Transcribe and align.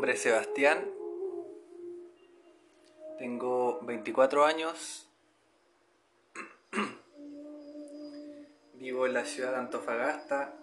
nombre 0.00 0.14
es 0.14 0.22
Sebastián, 0.22 0.90
tengo 3.18 3.80
24 3.82 4.46
años, 4.46 5.06
vivo 8.76 9.04
en 9.04 9.12
la 9.12 9.26
ciudad 9.26 9.50
de 9.50 9.56
Antofagasta. 9.58 10.54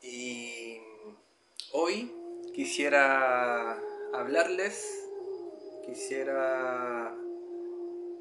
Y 0.00 0.78
hoy 1.72 2.10
quisiera 2.54 3.78
hablarles, 4.14 5.06
quisiera 5.84 7.14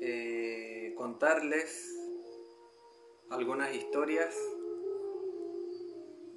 eh, 0.02 0.94
contarles 0.97 1.90
algunas 3.30 3.73
historias 3.73 4.36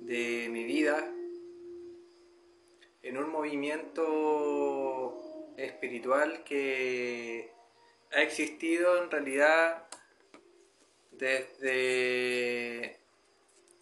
de 0.03 0.49
mi 0.49 0.63
vida 0.63 1.13
un 3.19 3.31
movimiento 3.31 5.17
espiritual 5.57 6.45
que 6.45 7.51
ha 8.13 8.23
existido 8.23 9.03
en 9.03 9.11
realidad 9.11 9.85
desde 11.13 12.99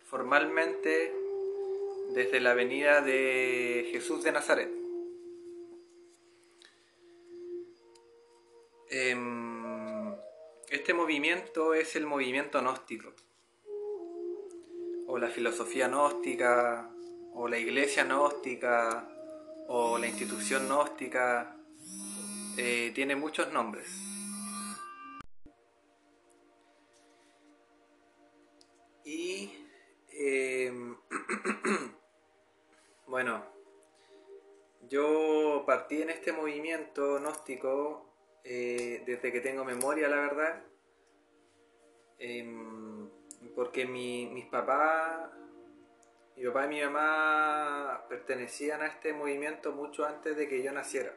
formalmente 0.04 1.12
desde 2.10 2.40
la 2.40 2.54
venida 2.54 3.00
de 3.00 3.88
Jesús 3.90 4.22
de 4.22 4.32
Nazaret. 4.32 4.70
Em, 8.90 10.14
este 10.70 10.94
movimiento 10.94 11.74
es 11.74 11.96
el 11.96 12.06
movimiento 12.06 12.60
gnóstico, 12.60 13.12
o 15.06 15.18
la 15.18 15.28
filosofía 15.28 15.88
gnóstica, 15.88 16.90
o 17.32 17.48
la 17.48 17.58
iglesia 17.58 18.04
gnóstica, 18.04 19.08
o 19.68 19.98
la 19.98 20.06
institución 20.06 20.66
gnóstica, 20.66 21.56
eh, 22.56 22.92
tiene 22.94 23.16
muchos 23.16 23.52
nombres. 23.52 23.88
Y 29.04 29.52
em, 30.10 30.96
bueno, 33.06 33.44
yo 34.88 35.64
partí 35.66 36.02
en 36.02 36.10
este 36.10 36.32
movimiento 36.32 37.18
gnóstico 37.18 38.14
eh, 38.44 39.02
desde 39.06 39.32
que 39.32 39.40
tengo 39.40 39.64
memoria, 39.64 40.08
la 40.08 40.16
verdad, 40.16 40.62
em, 42.18 43.08
porque 43.54 43.86
mi, 43.86 44.26
mis 44.26 44.46
papás, 44.46 45.30
mi 46.36 46.44
papá 46.44 46.66
y 46.66 46.68
mi 46.68 46.80
mamá 46.82 48.06
pertenecían 48.08 48.82
a 48.82 48.86
este 48.86 49.12
movimiento 49.12 49.72
mucho 49.72 50.04
antes 50.04 50.36
de 50.36 50.48
que 50.48 50.62
yo 50.62 50.72
naciera. 50.72 51.14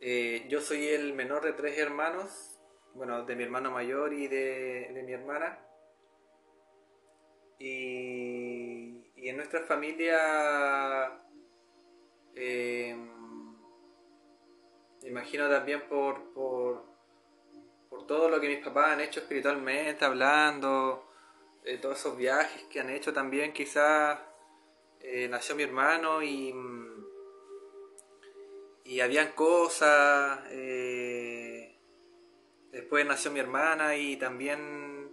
Eh, 0.00 0.46
yo 0.48 0.60
soy 0.60 0.88
el 0.88 1.14
menor 1.14 1.44
de 1.44 1.52
tres 1.52 1.78
hermanos, 1.78 2.60
bueno, 2.94 3.24
de 3.24 3.36
mi 3.36 3.44
hermano 3.44 3.70
mayor 3.70 4.12
y 4.12 4.28
de, 4.28 5.02
mi 5.04 5.12
hermana. 5.12 5.58
Y, 7.58 9.02
en 9.16 9.36
nuestra 9.36 9.60
familia 9.60 11.22
eh, 12.34 12.94
imagino 15.04 15.48
también 15.48 15.82
por, 15.88 16.32
por, 16.32 16.94
todo 18.06 18.28
lo 18.28 18.38
que 18.40 18.48
mis 18.48 18.64
papás 18.64 18.88
han 18.92 19.00
hecho 19.00 19.20
espiritualmente, 19.20 20.04
hablando, 20.04 21.08
de 21.64 21.78
todos 21.78 21.98
esos 21.98 22.16
viajes 22.16 22.64
que 22.64 22.80
han 22.80 22.90
hecho 22.90 23.12
también, 23.12 23.52
quizás 23.52 24.18
eh, 25.00 25.28
nació 25.28 25.56
mi 25.56 25.62
hermano 25.62 26.22
y, 26.22 26.54
y 28.84 29.00
habían 29.00 29.32
cosas, 29.32 30.40
eh, 30.50 31.76
después 32.70 33.06
nació 33.06 33.30
mi 33.30 33.40
hermana 33.40 33.96
y 33.96 34.16
también 34.16 35.10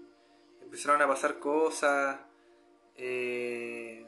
empezaron 0.61 1.01
a 1.01 1.07
pasar 1.07 1.39
cosas. 1.39 2.19
Eh, 2.95 4.05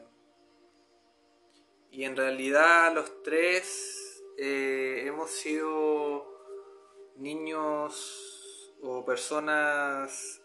y 1.90 2.04
en 2.04 2.16
realidad 2.16 2.92
los 2.94 3.22
tres 3.22 4.22
eh, 4.36 5.04
hemos 5.06 5.30
sido 5.30 6.26
niños 7.16 8.74
o 8.82 9.04
personas, 9.04 10.42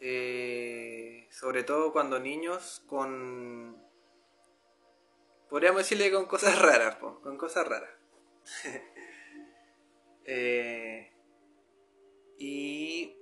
eh, 0.00 1.28
sobre 1.30 1.62
todo 1.62 1.92
cuando 1.92 2.18
niños, 2.18 2.82
con... 2.86 3.76
Podríamos 5.48 5.82
decirle 5.82 6.12
con 6.12 6.26
cosas 6.26 6.60
raras, 6.60 6.96
con 6.96 7.36
cosas 7.36 7.68
raras. 7.68 7.90
Eh, 10.32 11.10
y 12.38 13.16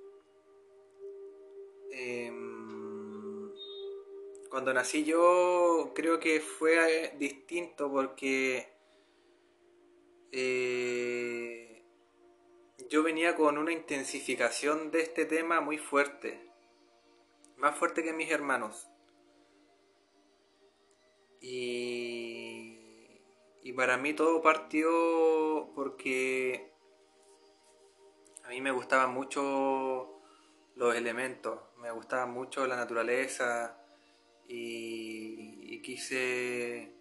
em, 1.91 3.50
cuando 4.50 4.75
nací 4.75 5.05
yo 5.05 5.93
creo 5.94 6.21
que 6.21 6.41
fue 6.41 7.15
distinto 7.19 7.91
porque 7.91 8.69
eh, 10.33 11.83
yo 12.91 13.03
venía 13.03 13.34
con 13.34 13.59
una 13.59 13.72
intensificación 13.72 14.91
de 14.91 15.00
este 15.00 15.25
tema 15.25 15.61
muy 15.61 15.78
fuerte, 15.78 16.48
más 17.59 17.77
fuerte 17.77 18.03
que 18.03 18.13
mis 18.13 18.31
hermanos. 18.31 18.89
Y, 21.41 22.79
y 23.63 23.73
para 23.73 23.97
mí 23.97 24.15
todo 24.15 24.43
partió 24.43 25.71
porque 25.75 26.73
a 28.45 28.49
mí 28.49 28.61
me 28.61 28.71
gustaban 28.71 29.13
mucho 29.13 30.21
los 30.75 30.95
elementos, 30.95 31.61
me 31.79 31.91
gustaba 31.91 32.27
mucho 32.27 32.67
la 32.67 32.77
naturaleza 32.77 33.79
y 34.47 35.81
quise 35.83 36.99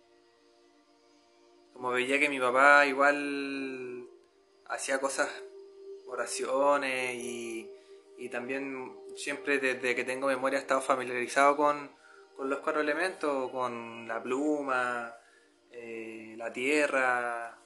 como 1.78 1.92
veía 1.92 2.20
que 2.20 2.28
mi 2.28 2.40
papá 2.40 2.88
igual 2.88 4.10
hacía 4.66 5.00
cosas, 5.00 5.30
oraciones 6.08 7.14
y, 7.16 7.70
también 8.32 8.98
siempre 9.18 9.58
desde 9.60 9.96
que 9.96 10.04
tengo 10.04 10.28
memoria 10.28 10.60
he 10.60 10.62
estado 10.62 10.82
familiarizado 10.82 11.58
con, 11.58 11.92
los 12.40 12.60
cuatro 12.60 12.82
elementos, 12.82 13.52
con 13.52 14.08
la 14.08 14.22
pluma, 14.22 15.16
eh, 15.72 16.36
la 16.38 16.54
tierra, 16.54 17.60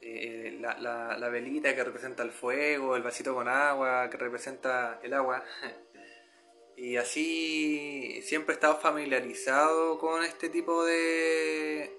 eh, 0.00 0.58
la, 0.60 1.16
la, 1.16 1.28
velita 1.30 1.74
que 1.74 1.84
representa 1.84 2.22
el 2.22 2.30
fuego, 2.30 2.96
el 2.96 3.02
vasito 3.02 3.34
con 3.34 3.48
agua 3.48 4.10
que 4.10 4.18
representa 4.18 5.00
el 5.02 5.14
agua. 5.14 5.42
y 6.76 6.96
así 6.96 8.20
siempre 8.22 8.52
he 8.52 8.56
estado 8.56 8.76
familiarizado 8.76 9.98
con 9.98 10.22
este 10.22 10.50
tipo 10.50 10.84
de, 10.84 11.98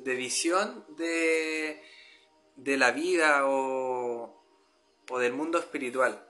de 0.00 0.14
visión 0.14 0.84
de, 0.90 1.82
de 2.56 2.76
la 2.76 2.90
vida 2.90 3.48
o, 3.48 4.44
o 5.08 5.18
del 5.18 5.32
mundo 5.32 5.58
espiritual. 5.58 6.29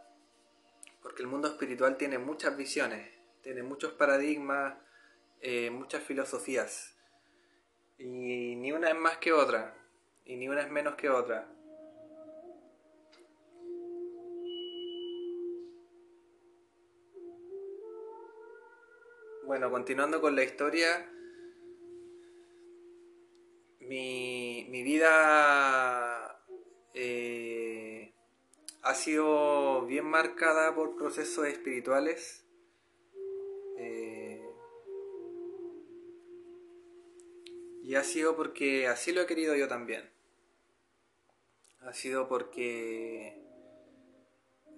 Porque 1.03 1.23
el 1.23 1.29
mundo 1.29 1.49
espiritual 1.49 1.97
tiene 1.97 2.19
muchas 2.19 2.57
visiones, 2.57 3.09
tiene 3.43 3.63
muchos 3.63 3.93
paradigmas, 3.93 4.75
eh, 5.41 5.71
muchas 5.71 6.03
filosofías. 6.03 6.97
Y 7.99 8.57
ni 8.57 8.73
una 8.73 8.91
es 8.91 8.97
más 8.97 9.19
que 9.19 9.33
otra, 9.33 9.75
y 10.25 10.37
ni 10.37 10.49
una 10.49 10.63
es 10.63 10.71
menos 10.71 10.95
que 10.95 11.09
otra. 11.09 11.47
Bueno, 19.45 19.71
continuando 19.71 20.21
con 20.21 20.37
la 20.37 20.45
historia, 20.45 21.11
mi, 23.81 24.67
mi 24.71 24.83
vida 24.85 26.41
eh, 26.95 27.50
ha 28.83 28.95
sido 28.95 29.85
bien 29.87 30.07
marcada 30.07 30.75
por 30.75 30.97
procesos 30.97 31.47
espirituales. 31.47 32.45
Eh, 33.77 34.51
y 37.83 37.95
ha 37.95 38.05
sido 38.05 38.37
porque 38.37 38.87
así 38.87 39.13
lo 39.13 39.23
he 39.23 39.27
querido 39.27 39.55
yo 39.55 39.69
también. 39.69 40.09
Ha 41.81 41.93
sido 41.93 42.29
porque, 42.29 43.43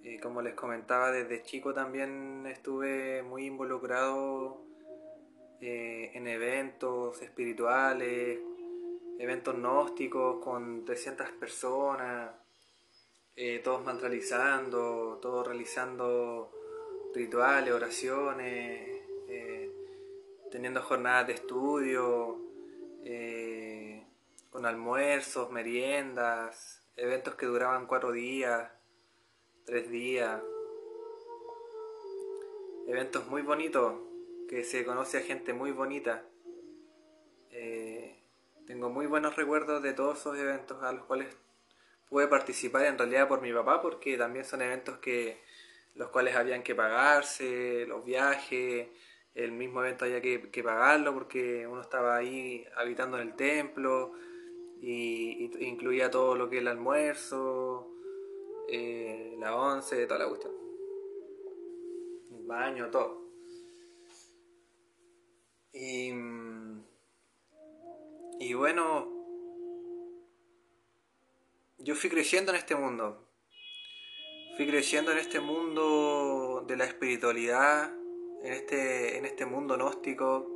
eh, 0.03 0.19
como 0.21 0.41
les 0.41 0.53
comentaba, 0.53 1.11
desde 1.11 1.43
chico 1.43 1.73
también 1.73 2.45
estuve 2.47 3.23
muy 3.23 3.45
involucrado 3.45 4.61
en 5.65 6.27
eventos 6.27 7.21
espirituales, 7.21 8.37
eventos 9.17 9.55
gnósticos 9.55 10.43
con 10.43 10.83
300 10.83 11.29
personas. 11.31 12.42
Eh, 13.35 13.61
todos 13.63 13.83
mantralizando, 13.83 15.17
todos 15.21 15.47
realizando 15.47 16.51
rituales, 17.15 17.73
oraciones, 17.73 19.01
eh, 19.27 19.71
teniendo 20.51 20.83
jornadas 20.83 21.27
de 21.27 21.33
estudio, 21.33 22.39
eh, 23.03 24.05
con 24.51 24.67
almuerzos, 24.67 25.51
meriendas, 25.51 26.87
eventos 26.95 27.33
que 27.33 27.47
duraban 27.47 27.87
cuatro 27.87 28.11
días, 28.11 28.71
tres 29.65 29.89
días, 29.89 30.39
eventos 32.87 33.27
muy 33.27 33.41
bonitos, 33.41 33.95
que 34.47 34.63
se 34.63 34.85
conoce 34.85 35.17
a 35.17 35.21
gente 35.21 35.53
muy 35.53 35.71
bonita. 35.71 36.23
tengo 38.67 38.89
muy 38.89 39.07
buenos 39.07 39.35
recuerdos 39.35 39.83
de 39.83 39.93
todos 39.93 40.19
esos 40.19 40.37
eventos 40.37 40.81
a 40.83 40.93
los 40.93 41.03
cuales 41.05 41.27
pude 42.13 42.27
participar 42.27 42.85
en 42.85 42.95
realidad 42.95 43.27
por 43.27 43.41
mi 43.41 43.51
papá 43.51 43.81
porque 43.81 44.15
también 44.19 44.45
son 44.45 44.61
eventos 44.61 44.99
que 44.99 45.41
los 45.95 46.09
cuales 46.09 46.35
habían 46.35 46.61
que 46.61 46.75
pagarse, 46.75 47.87
los 47.87 48.05
viajes, 48.05 48.87
el 49.33 49.51
mismo 49.51 49.83
evento 49.83 50.05
había 50.05 50.21
que, 50.21 50.63
pagarlo 50.63 51.11
porque 51.15 51.65
uno 51.65 51.81
estaba 51.81 52.15
ahí 52.15 52.67
habitando 52.75 53.17
en 53.17 53.29
el 53.29 53.35
templo 53.35 54.13
y, 54.79 55.49
incluía 55.65 56.11
todo 56.11 56.35
lo 56.35 56.51
que 56.51 56.57
es 56.57 56.61
el 56.61 56.67
almuerzo, 56.67 57.89
eh, 58.69 59.35
la 59.39 59.55
once, 59.55 60.05
toda 60.05 60.19
la 60.19 60.27
cuestión. 60.27 60.53
El 62.31 62.45
baño, 62.45 62.91
todo. 62.91 63.23
Y, 65.73 66.13
y 68.39 68.53
bueno, 68.53 69.22
yo 71.83 71.95
fui 71.95 72.09
creciendo 72.09 72.51
en 72.51 72.57
este 72.57 72.75
mundo. 72.75 73.27
Fui 74.55 74.65
creciendo 74.65 75.11
en 75.11 75.17
este 75.17 75.41
mundo 75.41 76.63
de 76.65 76.77
la 76.77 76.85
espiritualidad, 76.85 77.91
en 78.43 78.53
este, 78.53 79.17
en 79.17 79.25
este 79.25 79.45
mundo 79.45 79.75
gnóstico, 79.75 80.49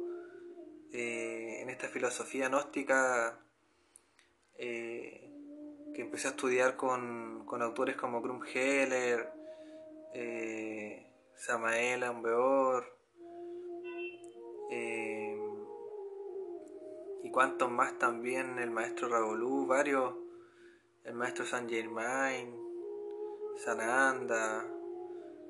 eh, 0.93 1.59
en 1.61 1.69
esta 1.69 1.89
filosofía 1.89 2.47
gnóstica 2.47 3.39
eh, 4.55 5.29
que 5.93 6.01
empecé 6.01 6.27
a 6.27 6.31
estudiar 6.31 6.77
con, 6.77 7.45
autores 7.61 7.97
como 7.97 8.21
Krumheller, 8.21 9.29
eh, 10.13 11.11
Samael 11.35 12.03
Ambeor 12.03 12.97
eh, 14.71 15.37
y 17.23 17.31
cuantos 17.31 17.69
más 17.69 17.97
también, 17.97 18.59
el 18.59 18.71
maestro 18.71 19.09
Ravolú, 19.09 19.65
varios 19.65 20.26
el 21.07 21.13
maestro 21.13 21.45
San 21.45 21.69
Germain, 21.69 22.53
Sananda, 23.57 24.69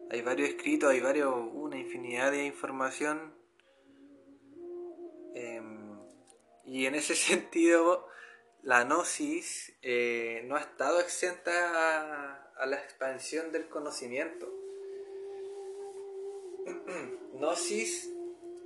hay 0.09 0.21
varios 0.21 0.49
escritos, 0.49 0.91
hay 0.91 1.01
varios, 1.01 1.33
una 1.51 1.77
infinidad 1.77 2.31
de 2.31 2.45
información. 2.45 3.33
Em, 5.33 5.97
y 6.63 6.85
en 6.85 6.93
ese 6.93 7.15
sentido, 7.15 8.07
la 8.61 8.83
gnosis 8.83 9.73
eh, 9.81 10.43
no 10.45 10.55
ha 10.55 10.59
estado 10.59 10.99
exenta 10.99 12.43
a, 12.55 12.65
la 12.65 12.77
expansión 12.77 13.51
del 13.51 13.67
conocimiento. 13.67 14.47
gnosis, 17.33 18.13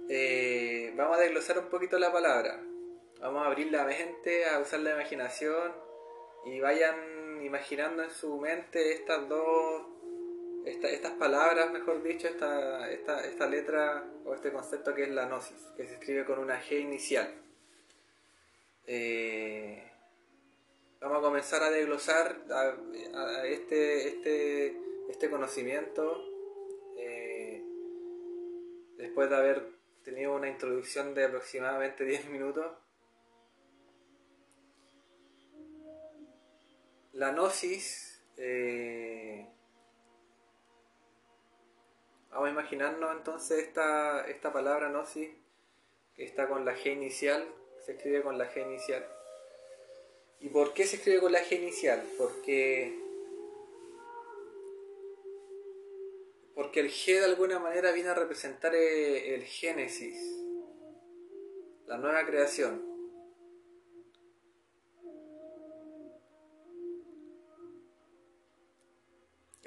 eh, 0.09 0.93
vamos 0.97 1.17
a 1.17 1.21
desglosar 1.21 1.57
un 1.57 1.69
poquito 1.69 1.97
la 1.97 2.11
palabra. 2.11 2.61
Vamos 3.21 3.43
a 3.43 3.47
abrir 3.47 3.71
la 3.71 3.85
mente, 3.85 4.45
a 4.45 4.59
usar 4.59 4.81
la 4.81 4.91
imaginación 4.91 5.90
y 6.45 6.59
vayan 6.59 7.41
imaginando 7.43 8.03
en 8.03 8.09
su 8.09 8.37
mente 8.37 8.93
estas 8.93 9.27
dos, 9.27 9.83
estas 10.65 11.11
palabras, 11.13 11.71
mejor 11.71 12.01
dicho, 12.03 12.27
esta, 12.27 12.89
esta, 12.91 13.25
esta 13.25 13.47
letra 13.47 14.05
o 14.25 14.33
este 14.33 14.51
concepto 14.51 14.93
que 14.93 15.03
es 15.03 15.09
la 15.09 15.25
gnosis, 15.25 15.57
que 15.75 15.87
se 15.87 15.95
escribe 15.95 16.25
con 16.25 16.39
una 16.39 16.61
G 16.61 16.79
inicial. 16.79 17.33
Eh, 18.87 19.83
vamos 20.99 21.19
a 21.19 21.21
comenzar 21.21 21.63
a 21.63 21.69
desglosar 21.69 22.41
a, 22.51 23.45
este, 23.45 24.07
este, 24.07 24.77
este 25.09 25.29
conocimiento 25.29 26.23
eh, 26.97 27.63
después 28.97 29.29
de 29.29 29.35
haber 29.35 29.81
tenido 30.03 30.35
una 30.35 30.49
introducción 30.49 31.13
de 31.13 31.25
aproximadamente 31.25 32.05
10 32.05 32.29
minutos 32.29 32.65
la 37.21 37.33
gnosis, 37.33 38.19
eh, 38.37 39.47
vamos 42.31 42.47
a 42.47 42.51
imaginarnos 42.51 43.15
entonces 43.15 43.59
esta, 43.59 44.25
esta 44.27 44.51
palabra 44.51 44.89
gnosis, 44.89 45.29
que 46.15 46.23
está 46.23 46.49
con 46.49 46.65
la 46.65 46.75
G 46.75 46.93
inicial, 46.93 47.47
se 47.85 47.91
escribe 47.91 48.23
con 48.23 48.39
la 48.39 48.51
G 48.51 48.63
inicial. 48.63 49.07
¿Y 50.39 50.49
por 50.49 50.73
qué 50.73 50.83
se 50.85 50.95
escribe 50.95 51.19
con 51.19 51.31
la 51.31 51.43
G 51.43 51.57
inicial? 51.57 52.03
Porque, 52.17 52.99
porque 56.55 56.79
el 56.79 56.89
G 56.89 57.19
de 57.19 57.25
alguna 57.25 57.59
manera 57.59 57.91
viene 57.91 58.09
a 58.09 58.15
representar 58.15 58.73
eh, 58.73 59.35
el 59.35 59.43
génesis, 59.43 60.17
la 61.85 61.99
nueva 61.99 62.25
creación. 62.25 62.90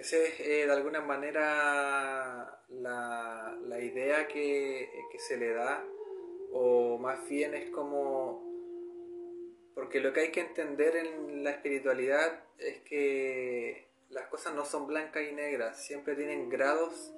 Esa 0.05 0.19
es 0.19 0.39
eh, 0.41 0.67
de 0.67 0.71
alguna 0.71 1.01
manera 1.01 2.61
la, 2.69 3.81
idea 3.81 4.29
que, 4.29 4.87
se 5.17 5.39
le 5.39 5.55
da, 5.55 5.83
o 6.53 6.99
más 6.99 7.27
bien 7.27 7.55
es 7.55 7.71
como... 7.71 8.45
Porque 9.75 10.01
lo 10.01 10.13
que 10.13 10.21
hay 10.21 10.31
que 10.31 10.41
entender 10.43 10.95
en 10.97 11.43
la 11.43 11.53
espiritualidad 11.53 12.45
es 12.59 12.83
que 12.83 13.89
las 14.11 14.27
cosas 14.27 14.55
no 14.55 14.67
son 14.67 14.87
blancas 14.87 15.23
y 15.23 15.33
negras, 15.33 15.83
siempre 15.83 16.15
tienen 16.17 16.51
grados 16.51 17.15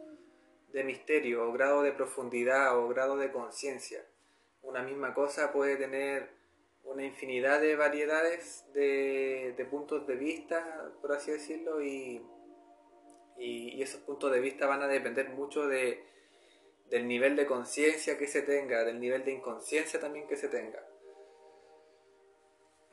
de 0.72 0.84
misterio, 0.84 1.48
o 1.48 1.52
grado 1.52 1.82
de 1.82 1.90
profundidad, 1.90 2.78
o 2.78 2.86
grado 2.86 3.16
de 3.16 3.32
conciencia. 3.32 4.06
Una 4.62 4.84
misma 4.84 5.12
cosa 5.12 5.52
puede 5.52 5.74
tener 5.74 6.28
una 6.84 7.04
infinidad 7.04 7.60
de 7.60 7.74
variedades 7.74 8.64
de, 8.74 9.54
de 9.56 9.64
puntos 9.64 10.06
de 10.06 10.14
vista, 10.14 10.92
por 11.00 11.10
así 11.10 11.32
decirlo, 11.32 11.82
y 11.82 12.22
y, 13.38 13.82
esos 13.82 14.00
puntos 14.00 14.32
de 14.32 14.40
vista 14.40 14.66
van 14.66 14.82
a 14.82 14.88
depender 14.88 15.28
mucho 15.30 15.66
de, 15.66 16.04
del 16.90 17.06
nivel 17.06 17.36
de 17.36 17.46
conciencia 17.46 18.18
que 18.18 18.26
se 18.26 18.42
tenga, 18.42 18.84
del 18.84 19.00
nivel 19.00 19.24
de 19.24 19.32
inconsciencia 19.32 20.00
también 20.00 20.26
que 20.26 20.36
se 20.36 20.48
tenga. 20.48 20.82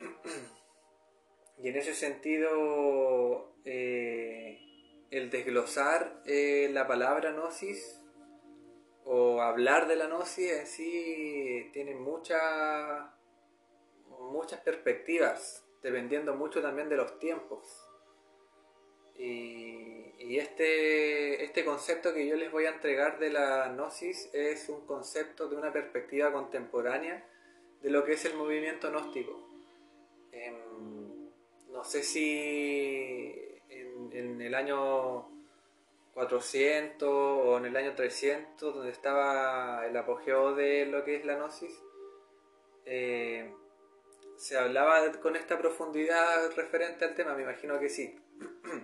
Y 1.56 1.68
en 1.68 1.76
ese 1.76 1.94
sentido, 1.94 3.54
eh, 3.64 4.58
el 5.10 5.30
desglosar 5.30 6.20
eh, 6.26 6.68
la 6.72 6.88
palabra 6.88 7.30
gnosis 7.30 8.02
o 9.04 9.40
hablar 9.40 9.86
de 9.86 9.94
la 9.94 10.08
gnosis 10.08 10.50
en 10.50 10.66
sí 10.66 11.70
tiene 11.72 11.94
muchas 11.94 13.14
muchas 14.30 14.60
perspectivas, 14.60 15.64
dependiendo 15.82 16.34
mucho 16.34 16.60
también 16.60 16.88
de 16.88 16.96
los 16.96 17.18
tiempos. 17.18 17.88
Y, 19.16 20.03
y 20.18 20.38
este, 20.38 21.44
este 21.44 21.64
concepto 21.64 22.14
que 22.14 22.26
yo 22.26 22.36
les 22.36 22.50
voy 22.50 22.66
a 22.66 22.70
entregar 22.70 23.18
de 23.18 23.30
la 23.30 23.68
gnosis 23.68 24.30
es 24.32 24.68
un 24.68 24.86
concepto 24.86 25.48
de 25.48 25.56
una 25.56 25.72
perspectiva 25.72 26.32
contemporánea 26.32 27.24
de 27.82 27.90
lo 27.90 28.04
que 28.04 28.12
es 28.12 28.24
el 28.24 28.34
movimiento 28.34 28.90
gnóstico. 28.90 29.48
Em, 30.32 31.30
no 31.70 31.84
sé 31.84 32.02
si 32.02 33.34
en, 33.68 34.40
el 34.40 34.54
año 34.54 35.28
400 36.14 37.08
o 37.08 37.58
en 37.58 37.66
el 37.66 37.76
año 37.76 37.94
300, 37.94 38.74
donde 38.74 38.90
estaba 38.90 39.86
el 39.86 39.96
apogeo 39.96 40.54
de 40.54 40.86
lo 40.86 41.04
que 41.04 41.16
es 41.16 41.24
la 41.24 41.36
gnosis, 41.36 41.82
eh, 42.86 43.52
se 44.36 44.58
hablaba 44.58 45.12
con 45.20 45.36
esta 45.36 45.58
profundidad 45.58 46.50
referente 46.56 47.04
al 47.04 47.14
tema, 47.14 47.34
me 47.34 47.42
imagino 47.42 47.78
que 47.78 47.88
sí. 47.88 48.18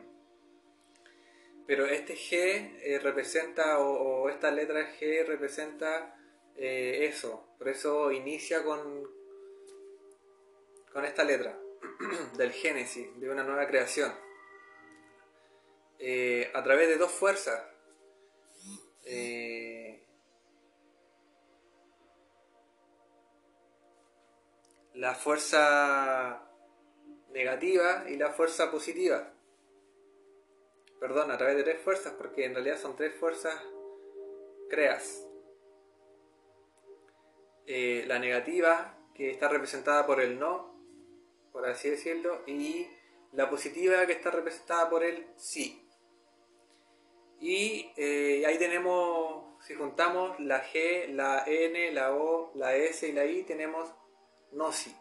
Pero 1.70 1.86
este 1.86 2.16
G 2.16 2.80
eh, 2.82 2.98
representa, 2.98 3.78
o, 3.78 4.28
esta 4.28 4.50
letra 4.50 4.92
G 4.98 5.24
representa 5.24 6.18
eh, 6.56 7.06
eso. 7.08 7.54
Por 7.58 7.68
eso 7.68 8.10
inicia 8.10 8.64
con, 8.64 9.08
con 10.92 11.04
esta 11.04 11.22
letra 11.22 11.56
del 12.36 12.50
Génesis, 12.50 13.06
de 13.20 13.30
una 13.30 13.44
nueva 13.44 13.68
creación. 13.68 14.12
Eh, 16.00 16.50
a 16.54 16.60
través 16.64 16.88
de 16.88 16.96
dos 16.96 17.12
fuerzas. 17.12 17.64
la 24.94 25.14
fuerza 25.14 26.50
negativa 27.28 28.06
y 28.08 28.16
la 28.16 28.32
fuerza 28.32 28.72
positiva. 28.72 29.32
Perdón, 31.00 31.30
a 31.30 31.38
través 31.38 31.56
de 31.56 31.64
tres 31.64 31.80
fuerzas, 31.80 32.12
porque 32.12 32.44
en 32.44 32.54
realidad 32.54 32.78
son 32.78 32.94
tres 32.94 33.14
fuerzas, 33.14 33.56
creas. 34.68 35.26
Eh, 37.66 38.04
la 38.06 38.18
negativa, 38.18 38.98
que 39.14 39.30
está 39.30 39.48
representada 39.48 40.06
por 40.06 40.20
el 40.20 40.38
no, 40.38 40.78
por 41.52 41.66
así 41.66 41.88
decirlo, 41.88 42.42
y 42.46 42.86
la 43.32 43.48
positiva, 43.48 44.06
que 44.06 44.12
está 44.12 44.30
representada 44.30 44.90
por 44.90 45.02
el 45.02 45.26
sí. 45.36 45.88
Y 47.40 47.90
eh, 47.96 48.44
ahí 48.46 48.58
tenemos, 48.58 49.64
si 49.64 49.74
juntamos 49.74 50.38
la 50.40 50.62
G, 50.62 51.08
la 51.08 51.44
N, 51.46 51.92
la 51.92 52.14
O, 52.14 52.52
la 52.54 52.76
S 52.76 53.08
y 53.08 53.12
la 53.12 53.24
I, 53.24 53.44
tenemos 53.44 53.90
no 54.52 54.70
sí. 54.72 54.94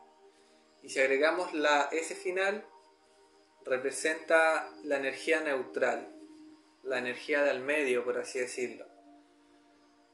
Y 0.81 0.89
si 0.89 1.01
agregamos 1.01 1.53
la 1.53 1.89
S 1.91 2.15
final, 2.15 2.65
representa 3.65 4.71
la 4.83 4.97
energía 4.97 5.41
neutral, 5.41 6.15
la 6.83 6.99
energía 6.99 7.43
del 7.43 7.59
medio, 7.59 8.03
por 8.03 8.17
así 8.17 8.39
decirlo. 8.39 8.85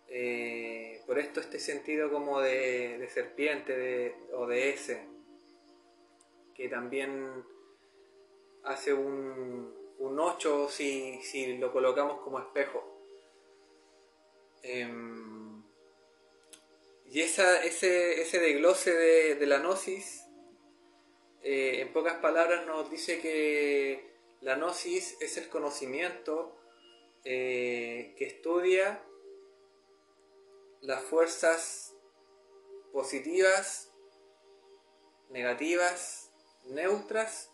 Eh, 0.08 1.02
por 1.06 1.20
esto 1.20 1.40
este 1.40 1.60
sentido 1.60 2.12
como 2.12 2.42
de, 2.42 3.08
serpiente 3.14 4.16
o 4.34 4.48
de 4.48 4.70
S, 4.70 5.08
que 6.54 6.70
también 6.70 7.44
hace 8.64 8.94
un, 8.94 9.74
un 10.00 10.20
8 10.20 10.70
si, 10.70 11.58
lo 11.58 11.72
colocamos 11.72 12.22
como 12.22 12.40
espejo. 12.40 12.92
Em, 14.64 15.64
y 17.06 17.22
esa, 17.22 17.64
ese, 17.64 18.22
ese 18.22 18.40
desglose 18.40 18.94
de, 19.36 19.46
la 19.46 19.60
gnosis, 19.60 20.25
eh, 21.48 21.82
en 21.82 21.94
pocas 21.94 22.16
palabras, 22.16 22.66
nos 22.66 22.90
dice 22.90 23.22
que 23.22 24.04
la 24.42 24.56
gnosis 24.56 25.16
es 25.22 25.38
el 25.38 25.48
conocimiento 25.48 26.58
eh, 27.24 28.16
que 28.18 28.26
estudia 28.26 29.04
las 30.82 31.04
fuerzas 31.04 31.94
positivas, 32.92 33.94
negativas, 35.30 36.32
neutras 36.66 37.52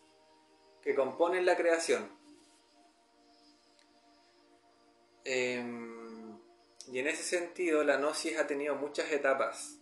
que 0.81 0.95
componen 0.95 1.45
la 1.45 1.57
creación. 1.57 2.17
Em, 5.25 6.39
y 6.87 6.97
en 6.97 7.09
ese 7.09 7.23
sentido, 7.23 7.83
la 7.83 7.97
gnosis 7.97 8.37
ha 8.37 8.47
tenido 8.47 8.75
muchas 8.75 9.11
etapas. 9.11 9.80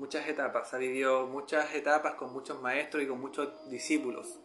Muchas 0.00 0.26
etapas. 0.28 0.72
Ha 0.72 0.78
vivido 0.78 1.26
muchas 1.26 1.74
etapas 1.74 2.14
con 2.14 2.32
muchos 2.32 2.58
maestros 2.62 3.02
y 3.02 3.06
con 3.06 3.20
muchos 3.20 3.68
discípulos. 3.68 4.40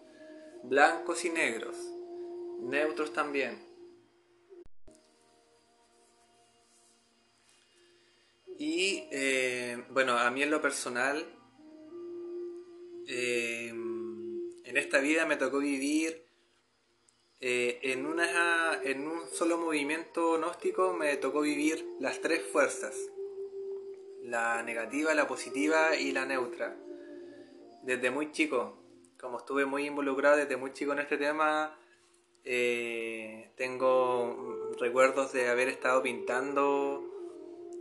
Blancos 0.63 1.23
y 1.23 1.29
negros. 1.29 1.77
Neutros 2.59 3.13
también. 3.13 3.65
Y 8.59 9.07
eh, 9.11 9.81
bueno, 9.91 10.17
a 10.17 10.29
mí 10.29 10.43
en 10.43 10.51
lo 10.51 10.61
personal, 10.61 11.25
eh, 13.07 13.69
en 13.69 14.77
esta 14.77 14.99
vida 14.99 15.25
me 15.25 15.37
tocó 15.37 15.59
vivir 15.59 16.27
eh, 17.39 17.79
en, 17.81 18.05
una, 18.05 18.81
en 18.83 19.07
un 19.07 19.25
solo 19.29 19.57
movimiento 19.57 20.37
gnóstico, 20.37 20.91
me 20.91 21.15
tocó 21.15 21.39
vivir 21.39 21.87
las 22.01 22.19
tres 22.19 22.41
fuerzas, 22.43 22.93
la 24.25 24.63
negativa, 24.63 25.13
la 25.13 25.27
positiva 25.27 25.95
y 25.95 26.11
la 26.11 26.25
neutra. 26.25 26.75
Desde 27.83 28.09
muy 28.09 28.31
chico, 28.31 28.77
como 29.19 29.37
estuve 29.39 29.65
muy 29.65 29.85
involucrado 29.85 30.37
desde 30.37 30.57
muy 30.57 30.73
chico 30.73 30.93
en 30.93 30.99
este 30.99 31.17
tema, 31.17 31.77
tengo 33.55 34.71
recuerdos 34.79 35.33
de 35.33 35.49
haber 35.49 35.67
estado 35.67 36.01
pintando 36.03 37.03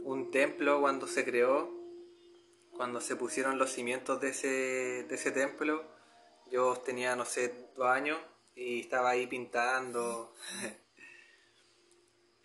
un 0.04 0.30
templo 0.30 0.80
cuando 0.80 1.06
se 1.06 1.24
creó, 1.24 1.70
cuando 2.76 3.00
se 3.00 3.16
pusieron 3.16 3.58
los 3.58 3.70
cimientos 3.70 4.20
de 4.20 4.28
ese, 4.28 4.48
de 5.08 5.14
ese 5.14 5.32
templo. 5.32 5.84
Yo 6.50 6.76
tenía, 6.76 7.16
no 7.16 7.24
sé, 7.24 7.70
dos 7.74 7.86
años 7.86 8.18
y 8.54 8.80
estaba 8.80 9.10
ahí 9.10 9.26
pintando. 9.26 10.32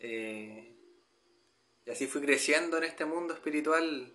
Eh, 0.01 0.78
y 1.89 1.91
así 1.91 2.05
fui 2.05 2.21
creciendo 2.21 2.77
en 2.77 2.83
este 2.83 3.03
mundo 3.03 3.33
espiritual. 3.33 4.13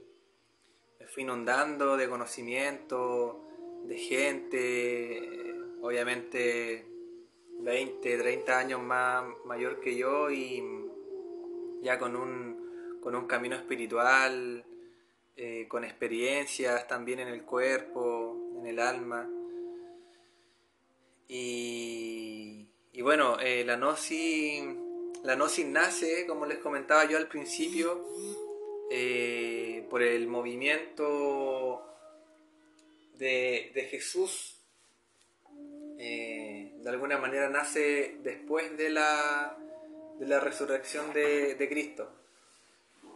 Me 1.00 1.06
fui 1.08 1.24
inundando 1.24 1.96
de 1.96 2.08
conocimiento, 2.08 3.48
de 3.82 3.98
gente, 3.98 5.54
obviamente 5.82 6.86
20, 7.58 8.16
30 8.18 8.58
años 8.58 8.80
más 8.80 9.24
mayor 9.44 9.80
que 9.80 9.96
yo 9.96 10.30
y 10.30 10.62
ya 11.82 11.98
con 11.98 12.14
un 12.14 13.00
con 13.02 13.16
un 13.16 13.26
camino 13.26 13.56
espiritual, 13.56 14.64
eh, 15.36 15.66
con 15.68 15.82
experiencias 15.82 16.86
también 16.86 17.18
en 17.18 17.28
el 17.28 17.42
cuerpo, 17.42 18.52
en 18.56 18.66
el 18.66 18.78
alma. 18.78 19.28
Y, 21.26 22.68
bueno, 23.02 23.38
eh, 23.40 23.64
la, 23.64 23.76
gnosis, 23.76 24.62
la 25.24 25.34
gnosis 25.34 25.66
nace, 25.66 26.26
como 26.26 26.46
les 26.46 26.58
comentaba 26.58 27.04
yo 27.04 27.18
al 27.18 27.28
principio, 27.28 28.06
eh, 28.90 29.86
por 29.90 30.02
el 30.02 30.28
movimiento 30.28 31.84
de, 33.18 33.88
Jesús. 33.90 34.60
de 35.96 36.90
alguna 36.90 37.18
manera 37.18 37.48
nace 37.48 38.18
después 38.22 38.76
de 38.76 38.90
la, 38.90 39.56
de 40.18 40.26
la 40.26 40.38
resurrección 40.38 41.12
de 41.12 41.66
Cristo. 41.68 42.24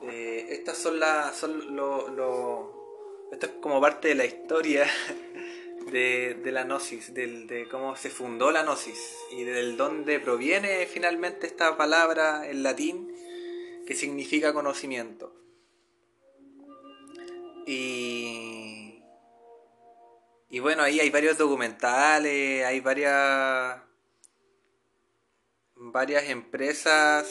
Eh, 0.02 0.46
estas 0.50 0.78
son 0.78 1.00
las. 1.00 1.36
Son 1.36 1.74
lo, 1.74 3.28
esto 3.32 3.46
es 3.46 3.52
como 3.60 3.80
parte 3.80 4.08
de 4.08 4.14
la 4.14 4.24
historia 4.24 4.86
de, 5.90 6.40
la 6.44 6.64
gnosis, 6.64 7.14
de 7.14 7.66
cómo 7.70 7.96
se 7.96 8.10
fundó 8.10 8.50
la 8.50 8.62
gnosis 8.62 9.16
y 9.32 9.44
del 9.44 9.76
dónde 9.76 10.20
proviene 10.20 10.86
finalmente 10.86 11.46
esta 11.46 11.76
palabra 11.76 12.48
en 12.48 12.62
latín 12.62 13.14
que 13.86 13.94
significa 13.94 14.52
conocimiento. 14.52 15.34
Y, 17.66 19.02
y 20.48 20.58
bueno, 20.60 20.82
ahí 20.82 21.00
hay 21.00 21.10
varios 21.10 21.36
documentales, 21.36 22.64
hay 22.64 22.80
varias, 22.80 23.82
varias 25.74 26.24
empresas 26.30 27.28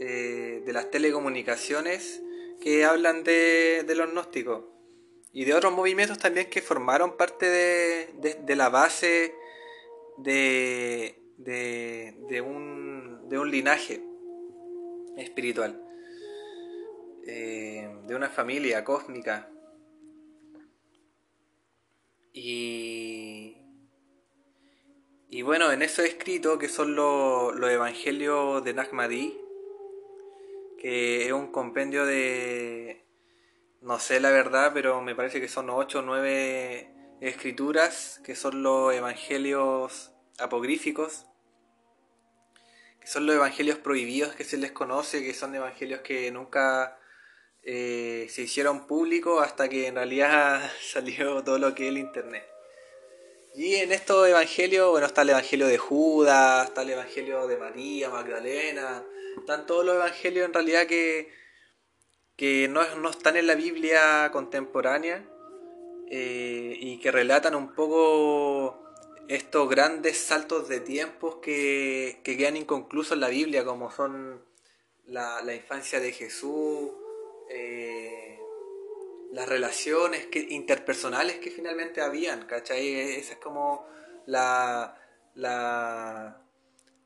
eh, 0.00 0.62
de 0.64 0.72
las 0.72 0.90
telecomunicaciones 0.90 2.22
que 2.60 2.84
hablan 2.84 3.24
de, 3.24 3.84
los 3.94 4.10
gnósticos 4.10 4.64
y 5.32 5.44
de 5.44 5.54
otros 5.54 5.72
movimientos 5.72 6.18
también 6.18 6.48
que 6.48 6.62
formaron 6.62 7.16
parte 7.16 7.46
de, 7.46 8.56
la 8.56 8.68
base 8.68 9.34
de, 10.16 11.20
de, 11.36 12.40
un, 12.40 13.28
de 13.28 13.38
un 13.38 13.50
linaje 13.50 14.02
espiritual, 15.16 15.82
eh, 17.26 17.88
de 18.06 18.14
una 18.14 18.28
familia 18.28 18.84
cósmica. 18.84 19.50
Y, 22.32 23.56
y 25.28 25.42
bueno, 25.42 25.72
en 25.72 25.82
eso 25.82 26.02
escrito, 26.02 26.58
que 26.58 26.68
son 26.68 26.94
los, 26.94 27.54
los 27.54 27.70
evangelios 27.70 28.64
de 28.64 28.74
Nahmadi, 28.74 29.38
que 30.78 31.26
es 31.26 31.32
un 31.32 31.48
compendio 31.48 32.06
de, 32.06 33.07
no 33.80 33.98
sé 33.98 34.20
la 34.20 34.30
verdad, 34.30 34.72
pero 34.74 35.00
me 35.00 35.14
parece 35.14 35.40
que 35.40 35.48
son 35.48 35.70
8 35.70 36.00
o 36.00 36.02
9 36.02 36.90
escrituras, 37.20 38.20
que 38.24 38.34
son 38.34 38.62
los 38.62 38.94
evangelios 38.94 40.12
apogríficos, 40.38 41.26
que 43.00 43.06
son 43.06 43.26
los 43.26 43.36
evangelios 43.36 43.78
prohibidos 43.78 44.34
que 44.34 44.44
se 44.44 44.56
les 44.56 44.72
conoce, 44.72 45.22
que 45.22 45.34
son 45.34 45.54
evangelios 45.54 46.00
que 46.00 46.30
nunca 46.30 46.98
eh, 47.62 48.26
se 48.30 48.42
hicieron 48.42 48.86
públicos 48.86 49.42
hasta 49.44 49.68
que 49.68 49.88
en 49.88 49.96
realidad 49.96 50.70
salió 50.80 51.42
todo 51.44 51.58
lo 51.58 51.74
que 51.74 51.84
es 51.84 51.88
el 51.90 51.98
Internet. 51.98 52.46
Y 53.54 53.76
en 53.76 53.92
estos 53.92 54.28
evangelios, 54.28 54.90
bueno, 54.90 55.06
está 55.06 55.22
el 55.22 55.30
evangelio 55.30 55.66
de 55.66 55.78
Judas, 55.78 56.68
está 56.68 56.82
el 56.82 56.90
evangelio 56.90 57.46
de 57.48 57.56
María, 57.56 58.08
Magdalena, 58.08 59.04
están 59.36 59.66
todos 59.66 59.84
los 59.84 59.96
evangelios 59.96 60.46
en 60.46 60.54
realidad 60.54 60.86
que, 60.86 61.32
que 62.38 62.68
no, 62.68 62.80
están 63.10 63.36
en 63.36 63.46
la 63.46 63.54
Biblia 63.54 64.30
contemporánea 64.32 65.28
eh, 66.10 66.74
y 66.80 66.98
que 67.00 67.12
relatan 67.12 67.54
un 67.54 67.74
poco 67.74 68.82
estos 69.28 69.68
grandes 69.68 70.16
saltos 70.16 70.68
de 70.68 70.80
tiempos 70.80 71.36
que, 71.42 72.22
quedan 72.24 72.56
inconclusos 72.56 73.12
en 73.12 73.20
la 73.20 73.28
Biblia, 73.28 73.66
como 73.66 73.90
son 73.90 74.42
la, 75.04 75.54
infancia 75.54 76.00
de 76.00 76.12
Jesús, 76.12 76.92
eh, 77.50 78.38
las 79.32 79.46
relaciones 79.46 80.26
que, 80.28 80.38
interpersonales 80.38 81.40
que 81.40 81.50
finalmente 81.50 82.00
habían, 82.00 82.46
¿cachai? 82.46 83.18
Esa 83.18 83.34
es 83.34 83.38
como 83.38 83.86
la, 84.24 84.96
la 85.34 86.40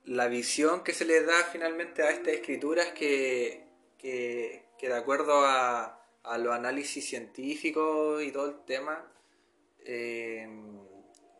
la 0.04 0.26
visión 0.28 0.82
que 0.82 0.92
se 0.92 1.04
le 1.04 1.22
da 1.22 1.44
finalmente 1.52 2.02
a 2.02 2.10
estas 2.10 2.34
escrituras 2.34 2.88
que, 2.88 3.64
que, 3.98 4.64
de 4.88 4.96
acuerdo 4.96 5.44
a, 5.44 6.02
a 6.22 6.38
los 6.38 6.54
análisis 6.54 7.04
científicos 7.08 8.22
y 8.22 8.32
todo 8.32 8.46
el 8.46 8.64
tema, 8.64 9.12
eh, 9.84 10.48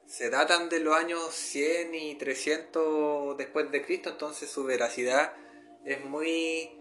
se 0.07 0.29
datan 0.29 0.69
de 0.69 0.81
los 0.81 0.97
años 0.97 1.33
100 1.33 1.95
y 1.95 2.15
300 2.17 3.37
después 3.37 3.71
de 3.71 3.83
Cristo, 3.83 4.11
entonces 4.11 4.51
su 4.51 4.65
veracidad 4.65 5.33
es 5.85 6.05
muy... 6.05 6.79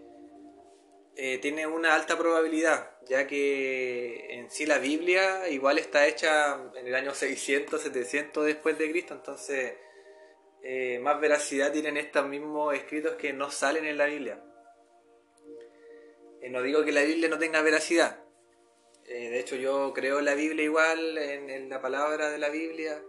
Eh, 1.14 1.38
tiene 1.38 1.66
una 1.66 1.94
alta 1.94 2.16
probabilidad, 2.16 2.98
ya 3.06 3.26
que 3.26 4.34
en 4.34 4.50
sí 4.50 4.64
la 4.64 4.78
Biblia 4.78 5.48
igual 5.50 5.78
está 5.78 6.06
hecha 6.06 6.58
en 6.74 6.86
el 6.86 6.94
año 6.94 7.14
600, 7.14 7.82
700 7.82 8.46
después 8.46 8.78
de 8.78 8.90
Cristo, 8.90 9.14
entonces 9.14 9.74
eh, 10.62 10.98
más 11.00 11.20
veracidad 11.20 11.70
tienen 11.70 11.98
estos 11.98 12.26
mismos 12.26 12.74
escritos 12.74 13.16
que 13.16 13.34
no 13.34 13.50
salen 13.50 13.84
en 13.84 13.98
la 13.98 14.06
Biblia. 14.06 14.42
Eh, 16.42 16.50
no 16.50 16.60
digo 16.60 16.84
que 16.84 16.92
la 16.92 17.02
Biblia 17.02 17.28
no 17.30 17.38
tenga 17.38 17.62
veracidad, 17.62 18.18
de 19.04 19.40
hecho 19.40 19.56
yo 19.56 19.92
creo 19.94 20.20
la 20.20 20.34
Biblia 20.34 20.64
igual, 20.64 21.18
en 21.18 21.68
la 21.68 21.80
palabra 21.80 22.30
de 22.30 22.38
la 22.38 22.48
Biblia, 22.48 23.02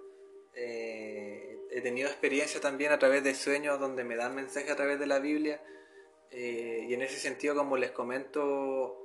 eh, 0.56 1.58
he 1.72 1.82
tenido 1.82 2.08
experiencias 2.08 2.62
también 2.62 2.92
a 2.92 3.00
través 3.00 3.24
de 3.24 3.34
sueños 3.34 3.80
donde 3.80 4.04
me 4.04 4.16
dan 4.16 4.36
mensajes 4.36 4.72
a 4.72 4.76
través 4.76 5.00
de 5.00 5.08
la 5.08 5.20
Biblia. 5.20 5.62
Eh, 6.32 6.86
y 6.88 6.94
en 6.94 7.02
ese 7.02 7.20
sentido, 7.20 7.56
como 7.56 7.78
les 7.78 7.92
comento, 7.92 8.98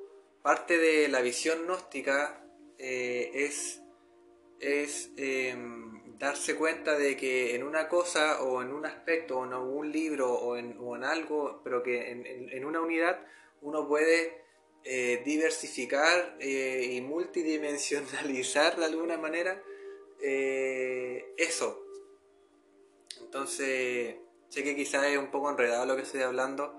parte 0.42 0.78
de 0.78 1.08
la 1.08 1.20
visión 1.20 1.64
gnóstica 1.64 2.44
eh, 2.78 3.30
es, 3.34 3.82
es 4.60 5.10
em, 5.16 6.18
darse 6.18 6.56
cuenta 6.56 6.98
de 6.98 7.16
que 7.16 7.54
en 7.54 7.62
una 7.62 7.88
cosa 7.88 8.42
o 8.42 8.62
en 8.62 8.72
un 8.72 8.86
aspecto 8.86 9.38
o 9.38 9.46
en 9.46 9.52
algún 9.52 9.90
libro 9.90 10.32
o 10.32 10.56
en, 10.56 11.04
algo, 11.04 11.60
pero 11.64 11.82
que 11.82 12.10
en, 12.10 12.64
una 12.64 12.80
unidad 12.80 13.24
uno 13.62 13.86
puede 13.86 14.44
diversificar 15.24 16.38
y 16.40 17.00
multidimensionalizar 17.02 18.76
de 18.76 18.86
alguna 18.86 19.18
manera 19.18 19.62
eh, 20.20 21.34
eso. 21.36 21.84
Entonces, 23.20 24.16
sé 24.48 24.62
que 24.62 24.74
quizás 24.74 25.04
es 25.06 25.18
un 25.18 25.30
poco 25.30 25.50
enredado 25.50 25.86
lo 25.86 25.96
que 25.96 26.02
estoy 26.02 26.22
hablando. 26.22 26.74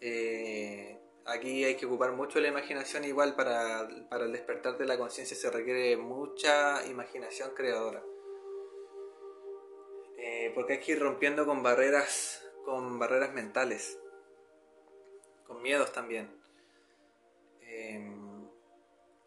Eh, 0.00 0.98
aquí 1.26 1.64
hay 1.64 1.76
que 1.76 1.86
ocupar 1.86 2.12
mucho 2.12 2.40
la 2.40 2.48
imaginación, 2.48 3.04
igual 3.04 3.34
para, 3.34 3.88
para 4.08 4.24
el 4.24 4.32
despertar 4.32 4.78
de 4.78 4.86
la 4.86 4.98
conciencia 4.98 5.36
se 5.36 5.50
requiere 5.50 5.96
mucha 5.96 6.86
imaginación 6.86 7.52
creadora. 7.54 8.04
Eh, 10.16 10.52
porque 10.54 10.74
hay 10.74 10.80
que 10.80 10.92
ir 10.92 11.00
rompiendo 11.00 11.44
con 11.44 11.62
barreras, 11.62 12.42
con 12.64 12.98
barreras 12.98 13.34
mentales, 13.34 13.98
miedos 15.60 15.92
también. 15.92 16.30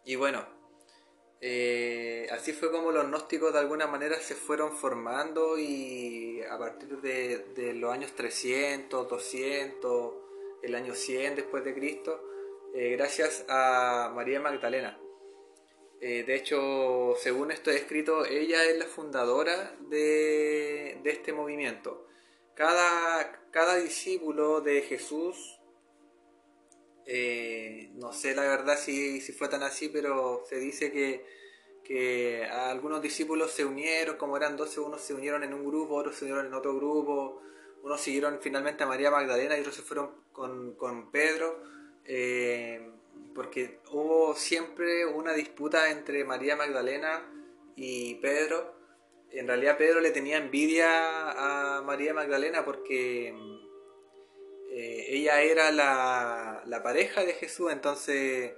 y 0.06 0.16
bueno, 0.16 0.46
eh, 1.40 2.28
así 2.32 2.52
fue 2.52 2.72
como 2.72 2.92
los 2.92 3.06
gnósticos 3.06 3.54
de 3.54 3.60
alguna 3.60 3.86
manera 3.86 4.20
se 4.20 4.34
fueron 4.34 4.76
formando 4.76 5.58
y 5.60 6.42
a 6.50 6.58
partir 6.58 6.98
de, 7.00 7.74
los 7.76 7.94
años 7.94 8.14
300, 8.16 9.08
200, 9.08 10.14
el 10.64 10.76
año 10.76 10.96
100 10.96 11.36
después 11.36 11.64
de 11.64 11.76
Cristo, 11.76 12.24
eh, 12.74 12.96
gracias 12.98 13.46
a 13.48 14.12
María 14.16 14.40
Magdalena. 14.40 15.00
Eh, 16.00 16.24
de 16.26 16.36
hecho, 16.36 17.16
según 17.20 17.52
esto 17.52 17.72
escrito, 17.72 18.26
ella 18.26 18.64
es 18.66 18.78
la 18.78 18.86
fundadora 18.86 19.76
de, 19.90 21.00
este 21.06 21.34
movimiento. 21.34 22.08
Cada, 22.56 23.44
cada 23.52 23.78
discípulo 23.78 24.62
de 24.62 24.82
Jesús 24.82 25.57
eh, 27.10 27.90
no 27.94 28.12
sé 28.12 28.36
la 28.36 28.42
verdad 28.42 28.78
si, 28.78 29.22
fue 29.32 29.48
tan 29.48 29.64
así, 29.64 29.88
pero 29.88 30.44
se 30.48 30.60
dice 30.60 30.92
que, 30.92 31.38
algunos 32.52 33.02
discípulos 33.02 33.52
se 33.52 33.64
unieron, 33.64 34.18
como 34.18 34.36
eran 34.36 34.58
12, 34.58 34.82
unos 34.82 35.02
se 35.02 35.14
unieron 35.14 35.44
en 35.46 35.54
un 35.54 35.66
grupo, 35.66 35.96
otros 35.96 36.18
se 36.18 36.26
unieron 36.26 36.48
en 36.48 36.54
otro 36.54 36.76
grupo, 36.76 37.42
unos 37.82 38.02
siguieron 38.02 38.40
finalmente 38.42 38.84
a 38.84 38.88
María 38.88 39.10
Magdalena 39.10 39.58
y 39.58 39.62
otros 39.62 39.76
se 39.76 39.84
fueron 39.84 40.12
con, 40.34 41.10
Pedro, 41.12 41.64
eh, 42.04 42.92
porque 43.34 43.80
hubo 43.92 44.36
siempre 44.36 45.06
una 45.06 45.32
disputa 45.32 45.90
entre 45.92 46.26
María 46.26 46.58
Magdalena 46.58 47.24
y 47.78 48.16
Pedro. 48.16 48.76
En 49.32 49.48
realidad 49.48 49.78
Pedro 49.78 50.02
le 50.02 50.12
tenía 50.12 50.38
envidia 50.38 51.78
a 51.78 51.82
María 51.84 52.14
Magdalena 52.14 52.66
porque 52.66 53.34
eh, 54.80 55.18
ella 55.18 55.42
era 55.42 55.72
la, 55.72 56.84
pareja 56.84 57.26
de 57.26 57.34
Jesús, 57.34 57.72
entonces 57.72 58.54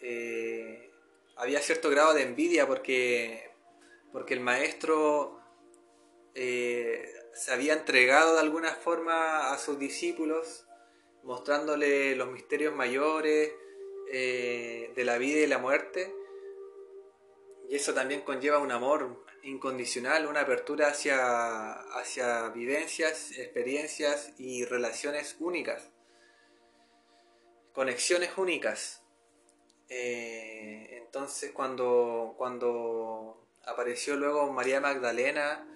eh, 0.00 0.92
había 1.34 1.58
cierto 1.60 1.90
grado 1.90 2.14
de 2.14 2.22
envidia 2.22 2.64
porque, 2.68 3.50
porque 4.12 4.34
el 4.34 4.40
maestro 4.40 5.40
eh, 6.36 7.12
se 7.34 7.52
había 7.52 7.72
entregado 7.72 8.34
de 8.34 8.40
alguna 8.40 8.72
forma 8.76 9.52
a 9.52 9.58
sus 9.58 9.80
discípulos, 9.80 10.64
mostrándole 11.24 12.14
los 12.14 12.30
misterios 12.30 12.72
mayores 12.76 13.52
de 14.12 15.02
la 15.04 15.18
vida 15.18 15.40
y 15.40 15.46
la 15.48 15.58
muerte. 15.58 16.14
Y 17.68 17.74
eso 17.74 17.94
también 17.94 18.20
conlleva 18.20 18.58
un 18.58 18.70
amor 18.70 19.21
incondicional, 19.42 20.26
una 20.26 20.40
apertura 20.42 20.88
hacia, 20.88 21.72
hacia 21.72 22.48
vivencias, 22.50 23.32
experiencias 23.38 24.32
y 24.38 24.64
relaciones 24.64 25.36
únicas, 25.40 25.90
conexiones 27.72 28.30
únicas. 28.36 29.02
Eh, 29.88 30.98
entonces 31.04 31.52
cuando, 31.52 32.34
cuando 32.38 33.46
apareció 33.64 34.16
luego 34.16 34.52
María 34.52 34.80
Magdalena 34.80 35.68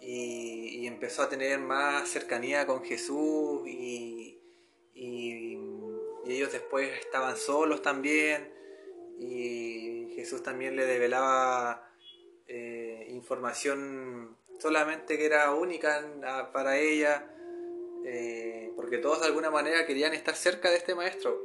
y, 0.00 0.86
empezó 0.86 1.22
a 1.22 1.30
tener 1.30 1.58
más 1.58 2.08
cercanía 2.10 2.66
con 2.66 2.84
Jesús 2.84 3.66
y, 3.66 4.38
y 4.92 5.58
ellos 6.26 6.52
después 6.52 6.90
estaban 7.00 7.36
solos 7.38 7.80
también 7.80 8.52
y 9.18 10.12
Jesús 10.14 10.42
también 10.42 10.76
le 10.76 10.84
develaba 10.86 11.90
eh, 12.46 12.83
información 13.14 14.36
solamente 14.58 15.16
que 15.16 15.26
era 15.26 15.52
única 15.52 16.50
para 16.52 16.78
ella, 16.78 17.30
eh, 18.04 18.72
porque 18.76 18.98
todos 18.98 19.20
de 19.20 19.26
alguna 19.26 19.50
manera 19.50 19.86
querían 19.86 20.14
estar 20.14 20.34
cerca 20.34 20.70
de 20.70 20.76
este 20.76 20.94
maestro, 20.94 21.40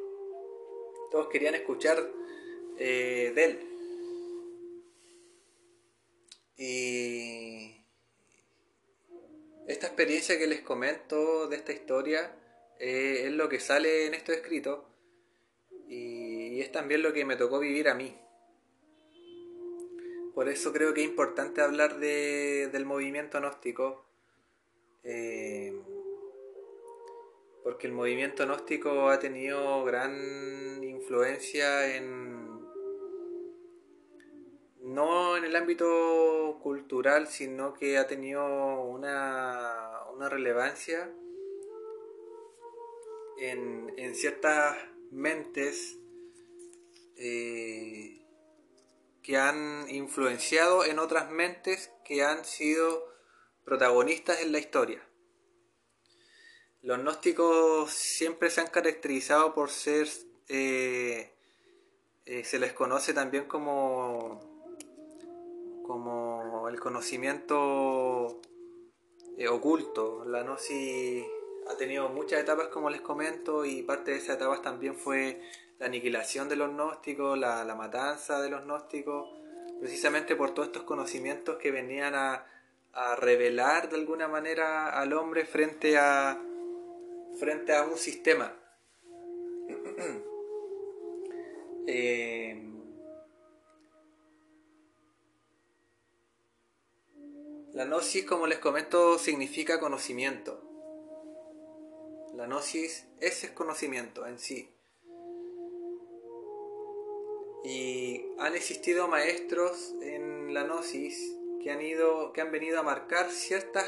todos 1.12 1.28
querían 1.30 1.56
escuchar 1.56 1.98
eh, 2.78 3.32
de 3.36 3.46
él. 3.46 3.60
Y 6.58 7.84
esta 9.68 9.88
experiencia 9.88 10.38
que 10.38 10.48
les 10.48 10.62
comento 10.62 11.48
de 11.48 11.56
esta 11.56 11.72
historia 11.72 12.36
es 12.80 13.32
lo 13.32 13.50
que 13.50 13.60
sale 13.60 14.08
en 14.08 14.14
esto 14.14 14.32
escrito 14.32 14.86
y 15.88 16.62
es 16.62 16.72
también 16.72 17.02
lo 17.02 17.12
que 17.14 17.26
me 17.26 17.36
tocó 17.36 17.60
vivir 17.60 17.90
a 17.90 17.96
mí. 17.96 18.16
Por 20.40 20.48
eso 20.48 20.72
creo 20.72 20.94
que 20.94 21.02
es 21.02 21.10
importante 21.10 21.60
hablar 21.60 22.00
de, 22.00 22.70
del 22.72 22.86
movimiento 22.86 23.42
gnóstico. 23.42 24.06
Eh, 25.04 25.78
porque 27.62 27.88
el 27.88 27.92
movimiento 27.92 28.46
gnóstico 28.46 29.10
ha 29.10 29.20
tenido 29.20 29.84
gran 29.84 30.82
influencia 30.82 31.94
en 31.94 32.58
no 34.80 35.36
en 35.36 35.44
el 35.44 35.58
ámbito 35.58 36.58
cultural, 36.64 37.28
sino 37.28 37.74
que 37.74 37.98
ha 37.98 38.08
tenido 38.08 38.82
una, 38.86 40.04
una 40.16 40.30
relevancia 40.30 41.14
en, 43.40 43.94
en 43.98 44.16
ciertas 44.16 44.78
mentes 45.12 46.00
eh, 47.18 48.20
que 49.30 49.38
han 49.38 49.88
influenciado 49.92 50.84
en 50.84 50.98
otras 50.98 51.30
mentes 51.30 51.92
que 52.04 52.24
han 52.24 52.46
sido 52.46 53.14
protagonistas 53.64 54.42
en 54.42 54.52
la 54.52 54.58
historia. 54.58 55.08
Los 56.82 56.98
gnósticos 56.98 57.92
siempre 57.92 58.50
se 58.50 58.62
han 58.62 58.72
caracterizado 58.72 59.54
por 59.54 59.70
ser, 59.70 60.08
eh, 60.48 61.32
eh, 62.26 62.44
se 62.44 62.58
les 62.58 62.74
conoce 62.74 63.14
también 63.14 63.46
como, 63.46 64.42
como 65.86 66.68
el 66.68 66.80
conocimiento 66.80 68.42
eh, 69.38 69.48
oculto. 69.48 70.26
La 70.26 70.42
gnosis 70.42 71.24
ha 71.70 71.78
tenido 71.78 72.10
muchas 72.10 72.42
etapas 72.42 72.70
como 72.70 72.90
les 72.90 73.02
comento 73.02 73.64
y 73.64 73.84
parte 73.84 74.12
de 74.12 74.18
esas 74.18 74.38
etapas 74.38 74.64
también 74.64 74.96
fue 74.96 75.40
la 75.78 75.86
aniquilación 75.86 76.50
de 76.50 76.56
los 76.56 76.70
gnósticos, 76.72 77.38
la, 77.38 77.64
matanza 77.76 78.42
de 78.42 78.50
los 78.50 78.64
gnósticos, 78.64 79.30
precisamente 79.80 80.36
por 80.36 80.54
todos 80.54 80.70
estos 80.70 80.84
conocimientos 80.84 81.58
que 81.58 81.72
venían 81.72 82.16
a, 82.16 82.46
revelar 83.18 83.88
de 83.88 83.96
alguna 83.96 84.28
manera 84.28 84.90
al 84.90 85.14
hombre 85.14 85.46
frente 85.46 85.98
a 85.98 86.38
frente 87.40 87.74
a 87.74 87.84
un 87.84 87.98
sistema. 87.98 88.54
Eh, 91.92 92.72
la 97.74 97.86
gnosis, 97.86 98.26
como 98.26 98.46
les 98.46 98.60
comento, 98.60 99.18
significa 99.18 99.80
conocimiento. 99.80 100.69
La 102.34 102.46
gnosis 102.46 103.08
es 103.20 103.50
conocimiento 103.52 104.26
en 104.26 104.40
sí. 104.40 104.70
Y 107.64 108.26
han 108.38 108.56
existido 108.56 109.08
maestros 109.08 109.94
en 110.02 110.54
la 110.54 110.64
gnosis 110.64 111.36
que 111.62 111.72
han, 111.72 111.82
ido, 111.82 112.32
que 112.32 112.42
han 112.42 112.52
venido 112.52 112.80
a 112.80 112.84
marcar 112.84 113.30
ciertas 113.32 113.86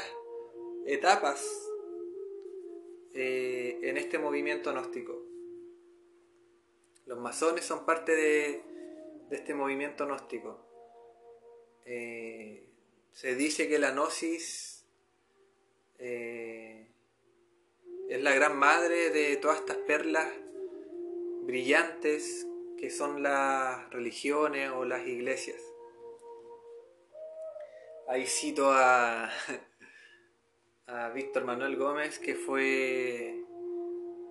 etapas 0.86 1.42
eh, 3.14 3.78
en 3.82 3.96
este 3.96 4.18
movimiento 4.18 4.72
gnóstico. 4.72 5.22
Los 7.06 7.18
masones 7.18 7.64
son 7.64 7.84
parte 7.84 8.14
de, 8.14 8.62
este 9.30 9.54
movimiento 9.54 10.06
gnóstico. 10.06 10.58
Eh, 11.84 12.68
se 13.12 13.34
dice 13.34 13.68
que 13.68 13.78
la 13.78 13.92
gnosis 13.92 14.84
eh, 15.98 16.71
es 18.12 18.22
la 18.22 18.34
gran 18.34 18.58
madre 18.58 19.08
de 19.08 19.38
todas 19.38 19.60
estas 19.60 19.78
perlas 19.78 20.28
brillantes 21.44 22.46
que 22.76 22.90
son 22.90 23.22
las 23.22 23.88
religiones 23.88 24.70
o 24.70 24.84
las 24.84 25.06
iglesias. 25.06 25.56
Ahí 28.06 28.26
cito 28.26 28.70
a, 28.70 29.30
a 30.88 31.08
Víctor 31.14 31.46
Manuel 31.46 31.76
Gómez, 31.76 32.18
que 32.18 32.34
fue 32.34 33.42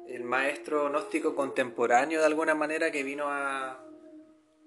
el 0.07 0.23
maestro 0.25 0.87
gnóstico 0.89 1.33
contemporáneo 1.33 2.19
de 2.19 2.27
alguna 2.27 2.53
manera 2.53 2.91
que 2.91 3.01
vino 3.01 3.29
a, 3.29 3.83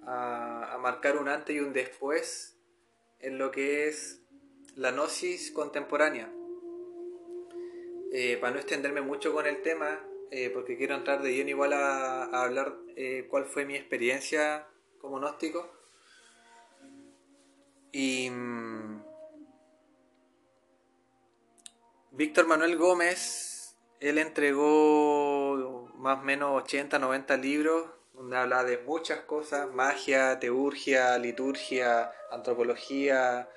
a, 0.03 0.77
marcar 0.81 1.19
un 1.19 1.29
antes 1.29 1.55
y 1.55 1.61
un 1.61 1.73
después 1.73 2.59
en 3.21 3.39
lo 3.39 3.53
que 3.53 3.87
es 3.87 4.25
la 4.75 4.91
gnosis 4.91 5.53
contemporánea. 5.53 6.33
Eh, 8.17 8.37
para 8.37 8.53
no 8.53 8.61
extenderme 8.61 9.01
mucho 9.01 9.33
con 9.33 9.45
el 9.45 9.61
tema, 9.61 10.01
eh, 10.31 10.49
porque 10.49 10.77
quiero 10.77 10.95
entrar 10.95 11.21
de 11.21 11.35
lleno 11.35 11.51
igual 11.51 11.73
a, 11.73 12.23
hablar 12.45 12.77
eh, 12.95 13.27
cuál 13.29 13.45
fue 13.45 13.65
mi 13.65 13.75
experiencia 13.75 14.69
como 15.01 15.19
gnóstico. 15.19 15.69
Y 17.91 18.31
mm, 18.31 19.03
Víctor 22.13 22.47
Manuel 22.47 22.77
Gómez, 22.77 23.77
él 23.99 24.19
entregó 24.19 25.91
más 25.97 26.21
o 26.21 26.23
menos 26.23 26.63
80, 26.63 27.01
90 27.01 27.37
libros 27.39 27.91
donde 28.13 28.37
habla 28.37 28.63
de 28.63 28.79
muchas 28.79 29.23
cosas, 29.23 29.69
magia, 29.73 30.39
teurgia, 30.39 31.19
liturgia, 31.19 32.13
antropología, 32.31 33.49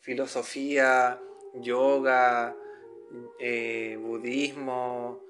filosofía, 0.00 1.18
yoga, 1.54 2.54
eh, 3.38 3.98
budismo, 4.00 5.22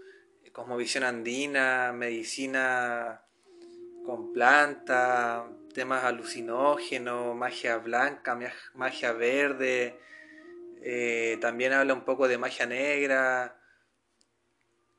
cosmovisión 0.52 1.04
andina, 1.04 1.92
medicina 1.92 3.22
con 4.06 4.32
planta, 4.32 5.48
temas 5.72 6.04
alucinógenos, 6.04 7.34
magia 7.34 7.78
blanca, 7.78 8.38
magia 8.74 9.12
verde, 9.12 9.98
eh, 10.82 11.38
también 11.40 11.72
habla 11.72 11.94
un 11.94 12.04
poco 12.04 12.28
de 12.28 12.38
magia 12.38 12.66
negra, 12.66 13.58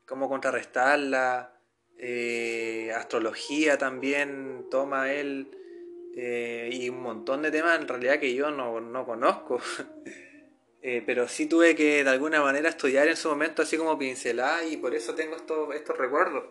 cómo 0.04 0.28
contrarrestarla, 0.28 1.56
eh, 1.98 2.92
astrología 2.94 3.78
también 3.78 4.66
toma 4.70 5.12
él 5.12 5.50
eh, 6.16 6.68
y 6.72 6.90
un 6.90 7.00
montón 7.02 7.42
de 7.42 7.50
temas 7.50 7.80
en 7.80 7.88
realidad 7.88 8.18
que 8.18 8.34
yo 8.34 8.50
no, 8.50 9.06
conozco. 9.06 9.60
pero 11.04 11.28
sí 11.28 11.46
tuve 11.46 11.74
que 11.74 12.04
de 12.04 12.10
alguna 12.10 12.42
manera 12.42 12.68
estudiar 12.68 13.08
en 13.08 13.16
su 13.16 13.28
momento 13.28 13.62
así 13.62 13.76
como 13.76 13.98
pincelar 13.98 14.64
y 14.68 14.76
por 14.76 14.94
eso 14.94 15.14
tengo 15.14 15.36
estos, 15.36 15.74
estos 15.74 15.98
recuerdos. 15.98 16.44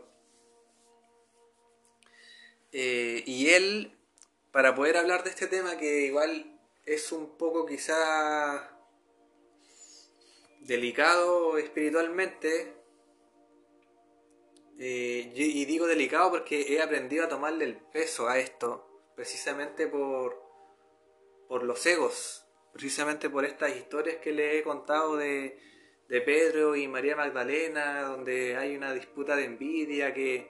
y 2.72 3.50
él, 3.50 3.98
para 4.52 4.76
poder 4.76 4.98
hablar 4.98 5.24
de 5.24 5.30
este 5.30 5.48
tema 5.48 5.78
que 5.78 6.02
igual 6.02 6.60
es 6.86 7.12
un 7.12 7.38
poco 7.38 7.66
quizá 7.66 8.76
delicado 10.66 11.58
espiritualmente. 11.58 12.74
Eh, 14.78 15.32
y 15.34 15.66
digo 15.66 15.88
delicado 15.88 16.32
porque 16.32 16.74
he 16.74 16.82
aprendido 16.82 17.26
a 17.26 17.30
tomarle 17.30 17.64
el 17.66 17.78
peso 17.78 18.28
a 18.28 18.40
esto, 18.40 18.86
precisamente 19.16 19.88
por, 19.88 20.42
por 21.48 21.64
los 21.64 21.86
egos, 21.86 22.45
precisamente 22.76 23.30
por 23.30 23.46
estas 23.46 23.74
historias 23.74 24.18
que 24.18 24.34
le 24.34 24.60
he 24.60 24.62
contado 24.64 25.16
de, 25.16 25.58
Pedro 26.10 26.76
y 26.76 26.90
María 26.90 27.16
Magdalena, 27.16 28.02
donde 28.02 28.58
hay 28.58 28.76
una 28.76 28.94
disputa 28.94 29.38
de 29.38 29.46
envidia 29.46 30.14
que 30.14 30.50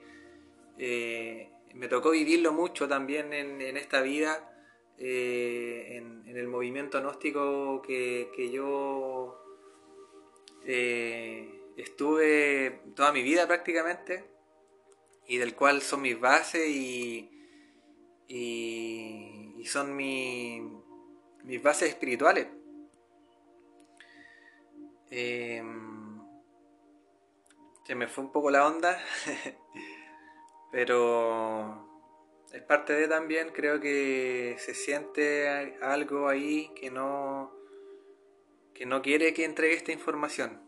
eh, 0.79 1.51
me 1.75 1.87
tocó 1.87 2.09
vivirlo 2.09 2.51
mucho 2.51 2.87
también 2.87 3.31
en, 3.31 3.77
esta 3.77 4.01
vida, 4.01 4.51
eh, 4.97 5.97
en, 5.97 6.35
el 6.35 6.47
movimiento 6.47 6.99
gnóstico 6.99 7.83
que, 7.83 8.49
yo 8.51 9.39
eh, 10.65 11.61
estuve 11.77 12.81
toda 12.95 13.11
mi 13.11 13.21
vida 13.21 13.45
prácticamente 13.45 14.25
y 15.27 15.37
del 15.37 15.53
cual 15.53 15.83
son 15.83 16.01
mis 16.01 16.19
bases 16.19 16.67
y, 16.67 17.29
y, 18.27 19.63
son 19.65 19.95
mis 21.45 21.61
bases 21.61 21.89
espirituales. 21.89 22.47
Em, 25.11 26.19
se 27.85 27.95
me 27.95 28.07
fue 28.07 28.23
un 28.23 28.31
poco 28.31 28.49
la 28.49 28.67
onda, 28.67 28.99
pero 30.71 31.87
es 32.51 32.61
parte 32.63 32.93
de 32.93 33.07
también, 33.07 33.51
creo 33.51 33.79
que 33.79 34.55
se 34.59 34.73
siente 34.73 35.77
algo 35.81 36.27
ahí 36.27 36.71
que 36.75 36.89
no 36.89 37.53
que 38.73 38.85
no 38.85 39.01
quiere 39.01 39.33
que 39.33 39.45
entregue 39.45 39.75
esta 39.75 39.93
información. 39.93 40.61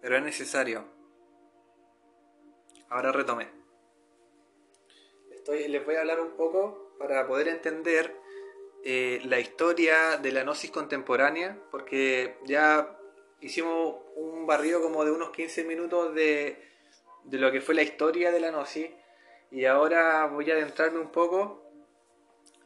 Pero 0.00 0.16
es 0.16 0.22
necesario. 0.24 0.84
Ahora 2.88 3.12
retomé. 3.12 3.48
Estoy, 5.30 5.68
les 5.68 5.84
voy 5.86 5.94
a 5.94 6.00
hablar 6.00 6.20
un 6.20 6.32
poco 6.36 6.85
para 6.98 7.26
poder 7.26 7.48
entender 7.48 8.14
eh, 8.84 9.20
la 9.24 9.40
historia 9.40 10.16
de 10.18 10.32
la 10.32 10.42
gnosis 10.42 10.70
contemporánea, 10.70 11.58
porque 11.70 12.36
ya 12.44 12.98
hicimos 13.40 13.96
un 14.16 14.46
barrido 14.46 14.80
como 14.80 15.04
de 15.04 15.10
unos 15.10 15.30
15 15.30 15.64
minutos 15.64 16.14
de, 16.14 16.56
de 17.24 17.38
lo 17.38 17.50
que 17.52 17.60
fue 17.60 17.74
la 17.74 17.82
historia 17.82 18.30
de 18.30 18.40
la 18.40 18.50
gnosis, 18.50 18.88
y 19.50 19.64
ahora 19.64 20.26
voy 20.26 20.50
a 20.50 20.54
adentrarme 20.54 20.98
un 20.98 21.12
poco 21.12 21.62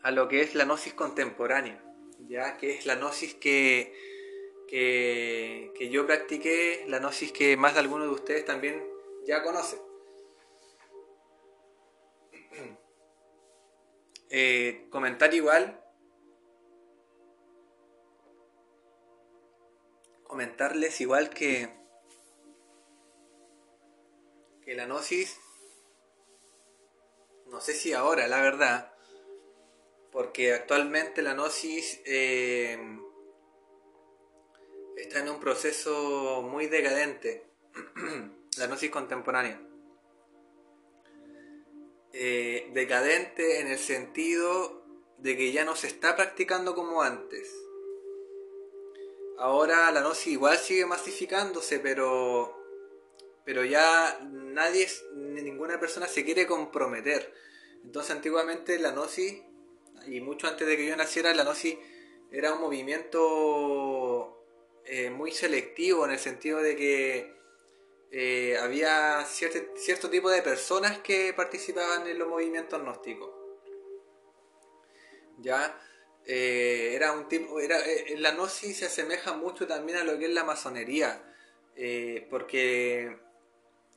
a 0.03 0.11
lo 0.11 0.29
que 0.29 0.41
es 0.41 0.55
la 0.55 0.65
gnosis 0.65 0.95
contemporánea 0.95 1.83
ya 2.29 2.57
que 2.57 2.75
es 2.75 2.87
la 2.87 2.97
gnosis 2.97 3.35
que, 3.35 3.93
que, 4.69 5.89
yo 5.91 6.07
practiqué, 6.07 6.85
la 6.89 6.99
gnosis 6.99 7.33
que 7.33 7.57
más 7.57 7.75
de 7.75 7.81
algunos 7.81 8.09
de 8.09 8.15
ustedes 8.15 8.45
también 8.45 8.83
ya 9.27 9.43
conocen. 9.43 9.81
Eh, 14.33 14.87
comentar 14.91 15.35
igual, 15.35 15.85
comentarles 20.23 21.01
igual 21.01 21.31
que, 21.31 21.69
que 24.63 24.75
la 24.77 24.87
gnosis, 24.87 25.37
no 27.47 27.61
sé 27.61 27.73
si 27.73 27.93
ahora, 27.93 28.29
la 28.29 28.41
verdad, 28.41 28.95
porque 30.13 30.55
actualmente 30.55 31.23
la 31.23 31.35
gnosis 31.35 32.01
eh, 32.05 32.79
está 34.97 35.19
en 35.19 35.29
un 35.29 35.41
proceso 35.41 36.43
muy 36.43 36.69
decadente, 36.69 37.51
la 38.59 38.69
gnosis 38.69 38.91
contemporánea. 38.91 39.70
Eh, 42.13 42.71
decadente 42.75 43.61
en 43.61 43.69
el 43.69 43.79
sentido 43.79 44.83
de 45.19 45.37
que 45.37 45.53
ya 45.53 45.65
no 45.65 45.77
se 45.77 45.87
está 45.87 46.17
practicando 46.17 46.75
como 46.75 47.03
antes. 47.03 47.55
Ahora 49.39 49.91
la 49.93 50.01
gnosis 50.01 50.33
igual 50.33 50.59
sigue 50.59 50.87
masificándose, 50.87 51.79
pero, 51.79 52.57
pero 53.45 53.65
ya 53.65 54.19
nadie, 54.33 54.89
ninguna 55.15 55.79
persona 55.79 56.07
se 56.07 56.25
quiere 56.25 56.47
comprometer. 56.47 57.33
Entonces 57.85 58.11
antiguamente 58.11 58.79
la 58.79 58.91
gnosis 58.91 59.43
y 60.07 60.21
mucho 60.21 60.49
antes 60.49 60.67
de 60.67 60.77
que 60.77 60.87
yo 60.87 60.97
naciera, 60.97 61.33
la 61.33 61.45
gnosis 61.45 61.77
era 62.33 62.53
un 62.55 62.61
movimiento 62.61 64.45
eh, 64.85 65.11
muy 65.11 65.31
selectivo 65.31 66.05
en 66.07 66.13
el 66.13 66.19
sentido 66.19 66.59
de 66.59 66.77
que 66.77 67.40
eh, 68.11 68.57
había 68.61 69.25
cierto, 69.25 69.59
cierto 69.77 70.11
tipo 70.11 70.31
de 70.31 70.43
personas 70.43 70.99
que 70.99 71.33
participaban 71.35 72.07
en 72.07 72.19
los 72.19 72.29
movimientos 72.29 72.81
gnósticos. 72.81 73.31
Ya 75.39 75.79
eh, 76.27 76.93
era 76.95 77.13
un 77.13 77.29
tipo, 77.29 77.61
era, 77.61 77.79
la 78.17 78.33
gnosis 78.33 78.79
se 78.79 78.87
asemeja 78.87 79.33
mucho 79.33 79.67
también 79.67 79.99
a 79.99 80.05
lo 80.05 80.19
que 80.19 80.27
es 80.27 80.33
la 80.33 80.45
masonería, 80.45 81.23
porque 82.29 83.19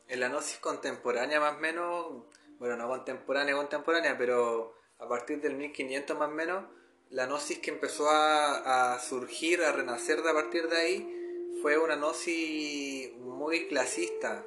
en 0.07 0.19
la 0.19 0.29
gnosis 0.29 0.59
contemporánea 0.59 1.39
más 1.39 1.55
o 1.55 1.59
menos, 1.59 2.23
bueno, 2.59 2.77
no 2.77 2.87
contemporánea, 2.87 3.55
contemporánea, 3.55 4.17
pero 4.17 4.75
a 4.99 5.07
partir 5.07 5.41
del 5.41 5.55
1500 5.55 6.17
más 6.17 6.29
o 6.29 6.31
menos, 6.31 6.65
la 7.09 7.25
gnosis 7.25 7.59
que 7.59 7.71
empezó 7.71 8.09
a, 8.09 8.99
surgir, 8.99 9.61
a 9.61 9.71
renacer 9.71 10.19
a 10.19 10.33
partir 10.33 10.67
de 10.67 10.77
ahí, 10.77 11.22
fue 11.63 11.77
una 11.77 11.95
gnosis 11.95 13.13
muy 13.19 13.67
clasista. 13.69 14.45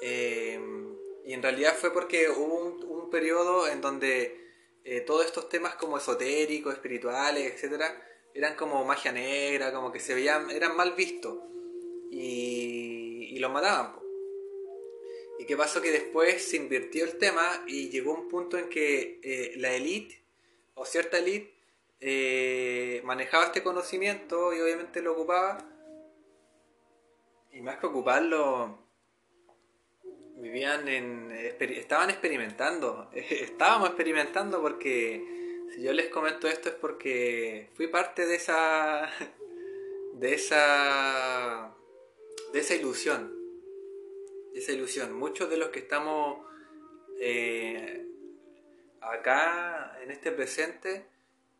Eh, 0.00 0.58
y 1.26 1.34
en 1.34 1.42
realidad 1.42 1.76
fue 1.76 1.92
porque 1.92 2.30
hubo 2.30 2.64
un, 2.64 3.10
periodo 3.10 3.68
en 3.68 3.80
donde 3.80 4.40
eh, 4.84 5.00
todos 5.02 5.26
estos 5.26 5.50
temas 5.50 5.74
como 5.74 5.98
esotéricos, 5.98 6.72
espirituales, 6.72 7.52
etcétera, 7.52 8.02
eran 8.32 8.54
como 8.54 8.84
magia 8.84 9.12
negra, 9.12 9.70
como 9.72 9.92
que 9.92 10.00
se 10.00 10.14
veían, 10.14 10.48
eran 10.50 10.76
mal 10.76 10.94
vistos. 10.94 11.36
Y, 12.10 13.28
y 13.32 13.38
los 13.38 13.52
mataban. 13.52 14.00
¿Y 15.38 15.44
qué 15.44 15.56
pasó? 15.58 15.82
Que 15.82 15.90
después 15.90 16.42
se 16.42 16.56
invirtió 16.56 17.04
el 17.04 17.18
tema 17.18 17.64
y 17.66 17.90
llegó 17.90 18.14
un 18.14 18.28
punto 18.28 18.56
en 18.56 18.70
que 18.70 19.20
eh, 19.22 19.52
la 19.56 19.74
élite, 19.74 20.22
o 20.72 20.86
cierta 20.86 21.18
élite, 21.18 21.52
eh, 22.00 23.02
manejaba 23.04 23.44
este 23.44 23.62
conocimiento 23.62 24.54
y 24.54 24.60
obviamente 24.60 25.02
lo 25.02 25.12
ocupaba. 25.12 25.66
Y 27.52 27.62
más 27.62 27.78
que 27.78 27.86
ocuparlo, 27.86 28.78
vivían 30.36 30.88
en. 30.88 31.30
estaban 31.32 32.10
experimentando. 32.10 33.10
Estábamos 33.14 33.88
experimentando 33.88 34.60
porque. 34.60 35.38
Si 35.74 35.82
yo 35.82 35.92
les 35.92 36.08
comento 36.08 36.48
esto 36.48 36.68
es 36.68 36.74
porque 36.74 37.70
fui 37.74 37.86
parte 37.86 38.26
de 38.26 38.36
esa. 38.36 39.10
de 40.14 40.34
esa. 40.34 41.74
de 42.52 42.58
esa 42.58 42.74
ilusión. 42.74 43.34
De 44.52 44.58
esa 44.58 44.72
ilusión. 44.72 45.12
Muchos 45.12 45.48
de 45.48 45.56
los 45.56 45.68
que 45.68 45.80
estamos 45.80 46.44
eh, 47.20 48.06
acá 49.00 49.98
en 50.02 50.10
este 50.10 50.32
presente 50.32 51.04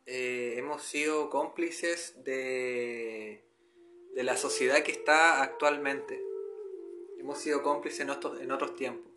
eh, 0.06 0.54
hemos 0.56 0.82
sido 0.82 1.30
cómplices 1.30 2.24
de, 2.24 3.42
de 4.14 4.22
la 4.22 4.36
sociedad 4.36 4.82
que 4.82 4.92
está 4.92 5.42
actualmente. 5.42 6.20
Hemos 7.18 7.38
sido 7.38 7.62
cómplices 7.62 8.00
en 8.00 8.10
otros, 8.10 8.40
en 8.40 8.50
otros 8.50 8.76
tiempos. 8.76 9.12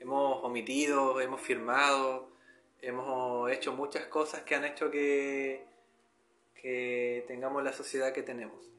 Hemos 0.00 0.44
omitido, 0.44 1.20
hemos 1.20 1.40
firmado, 1.40 2.30
hemos 2.80 3.50
hecho 3.50 3.72
muchas 3.72 4.06
cosas 4.06 4.42
que 4.42 4.54
han 4.54 4.64
hecho 4.64 4.90
que, 4.90 5.64
que 6.54 7.24
tengamos 7.26 7.62
la 7.62 7.72
sociedad 7.72 8.12
que 8.12 8.22
tenemos. 8.22 8.70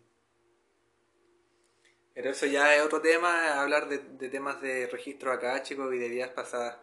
Pero 2.14 2.32
eso 2.32 2.46
ya 2.46 2.76
es 2.76 2.82
otro 2.82 3.02
tema, 3.02 3.62
hablar 3.62 3.88
de, 3.88 4.30
temas 4.30 4.62
de 4.62 4.88
registro 4.88 5.32
acá, 5.32 5.62
chicos, 5.64 5.94
y 5.94 5.98
de 5.98 6.10
vidas 6.10 6.32
pasadas, 6.32 6.78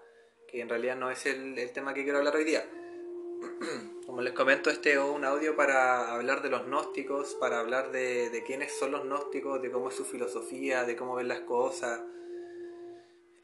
que 0.49 0.61
en 0.61 0.69
realidad 0.69 0.97
no 0.97 1.11
es 1.11 1.27
el, 1.27 1.59
el 1.59 1.73
tema 1.73 1.93
que 1.93 2.05
quiero 2.05 2.19
hablar 2.19 2.37
hoy 2.37 2.45
día. 2.45 2.67
Como 4.17 4.25
les 4.25 4.33
comento, 4.33 4.71
este 4.71 4.95
es 4.95 4.99
un 4.99 5.27
audio 5.27 5.55
para 5.57 6.15
hablar 6.15 6.41
de 6.41 6.49
los 6.49 6.65
gnósticos, 6.65 7.35
para 7.35 7.61
hablar 7.61 7.93
de, 7.93 8.43
quiénes 8.47 8.75
son 8.75 8.93
los 8.93 9.05
gnósticos, 9.05 9.61
de 9.61 9.71
cómo 9.71 9.91
es 9.91 9.95
su 9.95 10.07
filosofía, 10.07 10.85
de 10.85 10.97
cómo 10.97 11.17
ven 11.17 11.29
las 11.29 11.41
cosas. 11.41 12.01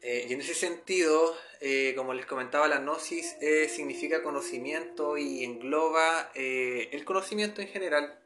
Eh, 0.01 0.25
y 0.27 0.33
en 0.33 0.41
ese 0.41 0.55
sentido, 0.55 1.35
eh, 1.61 1.93
como 1.95 2.15
les 2.15 2.25
comentaba, 2.25 2.67
la 2.67 2.79
gnosis 2.79 3.37
eh, 3.39 3.69
significa 3.69 4.23
conocimiento 4.23 5.15
y 5.15 5.43
engloba 5.43 6.31
el 6.33 7.05
conocimiento 7.05 7.61
en 7.61 7.67
general. 7.67 8.19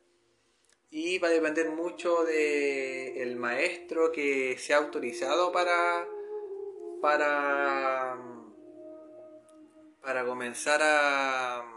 Y 0.89 1.19
va 1.19 1.27
a 1.27 1.31
depender 1.31 1.69
mucho 1.71 2.23
del 2.23 3.35
maestro 3.35 4.13
que 4.13 4.57
sea 4.57 4.77
autorizado 4.77 5.51
para, 5.51 6.07
para, 7.01 8.17
para 10.01 10.25
comenzar 10.25 10.79
a 10.81 11.76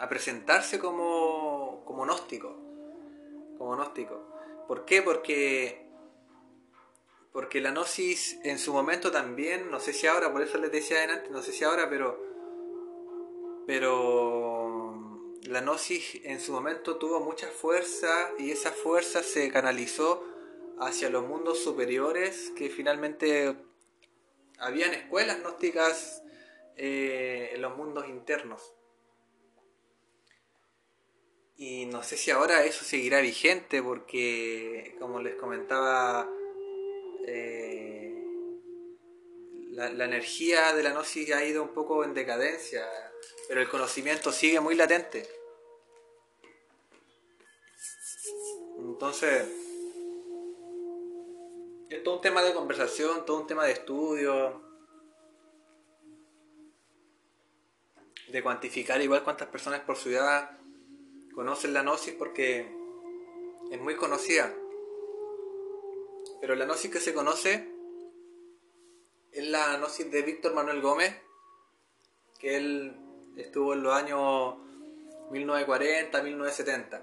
a 0.00 0.08
presentarse 0.08 0.78
como, 0.78 1.82
como 1.84 2.04
gnóstico. 2.04 2.56
Como 3.58 3.76
gnóstico. 3.76 4.26
¿Por 4.66 4.86
qué? 4.86 5.02
Porque, 5.02 5.86
porque 7.32 7.60
la 7.60 7.70
gnosis 7.70 8.38
en 8.42 8.58
su 8.58 8.72
momento 8.72 9.10
también, 9.10 9.70
no 9.70 9.78
sé 9.78 9.92
si 9.92 10.06
ahora, 10.06 10.32
por 10.32 10.40
eso 10.40 10.56
les 10.56 10.72
decía 10.72 10.96
adelante, 10.96 11.28
no 11.30 11.42
sé 11.42 11.52
si 11.52 11.64
ahora, 11.64 11.90
pero, 11.90 12.18
pero 13.66 15.30
la 15.42 15.60
gnosis 15.60 16.22
en 16.24 16.40
su 16.40 16.52
momento 16.52 16.96
tuvo 16.96 17.20
mucha 17.20 17.48
fuerza 17.48 18.30
y 18.38 18.52
esa 18.52 18.72
fuerza 18.72 19.22
se 19.22 19.50
canalizó 19.52 20.24
hacia 20.78 21.10
los 21.10 21.26
mundos 21.26 21.62
superiores 21.62 22.52
que 22.56 22.70
finalmente 22.70 23.54
habían 24.58 24.94
escuelas 24.94 25.40
gnósticas 25.40 26.22
eh, 26.78 27.50
en 27.52 27.60
los 27.60 27.76
mundos 27.76 28.08
internos. 28.08 28.79
Y 31.60 31.84
no 31.84 32.02
sé 32.02 32.16
si 32.16 32.30
ahora 32.30 32.64
eso 32.64 32.86
seguirá 32.86 33.20
vigente 33.20 33.82
porque, 33.82 34.96
como 34.98 35.20
les 35.20 35.34
comentaba, 35.34 36.26
eh, 37.26 38.14
la, 39.72 40.06
energía 40.06 40.72
de 40.72 40.82
la 40.82 40.92
gnosis 40.92 41.30
ha 41.34 41.44
ido 41.44 41.62
un 41.62 41.74
poco 41.74 42.02
en 42.02 42.14
decadencia, 42.14 42.88
pero 43.46 43.60
el 43.60 43.68
conocimiento 43.68 44.32
sigue 44.32 44.58
muy 44.58 44.74
latente. 44.74 45.28
Entonces, 48.78 49.46
es 51.90 52.02
todo 52.02 52.14
un 52.14 52.22
tema 52.22 52.42
de 52.42 52.54
conversación, 52.54 53.26
todo 53.26 53.38
un 53.38 53.46
tema 53.46 53.66
de 53.66 53.72
estudio, 53.72 54.62
de 58.28 58.42
cuantificar 58.42 58.98
igual 59.02 59.22
cuántas 59.22 59.48
personas 59.48 59.80
por 59.80 59.98
ciudad 59.98 60.56
conocen 61.34 61.72
la 61.72 61.82
gnosis 61.82 62.14
porque 62.14 62.66
es 63.70 63.80
muy 63.80 63.96
conocida. 63.96 64.54
Pero 66.40 66.54
la 66.54 66.64
gnosis 66.64 66.90
que 66.90 67.00
se 67.00 67.14
conoce 67.14 67.68
es 69.32 69.46
la 69.46 69.76
gnosis 69.76 70.10
de 70.10 70.22
Víctor 70.22 70.54
Manuel 70.54 70.80
Gómez, 70.80 71.14
que 72.38 72.56
él 72.56 72.96
estuvo 73.36 73.74
en 73.74 73.82
los 73.82 73.94
años 73.94 74.56
1940-1970. 75.30 77.02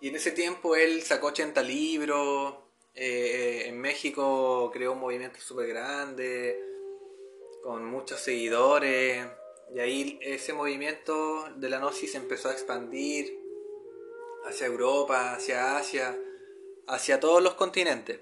Y 0.00 0.08
en 0.08 0.16
ese 0.16 0.32
tiempo 0.32 0.76
él 0.76 1.02
sacó 1.02 1.28
80 1.28 1.62
libros, 1.62 2.54
eh, 2.94 3.64
en 3.66 3.78
México 3.80 4.70
creó 4.72 4.92
un 4.92 5.00
movimiento 5.00 5.38
súper 5.40 5.68
grande, 5.68 6.58
con 7.62 7.84
muchos 7.84 8.20
seguidores. 8.20 9.26
Y 9.74 9.80
ahí 9.80 10.18
ese 10.22 10.52
movimiento 10.52 11.48
de 11.56 11.68
la 11.68 11.78
gnosis 11.78 12.14
empezó 12.14 12.48
a 12.48 12.52
expandir 12.52 13.38
hacia 14.44 14.66
Europa, 14.66 15.34
hacia 15.34 15.76
Asia, 15.76 16.16
hacia 16.86 17.20
todos 17.20 17.42
los 17.42 17.54
continentes. 17.54 18.20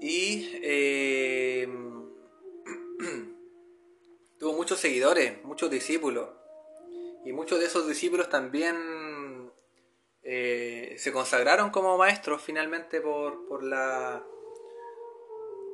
Y 0.00 0.58
eh, 0.62 1.66
tuvo 4.38 4.52
muchos 4.54 4.80
seguidores, 4.80 5.44
muchos 5.44 5.70
discípulos. 5.70 6.30
Y 7.24 7.32
muchos 7.32 7.60
de 7.60 7.66
esos 7.66 7.86
discípulos 7.86 8.30
también 8.30 9.52
eh, 10.22 10.94
se 10.98 11.12
consagraron 11.12 11.70
como 11.70 11.98
maestros 11.98 12.42
finalmente 12.42 13.00
por, 13.00 13.46
por 13.46 13.62
la 13.62 14.24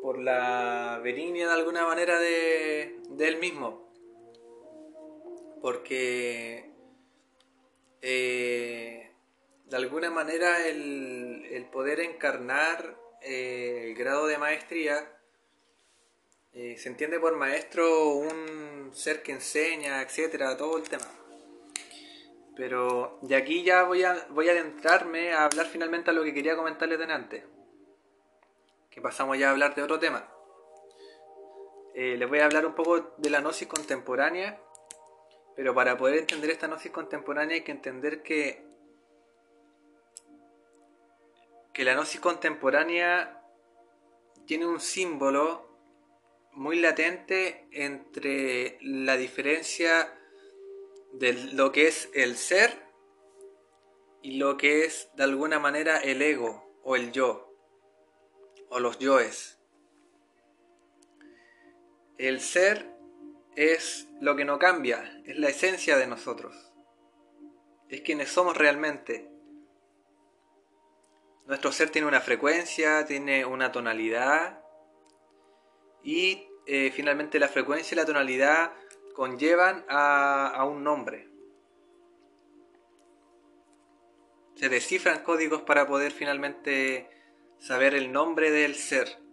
por 0.02 0.18
la 0.18 1.00
benignia 1.02 1.46
de 1.46 1.54
alguna 1.54 1.86
manera 1.86 2.18
de, 2.18 2.98
de 3.08 3.26
él 3.26 3.38
mismo 3.38 3.83
porque 5.64 6.70
eh, 8.02 9.10
de 9.64 9.76
alguna 9.78 10.10
manera 10.10 10.68
el, 10.68 11.66
poder 11.72 12.00
encarnar 12.00 12.98
eh, 13.22 13.86
el 13.86 13.94
grado 13.94 14.26
de 14.26 14.36
maestría 14.36 15.10
eh, 16.52 16.76
se 16.76 16.90
entiende 16.90 17.18
por 17.18 17.34
maestro 17.36 18.10
un 18.10 18.90
ser 18.92 19.22
que 19.22 19.32
enseña, 19.32 20.02
etcétera, 20.02 20.54
todo 20.54 20.76
el 20.76 20.82
tema. 20.82 21.08
Pero 22.54 23.18
de 23.22 23.34
aquí 23.34 23.62
ya 23.62 23.84
voy 23.84 24.02
a, 24.02 24.26
voy 24.28 24.50
a 24.50 24.52
adentrarme 24.52 25.32
a 25.32 25.46
hablar 25.46 25.64
finalmente 25.64 26.10
a 26.10 26.12
lo 26.12 26.24
que 26.24 26.34
quería 26.34 26.56
comentarles 26.56 27.00
antes. 27.08 27.42
Que 28.90 29.00
pasamos 29.00 29.38
ya 29.38 29.48
a 29.48 29.52
hablar 29.52 29.74
de 29.74 29.82
otro 29.82 29.98
tema. 29.98 30.28
les 31.94 32.28
voy 32.28 32.40
a 32.40 32.44
hablar 32.44 32.66
un 32.66 32.74
poco 32.74 33.14
de 33.16 33.30
la 33.30 33.40
gnosis 33.40 33.66
contemporánea 33.66 34.60
Pero 35.56 35.74
para 35.74 35.96
poder 35.96 36.18
entender 36.18 36.50
esta 36.50 36.66
gnosis 36.66 36.90
contemporánea 36.90 37.56
hay 37.56 37.62
que 37.62 37.72
entender 37.72 38.22
que, 38.22 38.64
que 41.72 41.84
la 41.84 41.94
gnosis 41.94 42.20
contemporánea 42.20 43.40
tiene 44.46 44.66
un 44.66 44.80
símbolo 44.80 45.74
muy 46.52 46.78
latente 46.80 47.66
entre 47.72 48.78
la 48.80 49.16
diferencia 49.16 50.18
de 51.12 51.32
lo 51.52 51.72
que 51.72 51.88
es 51.88 52.10
el 52.14 52.36
ser 52.36 52.84
y 54.22 54.38
lo 54.38 54.56
que 54.56 54.84
es 54.84 55.10
de 55.16 55.24
alguna 55.24 55.58
manera 55.58 55.98
el 55.98 56.22
ego 56.22 56.78
o 56.82 56.96
el 56.96 57.12
yo 57.12 57.52
o 58.70 58.80
los 58.80 58.98
yoes. 58.98 59.58
El 62.18 62.40
ser 62.40 62.93
es 63.56 64.08
lo 64.20 64.36
que 64.36 64.44
no 64.44 64.58
cambia, 64.58 65.20
es 65.24 65.38
la 65.38 65.48
esencia 65.48 65.96
de 65.96 66.06
nosotros. 66.06 66.72
Es 67.88 68.00
quienes 68.00 68.30
somos 68.30 68.56
realmente. 68.56 69.30
Nuestro 71.46 71.72
ser 71.72 71.90
tiene 71.90 72.08
una 72.08 72.20
frecuencia, 72.20 73.04
tiene 73.06 73.44
una 73.44 73.70
tonalidad 73.70 74.60
y 76.02 76.48
eh, 76.66 76.90
finalmente 76.94 77.38
la 77.38 77.48
frecuencia 77.48 77.94
y 77.94 77.98
la 77.98 78.06
tonalidad 78.06 78.72
conllevan 79.14 79.84
a, 79.88 80.48
a 80.48 80.64
un 80.64 80.82
nombre. 80.82 81.28
Se 84.54 84.68
descifran 84.68 85.22
códigos 85.22 85.62
para 85.62 85.86
poder 85.86 86.12
finalmente 86.12 87.10
saber 87.58 87.94
el 87.94 88.12
nombre 88.12 88.50
del 88.50 88.74
ser. 88.74 89.23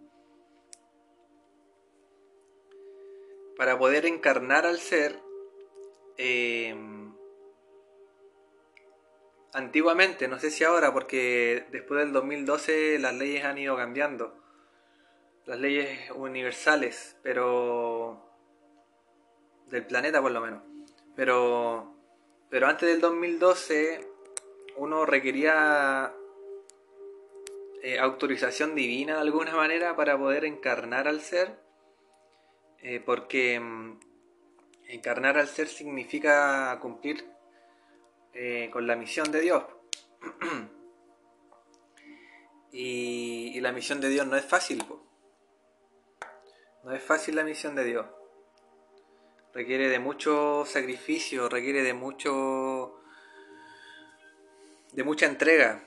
Para 3.56 3.78
poder 3.78 4.06
encarnar 4.06 4.66
al 4.66 4.78
ser, 4.78 5.20
eh, 6.16 6.74
antiguamente, 9.52 10.28
no 10.28 10.38
sé 10.38 10.50
si 10.50 10.64
ahora, 10.64 10.92
porque 10.92 11.66
después 11.70 12.00
del 12.00 12.12
2012 12.12 12.98
las 12.98 13.14
leyes 13.14 13.44
han 13.44 13.58
ido 13.58 13.76
cambiando, 13.76 14.34
las 15.46 15.58
leyes 15.58 16.10
universales, 16.12 17.16
pero 17.22 18.22
del 19.66 19.86
planeta 19.86 20.20
por 20.22 20.30
lo 20.30 20.40
menos. 20.40 20.62
Pero, 21.16 21.94
pero 22.48 22.68
antes 22.68 22.88
del 22.88 23.00
2012 23.00 24.08
uno 24.76 25.04
requería 25.04 26.14
eh, 27.82 27.98
autorización 27.98 28.74
divina 28.74 29.14
de 29.14 29.20
alguna 29.20 29.54
manera 29.54 29.96
para 29.96 30.16
poder 30.16 30.44
encarnar 30.44 31.08
al 31.08 31.20
ser, 31.20 31.58
eh, 32.82 33.00
porque 33.00 33.58
mm, 33.58 34.00
encarnar 34.88 35.38
al 35.38 35.48
ser 35.48 35.68
significa 35.68 36.78
cumplir 36.80 37.24
eh, 38.32 38.68
con 38.72 38.86
la 38.86 38.96
misión 38.96 39.30
de 39.32 39.40
Dios. 39.40 39.64
y, 42.72 43.60
la 43.60 43.72
misión 43.72 44.00
de 44.00 44.08
Dios 44.08 44.26
no 44.26 44.36
es 44.36 44.44
fácil. 44.44 44.84
No 46.82 46.92
es 46.92 47.02
fácil 47.02 47.36
la 47.36 47.44
misión 47.44 47.76
de 47.76 47.84
Dios. 47.84 48.06
Requiere 49.54 49.88
de 49.88 49.98
mucho 49.98 50.64
sacrificio, 50.66 51.48
requiere 51.48 51.82
de 51.82 51.94
mucho 51.94 52.98
de 54.92 55.04
mucha 55.04 55.26
entrega 55.26 55.84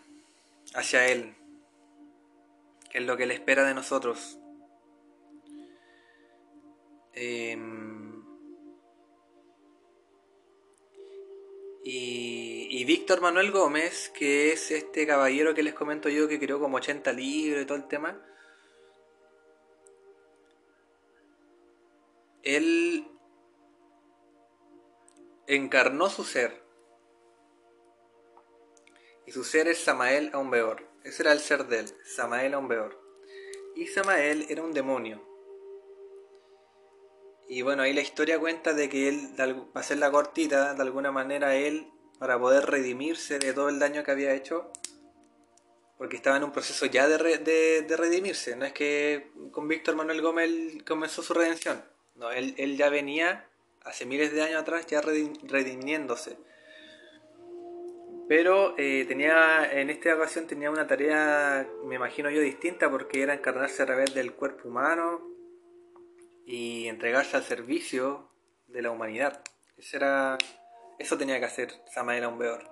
hacia 0.74 1.08
Él 1.08 1.36
es 2.96 3.04
lo 3.04 3.18
que 3.18 3.24
Él 3.24 3.32
espera 3.32 3.66
de 3.66 3.74
nosotros. 3.74 4.40
Em, 7.15 8.23
y, 11.84 12.84
Víctor 12.86 13.21
Manuel 13.21 13.51
Gómez, 13.51 14.10
que 14.10 14.51
es 14.51 14.69
este 14.69 15.08
caballero 15.08 15.56
que 15.56 15.63
les 15.63 15.73
comento 15.73 16.10
yo 16.10 16.28
que 16.28 16.39
creó 16.39 16.60
como 16.60 16.78
80 16.78 17.13
libros 17.13 17.63
y 17.63 17.65
todo 17.65 17.78
el 17.78 17.88
tema, 17.88 18.21
él 22.43 23.08
encarnó 25.47 26.10
su 26.10 26.23
ser. 26.23 26.63
Y 29.25 29.32
su 29.32 29.43
ser 29.43 29.67
es 29.67 29.80
Samael 29.80 30.30
Aumbeor. 30.34 30.88
Ese 31.04 31.23
era 31.23 31.32
el 31.32 31.39
ser 31.39 31.65
de 31.65 31.80
él, 31.80 31.88
Samael 32.04 32.54
Aumbeor. 32.54 32.99
Y 33.75 33.88
Samael 33.88 34.45
era 34.49 34.62
un 34.62 34.73
demonio. 34.73 35.35
Y 37.48 37.62
bueno, 37.62 37.84
ahí 37.84 37.94
la 37.94 38.02
historia 38.02 38.40
cuenta 38.40 38.74
de 38.74 38.90
que 38.90 39.08
él, 39.08 39.30
para 39.38 39.62
hacer 39.76 39.98
la 39.98 40.12
cortita, 40.12 40.74
de 40.74 40.82
alguna 40.82 41.12
manera 41.12 41.56
él, 41.56 41.88
para 42.18 42.40
poder 42.40 42.66
redimirse 42.66 43.40
de 43.40 43.54
todo 43.54 43.70
el 43.70 43.80
daño 43.80 44.04
que 44.04 44.12
había 44.12 44.34
hecho, 44.34 44.72
porque 45.98 46.16
estaba 46.16 46.38
en 46.38 46.44
un 46.44 46.52
proceso 46.52 46.86
ya 46.88 47.08
de, 47.08 47.38
de, 47.88 47.98
redimirse, 47.98 48.56
no 48.56 48.66
es 48.66 48.74
que 48.74 49.32
con 49.52 49.68
Víctor 49.68 49.96
Manuel 49.96 50.22
Gómez 50.22 50.50
comenzó 50.86 51.22
su 51.22 51.34
redención, 51.34 51.84
no, 52.16 52.32
él, 52.32 52.56
él 52.58 52.78
ya 52.78 52.90
venía 52.90 53.48
hace 53.84 54.06
miles 54.06 54.34
de 54.34 54.42
años 54.42 54.62
atrás 54.62 54.88
ya 54.88 55.02
redimiéndose. 55.02 56.38
Pero 58.28 58.74
eh, 58.80 59.06
tenía, 59.08 59.72
en 59.72 59.92
esta 59.92 60.16
ocasión 60.16 60.48
tenía 60.48 60.72
una 60.72 60.88
tarea, 60.88 61.68
me 61.84 61.96
imagino 61.96 62.32
yo, 62.32 62.42
distinta 62.42 62.90
porque 62.90 63.22
era 63.22 63.36
encarnarse 63.36 63.84
a 63.84 63.86
través 63.86 64.16
del 64.16 64.34
cuerpo 64.34 64.68
humano 64.68 65.35
y 66.46 66.88
entregarse 66.88 67.36
al 67.38 67.44
servicio 67.44 68.30
de 68.68 68.82
la 68.82 68.92
humanidad. 68.92 69.42
Eso, 69.78 69.98
era, 69.98 70.38
eso 71.00 71.18
tenía 71.18 71.40
que 71.40 71.46
hacer 71.46 71.74
Samael 71.92 72.24
Aumbeor. 72.24 72.64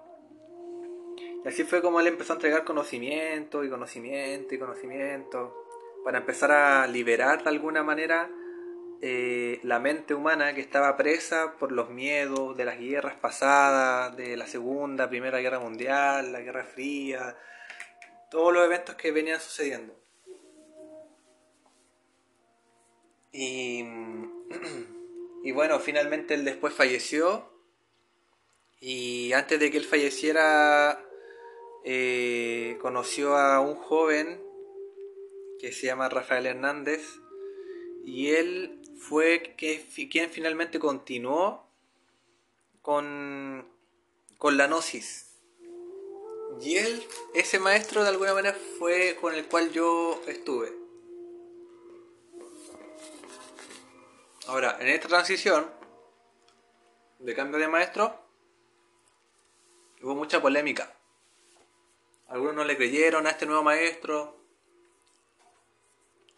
Y 1.43 1.47
así 1.47 1.63
fue 1.63 1.81
como 1.81 1.99
él 1.99 2.07
empezó 2.07 2.33
a 2.33 2.35
entregar 2.35 2.63
conocimiento 2.63 3.63
y 3.63 3.69
conocimiento 3.69 4.55
y 4.55 4.59
conocimiento 4.59 5.65
para 6.03 6.19
empezar 6.19 6.51
a 6.51 6.87
liberar 6.87 7.43
de 7.43 7.49
alguna 7.49 7.83
manera 7.83 8.29
eh, 9.01 9.59
la 9.63 9.79
mente 9.79 10.13
humana 10.13 10.53
que 10.53 10.61
estaba 10.61 10.95
presa 10.95 11.55
por 11.59 11.73
los 11.73 11.89
miedos 11.89 12.55
de 12.55 12.63
las 12.65 12.79
guerras 12.79 13.15
pasadas, 13.15 14.15
de 14.15 14.37
la 14.37 14.47
Segunda, 14.47 15.09
Primera 15.09 15.39
Guerra 15.39 15.59
Mundial, 15.59 16.31
la 16.31 16.39
Guerra 16.39 16.63
Fría, 16.63 17.35
todos 18.31 18.53
los 18.53 18.65
eventos 18.65 18.95
que 18.95 19.11
venían 19.11 19.41
sucediendo. 19.41 20.02
Y, 23.33 23.83
y 25.43 25.51
bueno, 25.51 25.79
finalmente 25.79 26.35
él 26.35 26.45
después 26.45 26.73
falleció. 26.73 27.49
Y 28.79 29.33
antes 29.33 29.59
de 29.59 29.71
que 29.71 29.77
él 29.77 29.85
falleciera, 29.85 31.03
eh, 31.83 32.77
conoció 32.81 33.35
a 33.35 33.59
un 33.59 33.75
joven 33.75 34.41
que 35.59 35.73
se 35.73 35.87
llama 35.87 36.09
Rafael 36.09 36.45
Hernández. 36.45 37.01
Y 38.05 38.31
él 38.31 38.81
fue 38.97 39.55
que, 39.57 39.83
quien 40.11 40.29
finalmente 40.29 40.79
continuó 40.79 41.67
con, 42.81 43.67
con 44.37 44.57
la 44.57 44.67
gnosis. 44.67 45.29
Y 46.61 46.77
él, 46.77 47.03
ese 47.33 47.59
maestro 47.59 48.03
de 48.03 48.09
alguna 48.09 48.33
manera 48.33 48.55
fue 48.77 49.17
con 49.19 49.33
el 49.33 49.45
cual 49.45 49.71
yo 49.71 50.21
estuve. 50.27 50.82
Ahora, 54.47 54.77
en 54.81 54.89
esta 54.89 55.07
transición 55.07 55.71
de 57.19 57.33
cambio 57.33 57.59
de 57.59 57.67
maestro, 57.69 58.13
hubo 60.01 60.15
mucha 60.15 60.41
polémica. 60.41 60.93
Algunos 62.27 62.55
no 62.55 62.63
le 62.65 62.75
creyeron 62.75 63.25
a 63.25 63.29
este 63.29 63.45
nuevo 63.45 63.63
maestro, 63.63 64.37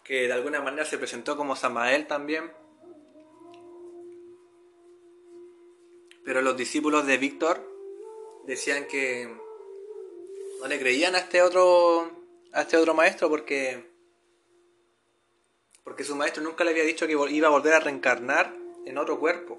que 0.03 0.27
de 0.27 0.33
alguna 0.33 0.61
manera 0.61 0.85
se 0.85 0.99
presentó 0.99 1.35
como 1.35 1.55
Samael 1.55 2.05
también. 2.05 2.53
Pero 6.23 6.43
los 6.43 6.55
discípulos 6.55 7.07
de 7.07 7.17
Víctor 7.17 7.67
decían 8.45 8.85
que 8.87 9.35
no 10.59 10.67
le 10.67 10.79
creían 10.79 11.15
a 11.15 11.19
este 11.19 11.41
otro 11.41 12.11
a 12.53 12.61
este 12.61 12.77
otro 12.77 12.93
maestro 12.93 13.29
porque 13.29 13.94
porque 15.85 16.03
su 16.03 16.17
maestro 16.17 16.43
nunca 16.43 16.65
le 16.65 16.71
había 16.71 16.83
dicho 16.83 17.07
que 17.07 17.13
iba 17.13 17.47
a 17.47 17.51
volver 17.51 17.73
a 17.73 17.79
reencarnar 17.79 18.53
en 18.85 18.97
otro 18.97 19.17
cuerpo. 19.17 19.57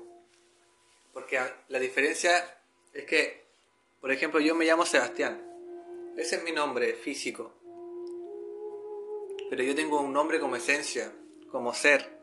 Porque 1.15 1.41
la 1.69 1.79
diferencia 1.79 2.61
es 2.93 3.07
que, 3.07 3.47
por 4.03 4.13
ejemplo, 4.13 4.41
yo 4.41 4.55
me 4.55 4.67
llamo 4.67 4.85
Sebastián. 4.85 5.43
Ese 6.19 6.37
es 6.37 6.45
mi 6.45 6.53
nombre 6.53 6.93
físico 6.93 7.55
pero 9.49 9.63
yo 9.63 9.75
tengo 9.75 10.01
un 10.01 10.13
nombre 10.13 10.41
como 10.41 10.57
esencia, 10.57 11.13
como 11.51 11.73
ser, 11.73 12.19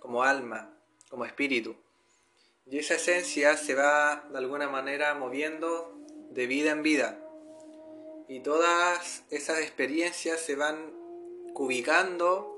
como 0.00 0.22
alma, 0.22 0.76
como 1.08 1.24
espíritu. 1.24 1.76
Y 2.66 2.78
esa 2.78 2.94
esencia 2.94 3.56
se 3.56 3.74
va 3.74 4.26
de 4.30 4.38
alguna 4.38 4.68
manera 4.68 5.14
moviendo 5.14 5.96
de 6.30 6.46
vida 6.46 6.72
en 6.72 6.82
vida. 6.82 7.20
Y 8.28 8.40
todas 8.40 9.24
esas 9.30 9.60
experiencias 9.60 10.40
se 10.40 10.56
van 10.56 10.92
ubicando 11.54 12.53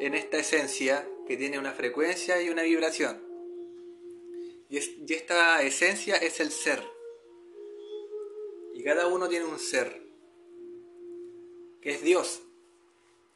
en 0.00 0.14
esta 0.14 0.38
esencia 0.38 1.06
que 1.26 1.36
tiene 1.36 1.58
una 1.58 1.72
frecuencia 1.72 2.42
y 2.42 2.48
una 2.48 2.62
vibración. 2.62 3.22
Y, 4.68 4.78
esta 5.12 5.62
esencia 5.62 6.16
es 6.16 6.40
el 6.40 6.50
ser. 6.50 6.82
Y 8.72 8.82
cada 8.82 9.06
uno 9.06 9.28
tiene 9.28 9.44
un 9.44 9.58
ser, 9.58 10.02
que 11.82 11.90
es 11.90 12.02
Dios, 12.02 12.42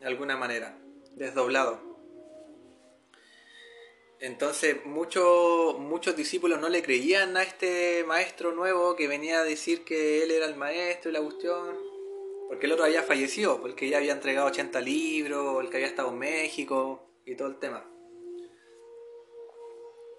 de 0.01 0.07
alguna 0.07 0.37
manera, 0.37 0.79
desdoblado. 1.17 1.81
Entonces 4.21 4.87
muchos, 4.87 5.79
muchos 5.79 6.17
discípulos 6.17 6.59
no 6.59 6.71
le 6.71 6.83
creían 6.83 7.37
a 7.37 7.43
este 7.43 8.05
maestro 8.05 8.53
nuevo 8.53 8.97
que 8.97 9.07
venía 9.07 9.41
a 9.41 9.45
decir 9.45 9.85
que 9.85 10.23
él 10.23 10.31
era 10.31 10.47
el 10.47 10.57
maestro 10.57 11.11
y 11.11 11.15
la 11.15 11.21
cuestión, 11.21 11.94
porque 12.49 12.67
el 12.67 12.73
otro 12.73 12.85
había 12.85 13.03
fallecido, 13.03 13.61
porque 13.61 13.89
ya 13.89 13.99
había 13.99 14.13
entregado 14.13 14.47
80 14.47 14.81
libros, 14.81 15.63
el 15.63 15.71
que 15.71 15.77
había 15.77 15.89
estado 15.89 16.11
en 16.11 16.19
México 16.19 17.07
y 17.25 17.37
todo 17.37 17.49
el 17.49 17.59
tema. 17.59 17.85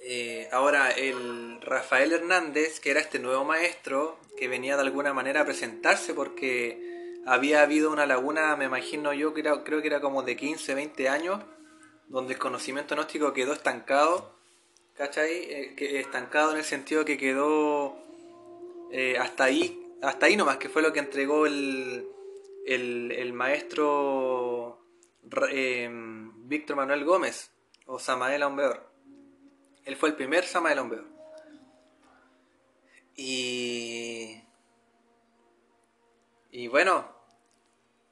Eh, 0.08 0.48
ahora, 0.52 0.92
el 0.92 1.60
Rafael 1.62 2.12
Hernández, 2.12 2.80
que 2.80 2.92
era 2.92 3.00
este 3.00 3.18
nuevo 3.18 3.44
maestro, 3.44 4.20
que 4.38 4.48
venía 4.48 4.76
de 4.76 4.84
alguna 4.84 5.14
manera 5.14 5.42
a 5.42 5.46
presentarse 5.46 6.14
porque 6.14 6.80
había 7.26 7.64
habido 7.64 7.92
una 7.92 8.06
laguna, 8.06 8.56
me 8.56 8.66
imagino 8.66 9.14
yo, 9.14 9.34
creo, 9.34 9.64
creo 9.64 9.82
que 9.82 9.88
era 9.88 10.02
como 10.02 10.22
de 10.22 10.36
15, 10.36 10.76
20 10.76 11.10
años, 11.10 11.44
donde 12.08 12.34
el 12.34 12.40
conocimiento 12.40 12.96
gnóstico 12.96 13.34
quedó 13.34 13.54
estancado, 13.54 14.36
¿cachai? 14.96 15.32
Eh, 15.32 15.74
que 15.76 16.00
estancado 16.00 16.52
en 16.52 16.58
el 16.58 16.64
sentido 16.64 17.04
que 17.04 17.18
quedó 17.18 17.98
eh, 18.92 19.18
hasta 19.18 19.46
ahí, 19.46 19.92
hasta 20.04 20.28
ahí 20.28 20.38
nomás, 20.38 20.58
que 20.58 20.70
fue 20.70 20.84
lo 20.84 20.94
que 20.94 21.00
entregó 21.00 21.48
el, 22.66 23.12
el, 23.12 23.34
maestro 23.34 24.86
eh, 25.50 25.90
Víctor 25.92 26.76
Manuel 26.76 27.06
Gómez, 27.06 27.52
o 27.86 28.00
Samael 28.00 28.44
Aumbeor. 28.44 28.90
Él 29.86 29.96
fue 29.96 30.10
el 30.10 30.16
primer 30.16 30.46
Samael 30.46 30.80
Aumbeor. 30.80 31.06
Y... 33.16 34.42
Y 36.52 36.68
bueno, 36.70 37.06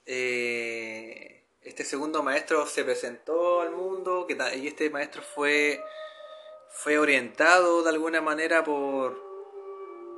eh, 0.05 1.45
este 1.61 1.85
segundo 1.85 2.23
maestro 2.23 2.65
se 2.65 2.83
presentó 2.83 3.61
al 3.61 3.71
mundo 3.71 4.27
que, 4.27 4.35
y 4.57 4.67
este 4.67 4.89
maestro 4.89 5.21
fue, 5.21 5.81
fue 6.69 6.97
orientado 6.97 7.83
de 7.83 7.89
alguna 7.89 8.19
manera 8.19 8.61
por, 8.63 9.17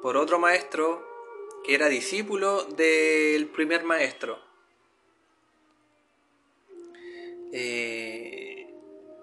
por 0.01 0.17
otro 0.17 0.39
maestro 0.39 1.14
que 1.66 1.74
era 1.74 1.89
discípulo 1.89 2.63
del 2.63 3.47
primer 3.47 3.84
maestro. 3.84 4.39
Eh, 7.51 8.68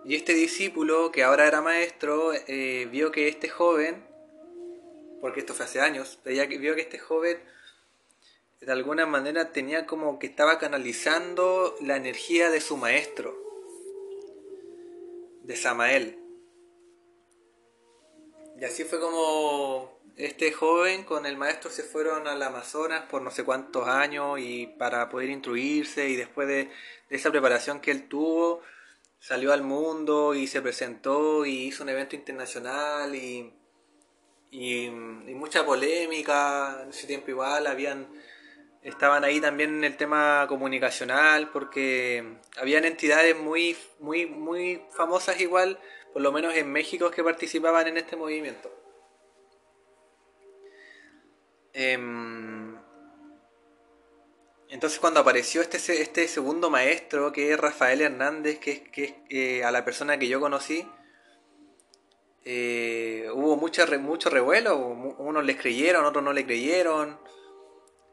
y 0.04 0.16
este 0.16 0.34
discípulo, 0.34 1.12
que 1.12 1.22
ahora 1.22 1.46
era 1.46 1.60
maestro, 1.60 2.32
eh, 2.32 2.88
vio 2.90 3.12
que 3.12 3.28
este 3.28 3.48
joven, 3.48 4.04
porque 5.20 5.40
esto 5.40 5.54
fue 5.54 5.66
hace 5.66 5.80
años, 5.80 6.18
vio 6.24 6.74
que 6.74 6.80
este 6.80 6.98
joven 6.98 7.38
de 8.60 8.72
alguna 8.72 9.06
manera 9.06 9.52
tenía 9.52 9.86
como 9.86 10.18
que 10.18 10.26
estaba 10.26 10.58
canalizando 10.58 11.76
la 11.80 11.96
energía 11.96 12.50
de 12.50 12.60
su 12.60 12.76
maestro, 12.76 13.36
de 15.42 15.56
Samael. 15.56 16.18
Y 18.60 18.64
así 18.64 18.84
fue 18.84 19.00
como 19.00 20.01
este 20.16 20.52
joven 20.52 21.04
con 21.04 21.26
el 21.26 21.36
maestro 21.36 21.70
se 21.70 21.82
fueron 21.82 22.26
al 22.28 22.42
Amazonas 22.42 23.04
por 23.10 23.22
no 23.22 23.30
sé 23.30 23.44
cuántos 23.44 23.88
años 23.88 24.38
y 24.38 24.66
para 24.66 25.08
poder 25.08 25.30
instruirse 25.30 26.08
y 26.08 26.16
después 26.16 26.48
de, 26.48 26.70
esa 27.10 27.30
preparación 27.30 27.80
que 27.80 27.90
él 27.90 28.08
tuvo 28.08 28.62
salió 29.18 29.52
al 29.52 29.62
mundo 29.62 30.34
y 30.34 30.46
se 30.46 30.62
presentó 30.62 31.44
y 31.44 31.66
hizo 31.66 31.82
un 31.82 31.90
evento 31.90 32.16
internacional 32.16 33.14
y, 33.14 33.52
y, 34.50 34.84
y 34.86 35.34
mucha 35.34 35.64
polémica 35.64 36.80
en 36.82 36.90
ese 36.90 37.06
tiempo 37.06 37.30
igual 37.30 37.66
habían 37.66 38.08
estaban 38.82 39.24
ahí 39.24 39.40
también 39.40 39.70
en 39.76 39.84
el 39.84 39.96
tema 39.96 40.46
comunicacional 40.48 41.50
porque 41.50 42.38
habían 42.56 42.84
entidades 42.84 43.36
muy, 43.38 43.76
muy, 44.00 44.26
muy 44.26 44.82
famosas 44.96 45.40
igual, 45.40 45.78
por 46.12 46.22
lo 46.22 46.32
menos 46.32 46.54
en 46.54 46.70
México, 46.70 47.10
que 47.10 47.22
participaban 47.22 47.86
en 47.86 47.96
este 47.98 48.16
movimiento. 48.16 48.81
Em, 51.74 52.76
entonces 54.68 54.98
cuando 54.98 55.20
apareció 55.20 55.60
este, 55.60 55.78
este 56.00 56.28
segundo 56.28 56.70
maestro, 56.70 57.32
que 57.32 57.52
es 57.52 57.58
Rafael 57.58 58.00
Hernández, 58.00 58.58
que 58.58 58.70
es, 58.72 58.80
que 58.90 59.22
eh, 59.28 59.64
a 59.64 59.70
la 59.70 59.84
persona 59.84 60.18
que 60.18 60.28
yo 60.28 60.40
conocí, 60.40 60.86
eh, 62.44 63.28
hubo 63.32 63.56
mucha, 63.56 63.86
mucho 63.98 64.28
revuelo, 64.30 64.76
unos 64.76 65.44
les 65.44 65.56
creyeron, 65.56 66.04
otros 66.04 66.24
no 66.24 66.32
le 66.32 66.44
creyeron. 66.44 67.18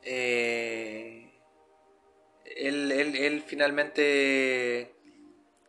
Eh, 0.03 1.31
él, 2.45 3.43
finalmente 3.47 4.93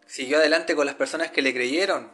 siguió 0.07 0.38
adelante 0.38 0.74
con 0.74 0.86
las 0.86 0.95
personas 0.95 1.30
que 1.30 1.43
le 1.43 1.55
creyeron. 1.55 2.12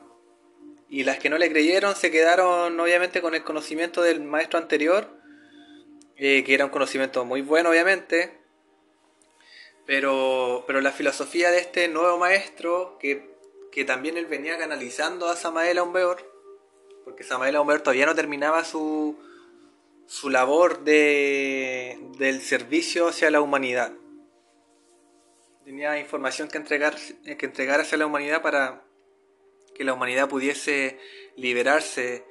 Y 0.89 1.03
las 1.03 1.19
que 1.19 1.31
no 1.31 1.39
le 1.39 1.51
creyeron 1.51 1.97
se 1.97 2.11
quedaron 2.13 2.79
obviamente 2.79 3.21
con 3.21 3.35
el 3.35 3.43
conocimiento 3.43 4.03
del 4.03 4.21
maestro 4.21 4.59
anterior, 4.59 5.21
eh, 6.17 6.45
que 6.45 6.55
era 6.55 6.65
un 6.65 6.71
conocimiento 6.71 7.25
muy 7.25 7.43
bueno 7.43 7.71
obviamente. 7.71 8.39
Pero, 9.87 10.65
pero 10.67 10.81
la 10.81 10.91
filosofía 10.91 11.51
de 11.51 11.61
este 11.61 11.87
nuevo 11.89 12.19
maestro, 12.19 12.99
que, 12.99 13.31
que 13.71 13.85
también 13.85 14.17
él 14.17 14.27
venía 14.27 14.59
canalizando 14.59 15.29
a 15.29 15.37
Samael 15.37 15.79
Aumbeor, 15.79 16.29
porque 17.05 17.23
Samael 17.23 17.55
Aumbeor 17.55 17.83
todavía 17.83 18.07
no 18.07 18.17
terminaba 18.17 18.65
su, 18.65 19.17
su 20.07 20.29
labor 20.29 20.83
de, 20.83 21.99
del 22.19 22.41
servicio 22.41 23.09
hacia 23.09 23.31
la 23.31 23.41
humanidad. 23.41 23.93
Tenía 25.65 25.99
información 25.99 26.49
que 26.49 26.59
entregar, 26.59 26.97
que 26.97 27.47
entregar 27.47 27.81
hacia 27.81 27.99
la 27.99 28.07
humanidad 28.07 28.43
para 28.43 28.83
que 29.75 29.85
la 29.85 29.93
humanidad 29.93 30.29
pudiese 30.29 30.99
liberarse 31.37 32.25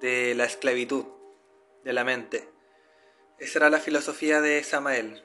de 0.00 0.34
la 0.34 0.44
esclavitud 0.44 1.06
de 1.82 1.92
la 1.92 2.04
mente. 2.04 2.53
Esa 3.38 3.58
era 3.58 3.70
la 3.70 3.80
filosofía 3.80 4.40
de 4.40 4.62
Samael. 4.62 5.24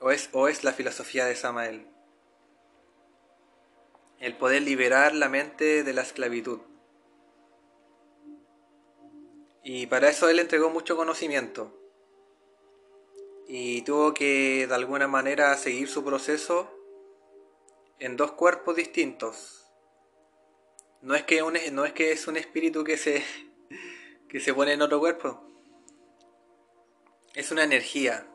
O 0.00 0.10
es, 0.10 0.30
o 0.32 0.48
es 0.48 0.64
la 0.64 0.72
filosofía 0.72 1.26
de 1.26 1.36
Samael. 1.36 1.86
El 4.18 4.36
poder 4.36 4.62
liberar 4.62 5.14
la 5.14 5.28
mente 5.28 5.84
de 5.84 5.92
la 5.92 6.02
esclavitud. 6.02 6.60
Y 9.62 9.86
para 9.86 10.08
eso 10.08 10.28
él 10.28 10.38
entregó 10.38 10.70
mucho 10.70 10.96
conocimiento. 10.96 11.78
Y 13.46 13.82
tuvo 13.82 14.14
que 14.14 14.66
de 14.66 14.74
alguna 14.74 15.06
manera 15.06 15.54
seguir 15.56 15.88
su 15.88 16.04
proceso 16.04 16.70
en 17.98 18.16
dos 18.16 18.32
cuerpos 18.32 18.76
distintos. 18.76 19.70
No 21.02 21.14
es 21.14 21.24
que, 21.24 21.42
un, 21.42 21.58
no 21.72 21.84
es, 21.84 21.92
que 21.92 22.12
es 22.12 22.26
un 22.26 22.38
espíritu 22.38 22.82
que 22.82 22.96
se, 22.96 23.22
que 24.28 24.40
se 24.40 24.54
pone 24.54 24.72
en 24.72 24.82
otro 24.82 25.00
cuerpo. 25.00 25.53
Es 27.34 27.50
una 27.50 27.64
energía. 27.64 28.26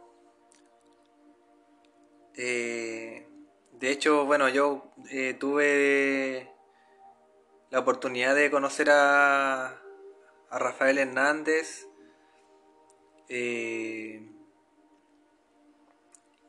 Eh, 2.36 3.28
de 3.74 3.92
hecho, 3.92 4.26
bueno, 4.26 4.50
yo 4.50 4.92
eh, 5.10 5.36
tuve 5.40 6.54
la 7.70 7.80
oportunidad 7.80 8.36
de 8.36 8.52
conocer 8.52 8.90
a, 8.90 9.68
a 10.50 10.60
Rafael 10.60 10.98
Hernández. 10.98 11.88
Eh, 13.30 14.28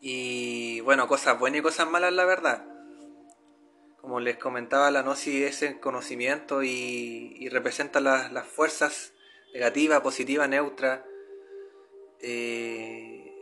y 0.00 0.80
bueno, 0.80 1.06
cosas 1.06 1.38
buenas 1.38 1.60
y 1.60 1.62
cosas 1.62 1.88
malas, 1.88 2.12
la 2.12 2.24
verdad. 2.24 2.64
Como 4.00 4.18
les 4.18 4.38
comentaba, 4.38 4.90
la 4.90 5.02
gnosis 5.02 5.42
es 5.44 5.62
el 5.62 5.78
conocimiento 5.78 6.62
y, 6.62 7.48
representa 7.50 8.00
las, 8.00 8.46
fuerzas 8.46 9.12
negativa, 9.52 10.02
positiva, 10.02 10.48
neutra. 10.48 11.04
Eh, 12.22 13.34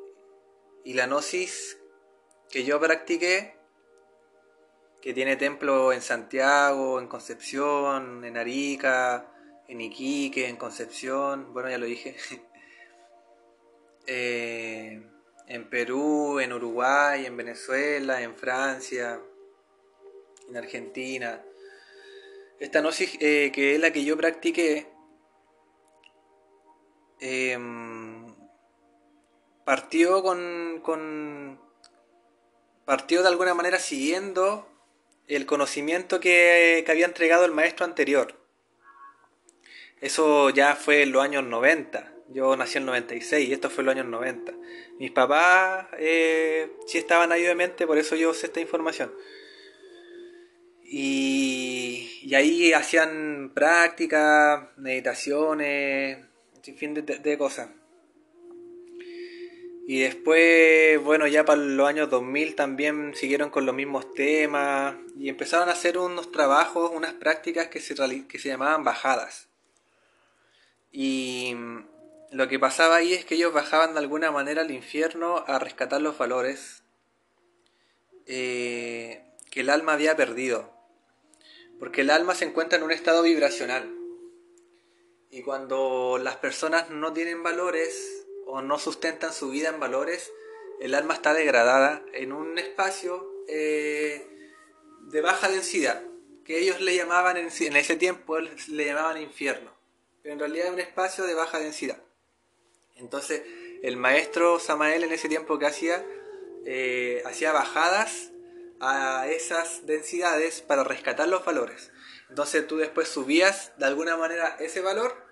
y 0.85 0.95
la 0.95 1.07
gnosis 1.07 1.79
que 2.51 2.65
yo 2.65 2.81
practiqué, 2.81 3.55
que 5.01 5.15
tiene 5.15 5.37
templo 5.37 5.93
en 5.93 6.03
Santiago, 6.03 7.01
en 7.01 7.09
Concepción, 7.09 8.25
en 8.25 8.37
Arica, 8.37 9.33
en 9.69 9.81
Iquique, 9.81 10.49
en 10.49 10.57
Concepción, 10.57 11.53
bueno, 11.53 11.71
ya 11.71 11.79
lo 11.79 11.87
dije, 11.87 12.17
eh, 14.07 15.03
en 15.47 15.71
Perú, 15.71 16.41
en 16.41 16.53
Uruguay, 16.53 17.27
en 17.27 17.37
Venezuela, 17.37 18.23
en 18.23 18.35
Francia, 18.35 19.21
en 20.49 20.57
Argentina. 20.57 21.45
Esta 22.59 22.81
gnosis 22.81 23.17
eh, 23.21 23.53
que 23.53 23.75
es 23.75 23.81
la 23.81 23.93
que 23.93 24.05
yo 24.05 24.17
practiqué, 24.17 24.89
em, 27.21 27.98
partió 29.69 30.23
con, 30.23 30.81
con, 30.83 31.61
partió 32.87 33.21
de 33.21 33.29
alguna 33.29 33.53
manera 33.53 33.79
siguiendo 33.79 34.67
el 35.27 35.45
conocimiento 35.45 36.21
que, 36.21 36.83
que 36.87 36.91
había 36.91 37.05
entregado 37.05 37.45
el 37.45 37.53
maestro 37.53 37.85
anterior 37.85 38.35
Eso 40.01 40.49
ya 40.49 40.75
fue 40.75 41.03
en 41.03 41.13
los 41.13 41.23
años 41.23 41.45
90. 41.45 42.15
Yo 42.31 42.57
nací 42.57 42.79
en 42.79 42.85
el 42.85 42.87
96 42.87 43.47
y 43.47 43.53
esto 43.53 43.69
fue 43.69 43.83
en 43.83 43.87
los 43.87 43.95
años 43.97 44.07
90. 44.07 44.55
Mis 45.01 45.11
papás 45.11 45.89
eh, 45.99 46.73
sí 46.87 46.97
estaban 46.97 47.31
ahí 47.31 47.43
obviamente, 47.43 47.87
por 47.87 47.99
eso 47.99 48.17
yo 48.17 48.33
sé 48.33 48.47
esta 48.47 48.61
información. 48.61 49.13
Y, 50.83 52.23
y 52.23 52.35
ahí 52.35 52.73
hacían 52.73 53.53
prácticas, 53.55 54.71
meditaciones, 54.79 56.25
sin 56.63 56.79
fin 56.79 56.95
de, 56.95 57.37
cosas. 57.37 57.69
Y 59.91 60.01
después, 60.01 61.03
bueno, 61.03 61.27
ya 61.29 61.47
para 61.47 61.63
los 61.63 61.89
años 61.89 62.11
2000 62.11 62.55
también 62.57 63.15
siguieron 63.15 63.49
con 63.49 63.65
los 63.65 63.75
mismos 63.75 64.13
temas 64.13 64.97
y 65.17 65.31
empezaron 65.31 65.71
a 65.71 65.73
hacer 65.73 65.97
unos 65.97 66.31
trabajos, 66.31 66.91
unas 66.93 67.15
prácticas 67.15 67.69
que 67.69 67.81
se, 67.81 67.95
que 68.27 68.39
se 68.39 68.51
llamaban 68.51 68.85
bajadas. 68.85 69.49
Y 70.93 71.57
lo 72.31 72.49
que 72.49 72.59
pasaba 72.59 72.97
ahí 72.97 73.15
es 73.15 73.25
que 73.25 73.37
ellos 73.37 73.55
bajaban 73.55 73.95
de 73.95 74.01
alguna 74.01 74.31
manera 74.31 74.61
al 74.61 74.71
infierno 74.71 75.43
a 75.47 75.59
rescatar 75.59 76.03
los 76.03 76.19
valores 76.19 76.83
eh, 78.27 79.25
que 79.51 79.61
el 79.61 79.71
alma 79.71 79.95
había 79.95 80.17
perdido. 80.17 80.71
Porque 81.79 82.03
el 82.03 82.11
alma 82.11 82.35
se 82.35 82.45
encuentra 82.45 82.77
en 82.77 82.85
un 82.85 82.93
estado 82.93 83.23
vibracional. 83.23 83.91
Y 85.31 85.41
cuando 85.41 86.19
las 86.23 86.37
personas 86.37 86.91
no 86.91 87.15
tienen 87.15 87.43
valores 87.43 88.28
o 88.51 88.63
no 88.63 88.79
sustentan 88.79 89.33
su 89.35 89.51
vida 89.51 89.69
en 89.69 89.79
valores, 89.79 90.33
el 90.81 90.95
alma 90.95 91.13
está 91.13 91.35
degradada 91.35 92.03
en 92.15 92.33
un 92.33 92.59
espacio 92.59 93.31
eh, 93.47 94.27
de 95.03 95.21
baja 95.21 95.51
densidad, 95.51 96.03
que 96.47 96.59
ellos 96.59 96.81
le 96.81 96.97
llamaban 96.97 97.37
en, 97.37 97.47
ese 97.47 97.97
tiempo 97.97 98.39
le 98.39 98.87
llamaban 98.87 99.21
infierno, 99.21 99.71
pero 100.23 100.33
en 100.33 100.41
realidad 100.41 100.69
es 100.69 100.73
un 100.73 100.81
espacio 100.81 101.27
de 101.27 101.35
baja 101.35 101.59
densidad. 101.59 102.03
Entonces 102.97 103.43
el 103.83 103.99
maestro 103.99 104.59
Samael 104.59 105.05
en 105.05 105.13
ese 105.13 105.29
tiempo 105.29 105.59
que 105.59 105.67
hacía, 105.67 106.05
eh, 106.65 107.23
hacía 107.27 107.53
bajadas 107.53 108.31
a 108.81 109.29
esas 109.29 109.85
densidades 109.85 110.63
para 110.63 110.85
rescatar 110.85 111.29
los 111.29 111.45
valores. 111.45 111.91
Entonces 112.31 112.67
tú 112.67 112.79
después 112.79 113.09
subías 113.09 113.73
de 113.77 113.85
alguna 113.85 114.17
manera 114.17 114.57
ese 114.59 114.81
valor, 114.81 115.28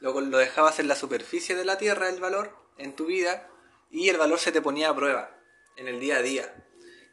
luego 0.00 0.20
lo 0.20 0.38
dejabas 0.38 0.78
en 0.78 0.88
la 0.88 0.96
superficie 0.96 1.56
de 1.56 1.64
la 1.64 1.78
tierra, 1.78 2.08
el 2.08 2.20
valor, 2.20 2.54
en 2.76 2.94
tu 2.94 3.06
vida, 3.06 3.48
y 3.90 4.08
el 4.08 4.16
valor 4.16 4.38
se 4.38 4.52
te 4.52 4.62
ponía 4.62 4.90
a 4.90 4.96
prueba 4.96 5.36
en 5.76 5.88
el 5.88 6.00
día 6.00 6.16
a 6.16 6.22
día. 6.22 6.64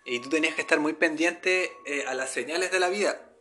Y 0.06 0.20
tú 0.20 0.30
tenías 0.30 0.56
que 0.56 0.62
estar 0.62 0.80
muy 0.80 0.94
pendiente 0.94 1.72
eh, 1.86 2.06
a 2.08 2.14
las 2.14 2.32
señales 2.32 2.72
de 2.72 2.80
la 2.80 2.90
vida. 2.90 3.32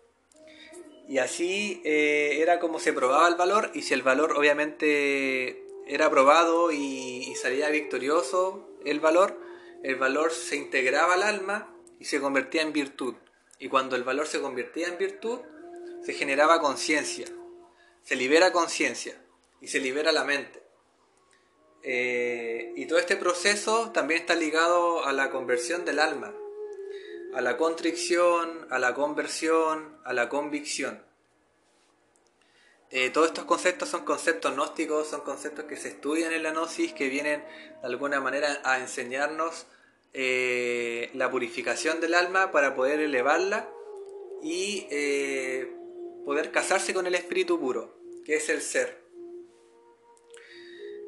Y 1.08 1.18
así 1.18 1.82
eh, 1.84 2.38
era 2.40 2.58
como 2.60 2.78
se 2.78 2.92
probaba 2.92 3.28
el 3.28 3.34
valor, 3.34 3.70
y 3.74 3.82
si 3.82 3.92
el 3.94 4.02
valor 4.02 4.32
obviamente 4.36 5.62
era 5.86 6.08
probado 6.10 6.72
y, 6.72 7.28
y 7.30 7.34
salía 7.34 7.68
victorioso 7.68 8.70
el 8.86 9.00
valor, 9.00 9.38
el 9.82 9.96
valor 9.96 10.32
se 10.32 10.56
integraba 10.56 11.14
al 11.14 11.22
alma 11.22 11.74
y 12.00 12.06
se 12.06 12.20
convertía 12.20 12.62
en 12.62 12.72
virtud. 12.72 13.16
Y 13.58 13.68
cuando 13.68 13.96
el 13.96 14.04
valor 14.04 14.26
se 14.26 14.40
convertía 14.40 14.88
en 14.88 14.96
virtud, 14.96 15.40
se 16.02 16.14
generaba 16.14 16.60
conciencia, 16.60 17.26
se 18.02 18.16
libera 18.16 18.52
conciencia 18.52 19.23
y 19.64 19.66
se 19.66 19.80
libera 19.80 20.12
la 20.12 20.24
mente. 20.24 20.62
Eh, 21.82 22.74
y 22.76 22.84
todo 22.84 22.98
este 22.98 23.16
proceso 23.16 23.92
también 23.92 24.20
está 24.20 24.34
ligado 24.34 25.06
a 25.06 25.12
la 25.14 25.30
conversión 25.30 25.86
del 25.86 26.00
alma, 26.00 26.34
a 27.32 27.40
la 27.40 27.56
contrición, 27.56 28.66
a 28.68 28.78
la 28.78 28.92
conversión, 28.92 29.98
a 30.04 30.12
la 30.12 30.28
convicción. 30.28 31.02
Eh, 32.90 33.08
todos 33.08 33.28
estos 33.28 33.46
conceptos 33.46 33.88
son 33.88 34.04
conceptos 34.04 34.54
gnósticos, 34.54 35.08
son 35.08 35.22
conceptos 35.22 35.64
que 35.64 35.78
se 35.78 35.88
estudian 35.88 36.34
en 36.34 36.42
la 36.42 36.50
gnosis, 36.50 36.92
que 36.92 37.08
vienen 37.08 37.42
de 37.80 37.86
alguna 37.86 38.20
manera 38.20 38.60
a 38.64 38.80
enseñarnos 38.80 39.66
eh, 40.12 41.10
la 41.14 41.30
purificación 41.30 42.00
del 42.00 42.12
alma 42.12 42.52
para 42.52 42.74
poder 42.74 43.00
elevarla 43.00 43.70
y 44.42 44.82
poder 46.26 46.50
casarse 46.50 46.92
con 46.92 47.06
el 47.06 47.14
espíritu 47.14 47.58
puro, 47.58 47.98
que 48.26 48.36
es 48.36 48.50
el 48.50 48.60
ser. 48.60 49.03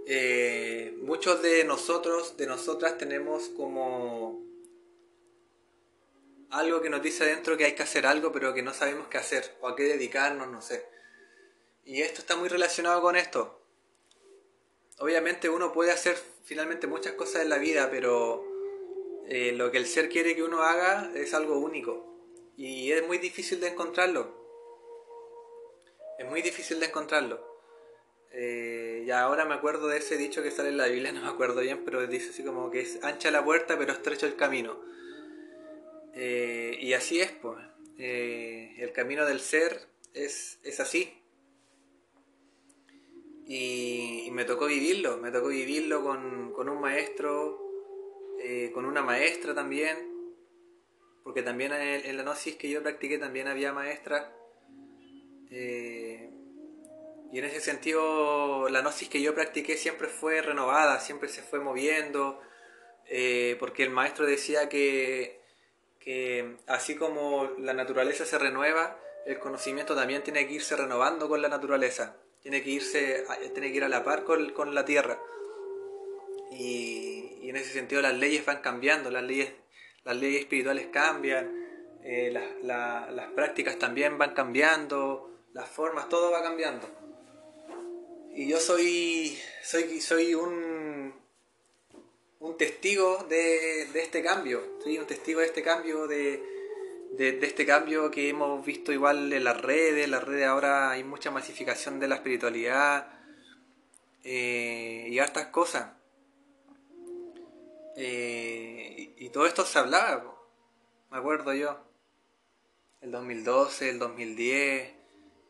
Eh, 0.08 0.96
muchos 1.02 1.42
de 1.42 1.64
nosotros, 1.64 2.36
de 2.36 2.46
nosotras, 2.46 2.96
tenemos 2.96 3.48
como 3.48 4.40
algo 6.50 6.80
que 6.80 6.90
nos 6.90 7.02
dice 7.02 7.24
adentro 7.24 7.56
que 7.56 7.64
hay 7.64 7.74
que 7.74 7.82
hacer 7.82 8.06
algo, 8.06 8.30
pero 8.30 8.54
que 8.54 8.62
no 8.62 8.72
sabemos 8.72 9.08
qué 9.08 9.18
hacer 9.18 9.56
o 9.60 9.66
a 9.66 9.74
qué 9.74 9.82
dedicarnos, 9.82 10.48
no 10.48 10.62
sé. 10.62 10.86
Y 11.84 12.02
esto 12.02 12.20
está 12.20 12.36
muy 12.36 12.48
relacionado 12.48 13.02
con 13.02 13.16
esto. 13.16 13.60
Obviamente 14.98 15.48
uno 15.48 15.72
puede 15.72 15.90
hacer 15.90 16.16
finalmente 16.44 16.86
muchas 16.86 17.14
cosas 17.14 17.42
en 17.42 17.48
la 17.48 17.58
vida, 17.58 17.90
pero 17.90 18.44
eh, 19.26 19.52
lo 19.52 19.72
que 19.72 19.78
el 19.78 19.86
ser 19.86 20.08
quiere 20.08 20.36
que 20.36 20.44
uno 20.44 20.62
haga 20.62 21.10
es 21.16 21.34
algo 21.34 21.58
único 21.58 22.06
y 22.56 22.92
es 22.92 23.04
muy 23.04 23.18
difícil 23.18 23.60
de 23.60 23.68
encontrarlo. 23.68 24.34
Es 26.16 26.26
muy 26.26 26.42
difícil 26.42 26.78
de 26.78 26.86
encontrarlo. 26.86 27.56
Eh, 28.30 28.95
ya 29.06 29.22
ahora 29.22 29.46
me 29.46 29.54
acuerdo 29.54 29.88
de 29.88 29.98
ese 29.98 30.18
dicho 30.18 30.42
que 30.42 30.50
sale 30.50 30.68
en 30.68 30.76
la 30.76 30.86
Biblia, 30.86 31.12
no 31.14 31.22
me 31.22 31.28
acuerdo 31.28 31.60
bien, 31.60 31.82
pero 31.84 32.06
dice 32.06 32.30
así 32.30 32.44
como 32.44 32.70
que 32.70 32.80
es 32.80 33.02
ancha 33.02 33.30
la 33.30 33.44
puerta 33.44 33.78
pero 33.78 33.92
estrecho 33.92 34.26
el 34.26 34.36
camino. 34.36 34.78
Eh, 36.14 36.78
y 36.80 36.92
así 36.92 37.20
es, 37.20 37.30
pues. 37.30 37.64
el 37.98 38.92
camino 38.92 39.24
del 39.24 39.40
ser 39.40 39.86
es, 40.12 40.58
es 40.62 40.80
así. 40.80 41.22
Y, 43.48 44.28
me 44.32 44.44
tocó 44.44 44.66
vivirlo, 44.66 45.16
me 45.18 45.30
tocó 45.30 45.48
vivirlo 45.48 46.02
con, 46.02 46.52
con 46.52 46.68
un 46.68 46.80
maestro 46.80 47.66
eh, 48.38 48.70
con 48.72 48.84
una 48.84 49.02
maestra 49.02 49.54
también, 49.54 49.96
porque 51.24 51.42
también 51.42 51.72
en, 51.72 52.16
la 52.16 52.22
gnosis 52.22 52.56
que 52.56 52.68
yo 52.68 52.82
practiqué 52.82 53.18
también 53.18 53.48
había 53.48 53.72
maestra. 53.72 54.32
Eh, 55.50 56.05
y 57.32 57.38
en 57.38 57.44
ese 57.44 57.60
sentido, 57.60 58.68
la 58.68 58.80
gnosis 58.80 59.08
que 59.08 59.20
yo 59.20 59.34
practiqué 59.34 59.76
siempre 59.76 60.08
fue 60.08 60.42
renovada, 60.42 61.00
siempre 61.00 61.28
se 61.28 61.42
fue 61.42 61.60
moviendo, 61.60 62.40
eh, 63.08 63.56
porque 63.58 63.82
el 63.82 63.90
maestro 63.90 64.26
decía 64.26 64.68
que, 64.68 65.40
que 65.98 66.56
así 66.66 66.96
como 66.96 67.50
la 67.58 67.74
naturaleza 67.74 68.24
se 68.24 68.38
renueva, 68.38 68.98
el 69.26 69.38
conocimiento 69.38 69.94
también 69.94 70.22
tiene 70.22 70.46
que 70.46 70.54
irse 70.54 70.76
renovando 70.76 71.28
con 71.28 71.42
la 71.42 71.48
naturaleza, 71.48 72.16
tiene 72.40 72.62
que 72.62 72.70
irse, 72.70 73.24
tiene 73.52 73.70
que 73.70 73.76
ir 73.76 73.84
a 73.84 73.88
la 73.88 74.04
par 74.04 74.24
con, 74.24 74.50
con 74.52 74.74
la 74.74 74.84
tierra. 74.84 75.20
Y, 76.52 77.38
y 77.42 77.50
en 77.50 77.56
ese 77.56 77.72
sentido 77.72 78.02
las 78.02 78.14
leyes 78.14 78.46
van 78.46 78.60
cambiando, 78.60 79.10
las 79.10 79.24
leyes, 79.24 79.52
las 80.04 80.16
leyes 80.16 80.42
espirituales 80.42 80.86
cambian, 80.92 81.66
eh, 82.08 82.30
las 82.62 83.30
prácticas 83.32 83.78
también 83.80 84.16
van 84.16 84.32
cambiando, 84.32 85.30
las 85.52 85.68
formas, 85.68 86.08
todo 86.08 86.30
va 86.30 86.40
cambiando. 86.40 86.86
Y 88.36 88.46
yo 88.48 88.60
soy, 88.60 89.38
soy, 89.62 89.98
soy 89.98 90.34
un, 90.34 91.14
un 92.38 92.56
testigo 92.58 93.24
de, 93.30 93.84
este 93.94 94.22
cambio, 94.22 94.76
soy 94.82 94.98
un 94.98 95.06
testigo 95.06 95.40
de 95.40 95.46
este 95.46 95.62
cambio, 95.62 96.06
de, 96.06 96.42
este 97.18 97.64
cambio 97.64 98.10
que 98.10 98.28
hemos 98.28 98.62
visto 98.62 98.92
igual 98.92 99.32
en 99.32 99.42
las 99.42 99.58
redes, 99.58 100.04
en 100.04 100.10
las 100.10 100.22
redes 100.22 100.46
ahora 100.46 100.90
hay 100.90 101.02
mucha 101.02 101.30
masificación 101.30 101.98
de 101.98 102.08
la 102.08 102.16
espiritualidad 102.16 103.08
eh, 104.22 105.06
y 105.08 105.18
hartas 105.18 105.46
cosas. 105.46 105.94
Eh, 107.96 109.14
y, 109.16 109.30
todo 109.30 109.46
esto 109.46 109.64
se 109.64 109.78
hablaba, 109.78 110.36
me 111.10 111.16
acuerdo 111.16 111.54
yo. 111.54 111.80
El 113.00 113.12
2012, 113.12 113.88
el 113.88 113.98
2010. 113.98 114.95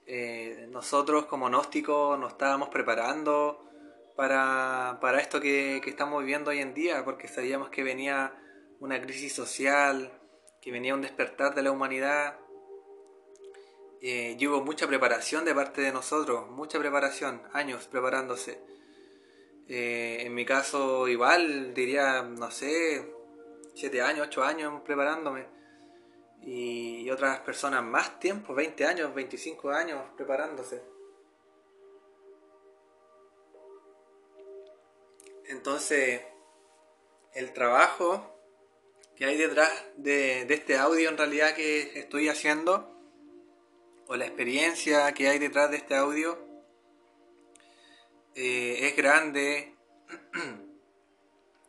Eh, 0.06 0.68
nosotros 0.70 1.26
como 1.26 1.48
gnósticos 1.48 2.16
nos 2.18 2.32
estábamos 2.32 2.68
preparando 2.68 3.66
para, 4.14 4.98
esto 5.20 5.40
que, 5.40 5.78
estamos 5.84 6.20
viviendo 6.20 6.50
hoy 6.50 6.60
en 6.60 6.74
día, 6.74 7.04
porque 7.04 7.28
sabíamos 7.28 7.70
que 7.70 7.82
venía 7.82 8.32
una 8.78 9.00
crisis 9.00 9.34
social, 9.34 10.10
que 10.62 10.70
venía 10.70 10.94
un 10.94 11.02
despertar 11.02 11.54
de 11.54 11.62
la 11.62 11.72
humanidad. 11.72 12.38
Eh, 14.00 14.36
y 14.38 14.46
hubo 14.46 14.62
mucha 14.62 14.86
preparación 14.86 15.44
de 15.44 15.54
parte 15.54 15.80
de 15.80 15.92
nosotros, 15.92 16.48
mucha 16.50 16.78
preparación, 16.78 17.42
años 17.52 17.86
preparándose. 17.88 18.60
Eh, 19.68 20.18
en 20.20 20.34
mi 20.34 20.44
caso, 20.44 21.08
igual, 21.08 21.74
diría, 21.74 22.22
no 22.22 22.50
sé, 22.50 23.12
7 23.74 24.00
años, 24.00 24.28
8 24.28 24.44
años 24.44 24.82
preparándome. 24.84 25.55
Y, 26.42 27.10
otras 27.10 27.40
personas 27.40 27.82
más 27.82 28.18
tiempo, 28.18 28.54
20 28.54 28.84
años, 28.84 29.14
25 29.14 29.70
años 29.70 30.02
preparándose. 30.16 30.82
Entonces, 35.44 36.22
el 37.34 37.52
trabajo 37.52 38.36
que 39.14 39.24
hay 39.24 39.36
detrás 39.36 39.70
de, 39.96 40.42
este 40.42 40.76
audio 40.76 41.08
en 41.08 41.16
realidad 41.16 41.54
que 41.54 41.98
estoy 41.98 42.28
haciendo, 42.28 42.92
o 44.08 44.16
la 44.16 44.26
experiencia 44.26 45.12
que 45.12 45.28
hay 45.28 45.38
detrás 45.38 45.70
de 45.70 45.78
este 45.78 45.94
audio, 45.94 46.38
eh, 48.34 48.88
es 48.88 48.96
grande. 48.96 49.74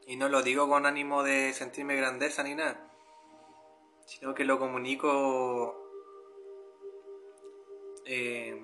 y 0.07 0.15
no 0.15 0.29
lo 0.29 0.41
digo 0.41 0.69
con 0.69 0.85
ánimo 0.85 1.21
de 1.21 1.53
sentirme 1.53 1.95
grandeza 1.95 2.41
ni 2.41 2.55
nada, 2.55 2.86
sino 4.07 4.33
que 4.33 4.45
lo 4.45 4.57
comunico 4.57 5.91
eh, 8.05 8.57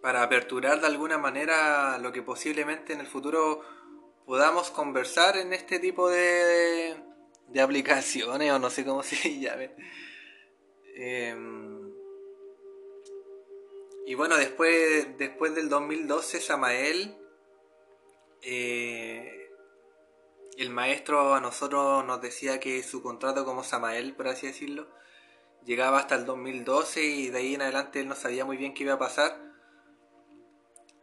para 0.00 0.22
aperturar 0.22 0.80
de 0.80 0.86
alguna 0.86 1.18
manera 1.18 1.98
lo 1.98 2.12
que 2.12 2.22
posiblemente 2.22 2.92
en 2.92 3.00
el 3.00 3.08
futuro 3.08 3.60
podamos 4.24 4.70
conversar 4.70 5.36
en 5.36 5.52
este 5.52 5.80
tipo 5.80 6.08
de, 6.08 6.94
de 7.48 7.60
aplicaciones 7.60 8.52
o 8.52 8.58
no 8.60 8.70
sé 8.70 8.84
cómo 8.84 9.02
se 9.02 9.40
llame. 9.40 9.74
Em, 10.94 11.92
y 14.06 14.14
bueno, 14.14 14.36
después, 14.36 15.18
después 15.18 15.56
del 15.56 15.68
2012, 15.68 16.40
Samael, 16.40 17.16
eh, 18.42 19.47
el 20.58 20.70
maestro 20.70 21.34
a 21.34 21.40
nosotros 21.40 22.04
nos 22.04 22.20
decía 22.20 22.58
que 22.58 22.82
su 22.82 23.00
contrato 23.00 23.44
como 23.44 23.62
Samael, 23.62 24.16
por 24.16 24.26
así 24.26 24.48
decirlo, 24.48 24.88
llegaba 25.64 26.00
hasta 26.00 26.16
el 26.16 26.26
2012 26.26 27.04
y 27.04 27.28
de 27.28 27.38
ahí 27.38 27.54
en 27.54 27.62
adelante 27.62 28.00
él 28.00 28.08
no 28.08 28.16
sabía 28.16 28.44
muy 28.44 28.56
bien 28.56 28.74
qué 28.74 28.82
iba 28.82 28.94
a 28.94 28.98
pasar. 28.98 29.40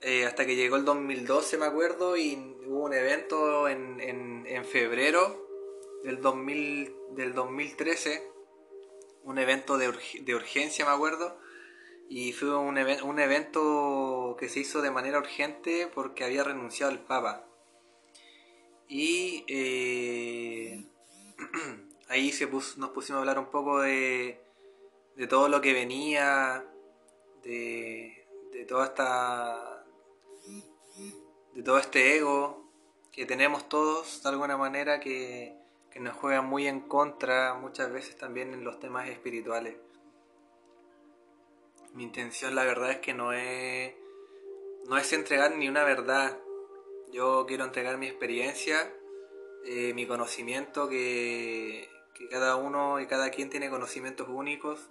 Eh, 0.01 0.25
hasta 0.25 0.45
que 0.45 0.57
llegó 0.57 0.75
el 0.75 0.83
2012, 0.83 1.57
me 1.57 1.67
acuerdo, 1.67 2.17
y 2.17 2.35
hubo 2.67 2.83
un 2.83 2.93
evento 2.93 3.69
en, 3.69 4.01
en, 4.01 4.65
febrero 4.65 5.47
del, 6.03 6.19
2000, 6.19 6.93
del 7.11 7.33
2013, 7.33 8.29
un 9.23 9.37
evento 9.37 9.77
de, 9.77 9.93
de 10.21 10.35
urgencia, 10.35 10.85
me 10.85 10.91
acuerdo, 10.91 11.39
y 12.09 12.33
fue 12.33 12.55
un, 12.57 12.77
un 12.77 13.19
evento 13.19 14.35
que 14.37 14.49
se 14.49 14.59
hizo 14.59 14.81
de 14.81 14.91
manera 14.91 15.17
urgente 15.17 15.89
porque 15.95 16.25
había 16.25 16.43
renunciado 16.43 16.91
el 16.91 16.99
Papa. 16.99 17.47
Y 18.87 19.43
eh, 19.47 20.85
ahí 22.09 22.31
se 22.31 22.47
nos 22.47 22.89
pusimos 22.91 23.17
a 23.17 23.19
hablar 23.19 23.39
un 23.39 23.51
poco 23.51 23.81
de, 23.81 24.39
de 25.15 25.27
todo 25.27 25.49
lo 25.49 25.61
que 25.61 25.73
venía, 25.73 26.65
de, 27.43 28.27
de 28.51 28.65
toda 28.65 28.85
esta 28.85 29.85
de 31.53 31.63
todo 31.63 31.77
este 31.77 32.17
ego 32.17 32.69
que 33.13 33.25
tenemos 33.25 33.69
todos 33.69 34.21
de 34.21 34.29
alguna 34.29 34.57
manera 34.57 34.99
que, 34.99 35.55
que 35.89 36.01
nos 36.01 36.13
juega 36.17 36.41
muy 36.41 36.67
en 36.67 36.81
contra 36.81 37.53
muchas 37.53 37.89
veces 37.91 38.17
también 38.17 38.53
en 38.53 38.65
los 38.65 38.79
temas 38.81 39.07
espirituales. 39.07 39.77
Mi 41.93 42.03
intención 42.03 42.53
la 42.53 42.65
verdad 42.65 42.91
es 42.91 42.97
que 42.99 43.13
no 43.13 43.31
es, 43.31 43.93
no 44.89 44.97
es 44.97 45.13
entregar 45.13 45.55
ni 45.55 45.69
una 45.69 45.85
verdad. 45.85 46.37
Yo 47.11 47.45
quiero 47.47 47.63
entregar 47.63 47.97
mi 47.97 48.07
experiencia, 48.07 48.93
eh, 49.65 49.93
mi 49.93 50.05
conocimiento, 50.05 50.89
que, 50.89 51.87
cada 52.29 52.55
uno 52.55 52.99
y 52.99 53.07
cada 53.07 53.29
quien 53.29 53.49
tiene 53.49 53.69
conocimientos 53.69 54.27
únicos, 54.29 54.89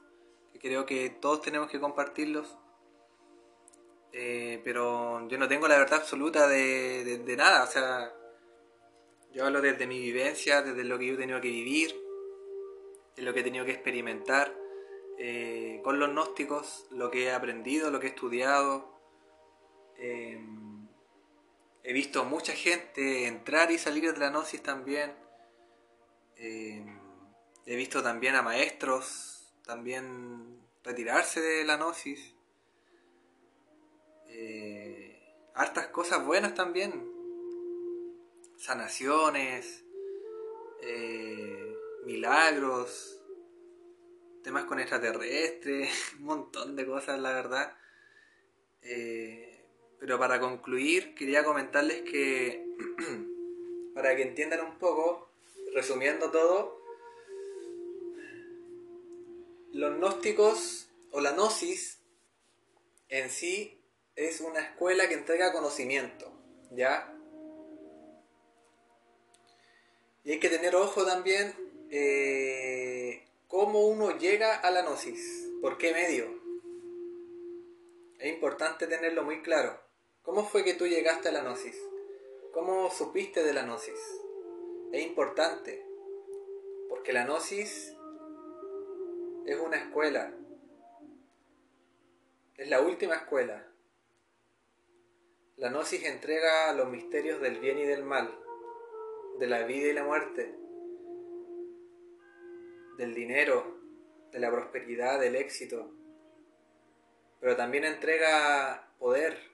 que 0.53 0.59
creo 0.59 0.87
que 0.87 1.11
todos 1.11 1.43
tenemos 1.43 1.71
que 1.71 1.81
compartirlos 1.81 2.59
eh, 4.17 4.61
pero 4.63 5.27
yo 5.27 5.37
no 5.39 5.49
tengo 5.49 5.67
la 5.67 5.77
verdad 5.77 5.99
absoluta 5.99 6.47
de, 6.47 7.35
nada, 7.37 7.65
o 7.65 7.67
sea, 7.67 8.15
yo 9.33 9.45
hablo 9.45 9.61
desde 9.61 9.89
mi 9.89 9.99
vivencia, 9.99 10.63
desde 10.63 10.85
lo 10.85 10.97
que 10.97 11.07
yo 11.07 11.15
he 11.15 11.17
tenido 11.17 11.41
que 11.41 11.49
vivir, 11.49 12.01
de 13.17 13.23
lo 13.23 13.35
que 13.35 13.41
he 13.41 13.43
tenido 13.43 13.65
que 13.65 13.73
experimentar 13.73 14.55
eh, 15.19 15.81
con 15.83 15.99
los 15.99 16.11
gnósticos, 16.11 16.87
lo 16.93 17.11
que 17.11 17.25
he 17.25 17.33
aprendido, 17.33 17.91
lo 17.91 17.99
que 17.99 18.07
he 18.07 18.11
estudiado. 18.11 18.95
He 21.85 21.93
visto 21.93 22.25
mucha 22.25 22.55
gente 22.55 23.27
entrar 23.27 23.71
y 23.71 23.79
salir 23.79 24.13
de 24.13 24.19
la 24.19 24.31
gnosis 24.31 24.63
también. 24.63 25.15
he 26.37 27.77
visto 27.77 28.03
también 28.03 28.35
a 28.35 28.43
maestros 28.43 29.35
también 29.65 30.61
retirarse 30.83 31.41
de 31.41 31.65
la 31.65 31.77
gnosis. 31.77 32.35
Eh, 34.29 35.23
hartas 35.55 35.89
cosas 35.89 36.25
buenas 36.25 36.55
también. 36.55 37.11
Sanaciones, 38.57 39.85
eh, 40.83 41.77
milagros, 42.05 43.21
temas 44.43 44.65
con 44.65 44.81
extraterrestres, 44.81 46.15
un 46.19 46.25
montón 46.25 46.77
de 46.77 46.87
cosas, 46.87 47.19
la 47.19 47.33
verdad. 47.33 47.77
Eh, 48.83 49.54
pero 49.99 50.19
para 50.19 50.41
concluir, 50.41 51.15
quería 51.15 51.45
comentarles 51.45 52.03
que, 52.03 52.67
para 53.95 54.15
que 54.17 54.23
entiendan 54.23 54.61
un 54.61 54.79
poco, 54.79 55.29
resumiendo 55.73 56.31
todo, 56.31 56.81
los 59.73 59.97
gnósticos 59.97 60.89
o 61.11 61.21
la 61.21 61.33
gnosis 61.33 61.99
en 63.09 63.31
sí 63.31 63.81
es 64.17 64.41
una 64.41 64.61
escuela 64.61 65.09
que 65.09 65.15
entrega 65.15 65.53
conocimiento, 65.53 66.33
¿ya? 66.71 67.13
Y 70.23 70.33
hay 70.33 70.41
que 70.41 70.49
tener 70.49 70.75
ojo 70.75 71.05
también 71.05 71.55
eh, 71.91 73.25
cómo 73.49 73.87
uno 73.87 74.17
llega 74.17 74.57
a 74.57 74.71
la 74.71 74.83
gnosis, 74.83 75.51
por 75.61 75.77
qué 75.77 75.93
medio. 75.93 76.43
Es 78.19 78.33
importante 78.33 78.87
tenerlo 78.87 79.23
muy 79.23 79.43
claro. 79.43 79.84
¿Cómo 80.25 80.43
fue 80.43 80.65
que 80.65 80.73
tú 80.73 80.87
llegaste 80.87 81.29
a 81.29 81.33
la 81.33 81.43
gnosis? 81.43 81.79
¿Cómo 82.55 82.91
supiste 82.91 83.43
de 83.45 83.53
la 83.53 83.65
gnosis? 83.65 84.01
Es 84.91 85.05
importante, 85.05 85.87
porque 86.89 87.13
la 87.13 87.27
gnosis 87.27 87.95
es 89.45 89.61
una 89.61 89.77
escuela, 89.77 90.35
es 92.57 92.71
la 92.71 92.81
última 92.81 93.17
escuela, 93.17 93.71
la 95.57 95.69
gnosis 95.69 96.03
entrega 96.05 96.73
los 96.73 96.89
misterios 96.89 97.43
del 97.43 97.61
bien 97.61 97.79
y 97.79 97.85
del 97.85 98.03
mal, 98.03 98.35
de 99.39 99.47
la 99.47 99.65
vida 99.65 99.89
y 99.89 99.93
la 99.93 100.05
muerte, 100.05 100.55
del 102.97 103.15
dinero, 103.15 103.79
de 104.33 104.39
la 104.39 104.51
prosperidad, 104.51 105.21
del 105.21 105.37
éxito, 105.37 105.93
pero 107.41 107.57
también 107.57 107.85
entrega 107.85 108.91
poder. 108.99 109.54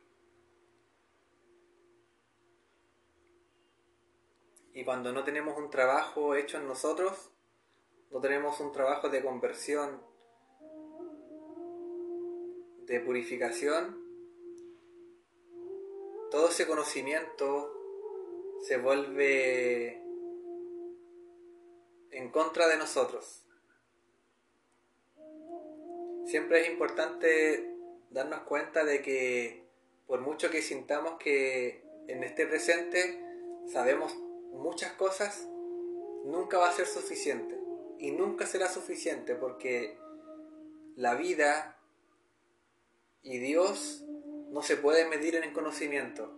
Y 4.80 4.84
cuando 4.84 5.12
no 5.12 5.24
tenemos 5.24 5.58
un 5.58 5.68
trabajo 5.68 6.34
hecho 6.34 6.56
en 6.56 6.66
nosotros, 6.66 7.30
no 8.10 8.18
tenemos 8.18 8.60
un 8.60 8.72
trabajo 8.72 9.10
de 9.10 9.22
conversión, 9.22 10.00
de 12.86 12.98
purificación, 13.00 14.02
todo 16.30 16.48
ese 16.48 16.66
conocimiento 16.66 17.76
se 18.62 18.78
vuelve 18.78 20.02
en 22.10 22.30
contra 22.30 22.66
de 22.66 22.78
nosotros. 22.78 23.44
Siempre 26.24 26.62
es 26.62 26.70
importante 26.70 27.76
darnos 28.08 28.44
cuenta 28.44 28.82
de 28.84 29.02
que 29.02 29.62
por 30.06 30.22
mucho 30.22 30.50
que 30.50 30.62
sintamos 30.62 31.18
que 31.18 31.84
en 32.08 32.24
este 32.24 32.46
presente 32.46 33.22
sabemos 33.70 34.16
muchas 34.52 34.92
cosas, 34.92 35.46
nunca 36.24 36.58
va 36.58 36.68
a 36.68 36.72
ser 36.72 36.86
suficiente. 36.86 37.58
Y 37.98 38.12
nunca 38.12 38.46
será 38.46 38.68
suficiente 38.68 39.34
porque 39.34 39.98
la 40.96 41.14
vida 41.14 41.76
y 43.22 43.38
Dios 43.38 44.04
no 44.50 44.62
se 44.62 44.76
puede 44.76 45.06
medir 45.06 45.36
en 45.36 45.44
el 45.44 45.52
conocimiento. 45.52 46.34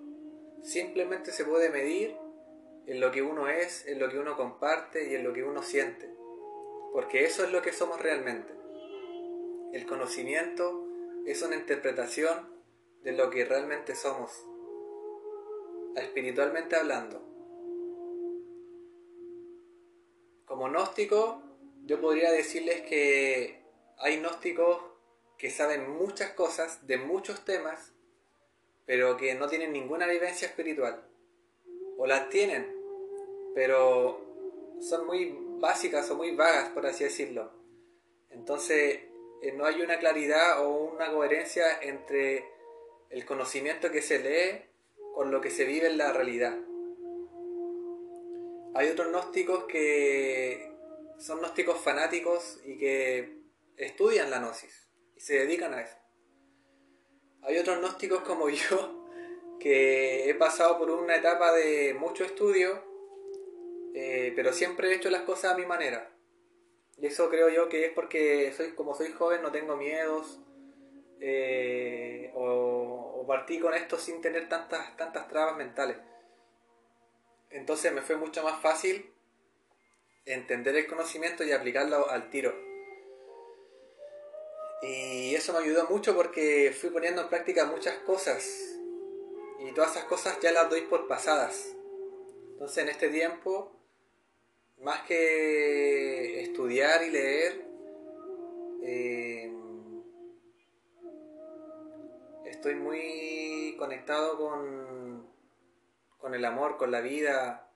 Simplemente 0.62 1.32
se 1.32 1.44
puede 1.44 1.70
medir 1.70 2.16
en 2.86 3.00
lo 3.00 3.12
que 3.12 3.22
uno 3.22 3.48
es, 3.48 3.86
en 3.86 4.00
lo 4.00 4.08
que 4.08 4.18
uno 4.18 4.36
comparte 4.36 5.10
y 5.10 5.14
en 5.14 5.24
lo 5.24 5.32
que 5.32 5.44
uno 5.44 5.62
siente. 5.62 6.12
Porque 6.92 7.24
eso 7.24 7.44
es 7.44 7.52
lo 7.52 7.62
que 7.62 7.72
somos 7.72 8.00
realmente. 8.00 8.52
El 9.72 9.86
conocimiento 9.86 10.86
es 11.24 11.42
una 11.42 11.56
interpretación 11.56 12.50
de 13.02 13.12
lo 13.12 13.30
que 13.30 13.44
realmente 13.44 13.94
somos, 13.94 14.46
espiritualmente 15.96 16.76
hablando. 16.76 17.31
Como 20.52 20.68
gnóstico, 20.68 21.40
yo 21.86 21.98
podría 21.98 22.30
decirles 22.30 22.82
que 22.82 23.62
hay 23.96 24.18
gnósticos 24.18 24.82
que 25.38 25.48
saben 25.48 25.88
muchas 25.88 26.32
cosas 26.32 26.86
de 26.86 26.98
muchos 26.98 27.42
temas 27.46 27.94
pero 28.84 29.16
que 29.16 29.34
no 29.34 29.48
tienen 29.48 29.72
ninguna 29.72 30.06
vivencia 30.06 30.46
espiritual. 30.46 31.08
O 31.96 32.06
las 32.06 32.28
tienen, 32.28 32.70
pero 33.54 34.76
son 34.82 35.06
muy 35.06 35.34
básicas 35.58 36.10
o 36.10 36.16
muy 36.16 36.32
vagas, 36.36 36.68
por 36.72 36.84
así 36.84 37.04
decirlo. 37.04 37.50
Entonces, 38.28 39.04
eh, 39.40 39.52
no 39.52 39.64
hay 39.64 39.80
una 39.80 39.98
claridad 39.98 40.66
o 40.66 40.68
una 40.68 41.10
coherencia 41.10 41.80
entre 41.80 42.44
el 43.08 43.24
conocimiento 43.24 43.90
que 43.90 44.02
se 44.02 44.18
lee 44.18 44.66
con 45.14 45.30
lo 45.30 45.40
que 45.40 45.48
se 45.48 45.64
vive 45.64 45.86
en 45.86 45.96
la 45.96 46.12
realidad. 46.12 46.58
Hay 48.74 48.88
otros 48.88 49.08
gnósticos 49.08 49.64
que 49.64 50.72
son 51.18 51.38
gnósticos 51.40 51.80
fanáticos 51.80 52.60
y 52.64 52.78
que 52.78 53.38
estudian 53.76 54.30
la 54.30 54.38
gnosis 54.38 54.88
y 55.16 55.20
se 55.20 55.34
dedican 55.34 55.74
a 55.74 55.82
eso. 55.82 55.96
Hay 57.42 57.58
otros 57.58 57.78
gnósticos 57.78 58.20
como 58.20 58.48
yo 58.50 59.06
que 59.60 60.28
he 60.28 60.34
pasado 60.34 60.78
por 60.78 60.90
una 60.90 61.16
etapa 61.16 61.52
de 61.52 61.94
mucho 61.94 62.24
estudio, 62.24 62.82
eh, 63.94 64.32
pero 64.34 64.52
siempre 64.52 64.88
he 64.88 64.94
hecho 64.96 65.10
las 65.10 65.22
cosas 65.22 65.52
a 65.52 65.56
mi 65.56 65.66
manera. 65.66 66.10
Y 66.98 67.06
eso 67.06 67.28
creo 67.30 67.48
yo 67.48 67.68
que 67.68 67.86
es 67.86 67.92
porque 67.92 68.52
soy 68.56 68.72
como 68.72 68.94
soy 68.94 69.12
joven, 69.12 69.42
no 69.42 69.52
tengo 69.52 69.76
miedos, 69.76 70.40
eh, 71.20 72.32
o, 72.34 73.24
partí 73.26 73.60
con 73.60 73.72
esto 73.72 73.96
sin 73.96 74.20
tener 74.20 74.48
tantas, 74.48 74.96
tantas 74.96 75.28
trabas 75.28 75.56
mentales. 75.56 75.96
Entonces 77.52 77.92
me 77.92 78.02
fue 78.02 78.16
mucho 78.16 78.42
más 78.42 78.60
fácil 78.60 79.10
entender 80.24 80.76
el 80.76 80.86
conocimiento 80.86 81.44
y 81.44 81.52
aplicarlo 81.52 82.10
al 82.10 82.30
tiro. 82.30 82.54
Y 84.82 85.34
eso 85.34 85.52
me 85.52 85.60
ayudó 85.60 85.86
mucho 85.88 86.14
porque 86.14 86.74
fui 86.78 86.90
poniendo 86.90 87.22
en 87.22 87.28
práctica 87.28 87.66
muchas 87.66 87.98
cosas. 87.98 88.76
Y 89.60 89.72
todas 89.72 89.92
esas 89.92 90.04
cosas 90.04 90.38
ya 90.40 90.50
las 90.50 90.68
doy 90.68 90.82
por 90.82 91.06
pasadas. 91.06 91.72
Entonces 92.52 92.78
en 92.82 92.88
este 92.88 93.08
tiempo, 93.08 93.70
más 94.80 95.02
que 95.02 96.42
estudiar 96.42 97.04
y 97.04 97.10
leer, 97.10 97.64
eh, 98.82 99.52
estoy 102.46 102.74
muy 102.74 103.76
conectado 103.78 104.36
con, 104.36 105.11
con 106.22 106.34
el 106.34 106.44
amor, 106.44 106.76
con 106.76 106.92
la 106.92 107.00
vida, 107.00 107.68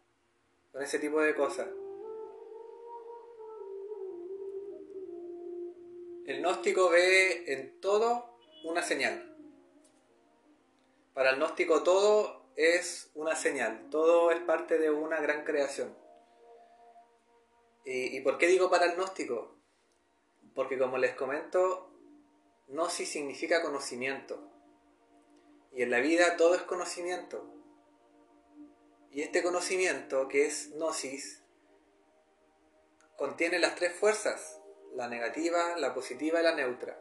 con 0.70 0.80
ese 0.80 1.00
tipo 1.00 1.20
de 1.20 1.34
cosas. 1.34 1.66
El 6.24 6.38
gnóstico 6.40 6.88
ve 6.88 7.52
en 7.52 7.80
todo 7.80 8.38
una 8.64 8.82
señal. 8.82 9.36
Para 11.12 11.30
el 11.30 11.36
gnóstico 11.36 11.82
todo 11.82 12.46
es 12.54 13.10
una 13.14 13.34
señal, 13.34 13.88
todo 13.90 14.30
es 14.30 14.40
parte 14.40 14.78
de 14.78 14.90
una 14.90 15.20
gran 15.20 15.44
creación. 15.44 15.96
¿Y, 17.84 18.20
por 18.20 18.38
qué 18.38 18.46
digo 18.46 18.70
para 18.70 18.86
el 18.86 18.96
gnóstico? 18.96 19.56
Porque 20.54 20.78
como 20.78 20.98
les 20.98 21.14
comento, 21.14 21.90
gnosis 22.68 23.08
significa 23.08 23.62
conocimiento. 23.62 24.50
Y 25.72 25.82
en 25.82 25.90
la 25.90 26.00
vida 26.00 26.36
todo 26.36 26.54
es 26.54 26.62
conocimiento. 26.62 27.55
Y 29.16 29.22
este 29.22 29.42
conocimiento, 29.42 30.28
que 30.28 30.44
es 30.44 30.72
gnosis, 30.74 31.42
contiene 33.16 33.58
las 33.58 33.74
tres 33.74 33.94
fuerzas, 33.94 34.60
la 34.94 35.08
negativa, 35.08 35.74
la 35.78 35.94
positiva 35.94 36.38
y 36.38 36.42
la 36.42 36.54
neutra. 36.54 37.00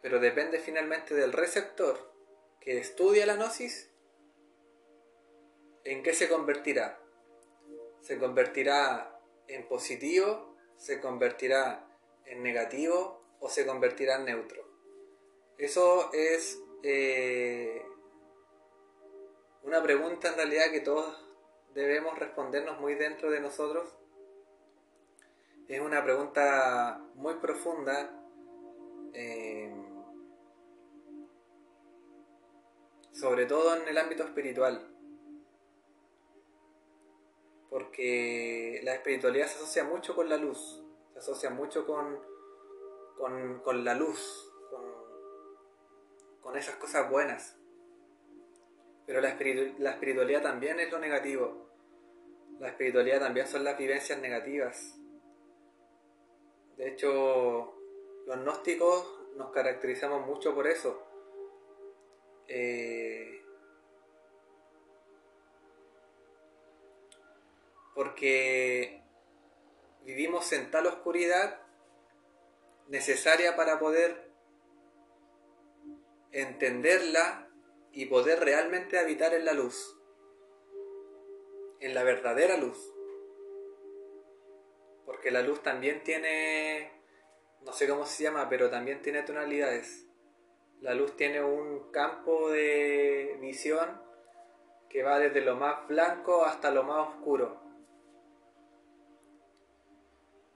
Pero 0.00 0.20
depende 0.20 0.58
finalmente 0.58 1.14
del 1.14 1.34
receptor 1.34 2.14
que 2.60 2.78
estudia 2.78 3.26
la 3.26 3.36
gnosis, 3.36 3.90
en 5.84 6.02
qué 6.02 6.14
se 6.14 6.30
convertirá. 6.30 6.98
Se 8.00 8.18
convertirá 8.18 9.20
en 9.48 9.68
positivo, 9.68 10.56
se 10.78 10.98
convertirá 10.98 11.94
en 12.24 12.42
negativo 12.42 13.36
o 13.38 13.50
se 13.50 13.66
convertirá 13.66 14.16
en 14.16 14.24
neutro. 14.24 14.66
Eso 15.58 16.10
es 16.14 16.58
eh, 16.82 17.82
una 19.62 19.82
pregunta 19.82 20.28
en 20.28 20.36
realidad 20.36 20.70
que 20.70 20.80
todos 20.80 21.24
debemos 21.74 22.18
respondernos 22.18 22.80
muy 22.80 22.94
dentro 22.94 23.30
de 23.30 23.40
nosotros. 23.40 23.88
Es 25.68 25.80
una 25.80 26.02
pregunta 26.02 27.00
muy 27.14 27.34
profunda. 27.34 28.10
Eh, 29.14 29.72
sobre 33.12 33.46
todo 33.46 33.76
en 33.76 33.88
el 33.88 33.98
ámbito 33.98 34.24
espiritual. 34.24 34.88
Porque 37.70 38.80
la 38.82 38.94
espiritualidad 38.94 39.46
se 39.46 39.56
asocia 39.56 39.84
mucho 39.84 40.14
con 40.14 40.28
la 40.28 40.36
luz, 40.36 40.82
se 41.12 41.20
asocia 41.20 41.48
mucho 41.48 41.86
con, 41.86 42.18
con, 43.16 43.60
con 43.60 43.84
la 43.84 43.94
luz, 43.94 44.52
con 46.42 46.56
esas 46.56 46.76
cosas 46.76 47.08
buenas. 47.10 47.61
Pero 49.06 49.20
la, 49.20 49.28
espiritualidad 49.30 50.42
también 50.42 50.78
es 50.80 50.90
lo 50.90 50.98
negativo. 50.98 51.68
La 52.58 52.68
espiritualidad 52.68 53.20
también 53.20 53.46
son 53.46 53.64
las 53.64 53.76
vivencias 53.76 54.18
negativas. 54.20 54.96
De 56.76 56.88
hecho, 56.88 57.74
los 58.26 58.36
gnósticos 58.38 59.20
nos 59.36 59.50
caracterizamos 59.50 60.26
mucho 60.26 60.54
por 60.54 60.66
eso. 60.66 61.06
Eh, 62.48 63.42
porque 67.94 69.02
vivimos 70.04 70.52
en 70.52 70.70
tal 70.70 70.86
oscuridad 70.86 71.60
necesaria 72.88 73.56
para 73.56 73.78
poder 73.78 74.30
entenderla 76.32 77.48
y 77.92 78.06
poder 78.06 78.40
realmente 78.40 78.98
habitar 78.98 79.34
en 79.34 79.44
la 79.44 79.52
luz, 79.52 79.98
en 81.80 81.94
la 81.94 82.02
verdadera 82.02 82.56
luz. 82.56 82.92
Porque 85.04 85.30
la 85.30 85.42
luz 85.42 85.62
también 85.62 86.02
tiene, 86.02 86.90
no 87.60 87.72
sé 87.72 87.86
cómo 87.86 88.06
se 88.06 88.24
llama, 88.24 88.48
pero 88.48 88.70
también 88.70 89.02
tiene 89.02 89.22
tonalidades. 89.22 90.06
La 90.80 90.94
luz 90.94 91.16
tiene 91.16 91.42
un 91.42 91.90
campo 91.90 92.50
de 92.50 93.36
visión 93.40 94.00
que 94.88 95.02
va 95.02 95.18
desde 95.18 95.40
lo 95.40 95.56
más 95.56 95.86
blanco 95.86 96.44
hasta 96.44 96.70
lo 96.70 96.82
más 96.82 97.08
oscuro. 97.08 97.60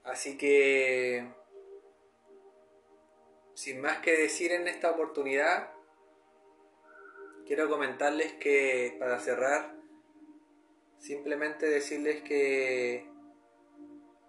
Así 0.04 0.38
que 0.38 1.28
sin 3.54 3.80
más 3.80 3.98
que 3.98 4.12
decir 4.12 4.52
en 4.52 4.68
esta 4.68 4.90
oportunidad, 4.90 5.75
quiero 7.46 7.68
comentarles 7.68 8.34
que, 8.34 8.96
para 8.98 9.20
cerrar, 9.20 9.76
simplemente 10.98 11.66
decirles 11.66 12.22
que 12.22 13.08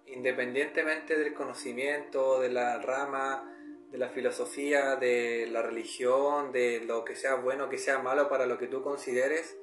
independientemente 0.05 1.18
del 1.18 1.34
conocimiento, 1.34 2.39
de 2.39 2.49
la 2.49 2.80
rama, 2.80 3.53
de 3.91 3.97
la 3.97 4.09
filosofía, 4.09 4.95
de 4.95 5.47
la 5.47 5.61
religión, 5.61 6.51
de 6.51 6.82
lo 6.82 7.03
que 7.03 7.15
sea 7.15 7.36
bueno, 7.36 7.70
que 7.70 7.78
sea 7.78 7.99
malo 7.99 8.30
para 8.30 8.45
lo 8.45 8.57
que 8.57 8.68
tú 8.68 8.82
consideres, 8.82 9.57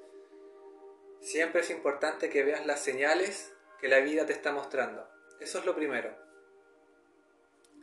siempre 1.20 1.62
es 1.62 1.70
importante 1.70 2.28
que 2.28 2.42
veas 2.42 2.66
las 2.66 2.80
señales 2.80 3.52
que 3.80 3.88
la 3.88 4.00
vida 4.00 4.26
te 4.26 4.32
está 4.32 4.52
mostrando. 4.52 5.08
Eso 5.40 5.58
es 5.58 5.66
lo 5.66 5.74
primero. 5.74 6.14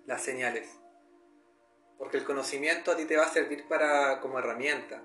Las 0.05 0.23
señales. 0.23 0.79
Porque 1.97 2.17
el 2.17 2.23
conocimiento 2.23 2.91
a 2.91 2.97
ti 2.97 3.05
te 3.05 3.17
va 3.17 3.25
a 3.25 3.29
servir 3.29 3.67
para, 3.67 4.19
como 4.19 4.39
herramienta. 4.39 5.03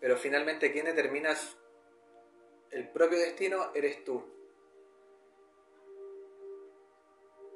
Pero 0.00 0.16
finalmente 0.16 0.72
quien 0.72 0.86
determina 0.86 1.34
el 2.70 2.88
propio 2.90 3.18
destino 3.18 3.72
eres 3.74 4.04
tú. 4.04 4.24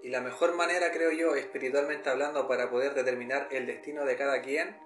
Y 0.03 0.09
la 0.09 0.21
mejor 0.21 0.55
manera, 0.55 0.93
creo 0.93 1.13
yo, 1.13 1.35
espiritualmente 1.35 2.09
hablando, 2.09 2.49
para 2.49 2.71
poder 2.71 2.95
determinar 2.95 3.49
el 3.51 3.67
destino 3.67 4.05
de 4.05 4.17
cada 4.17 4.41
quien, 4.41 4.77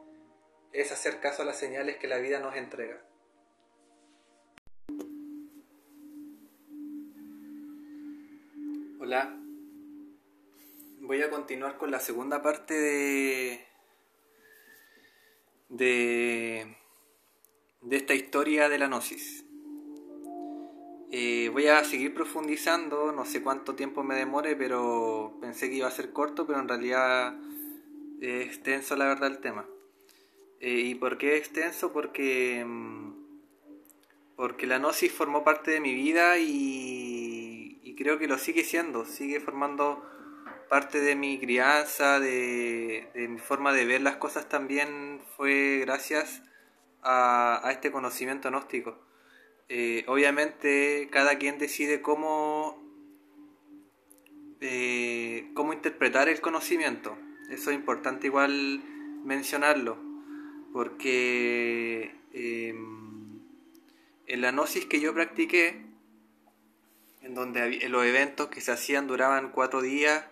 es 0.73 0.91
hacer 0.91 1.21
caso 1.21 1.43
a 1.43 1.45
las 1.45 1.59
señales 1.59 1.99
que 1.99 2.09
la 2.09 2.19
vida 2.19 2.41
nos 2.41 2.57
entrega. 2.57 3.01
Hola 9.01 9.39
voy 11.07 11.23
a 11.23 11.31
continuar 11.31 11.77
con 11.77 11.91
la 11.91 12.01
segunda 12.01 12.43
parte 12.43 12.75
de, 12.75 13.65
de, 15.69 16.77
esta 17.91 18.15
historia 18.15 18.69
de 18.69 18.79
la 18.79 18.89
gnosis. 18.89 19.45
Eh, 21.11 21.49
voy 21.53 21.69
a 21.69 21.85
seguir 21.85 22.15
profundizando, 22.15 23.13
no 23.13 23.25
sé 23.25 23.43
cuánto 23.43 23.75
tiempo 23.75 24.03
me 24.03 24.17
demore, 24.17 24.57
pero 24.57 25.39
pensé 25.41 25.69
que 25.69 25.77
iba 25.77 25.89
a 25.89 25.93
ser 25.93 26.13
corto, 26.13 26.47
pero 26.47 26.59
en 26.59 26.69
realidad 26.69 27.39
es 28.21 28.47
extenso 28.47 28.97
la 28.97 29.07
verdad 29.07 29.31
el 29.31 29.39
tema. 29.39 29.67
Eh, 30.61 30.81
¿Y 30.81 30.95
por 30.97 31.19
qué 31.19 31.37
extenso? 31.37 31.93
Porque, 31.93 32.65
mm, 32.67 33.13
porque 34.37 34.67
la 34.67 34.79
gnosis 34.79 35.13
formó 35.13 35.45
parte 35.45 35.71
de 35.71 35.81
mi 35.81 35.95
vida 35.95 36.39
y, 36.39 37.81
y 37.83 37.95
creo 37.95 38.19
que 38.19 38.27
lo 38.27 38.39
sigue 38.39 38.65
siendo, 38.65 39.05
sigue 39.05 39.41
formando 39.41 40.03
parte 40.69 41.01
de 41.01 41.15
mi 41.15 41.39
crianza, 41.39 42.19
de, 42.21 43.09
mi 43.15 43.39
forma 43.39 43.73
de 43.73 43.85
ver 43.85 44.01
las 44.01 44.17
cosas 44.17 44.49
también 44.49 45.21
fue 45.37 45.79
gracias 45.81 46.43
a, 47.05 47.71
este 47.71 47.93
conocimiento 47.93 48.49
gnóstico. 48.51 48.99
Eh, 49.69 50.05
obviamente 50.09 51.09
cada 51.11 51.39
quien 51.39 51.59
decide 51.59 52.03
cómo, 52.03 52.83
eh, 54.61 55.51
cómo 55.55 55.73
interpretar 55.73 56.29
el 56.29 56.41
conocimiento. 56.41 57.17
Eso 57.51 57.71
es 57.71 57.77
importante 57.77 58.27
igual 58.27 58.83
mencionarlo, 59.25 59.99
porque 60.73 62.15
em, 62.33 63.41
en 64.27 64.41
la 64.41 64.51
gnosis 64.51 64.87
que 64.87 65.01
yo 65.01 65.15
practiqué, 65.15 65.83
en 67.23 67.35
donde 67.35 67.89
los 67.89 68.05
eventos 68.05 68.49
que 68.49 68.61
se 68.61 68.73
hacían 68.73 69.07
duraban 69.07 69.51
cuatro 69.51 69.81
días 69.81 70.25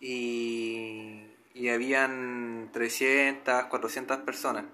y, 0.00 1.22
y 1.54 1.68
habían 1.68 2.70
300, 2.72 3.64
400 3.64 4.18
personas. 4.18 4.64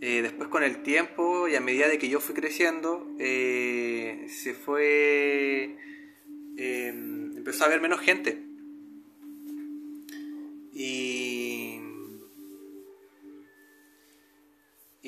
Eh, 0.00 0.22
después 0.22 0.48
con 0.48 0.62
el 0.62 0.82
tiempo 0.82 1.48
y 1.48 1.56
a 1.56 1.60
medida 1.60 1.88
de 1.88 1.98
que 1.98 2.08
yo 2.08 2.20
fui 2.20 2.34
creciendo, 2.34 3.06
eh, 3.18 4.26
se 4.28 4.54
fue... 4.54 5.76
Em, 6.56 7.36
empezó 7.36 7.64
a 7.64 7.66
haber 7.66 7.80
menos 7.80 8.00
gente. 8.00 8.42
Y 10.72 11.78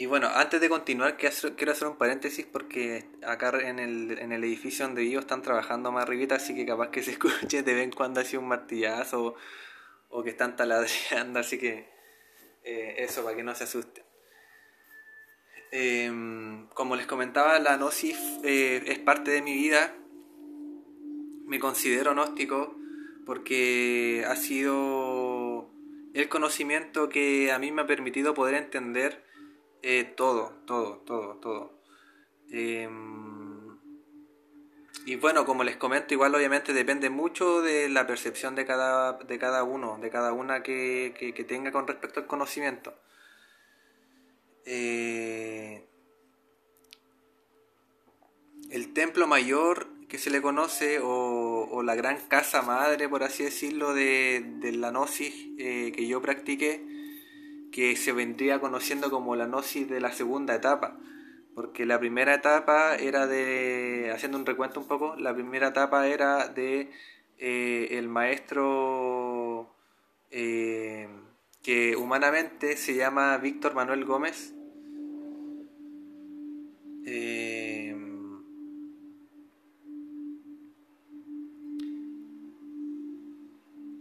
Y 0.01 0.07
bueno, 0.07 0.31
antes 0.33 0.63
de 0.63 0.71
continuar, 0.71 1.19
quiero 1.19 1.73
hacer 1.73 1.87
un 1.87 1.99
paréntesis 1.99 2.47
porque 2.47 3.05
acá 3.23 3.51
en 3.61 3.79
el, 3.79 4.19
en 4.19 4.33
el 4.33 4.43
edificio 4.45 4.87
donde 4.87 5.03
vivo 5.03 5.21
están 5.21 5.43
trabajando 5.43 5.93
más 5.93 6.05
arribita, 6.05 6.37
así 6.37 6.55
que 6.55 6.65
capaz 6.65 6.89
que 6.89 7.03
se 7.03 7.11
escuche 7.21 7.63
de 7.63 7.75
vez 7.75 7.85
en 7.85 7.93
cuando 7.93 8.21
así 8.21 8.39
un 8.39 8.49
martillazo 8.49 9.37
o, 10.09 10.23
que 10.23 10.31
están 10.31 10.57
taladreando, 10.57 11.39
así 11.41 11.59
que 11.59 11.91
eh, 12.65 12.95
eso, 12.97 13.23
para 13.23 13.37
que 13.37 13.43
no 13.43 13.55
se 13.55 13.65
asusten. 13.65 14.03
Em, 15.73 16.67
como 16.75 16.97
les 16.97 17.07
comentaba, 17.07 17.59
la 17.59 17.77
gnosis 17.77 18.19
eh, 18.43 18.83
es 18.87 18.99
parte 18.99 19.31
de 19.31 19.43
mi 19.43 19.55
vida. 19.55 19.95
Me 21.47 21.59
considero 21.61 22.13
gnóstico 22.13 22.77
porque 23.27 24.25
ha 24.27 24.37
sido 24.37 25.71
el 26.15 26.29
conocimiento 26.29 27.09
que 27.09 27.53
a 27.53 27.59
mí 27.59 27.71
me 27.71 27.83
ha 27.83 27.87
permitido 27.87 28.35
poder 28.35 28.55
entender 28.55 29.25
eh, 29.83 30.05
todo, 30.17 30.53
todo, 30.67 30.99
todo, 31.07 31.37
todo. 31.37 31.81
Em, 32.51 33.79
y 35.07 35.17
bueno, 35.17 35.47
como 35.47 35.65
les 35.65 35.77
comento, 35.77 36.15
igual 36.15 36.35
obviamente 36.35 36.73
depende 36.73 37.11
mucho 37.11 37.63
de 37.63 37.89
la 37.89 38.07
percepción 38.07 38.55
de 38.55 38.67
cada, 38.67 39.15
de 39.15 39.39
cada 39.39 39.65
uno, 39.65 39.99
de 40.01 40.11
cada 40.11 40.33
una 40.33 40.63
que, 40.63 41.15
que, 41.17 41.45
tenga 41.45 41.73
con 41.73 41.87
respecto 41.87 42.21
al 42.21 42.27
conocimiento. 42.27 42.95
Eh, 44.67 45.85
el 48.71 48.93
templo 48.93 49.27
mayor 49.27 49.89
que 50.09 50.19
se 50.19 50.31
le 50.31 50.43
conoce, 50.43 50.99
o, 51.03 51.83
la 51.85 51.95
gran 51.95 52.19
casa 52.29 52.63
madre, 52.63 53.09
por 53.09 53.23
así 53.23 53.45
decirlo, 53.45 53.95
de, 53.95 54.45
de 54.59 54.73
la 54.73 54.91
gnosis 54.91 55.35
eh, 55.59 55.93
que 55.95 56.07
yo 56.07 56.21
practiqué, 56.21 56.85
que 57.73 57.97
se 57.97 58.13
vendría 58.13 58.61
conociendo 58.61 59.11
como 59.11 59.37
la 59.37 59.47
gnosis 59.47 59.89
de 59.89 60.01
la 60.01 60.13
segunda 60.13 60.55
etapa, 60.55 60.99
porque 61.55 61.87
la 61.87 61.99
primera 61.99 62.35
etapa 62.35 62.97
era 62.97 63.27
de, 63.27 64.11
haciendo 64.13 64.37
un 64.39 64.47
recuento 64.47 64.81
un 64.81 64.87
poco, 64.87 65.17
la 65.17 65.33
primera 65.33 65.69
etapa 65.69 66.09
era 66.09 66.49
de 66.49 66.91
eh, 67.39 67.89
el 67.93 68.09
maestro 68.09 69.73
eh, 70.31 71.09
que 71.63 71.97
humanamente 71.97 72.77
se 72.77 72.95
llama 72.95 73.37
Víctor 73.39 73.75
Manuel 73.75 74.05
Gómez. 74.05 74.55
Eh, 77.07 77.97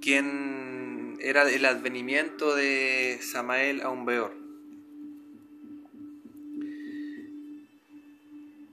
quien 0.01 1.17
era 1.21 1.49
el 1.49 1.65
advenimiento 1.65 2.55
de 2.55 3.19
Samael 3.21 3.81
Aumbeor. 3.81 4.39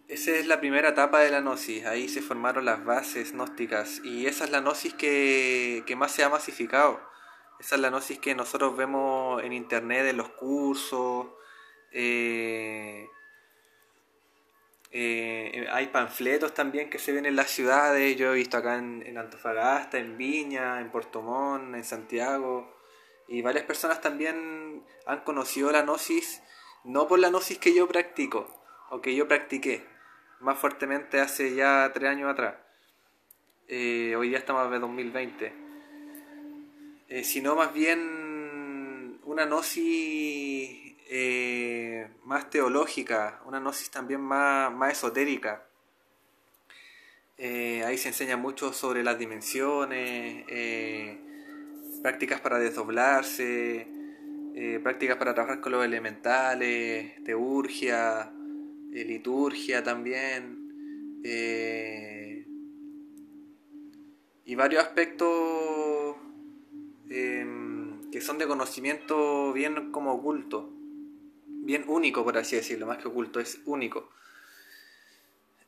Esa 0.09 0.31
es 0.31 0.47
la 0.47 0.61
primera 0.61 0.91
etapa 0.91 1.21
de 1.21 1.31
la 1.31 1.41
gnosis, 1.41 1.85
ahí 1.85 2.09
se 2.09 2.23
formaron 2.23 2.65
las 2.65 2.85
bases 2.85 3.33
gnósticas 3.33 4.01
y 4.03 4.27
esa 4.27 4.45
es 4.45 4.51
la 4.51 4.61
gnosis 4.61 4.95
que, 4.95 5.85
más 5.95 6.13
se 6.13 6.25
ha 6.25 6.29
masificado. 6.29 7.01
Esa 7.59 7.75
es 7.77 7.81
la 7.81 7.89
gnosis 7.91 8.19
que 8.19 8.35
nosotros 8.35 8.77
vemos 8.77 9.43
en 9.43 9.53
internet, 9.53 10.07
en 10.07 10.17
los 10.17 10.29
cursos, 10.31 11.29
eh, 11.93 13.09
eh, 14.91 15.67
hay 15.71 15.87
panfletos 15.89 16.55
también 16.55 16.91
que 16.91 16.99
se 16.99 17.13
ven 17.13 17.27
en 17.27 17.37
las 17.37 17.51
ciudades, 17.51 18.17
yo 18.17 18.33
he 18.33 18.37
visto 18.37 18.57
acá 18.57 18.77
en, 18.77 19.19
Antofagasta, 19.19 19.99
en 19.99 20.17
Viña, 20.17 20.81
en 20.81 20.91
Portomón, 20.91 21.75
en 21.75 21.85
Santiago, 21.85 22.77
y 23.29 23.43
varias 23.43 23.65
personas 23.65 24.01
también 24.01 24.85
han 25.07 25.21
conocido 25.21 25.73
la 25.73 25.83
gnosis, 25.83 26.43
no 26.85 27.09
por 27.09 27.19
la 27.19 27.31
gnosis 27.31 27.59
que 27.59 27.75
yo 27.75 27.89
practico, 27.89 28.49
o 28.91 29.01
que 29.01 29.15
yo 29.15 29.27
practiqué, 29.27 29.87
más 30.41 30.59
fuertemente 30.59 31.21
hace 31.21 31.55
ya 31.55 31.91
tres 31.93 32.11
años 32.11 32.31
atrás. 32.31 32.57
Eh, 33.69 34.15
hoy 34.17 34.31
ya 34.31 34.39
estamos 34.39 34.73
en 34.73 34.81
2020. 34.81 35.66
Eh, 37.09 37.23
sino 37.23 37.55
más 37.55 37.73
bien 37.73 39.21
una 39.25 39.47
gnosis 39.47 40.97
eh, 41.09 42.09
más 42.25 42.51
teológica, 42.51 43.41
una 43.47 43.61
gnosis 43.61 43.91
también 43.91 44.21
más, 44.21 44.73
más 44.73 44.93
esotérica. 44.93 45.65
Eh, 47.39 47.85
ahí 47.85 47.97
se 47.97 48.09
enseña 48.09 48.37
mucho 48.37 48.73
sobre 48.73 49.05
las 49.05 49.19
dimensiones, 49.19 50.45
prácticas 52.03 52.41
para 52.41 52.59
desdoblarse, 52.59 53.87
prácticas 54.83 55.17
para 55.17 55.35
trabajar 55.35 55.61
con 55.61 55.73
los 55.73 55.85
elementales, 55.85 57.23
teurgia, 57.25 58.33
liturgia 58.91 59.83
también, 59.85 61.23
y 64.45 64.55
varios 64.55 64.83
aspectos 64.83 65.86
em, 67.11 68.11
que 68.11 68.21
son 68.21 68.39
de 68.39 68.47
conocimiento 68.47 69.53
bien 69.53 69.93
como 69.93 70.13
oculto 70.13 70.73
bien 71.67 71.85
único, 71.89 72.25
por 72.25 72.39
así 72.39 72.57
decirlo, 72.57 72.87
más 72.87 72.99
que 72.99 73.09
oculto, 73.09 73.41
es 73.41 73.59
único. 73.67 74.09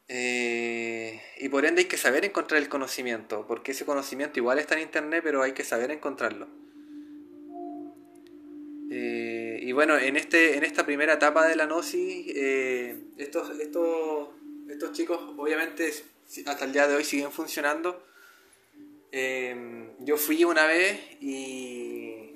Eh, 0.06 1.20
y 1.38 1.48
por 1.50 1.66
ende 1.66 1.82
hay 1.82 1.88
que 1.88 1.98
saber 1.98 2.24
encontrar 2.24 2.62
el 2.62 2.68
conocimiento, 2.68 3.44
porque 3.46 3.72
ese 3.72 3.84
conocimiento 3.84 4.38
igual 4.38 4.58
está 4.58 4.74
en 4.76 4.82
internet, 4.82 5.20
pero 5.22 5.42
hay 5.42 5.52
que 5.52 5.64
saber 5.64 5.90
encontrarlo. 5.90 6.46
Eh, 8.90 9.58
y 9.60 9.72
bueno, 9.72 9.98
en, 9.98 10.16
este, 10.16 10.56
en 10.56 10.64
esta 10.64 10.86
primera 10.86 11.14
etapa 11.14 11.46
de 11.46 11.56
la 11.56 11.66
Gnosis, 11.66 12.26
eh, 12.28 12.96
estos, 13.18 13.58
estos, 13.58 14.28
estos 14.68 14.92
chicos 14.92 15.18
obviamente 15.36 15.92
hasta 16.46 16.64
el 16.64 16.72
día 16.72 16.86
de 16.86 16.96
hoy 16.96 17.04
siguen 17.04 17.32
funcionando. 17.32 18.02
Yo 19.10 20.16
fui 20.16 20.44
una 20.44 20.66
vez 20.66 21.00
y 21.20 22.28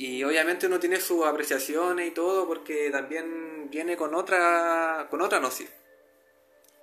y 0.00 0.24
obviamente 0.24 0.66
uno 0.66 0.80
tiene 0.80 0.98
sus 0.98 1.26
apreciaciones 1.26 2.08
y 2.08 2.12
todo 2.12 2.46
porque 2.46 2.88
también 2.90 3.68
viene 3.70 3.98
con 3.98 4.14
otra, 4.14 5.08
con 5.10 5.20
otra 5.20 5.40
gnosis. 5.40 5.68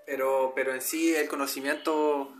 Pero, 0.05 0.53
pero 0.55 0.71
en 0.71 0.81
sí 0.81 1.15
el 1.15 1.27
conocimiento 1.27 2.35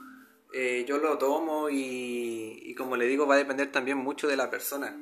eh, 0.54 0.86
yo 0.88 1.00
lo 1.00 1.18
tomo 1.18 1.68
y, 1.72 2.76
como 2.78 2.96
le 2.96 3.08
digo 3.08 3.26
va 3.26 3.34
a 3.34 3.40
depender 3.40 3.72
también 3.72 3.98
mucho 3.98 4.28
de 4.28 4.38
la 4.38 4.52
persona, 4.52 4.96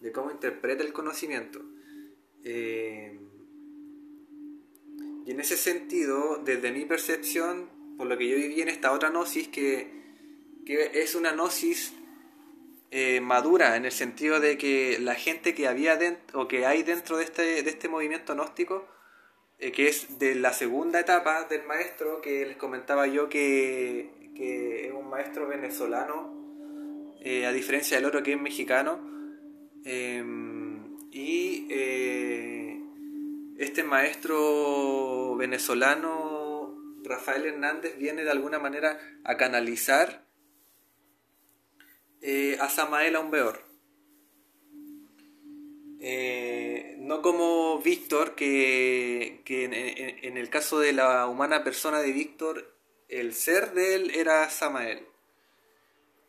de 0.00 0.10
cómo 0.10 0.32
interpreta 0.32 0.82
el 0.82 0.92
conocimiento. 0.92 1.60
Eh, 2.42 3.16
y 5.26 5.30
en 5.30 5.38
ese 5.38 5.56
sentido, 5.56 6.42
desde 6.44 6.72
mi 6.72 6.86
percepción, 6.86 7.70
por 7.96 8.08
lo 8.08 8.18
que 8.18 8.28
yo 8.28 8.34
viví 8.34 8.62
en 8.62 8.68
esta 8.68 8.90
otra 8.90 9.10
gnosis, 9.10 9.46
que, 9.46 9.99
es 10.74 11.14
una 11.14 11.32
gnosis 11.32 11.94
eh, 12.92 13.20
madura 13.20 13.76
en 13.76 13.84
el 13.84 13.92
sentido 13.92 14.40
de 14.40 14.58
que 14.58 14.98
la 14.98 15.14
gente 15.14 15.54
que 15.54 15.68
había 15.68 15.96
dentro 15.96 16.40
o 16.40 16.48
que 16.48 16.66
hay 16.66 16.82
dentro 16.82 17.18
de 17.18 17.24
este, 17.24 17.62
de 17.62 17.70
este 17.70 17.88
movimiento 17.88 18.34
gnóstico, 18.34 18.88
eh, 19.60 19.70
que 19.70 19.86
es 19.86 20.18
de 20.18 20.34
la 20.34 20.52
segunda 20.52 20.98
etapa 20.98 21.44
del 21.44 21.62
maestro, 21.64 22.20
que 22.20 22.44
les 22.46 22.56
comentaba 22.56 23.06
yo 23.06 23.28
que, 23.28 24.10
es 24.36 24.92
un 24.92 25.08
maestro 25.08 25.46
venezolano, 25.46 27.14
eh, 27.22 27.46
a 27.46 27.52
diferencia 27.52 27.96
del 27.96 28.06
otro 28.06 28.24
que 28.24 28.32
es 28.32 28.40
mexicano, 28.40 28.98
em, 29.84 30.96
y 31.12 31.66
este 33.58 33.84
maestro 33.84 35.36
venezolano, 35.36 36.74
Rafael 37.04 37.46
Hernández, 37.46 37.98
viene 37.98 38.24
de 38.24 38.30
alguna 38.30 38.58
manera 38.58 38.98
a 39.22 39.36
canalizar 39.36 40.29
eh, 42.22 42.56
a 42.60 42.68
Samael 42.68 43.16
un 43.16 43.30
Eh, 46.02 46.96
no 46.98 47.20
como 47.20 47.78
Víctor, 47.80 48.34
que, 48.34 49.42
en, 49.46 50.36
el 50.36 50.48
caso 50.48 50.80
de 50.80 50.92
la 50.92 51.26
humana 51.26 51.62
persona 51.62 52.00
de 52.00 52.12
Víctor, 52.12 52.74
el 53.08 53.34
ser 53.34 53.74
de 53.74 53.94
él 53.96 54.10
era 54.14 54.48
Samael. 54.48 55.06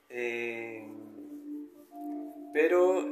Eh, 0.10 0.86
pero 2.54 3.10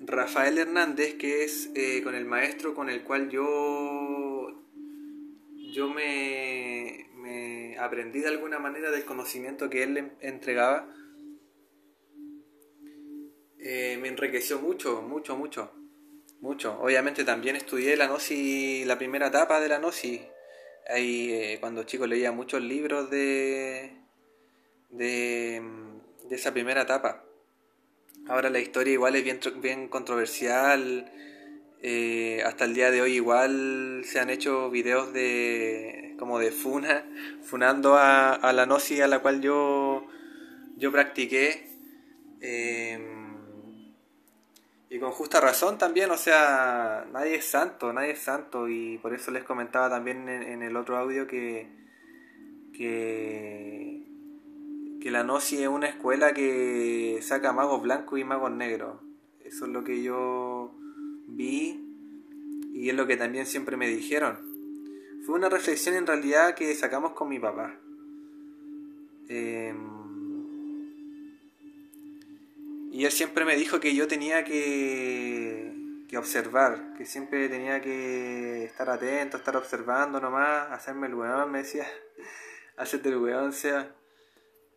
Rafael 0.00 0.56
Hernández, 0.56 1.14
que 1.14 1.44
es 1.44 1.70
eh, 1.74 2.02
con 2.02 2.14
el 2.14 2.24
maestro 2.24 2.74
con 2.74 2.88
el 2.88 3.02
cual 3.02 3.28
yo, 3.28 4.64
yo 5.72 5.88
me, 5.88 7.06
me, 7.16 7.76
aprendí 7.78 8.20
de 8.20 8.28
alguna 8.28 8.58
manera 8.58 8.90
del 8.90 9.04
conocimiento 9.04 9.68
que 9.68 9.82
él 9.82 10.12
entregaba, 10.20 10.88
eh, 13.62 13.98
me 14.00 14.08
enriqueció 14.08 14.58
mucho, 14.58 15.02
mucho, 15.02 15.36
mucho, 15.36 15.72
mucho. 16.40 16.78
Obviamente 16.80 17.24
también 17.24 17.56
estudié 17.56 17.96
la 17.96 18.06
Gnosis, 18.06 18.86
la 18.86 18.96
primera 18.96 19.26
etapa 19.26 19.60
de 19.60 19.68
la 19.68 19.78
Gnosis. 19.78 20.20
Ahí, 20.88 21.30
eh, 21.32 21.58
cuando 21.60 21.82
chico 21.84 22.06
leía 22.06 22.32
muchos 22.32 22.62
libros 22.62 23.10
de, 23.10 23.92
de, 24.88 25.62
de 26.28 26.36
esa 26.36 26.52
primera 26.52 26.82
etapa. 26.82 27.24
Ahora 28.28 28.48
la 28.48 28.60
historia 28.60 28.92
igual 28.94 29.16
es 29.16 29.24
bien, 29.24 29.40
bien 29.60 29.88
controversial. 29.88 31.12
Eh, 31.82 32.42
hasta 32.44 32.64
el 32.64 32.74
día 32.74 32.90
de 32.90 33.02
hoy 33.02 33.14
igual 33.14 34.02
se 34.04 34.20
han 34.20 34.30
hecho 34.30 34.70
videos 34.70 35.12
de 35.12 36.14
como 36.18 36.38
de 36.38 36.50
funa, 36.50 37.04
funando 37.42 37.96
a, 37.96 38.52
la 38.54 38.66
gnosis 38.66 39.00
a 39.00 39.06
la 39.06 39.20
cual 39.20 39.40
yo, 39.42 40.06
yo 40.76 40.92
practiqué. 40.92 41.68
Y 44.90 44.98
con 44.98 45.12
justa 45.12 45.40
razón 45.40 45.78
también, 45.78 46.10
o 46.10 46.16
sea, 46.16 47.06
nadie 47.12 47.36
es 47.36 47.44
santo, 47.46 47.92
nadie 47.92 48.10
es 48.10 48.18
santo. 48.18 48.68
Y 48.68 48.98
por 48.98 49.14
eso 49.14 49.30
les 49.30 49.44
comentaba 49.44 49.88
también 49.88 50.28
en, 50.28 50.62
el 50.62 50.76
otro 50.76 50.98
audio 50.98 51.26
que, 51.26 51.68
que 52.76 54.00
que 55.00 55.10
la 55.10 55.22
Gnosis 55.22 55.60
es 55.60 55.68
una 55.68 55.88
escuela 55.88 56.34
que 56.34 57.18
saca 57.22 57.52
magos 57.52 57.82
blancos 57.82 58.18
y 58.18 58.24
magos 58.24 58.52
negros. 58.52 59.00
Eso 59.42 59.64
es 59.64 59.72
lo 59.72 59.82
que 59.82 60.02
yo 60.02 60.74
vi 61.26 61.86
y 62.74 62.90
es 62.90 62.94
lo 62.94 63.06
que 63.06 63.16
también 63.16 63.46
siempre 63.46 63.76
me 63.76 63.88
dijeron. 63.88 64.38
Fue 65.24 65.34
una 65.34 65.48
reflexión 65.48 65.96
en 65.96 66.06
realidad 66.06 66.54
que 66.54 66.74
sacamos 66.74 67.12
con 67.12 67.28
mi 67.28 67.38
papá. 67.38 67.74
Em, 69.28 69.99
y 72.90 73.04
él 73.04 73.12
siempre 73.12 73.44
me 73.44 73.56
dijo 73.56 73.80
que 73.80 73.94
yo 73.94 74.08
tenía 74.08 74.44
que, 74.44 75.72
que 76.08 76.18
observar, 76.18 76.94
que 76.96 77.06
siempre 77.06 77.48
tenía 77.48 77.80
que 77.80 78.64
estar 78.64 78.90
atento, 78.90 79.36
estar 79.36 79.56
observando 79.56 80.20
nomás, 80.20 80.70
hacerme 80.70 81.06
el 81.06 81.14
weón, 81.14 81.50
me 81.50 81.58
decía, 81.58 81.86
hacerte 82.76 83.08
el 83.08 83.16
weón, 83.18 83.52
sea 83.52 83.94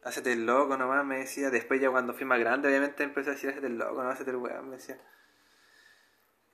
hacete 0.04 0.34
el 0.34 0.46
loco 0.46 0.78
nomás, 0.78 1.06
me 1.06 1.20
decía. 1.20 1.50
Después 1.50 1.82
ya 1.82 1.90
cuando 1.90 2.14
fui 2.14 2.26
más 2.26 2.40
grande, 2.40 2.68
obviamente 2.68 3.04
empecé 3.04 3.32
a 3.32 3.34
decir, 3.34 3.50
hacete 3.50 3.68
el 3.68 3.78
loco, 3.78 4.04
no, 4.04 4.10
hacete 4.10 4.32
el 4.32 4.38
weón, 4.38 4.70
me 4.70 4.78
decía. 4.78 4.98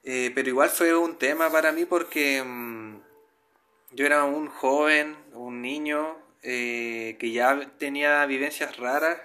Eh, 0.04 0.32
pero 0.34 0.50
igual 0.50 0.70
fue 0.70 0.96
un 0.96 1.18
tema 1.18 1.50
para 1.50 1.72
mí 1.72 1.86
porque 1.86 2.42
mm, 2.44 3.02
yo 3.92 4.06
era 4.06 4.24
un 4.24 4.48
joven, 4.48 5.18
un 5.34 5.62
niño, 5.62 6.18
eh, 6.42 7.18
que 7.20 7.32
ya 7.32 7.72
tenía 7.78 8.26
vivencias 8.26 8.78
raras, 8.78 9.20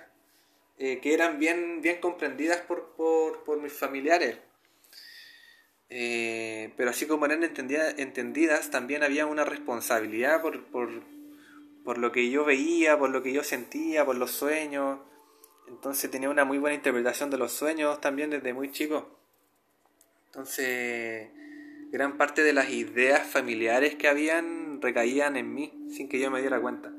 eh, 0.79 1.01
que 1.01 1.15
eran 1.15 1.39
bien, 1.39 1.81
bien 1.83 2.01
comprendidas 2.01 2.61
por, 2.63 2.95
por, 2.97 3.45
por 3.45 3.61
mis 3.61 3.73
familiares. 3.73 4.39
pero 5.89 6.91
así 6.91 7.07
como 7.07 7.27
eran 7.27 7.45
entendidas, 7.45 7.95
entendidas, 7.99 8.71
también 8.71 9.03
había 9.03 9.27
una 9.27 9.45
responsabilidad 9.45 10.43
por, 10.43 10.65
por, 10.67 10.91
por 11.85 11.99
lo 11.99 12.11
que 12.11 12.31
yo 12.31 12.45
veía, 12.45 12.99
por 12.99 13.11
lo 13.11 13.23
que 13.23 13.33
yo 13.33 13.45
sentía, 13.45 14.05
por 14.05 14.17
los 14.17 14.31
sueños. 14.31 14.99
Entonces 15.69 16.11
tenía 16.11 16.31
una 16.31 16.45
muy 16.45 16.59
buena 16.59 16.75
interpretación 16.75 17.31
de 17.31 17.39
los 17.39 17.53
sueños 17.53 18.01
también 18.01 18.31
desde 18.31 18.53
muy 18.53 18.73
chico. 18.73 19.19
Entonces, 20.27 21.29
gran 21.93 22.17
parte 22.17 22.43
de 22.43 22.53
las 22.53 22.71
ideas 22.71 23.25
familiares 23.27 23.95
que 23.95 24.09
habían 24.09 24.83
recaían 24.83 25.37
en 25.37 25.55
mí 25.55 25.73
sin 25.95 26.09
que 26.09 26.19
yo 26.19 26.31
me 26.31 26.41
diera 26.41 26.61
cuenta. 26.61 26.91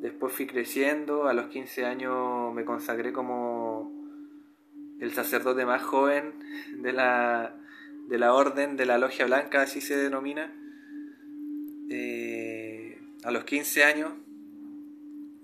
Después 0.00 0.32
fui 0.32 0.46
creciendo, 0.46 1.26
a 1.26 1.32
los 1.32 1.46
15 1.46 1.84
años 1.84 2.54
me 2.54 2.64
consagré 2.64 3.12
como 3.12 3.92
el 5.00 5.12
sacerdote 5.12 5.64
más 5.66 5.82
joven 5.82 6.34
de 6.82 6.92
la, 6.92 7.54
de 8.08 8.18
la 8.18 8.34
orden 8.34 8.76
de 8.76 8.86
la 8.86 8.98
logia 8.98 9.26
blanca, 9.26 9.62
así 9.62 9.80
se 9.80 9.96
denomina. 9.96 10.54
Eh, 11.90 13.00
a 13.24 13.30
los 13.30 13.44
15 13.44 13.84
años 13.84 14.12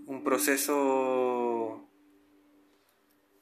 un 0.07 0.25
proceso 0.25 1.89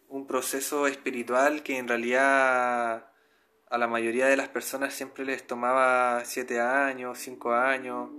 un 0.09 0.27
proceso 0.27 0.87
espiritual 0.87 1.63
que 1.63 1.79
en 1.79 1.89
realidad 1.89 3.07
a 3.71 3.79
la 3.79 3.87
mayoría 3.87 4.27
de 4.27 4.37
las 4.37 4.49
personas 4.49 4.93
siempre 4.93 5.25
les 5.25 5.47
tomaba 5.47 6.25
7 6.25 6.61
años, 6.61 7.19
5 7.19 7.53
años. 7.53 8.11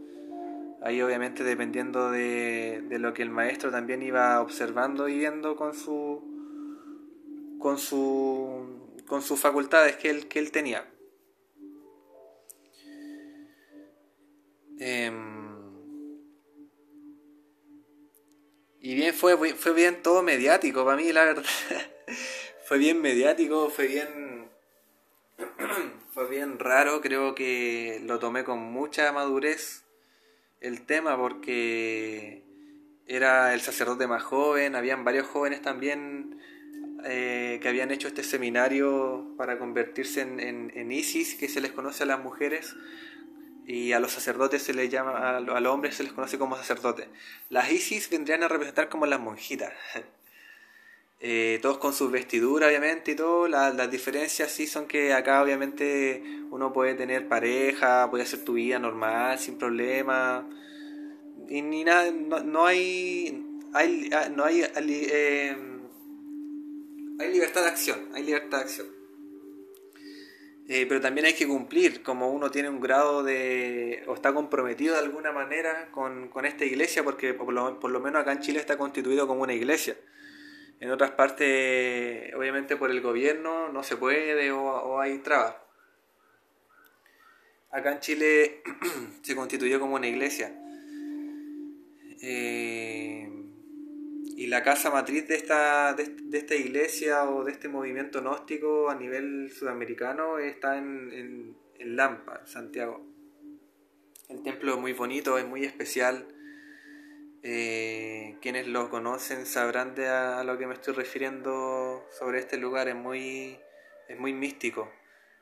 Ahí 0.82 1.02
obviamente 1.02 1.44
dependiendo 1.44 2.10
de, 2.10 2.82
de, 2.90 3.00
lo 3.00 3.14
que 3.14 3.22
el 3.22 3.30
maestro 3.30 3.72
también 3.72 4.02
iba 4.02 4.42
observando 4.42 5.08
y 5.08 5.18
viendo 5.18 5.56
con 5.56 5.76
su 5.76 6.24
con 7.60 7.78
su 7.78 9.00
con 9.08 9.22
sus 9.22 9.40
facultades 9.40 9.98
que 9.98 10.10
él, 10.10 10.28
que 10.28 10.40
él 10.40 10.52
tenía. 10.52 10.88
Em, 14.80 15.42
Y 18.84 18.96
bien, 18.96 19.14
fue, 19.14 19.38
fue 19.54 19.74
bien 19.74 20.02
todo 20.02 20.24
mediático 20.24 20.84
para 20.84 20.98
mí, 20.98 21.14
la 21.14 21.24
verdad. 21.24 21.46
fue 22.66 22.80
bien 22.80 23.00
mediático, 23.00 23.70
fue 23.70 23.86
bien. 23.88 24.50
fue 26.14 26.28
bien 26.28 26.58
raro, 26.58 27.00
creo 27.00 27.36
que 27.36 28.02
lo 28.04 28.18
tomé 28.18 28.44
con 28.44 28.60
mucha 28.60 29.12
madurez 29.12 29.86
el 30.62 30.86
tema 30.86 31.18
porque 31.18 32.44
era 33.06 33.54
el 33.54 33.62
sacerdote 33.62 34.08
más 34.08 34.24
joven, 34.24 34.76
habían 34.76 35.04
varios 35.04 35.28
jóvenes 35.28 35.62
también 35.62 36.40
eh, 37.04 37.60
que 37.62 37.68
habían 37.68 37.92
hecho 37.92 38.08
este 38.08 38.24
seminario 38.24 39.34
para 39.38 39.60
convertirse 39.60 40.22
en, 40.22 40.40
en, 40.40 40.72
en, 40.76 40.92
ISIS, 40.92 41.36
que 41.36 41.50
se 41.50 41.60
les 41.60 41.72
conoce 41.72 42.04
a 42.04 42.06
las 42.06 42.24
mujeres, 42.24 42.76
y 43.66 43.94
a 43.94 44.00
los 44.00 44.12
sacerdotes 44.12 44.64
se 44.64 44.74
les 44.74 44.90
llama, 44.90 45.38
a 45.38 45.40
los 45.40 45.74
hombres 45.74 45.96
se 45.96 46.04
les 46.04 46.14
conoce 46.14 46.38
como 46.38 46.56
sacerdotes. 46.58 47.08
Las 47.50 47.72
Isis 47.72 48.10
vendrían 48.10 48.44
a 48.44 48.48
representar 48.48 48.90
como 48.90 49.06
las 49.06 49.20
monjitas. 49.20 49.74
Eh, 51.24 51.60
todos 51.62 51.78
con 51.78 51.94
sus 51.94 52.12
vestiduras, 52.12 52.68
obviamente, 52.68 53.12
y 53.12 53.16
todo. 53.16 53.48
las 53.48 53.92
diferencias 53.92 54.52
sí 54.52 54.66
son 54.66 54.88
que 54.88 55.14
acá, 55.14 55.44
obviamente, 55.44 56.24
uno 56.50 56.74
puede 56.74 56.96
tener 56.96 57.28
pareja, 57.28 58.10
puede 58.10 58.24
hacer 58.24 58.44
tu 58.44 58.54
vida 58.54 58.80
normal, 58.80 59.38
sin 59.38 59.58
problema. 59.58 60.50
Y 61.48 61.62
ni 61.62 61.84
nada, 61.84 62.12
no, 62.12 62.66
hay. 62.66 63.46
hay 63.74 64.10
no 64.36 64.46
hay, 64.46 64.64
eh, 64.64 65.56
hay 67.20 67.32
libertad 67.32 67.62
de 67.62 67.68
acción, 67.68 68.00
hay 68.14 68.24
libertad 68.24 68.58
de 68.58 68.64
acción. 68.64 69.02
Eh, 70.68 70.86
pero 70.88 71.02
también 71.02 71.26
hay 71.26 71.34
que 71.34 71.46
cumplir, 71.48 72.02
como 72.02 72.32
uno 72.32 72.50
tiene 72.50 72.70
un 72.70 72.80
grado 72.80 73.24
de, 73.24 74.04
o 74.08 74.14
está 74.14 74.34
comprometido 74.34 74.94
de 74.96 75.02
alguna 75.02 75.34
manera 75.34 75.90
con, 75.92 76.30
con 76.30 76.46
esta 76.46 76.64
iglesia, 76.64 77.04
porque 77.04 77.34
por 77.34 77.52
lo, 77.52 77.78
por 77.80 77.92
lo, 77.92 78.00
menos 78.00 78.22
acá 78.22 78.32
en 78.32 78.40
Chile 78.40 78.60
está 78.60 78.78
constituido 78.78 79.28
como 79.28 79.42
una 79.42 79.54
iglesia. 79.54 79.98
En 80.82 80.90
otras 80.90 81.12
partes, 81.12 82.34
obviamente 82.34 82.76
por 82.76 82.90
el 82.90 83.02
gobierno 83.02 83.70
no 83.70 83.84
se 83.84 83.98
puede 83.98 84.52
o, 84.52 85.00
hay 85.00 85.20
trabas. 85.20 85.56
Acá 87.70 87.94
en 87.94 88.00
Chile 88.00 88.64
se 89.22 89.36
constituyó 89.36 89.80
como 89.80 89.96
una 89.96 90.08
iglesia. 90.08 90.52
Eh, 92.24 93.30
y 94.36 94.48
la 94.48 94.64
casa 94.64 94.90
matriz 94.90 95.28
de 95.28 95.36
esta, 95.36 95.94
de, 95.94 96.16
esta 96.36 96.56
iglesia 96.56 97.30
o 97.30 97.44
de 97.44 97.52
este 97.52 97.70
movimiento 97.70 98.22
gnóstico 98.22 98.90
a 98.90 98.96
nivel 98.96 99.52
sudamericano 99.52 100.40
está 100.40 100.80
en, 100.80 101.56
en, 101.78 101.96
Lampa, 101.96 102.40
en 102.42 102.48
Santiago. 102.48 103.06
El 104.30 104.42
templo 104.42 104.74
es 104.74 104.80
muy 104.80 104.94
bonito, 104.94 105.38
es 105.38 105.46
muy 105.46 105.64
especial. 105.64 106.26
Eh, 107.44 108.38
quienes 108.40 108.68
lo 108.68 108.92
conocen 108.92 109.48
sabrán 109.48 109.96
de 109.96 110.08
a, 110.08 110.44
lo 110.44 110.60
que 110.60 110.68
me 110.68 110.76
estoy 110.76 110.94
refiriendo 110.94 112.06
sobre 112.12 112.40
este 112.40 112.58
lugar. 112.58 112.88
Es 112.88 112.96
muy, 112.96 113.60
es 114.08 114.20
muy 114.20 114.34
místico. 114.34 114.92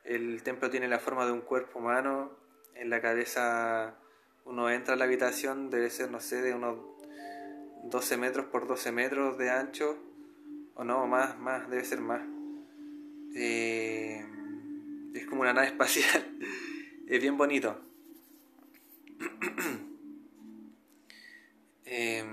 El 0.04 0.42
templo 0.44 0.70
tiene 0.70 0.88
la 0.88 1.00
forma 1.00 1.26
de 1.26 1.32
un 1.32 1.42
cuerpo 1.42 1.80
humano. 1.80 2.32
En 2.76 2.90
la 2.90 3.02
cabeza 3.02 3.96
uno 4.46 4.70
entra 4.70 4.94
a 4.94 4.98
la 4.98 5.06
habitación, 5.06 5.70
debe 5.70 5.90
ser, 5.90 6.10
no 6.10 6.20
sé, 6.20 6.42
de 6.42 6.54
unos 6.54 6.78
12 7.84 8.18
metros 8.18 8.46
por 8.48 8.68
12 8.68 8.92
metros 8.92 9.38
de 9.38 9.50
ancho, 9.50 9.98
o 10.76 10.84
no, 10.84 11.06
más, 11.08 11.38
más, 11.38 11.70
debe 11.70 11.84
ser 11.84 12.02
más. 12.02 12.22
Eh, 13.36 14.26
es 15.14 15.26
como 15.28 15.42
una 15.42 15.54
nave 15.54 15.68
espacial, 15.68 16.26
es 17.08 17.22
bien 17.22 17.38
bonito. 17.38 17.80
Em, 21.92 22.28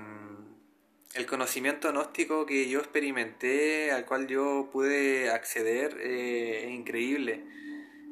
el 1.14 1.24
conocimiento 1.24 1.90
gnóstico 1.90 2.44
que 2.44 2.68
yo 2.68 2.80
experimenté, 2.80 3.90
al 3.90 4.04
cual 4.04 4.26
yo 4.26 4.68
pude 4.70 5.30
acceder, 5.30 5.96
eh, 5.98 6.66
es 6.66 6.72
increíble. 6.72 7.42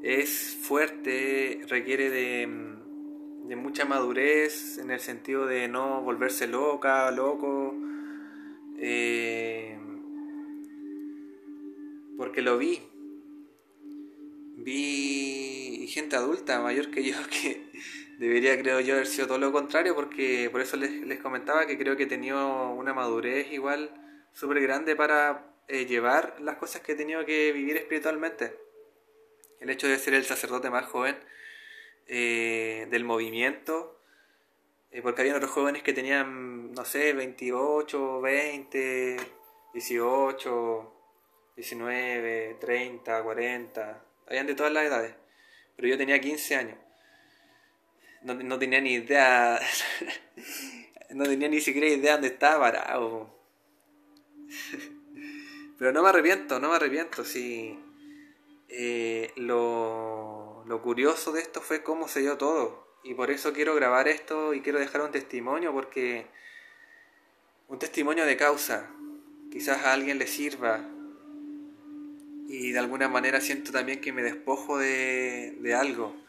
Es 0.03 0.57
fuerte, 0.63 1.61
requiere 1.69 2.09
de, 2.09 2.49
de, 3.47 3.57
mucha 3.57 3.85
madurez 3.85 4.79
en 4.79 4.91
el 4.91 5.01
sentido 5.01 5.47
de 5.47 5.69
no 5.69 6.01
volverse 6.01 6.47
loca, 6.47 7.11
loco. 7.11 7.75
Eh, 8.79 9.79
porque 12.17 12.41
lo 12.41 12.57
vi. 12.57 12.81
Vi 14.57 15.87
gente 15.89 16.17
adulta, 16.17 16.63
mayor 16.63 16.91
que 16.91 17.05
yo, 17.05 17.17
que 17.31 17.63
debería, 18.19 18.59
creo 18.59 18.81
yo, 18.81 18.95
haber 18.95 19.07
sido 19.07 19.27
todo 19.27 19.39
lo 19.39 19.53
contrario, 19.53 19.95
porque 19.95 20.49
por 20.51 20.61
eso 20.61 20.77
les, 20.77 21.21
comentaba 21.21 21.67
que 21.67 21.79
creo 21.79 21.97
que 21.97 22.05
he 22.05 22.07
tenido 22.07 22.71
una 22.71 22.95
madurez 22.95 23.51
igual 23.53 23.91
súper 24.33 24.61
grande 24.61 24.97
para 24.97 25.55
eh, 25.69 25.87
llevar 25.87 26.37
las 26.41 26.57
cosas 26.57 26.83
que 26.83 26.93
he 26.93 26.95
tenido 26.95 27.25
que 27.25 27.53
vivir 27.53 27.77
espiritualmente. 27.77 28.57
El 29.61 29.71
hecho 29.71 29.89
de 29.89 29.99
ser 29.99 30.15
el 30.15 30.25
sacerdote 30.25 30.71
más 30.71 30.87
joven 30.87 31.17
eh, 32.07 32.87
del 32.91 33.05
movimiento, 33.05 34.01
eh, 34.91 35.03
porque 35.03 35.23
había 35.23 35.37
otros 35.37 35.51
jóvenes 35.51 35.83
que 35.83 35.93
tenían, 35.93 36.73
no 36.73 36.85
sé, 36.85 37.13
28, 37.13 38.21
20, 38.21 39.17
18, 39.73 40.95
19, 41.57 42.57
30, 42.61 43.23
40, 43.23 44.05
habían 44.27 44.47
de 44.47 44.55
todas 44.55 44.73
las 44.73 44.85
edades, 44.85 45.15
pero 45.77 45.89
yo 45.89 45.97
tenía 45.97 46.21
15 46.21 46.57
años 46.57 46.84
no, 48.25 48.59
tenía 48.59 48.81
ni 48.81 48.95
idea, 48.95 49.61
no 51.11 51.25
tenía 51.25 51.49
ni 51.49 51.61
siquiera 51.61 51.89
idea 51.89 52.13
dónde 52.13 52.29
estaba 52.29 52.61
parado. 52.61 53.29
Pero 55.79 55.93
no 55.93 56.03
me 56.03 56.09
arrepiento, 56.09 56.59
no 56.59 56.71
me 56.71 56.77
arrepiento, 56.77 57.25
sí. 57.25 57.79
Eh, 58.69 59.33
lo, 59.37 60.65
lo 60.67 60.83
curioso 60.83 61.33
de 61.33 61.43
esto 61.43 61.61
fue 61.61 61.83
cómo 61.83 62.09
se 62.09 62.21
dio 62.21 62.39
todo. 62.39 62.99
Y 63.03 63.15
por 63.15 63.31
eso 63.31 63.53
quiero 63.53 63.75
grabar 63.75 64.09
esto 64.09 64.55
y 64.55 64.63
quiero 64.63 64.79
dejar 64.79 65.03
un 65.03 65.13
testimonio 65.13 65.73
porque 65.73 66.27
un 67.69 67.79
testimonio 67.79 68.25
de 68.25 68.37
causa. 68.39 68.91
Quizás 69.53 69.85
a 69.85 69.93
alguien 69.93 70.19
le 70.19 70.27
sirva. 70.27 70.89
Y 72.49 72.73
de 72.73 72.79
alguna 72.79 73.09
manera 73.09 73.41
siento 73.41 73.73
también 73.73 74.01
que 74.01 74.13
me 74.13 74.23
despojo 74.23 74.79
de, 74.79 75.57
de 75.61 75.75
algo 75.75 76.24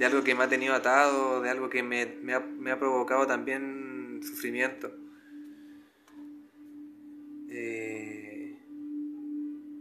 de 0.00 0.06
algo 0.06 0.24
que 0.24 0.34
me 0.34 0.44
ha 0.44 0.48
tenido 0.48 0.72
atado, 0.72 1.42
de 1.42 1.50
algo 1.50 1.68
que 1.68 1.82
me, 1.82 2.00
ha, 2.32 2.78
provocado 2.78 3.26
también 3.26 4.22
sufrimiento. 4.22 4.90
Eh, 7.50 8.58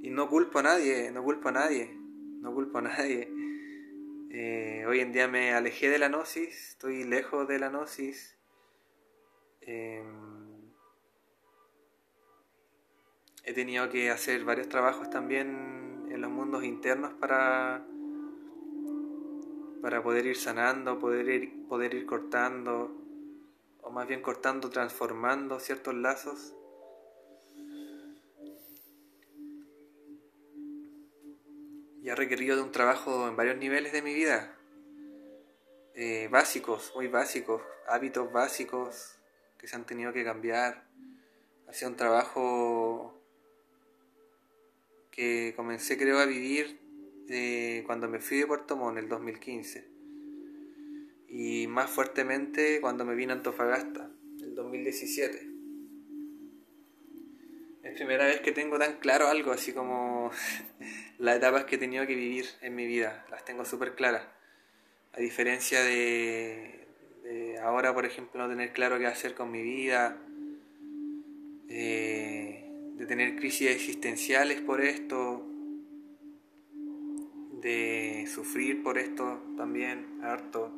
y 0.01 0.09
no 0.09 0.28
culpo 0.28 0.59
a 0.59 0.63
nadie, 0.63 1.09
no 1.11 1.24
culpo 1.24 1.47
a 1.47 1.51
nadie, 1.53 1.97
no 2.41 2.53
culpo 2.53 2.80
a 2.80 2.82
nadie. 2.82 3.32
Eh, 4.32 4.84
hoy 4.89 4.99
en 4.99 5.13
día 5.13 5.30
me 5.30 5.53
alejé 5.53 5.88
de 5.88 5.99
la 5.99 6.09
gnosis, 6.09 6.72
estoy 6.72 7.05
lejos 7.05 7.47
de 7.47 7.57
la 7.57 7.70
gnosis. 7.70 8.38
Em, 9.61 10.74
he 13.45 13.53
tenido 13.53 13.89
que 13.89 14.09
hacer 14.09 14.43
varios 14.43 14.67
trabajos 14.67 15.09
también 15.09 16.09
en 16.11 16.20
los 16.20 16.30
mundos 16.30 16.65
internos 16.65 17.13
para 17.13 17.86
para 19.82 20.03
poder 20.03 20.25
ir 20.25 20.38
sanando, 20.38 20.99
poder 20.99 21.30
ir, 21.30 21.67
poder 21.67 21.93
ir 21.93 22.05
cortando, 22.05 22.91
o 23.82 23.91
más 23.91 24.07
bien 24.07 24.21
cortando, 24.21 24.69
transformando 24.69 25.59
ciertos 25.59 25.95
lazos. 25.95 26.53
Y 32.01 32.09
ha 32.09 32.15
requerido 32.15 32.55
de 32.55 32.63
un 32.63 32.71
trabajo 32.71 33.27
en 33.27 33.36
varios 33.36 33.57
niveles 33.57 33.91
de 33.91 34.01
mi 34.01 34.13
vida, 34.13 34.55
eh, 35.95 36.27
básicos, 36.32 36.93
muy 36.95 37.07
básicos, 37.07 37.61
hábitos 37.88 38.32
básicos 38.32 39.15
que 39.57 39.67
se 39.67 39.75
han 39.75 39.86
tenido 39.86 40.13
que 40.13 40.23
cambiar. 40.23 40.88
Ha 41.67 41.73
sido 41.73 41.91
un 41.91 41.97
trabajo 41.97 43.13
que 45.11 45.53
comencé 45.55 45.97
creo 45.97 46.19
a 46.19 46.25
vivir 46.25 46.89
cuando 47.86 48.07
me 48.07 48.19
fui 48.19 48.38
de 48.38 48.47
Puerto 48.47 48.75
Montt 48.75 48.97
en 48.97 49.03
el 49.03 49.09
2015 49.09 49.99
y 51.30 51.68
más 51.68 51.89
fuertemente 51.89 52.81
cuando 52.81 53.06
me 53.06 53.15
vine 53.15 53.34
a 53.34 53.35
Antofagasta 53.35 54.10
el 54.41 54.56
2017. 54.56 55.47
Es 57.84 57.95
primera 57.95 58.26
vez 58.26 58.41
que 58.41 58.51
tengo 58.51 58.77
tan 58.77 58.97
claro 58.99 59.27
algo, 59.27 59.51
así 59.51 59.72
como 59.72 60.31
las 61.19 61.38
etapas 61.38 61.65
que 61.65 61.76
he 61.76 61.80
tenido 61.80 62.06
que 62.07 62.15
vivir 62.15 62.45
en 62.61 62.76
mi 62.76 62.85
vida, 62.85 63.26
las 63.30 63.45
tengo 63.45 63.64
súper 63.65 63.95
claras. 63.95 64.23
A 65.14 65.19
diferencia 65.19 65.81
de, 65.84 66.88
ahora, 67.61 67.93
por 67.93 68.06
ejemplo, 68.06 68.41
no 68.41 68.49
tener 68.49 68.73
claro 68.73 68.99
qué 68.99 69.07
hacer 69.07 69.34
con 69.34 69.51
mi 69.51 69.61
vida, 69.61 70.18
eh, 71.68 72.65
de 72.95 73.06
tener 73.06 73.35
crisis 73.35 73.69
existenciales 73.69 74.61
por 74.61 74.81
esto, 74.81 75.45
de 77.61 78.27
sufrir 78.34 78.84
por 78.84 78.98
esto 78.98 79.41
también, 79.57 80.19
harto. 80.23 80.72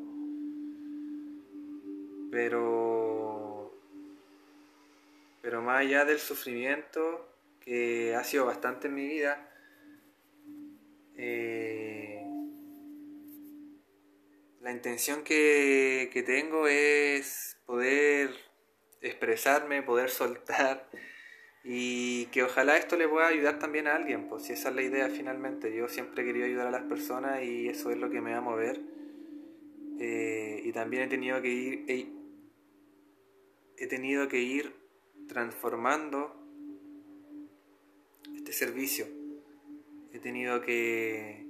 Pero, 2.31 3.77
pero 5.41 5.61
más 5.61 5.81
allá 5.81 6.05
del 6.05 6.19
sufrimiento, 6.19 7.27
que 7.59 8.15
ha 8.15 8.23
sido 8.23 8.45
bastante 8.45 8.87
en 8.87 8.95
mi 8.95 9.07
vida, 9.07 9.49
eh, 11.15 12.25
la 14.61 14.71
intención 14.71 15.23
que, 15.23 16.09
que 16.13 16.23
tengo 16.23 16.67
es 16.67 17.57
poder 17.65 18.31
expresarme, 19.01 19.81
poder 19.83 20.09
soltar 20.09 20.89
y 21.63 22.25
que 22.27 22.43
ojalá 22.43 22.77
esto 22.77 22.97
le 22.97 23.07
pueda 23.07 23.27
ayudar 23.27 23.59
también 23.59 23.87
a 23.87 23.95
alguien, 23.95 24.27
pues 24.27 24.43
si 24.43 24.53
esa 24.53 24.69
es 24.69 24.75
la 24.75 24.81
idea 24.81 25.09
finalmente. 25.09 25.75
Yo 25.75 25.87
siempre 25.87 26.23
he 26.23 26.25
querido 26.25 26.45
ayudar 26.45 26.67
a 26.67 26.71
las 26.71 26.83
personas 26.83 27.43
y 27.43 27.67
eso 27.67 27.91
es 27.91 27.97
lo 27.97 28.09
que 28.09 28.21
me 28.21 28.31
va 28.31 28.37
a 28.37 28.41
mover. 28.41 28.81
Eh, 29.99 30.61
y 30.63 30.71
también 30.71 31.03
he 31.03 31.07
tenido 31.07 31.41
que 31.41 31.49
ir, 31.49 31.85
he, 31.87 32.07
he 33.77 33.87
tenido 33.87 34.27
que 34.27 34.39
ir 34.39 34.73
transformando 35.27 36.35
este 38.35 38.53
servicio. 38.53 39.05
He 40.13 40.19
tenido 40.19 40.61
que 40.61 41.45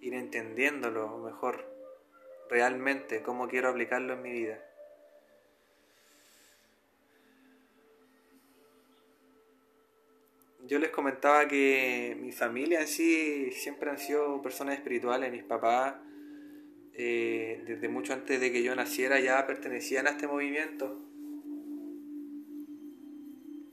ir 0.00 0.14
entendiéndolo 0.14 1.18
mejor, 1.18 1.66
realmente, 2.48 3.22
cómo 3.22 3.48
quiero 3.48 3.68
aplicarlo 3.68 4.14
en 4.14 4.22
mi 4.22 4.30
vida. 4.30 4.69
Yo 10.70 10.78
les 10.78 10.90
comentaba 10.90 11.48
que 11.48 12.16
mi 12.20 12.30
familia 12.30 12.80
en 12.80 12.86
sí 12.86 13.50
siempre 13.50 13.90
han 13.90 13.98
sido 13.98 14.40
personas 14.40 14.76
espirituales, 14.76 15.32
mis 15.32 15.42
papás, 15.42 15.96
eh, 16.94 17.60
desde 17.66 17.88
mucho 17.88 18.12
antes 18.12 18.40
de 18.40 18.52
que 18.52 18.62
yo 18.62 18.76
naciera 18.76 19.18
ya 19.18 19.44
pertenecían 19.48 20.06
a 20.06 20.10
este 20.10 20.28
movimiento. 20.28 20.96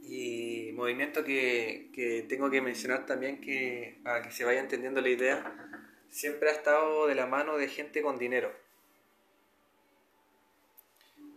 Y 0.02 0.72
movimiento 0.74 1.24
que, 1.24 1.92
que 1.94 2.26
tengo 2.28 2.50
que 2.50 2.62
mencionar 2.62 3.06
también 3.06 3.42
que 3.42 4.00
para 4.04 4.24
que 4.24 4.32
se 4.32 4.44
vaya 4.44 4.60
entendiendo 4.60 5.00
la 5.00 5.10
idea, 5.10 5.70
siempre 6.10 6.50
ha 6.50 6.54
estado 6.54 7.06
de 7.06 7.14
la 7.14 7.28
mano 7.28 7.58
de 7.58 7.68
gente 7.68 8.02
con 8.02 8.18
dinero. 8.18 8.52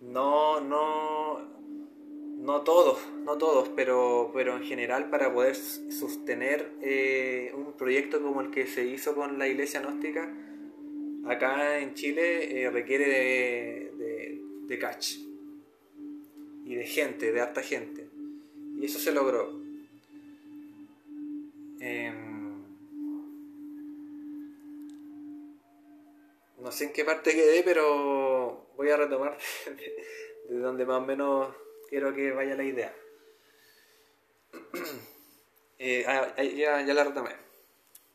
No, 0.01 0.59
no, 0.63 1.60
no 2.41 2.63
todos, 2.63 2.99
no 3.25 3.37
todos, 3.37 3.69
pero, 3.77 4.31
pero 4.33 4.57
en 4.57 4.65
general 4.65 5.11
para 5.11 5.33
poder 5.33 5.55
sostener 5.55 6.73
eh, 6.81 7.53
un 7.55 7.75
proyecto 7.75 8.23
como 8.23 8.41
el 8.41 8.51
que 8.51 8.67
se 8.67 8.85
hizo 8.85 9.15
con 9.15 9.39
la 9.39 9.47
iglesia 9.47 9.81
gnóstica, 9.81 10.33
acá 11.27 11.79
en 11.79 11.95
Chile 11.95 12.63
eh, 12.63 12.71
requiere 12.71 13.07
de, 13.09 14.41
de, 14.67 14.79
catch 14.79 15.17
y 16.65 16.75
de 16.75 16.87
gente, 16.87 17.31
de 17.31 17.41
harta 17.41 17.63
gente. 17.63 18.09
Y 18.79 18.87
eso 18.87 18.99
se 18.99 19.13
logró. 19.13 19.61
Em, 21.81 22.63
no 26.59 26.73
sé 26.73 26.85
en 26.85 26.93
qué 26.93 27.05
parte 27.05 27.33
quedé, 27.33 27.63
pero 27.63 28.67
voy 28.79 28.89
a 28.89 28.97
retomar 28.97 29.37
de 30.49 30.59
donde 30.59 30.87
más 30.87 31.03
o 31.03 31.07
menos 31.07 31.49
quiero 31.91 32.15
que 32.15 32.33
vaya 32.33 32.57
la 32.57 32.65
idea. 32.65 32.95
Eh, 35.83 36.05
ah, 36.07 36.37
ya, 36.43 36.83
ya 36.83 36.93
la 36.93 37.05
retomé. 37.05 37.31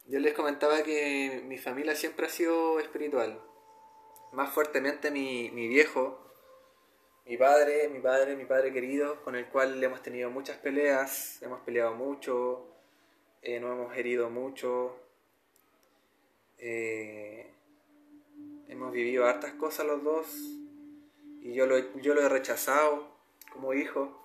Yo 0.06 0.20
les 0.20 0.36
comentaba 0.36 0.84
que 0.84 1.42
mi 1.48 1.58
familia 1.58 1.96
siempre 1.96 2.28
ha 2.28 2.30
sido 2.30 2.80
espiritual. 2.80 3.42
Más 4.34 4.52
fuertemente 4.54 5.10
mi, 5.10 5.50
mi 5.50 5.68
viejo, 5.68 6.32
mi 7.26 7.38
padre, 7.38 7.90
mi 7.90 8.02
padre, 8.02 8.36
mi 8.36 8.46
padre 8.46 8.72
querido, 8.72 9.20
con 9.24 9.36
el 9.36 9.48
cual 9.48 9.84
hemos 9.84 10.04
tenido 10.04 10.30
muchas 10.30 10.58
peleas, 10.60 11.42
hemos 11.42 11.62
peleado 11.62 11.96
mucho, 11.96 12.68
eh, 13.42 13.60
nos 13.60 13.72
hemos 13.72 13.98
herido 13.98 14.30
mucho, 14.30 14.96
eh, 16.60 17.52
hemos 18.68 18.92
vivido 18.92 19.26
hartas 19.26 19.54
cosas 19.54 19.88
los 19.88 20.04
dos 20.04 20.28
y 21.42 21.56
yo 21.56 21.66
lo, 21.66 21.80
yo 21.96 22.14
lo 22.14 22.22
he 22.22 22.30
rechazado 22.30 23.15
como 23.56 23.74
hijo 23.74 24.22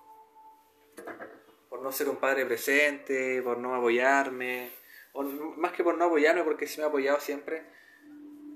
por 1.69 1.81
no 1.81 1.91
ser 1.91 2.09
un 2.09 2.17
padre 2.17 2.45
presente, 2.45 3.41
por 3.41 3.57
no 3.57 3.73
apoyarme, 3.73 4.69
o 5.13 5.23
más 5.23 5.71
que 5.71 5.83
por 5.83 5.97
no 5.97 6.05
apoyarme 6.05 6.43
porque 6.43 6.67
sí 6.67 6.79
me 6.79 6.85
ha 6.85 6.89
apoyado 6.89 7.19
siempre 7.19 7.63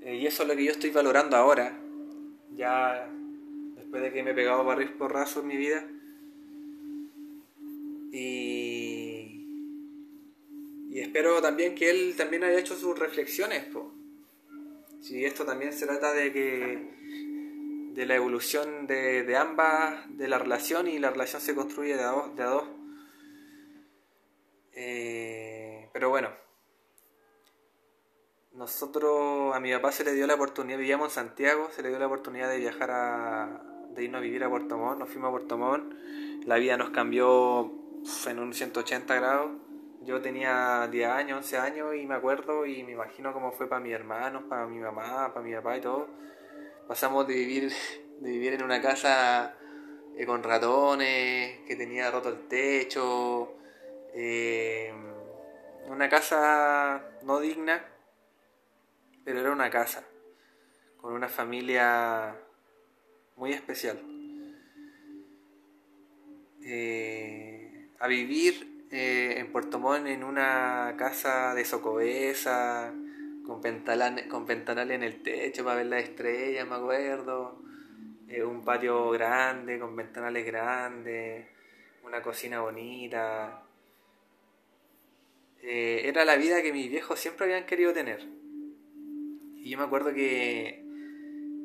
eh, 0.05 0.17
y 0.17 0.27
eso 0.27 0.43
es 0.43 0.49
lo 0.49 0.55
que 0.55 0.63
yo 0.63 0.71
estoy 0.71 0.91
valorando 0.91 1.35
ahora, 1.35 1.75
ya 2.53 3.09
después 3.75 4.03
de 4.03 4.13
que 4.13 4.21
me 4.21 4.31
he 4.31 4.35
pegado 4.35 4.63
barris 4.63 4.91
porrazos 4.91 5.41
en 5.41 5.47
mi 5.47 5.57
vida. 5.57 5.83
Y, 8.11 9.47
y 10.91 10.99
espero 10.99 11.41
también 11.41 11.73
que 11.73 11.89
él 11.89 12.13
también 12.15 12.43
haya 12.43 12.59
hecho 12.59 12.75
sus 12.75 12.99
reflexiones. 12.99 13.65
Si 15.01 15.25
esto 15.25 15.43
también 15.43 15.73
se 15.73 15.87
trata 15.87 16.13
de 16.13 16.31
que 16.31 17.04
de 17.95 18.05
la 18.05 18.15
evolución 18.15 18.87
de, 18.87 19.37
ambas, 19.37 20.05
de 20.17 20.27
la 20.27 20.37
relación 20.37 20.89
y 20.89 20.99
la 20.99 21.11
relación 21.11 21.41
se 21.41 21.55
construye 21.55 21.95
de 21.95 22.03
a 22.03 22.07
dos. 22.07 22.35
De 22.35 22.43
a 22.43 22.47
dos. 22.47 22.65
Eh, 24.73 25.89
pero 25.93 26.09
bueno, 26.09 26.29
nosotros, 28.51 29.55
a 29.55 29.61
mi 29.61 29.71
papá 29.71 29.93
se 29.93 30.03
le 30.03 30.13
dio 30.13 30.27
la 30.27 30.35
oportunidad, 30.35 30.77
vivíamos 30.77 31.07
en 31.07 31.27
Santiago, 31.27 31.69
se 31.71 31.81
le 31.83 31.89
dio 31.89 31.97
la 31.97 32.07
oportunidad 32.07 32.49
de 32.49 32.57
viajar 32.57 32.91
a, 32.91 33.61
de 33.91 34.03
irnos 34.03 34.19
a 34.19 34.21
vivir 34.21 34.43
a 34.43 34.49
Puerto 34.49 34.77
Montt, 34.77 34.99
nos 34.99 35.09
fuimos 35.09 35.29
a 35.29 35.31
Puerto 35.31 35.57
Montt, 35.57 35.93
la 36.45 36.57
vida 36.57 36.75
nos 36.75 36.89
cambió 36.89 37.71
en 38.27 38.39
un 38.39 38.53
180 38.53 39.15
grados. 39.15 39.51
Yo 40.01 40.21
tenía 40.21 40.87
10 40.91 41.09
años, 41.09 41.37
11 41.37 41.57
años 41.57 41.95
y 41.95 42.05
me 42.05 42.15
acuerdo 42.15 42.65
y 42.65 42.83
me 42.83 42.91
imagino 42.91 43.31
cómo 43.33 43.53
fue 43.53 43.67
para 43.67 43.81
mis 43.81 43.93
hermanos, 43.93 44.43
para 44.49 44.67
mi 44.67 44.79
mamá, 44.79 45.33
para 45.33 45.41
mi 45.41 45.55
papá 45.55 45.77
y 45.77 45.81
todo. 45.81 46.09
Pasamos 46.87 47.27
de 47.27 47.33
vivir, 47.33 47.73
de 48.19 48.29
vivir 48.29 48.53
en 48.53 48.63
una 48.63 48.79
casa 48.79 49.55
eh, 50.15 50.25
con 50.25 50.43
ratones, 50.43 51.61
que 51.67 51.75
tenía 51.75 52.11
roto 52.11 52.29
el 52.29 52.47
techo, 52.47 53.55
eh, 54.13 54.93
una 55.87 56.07
casa 56.09 57.03
no 57.23 57.39
digna, 57.39 57.83
pero 59.23 59.39
era 59.39 59.51
una 59.51 59.71
casa, 59.71 60.03
con 60.97 61.13
una 61.13 61.27
familia 61.27 62.35
muy 63.35 63.51
especial. 63.51 63.99
Eh, 66.61 67.89
a 67.99 68.07
vivir 68.07 68.87
en 68.91 69.51
Puerto 69.51 69.79
Montt 69.79 70.07
en 70.07 70.23
una 70.23 70.95
casa 70.97 71.53
de 71.55 71.65
socobesa, 71.65 72.93
con, 73.45 73.61
ventanales, 73.61 74.27
con 74.27 74.49
en 74.49 75.03
el 75.03 75.21
techo 75.21 75.63
para 75.63 75.77
ver 75.77 75.85
las 75.87 76.03
estrellas, 76.03 76.67
me 76.67 76.75
acuerdo. 76.75 77.61
Eh, 78.27 78.43
un 78.43 78.63
patio 78.63 79.11
grande, 79.11 79.79
con 79.79 79.95
ventanales 79.95 80.45
grandes, 80.45 81.47
una 82.03 82.21
cocina 82.21 82.61
bonita. 82.61 83.63
era 85.61 86.25
la 86.25 86.35
vida 86.35 86.61
que 86.61 86.73
mis 86.73 86.89
viejos 86.89 87.19
siempre 87.19 87.45
habían 87.45 87.65
querido 87.65 87.93
tener. 87.93 88.21
Y 89.57 89.69
yo 89.69 89.77
me 89.77 89.83
acuerdo 89.83 90.13
que 90.13 90.85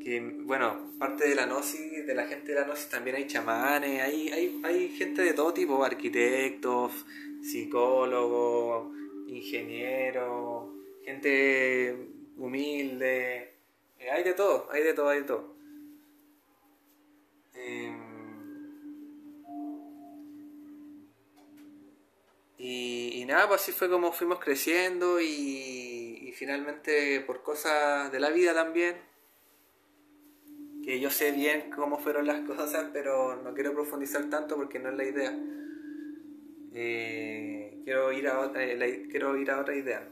que 0.00 0.20
bueno, 0.44 0.92
parte 0.98 1.28
de 1.28 1.34
la 1.34 1.46
gnosis, 1.46 2.06
de 2.06 2.14
la 2.14 2.26
gente 2.26 2.52
de 2.52 2.60
la 2.60 2.66
gnosis 2.66 2.88
también 2.88 3.16
hay 3.16 3.26
chamanes, 3.26 4.02
hay, 4.02 4.28
hay, 4.30 4.60
hay 4.64 4.88
gente 4.96 5.22
de 5.22 5.34
todo 5.34 5.52
tipo, 5.52 5.84
arquitectos, 5.84 7.04
psicólogos, 7.42 8.96
ingenieros, 9.28 10.70
gente 11.04 12.08
humilde, 12.36 13.54
eh, 13.98 14.10
hay 14.10 14.24
de 14.24 14.32
todo, 14.32 14.68
hay 14.70 14.82
de 14.82 14.94
todo, 14.94 15.08
hay 15.08 15.20
de 15.20 15.26
todo. 15.26 15.54
Em, 17.54 18.10
y, 22.58 23.24
nada, 23.26 23.48
pues 23.48 23.62
así 23.62 23.72
fue 23.72 23.88
como 23.88 24.12
fuimos 24.12 24.40
creciendo 24.40 25.20
y, 25.20 26.32
finalmente 26.36 27.20
por 27.20 27.42
cosas 27.42 28.10
de 28.12 28.20
la 28.20 28.30
vida 28.30 28.54
también 28.54 28.96
que 30.82 30.98
yo 31.00 31.10
sé 31.10 31.32
bien 31.32 31.70
cómo 31.70 31.98
fueron 31.98 32.26
las 32.26 32.40
cosas, 32.46 32.88
pero 32.92 33.36
no 33.42 33.52
quiero 33.52 33.74
profundizar 33.74 34.30
tanto 34.30 34.56
porque 34.56 34.78
no 34.78 34.88
es 34.88 34.96
la 34.96 35.04
idea. 35.04 35.38
Eh, 36.72 37.80
quiero, 37.84 38.12
ir 38.12 38.28
a 38.28 38.40
otra, 38.40 38.64
eh, 38.64 39.06
quiero 39.10 39.36
ir 39.36 39.50
a 39.50 39.60
otra 39.60 39.74
idea. 39.76 40.08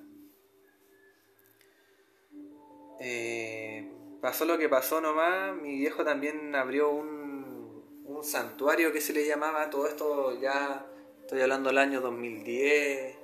Eh, 3.01 3.91
pasó 4.21 4.45
lo 4.45 4.59
que 4.59 4.69
pasó 4.69 5.01
nomás, 5.01 5.57
mi 5.57 5.79
viejo 5.79 6.05
también 6.05 6.55
abrió 6.55 6.91
un, 6.91 8.03
un 8.05 8.25
santuario 8.25 8.93
que 8.93 9.01
se 9.01 9.13
le 9.13 9.27
llamaba, 9.27 9.71
todo 9.71 9.87
esto 9.87 10.39
ya 10.41 10.87
estoy 11.21 11.41
hablando 11.41 11.69
del 11.69 11.79
año 11.79 12.01
2010, 12.01 13.17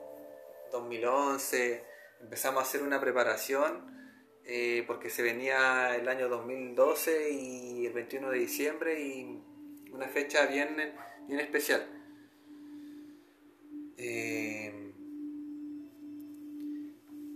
2011, 0.70 1.84
empezamos 2.20 2.60
a 2.60 2.62
hacer 2.62 2.82
una 2.82 3.00
preparación 3.00 3.94
eh, 4.46 4.84
porque 4.86 5.08
se 5.08 5.22
venía 5.22 5.96
el 5.96 6.06
año 6.06 6.28
2012 6.28 7.30
y 7.30 7.86
el 7.86 7.92
21 7.94 8.30
de 8.30 8.38
diciembre 8.38 9.02
y 9.02 9.42
una 9.90 10.06
fecha 10.08 10.44
bien, 10.46 10.76
bien 11.26 11.40
especial. 11.40 11.86
Eh, 13.96 14.83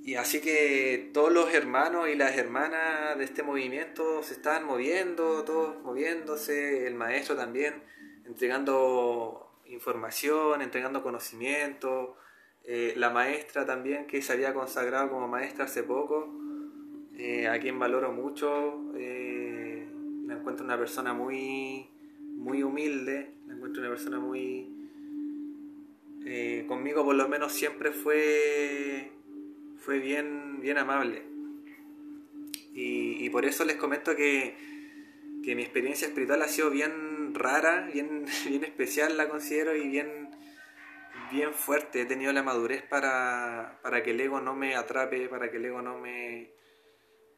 y 0.08 0.14
así 0.14 0.40
que 0.40 1.10
todos 1.12 1.30
los 1.30 1.52
hermanos 1.52 2.08
y 2.08 2.14
las 2.14 2.34
hermanas 2.38 3.18
de 3.18 3.24
este 3.24 3.42
movimiento 3.42 4.22
se 4.22 4.32
estaban 4.32 4.64
moviendo, 4.64 5.44
todos 5.44 5.82
moviéndose, 5.82 6.86
el 6.86 6.94
maestro 6.94 7.36
también 7.36 7.74
entregando 8.24 9.52
información, 9.66 10.62
entregando 10.62 11.02
conocimiento, 11.02 12.16
eh, 12.64 12.94
la 12.96 13.10
maestra 13.10 13.66
también 13.66 14.06
que 14.06 14.22
se 14.22 14.32
había 14.32 14.54
consagrado 14.54 15.10
como 15.10 15.28
maestra 15.28 15.66
hace 15.66 15.82
poco, 15.82 16.32
eh, 17.18 17.46
a 17.46 17.60
quien 17.60 17.78
valoro 17.78 18.10
mucho. 18.10 18.80
Eh, 18.96 19.86
la 20.24 20.36
encuentro 20.36 20.64
una 20.64 20.78
persona 20.78 21.12
muy, 21.12 21.86
muy 22.34 22.62
humilde, 22.62 23.34
la 23.46 23.52
encuentro 23.52 23.82
una 23.82 23.90
persona 23.90 24.18
muy... 24.18 24.74
Conmigo 26.66 27.04
por 27.04 27.14
lo 27.14 27.26
menos 27.26 27.52
siempre 27.52 27.90
fue, 27.90 29.17
fue 29.78 29.98
bien, 29.98 30.60
bien 30.60 30.78
amable. 30.78 31.22
Y, 32.80 33.28
por 33.30 33.44
eso 33.44 33.64
les 33.64 33.76
comento 33.76 34.14
que, 34.14 34.56
que, 35.44 35.56
mi 35.56 35.62
experiencia 35.62 36.06
espiritual 36.06 36.42
ha 36.42 36.48
sido 36.48 36.70
bien 36.70 37.34
rara, 37.34 37.88
bien, 37.92 38.24
bien 38.46 38.64
especial 38.64 39.16
la 39.16 39.28
considero 39.28 39.74
y 39.74 39.88
bien, 39.88 40.30
bien 41.32 41.52
fuerte. 41.54 42.02
He 42.02 42.06
tenido 42.06 42.32
la 42.32 42.42
madurez 42.42 42.82
para, 42.82 43.80
para 43.82 44.02
que 44.02 44.12
el 44.12 44.20
ego 44.20 44.40
no 44.40 44.54
me 44.54 44.76
atrape, 44.76 45.28
para 45.28 45.50
que 45.50 45.56
el 45.56 45.64
ego 45.64 45.82
no 45.82 45.98
me, 45.98 46.52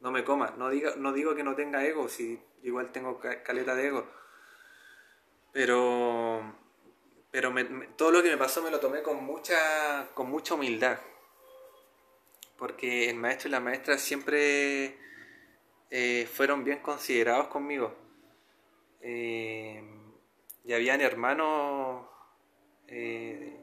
no 0.01 0.11
me 0.11 0.25
coma. 0.25 0.55
No, 0.59 0.69
diga, 0.69 0.95
no 0.97 1.13
digo 1.13 1.35
que 1.35 1.45
no 1.45 1.55
tenga 1.55 1.85
ego, 1.87 2.09
si 2.09 2.39
igual 2.63 2.93
tengo 2.93 3.19
caleta 3.19 3.75
de 3.75 3.87
ego. 3.87 4.07
Pero, 5.53 6.55
pero 7.31 7.53
todo 7.97 8.11
lo 8.11 8.23
que 8.23 8.31
me 8.31 8.37
pasó 8.37 8.63
me 8.63 8.71
lo 8.71 8.79
tomé 8.79 9.03
con 9.03 9.25
mucha, 9.25 10.09
con 10.15 10.31
mucha 10.31 10.55
humildad. 10.55 10.99
Porque 12.61 13.11
el 13.11 13.17
maestro 13.17 13.49
y 13.49 13.51
la 13.51 13.59
maestra 13.59 13.99
siempre 13.99 14.97
eh, 15.91 16.29
fueron 16.33 16.63
bien 16.63 16.79
considerados 16.79 17.49
conmigo. 17.49 17.93
Eh, 19.01 19.83
y 20.65 20.73
habían 20.73 21.01
hermanos, 21.01 22.07
eh, 22.87 23.59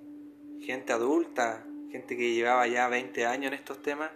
gente 0.60 0.92
adulta, 0.92 1.66
gente 1.92 2.18
que 2.18 2.34
llevaba 2.34 2.68
ya 2.68 2.90
20 2.90 3.26
años 3.26 3.54
en 3.54 3.54
estos 3.54 3.82
temas 3.82 4.12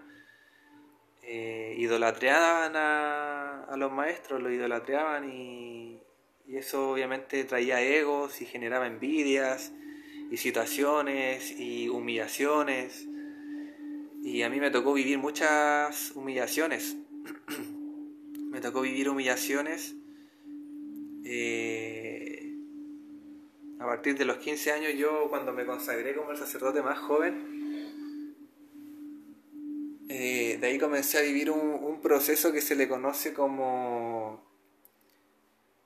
eh, 1.23 1.75
idolatraban 1.77 2.73
a, 2.75 3.77
los 3.77 3.91
maestros, 3.91 4.41
los 4.41 4.51
idolatraban 4.51 5.29
y, 5.31 5.99
eso 6.47 6.91
obviamente 6.91 7.45
traía 7.45 7.81
egos 7.81 8.41
y 8.41 8.45
generaba 8.45 8.85
envidias 8.85 9.71
y 10.29 10.35
situaciones 10.35 11.57
y 11.57 11.87
humillaciones. 11.87 13.07
Y 14.23 14.43
a 14.43 14.49
mí 14.49 14.59
me 14.59 14.69
tocó 14.69 14.93
vivir 14.93 15.17
muchas 15.17 16.11
humillaciones. 16.15 16.95
me 18.51 18.61
tocó 18.61 18.81
vivir 18.81 19.09
humillaciones. 19.09 19.95
Eh, 21.23 22.55
A 23.79 23.85
partir 23.85 24.15
de 24.17 24.25
los 24.25 24.37
15 24.37 24.71
años 24.73 24.93
yo 24.95 25.27
cuando 25.29 25.53
me 25.53 25.65
consagré 25.65 26.13
como 26.15 26.31
el 26.31 26.37
sacerdote 26.37 26.83
más 26.83 26.99
joven, 26.99 28.35
eh, 30.09 30.57
de 30.59 30.67
ahí 30.67 30.77
comencé 30.77 31.17
a 31.17 31.21
vivir 31.21 31.49
un, 31.49 31.99
proceso 32.01 32.51
que 32.51 32.61
se 32.61 32.75
le 32.75 32.87
conoce 32.87 33.33
como... 33.33 34.43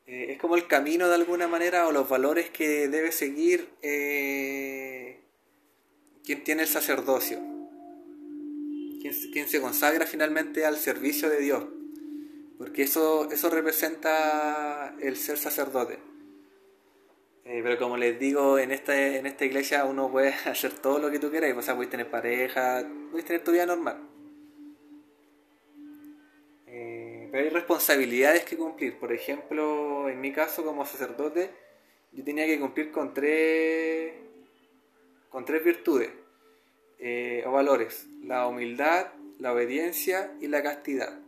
Eh, 0.07 0.33
es 0.33 0.39
como 0.39 0.55
el 0.55 0.67
camino 0.67 1.07
de 1.07 1.15
alguna 1.15 1.47
manera 1.47 1.87
o 1.87 1.91
los 1.91 2.07
valores 2.09 2.49
que 2.49 2.87
debe 2.89 3.11
seguir 3.11 3.69
quien 6.23 6.43
tiene 6.43 6.63
el 6.63 6.67
sacerdocio, 6.67 7.39
quien, 9.31 9.47
se 9.47 9.61
consagra 9.61 10.05
finalmente 10.05 10.65
al 10.65 10.77
servicio 10.77 11.29
de 11.29 11.39
Dios, 11.39 11.65
porque 12.57 12.83
eso, 12.83 13.29
eso 13.31 13.49
representa 13.49 14.95
el 14.99 15.17
ser 15.17 15.37
sacerdote. 15.37 15.99
Eh, 17.43 17.61
pero 17.61 17.77
como 17.77 17.95
les 17.97 18.17
digo, 18.19 18.57
en 18.57 18.71
esta, 18.71 18.99
en 18.99 19.27
esta 19.27 19.45
iglesia 19.45 19.85
uno 19.85 20.11
puede 20.11 20.29
hacer 20.45 20.73
todo 20.73 20.97
lo 20.97 21.11
que 21.11 21.19
tú 21.19 21.29
quieras. 21.29 21.55
O 21.55 21.61
sea, 21.61 21.75
puedes 21.75 21.91
tener 21.91 22.09
pareja, 22.09 22.83
puedes 23.11 23.25
tener 23.25 23.43
tu 23.43 23.51
vida 23.51 23.67
normal. 23.67 23.99
Eh, 26.65 27.29
pero 27.31 27.43
hay 27.43 27.49
responsabilidades 27.49 28.45
que 28.45 28.57
cumplir. 28.57 28.97
Por 28.97 29.13
ejemplo, 29.13 30.09
en 30.09 30.19
mi 30.19 30.31
caso 30.31 30.63
como 30.65 30.85
sacerdote, 30.85 31.51
yo 32.13 32.23
tenía 32.23 32.47
que 32.47 32.59
cumplir 32.59 32.91
con 32.91 33.13
tres, 33.13 34.13
con 35.29 35.45
tres 35.45 35.63
virtudes 35.63 36.24
eh, 37.07 37.43
o 37.45 37.51
valores. 37.51 38.07
La 38.23 38.47
humildad, 38.47 39.09
la 39.37 39.53
obediencia 39.53 40.33
y 40.41 40.47
la 40.47 40.63
castidad. 40.63 41.19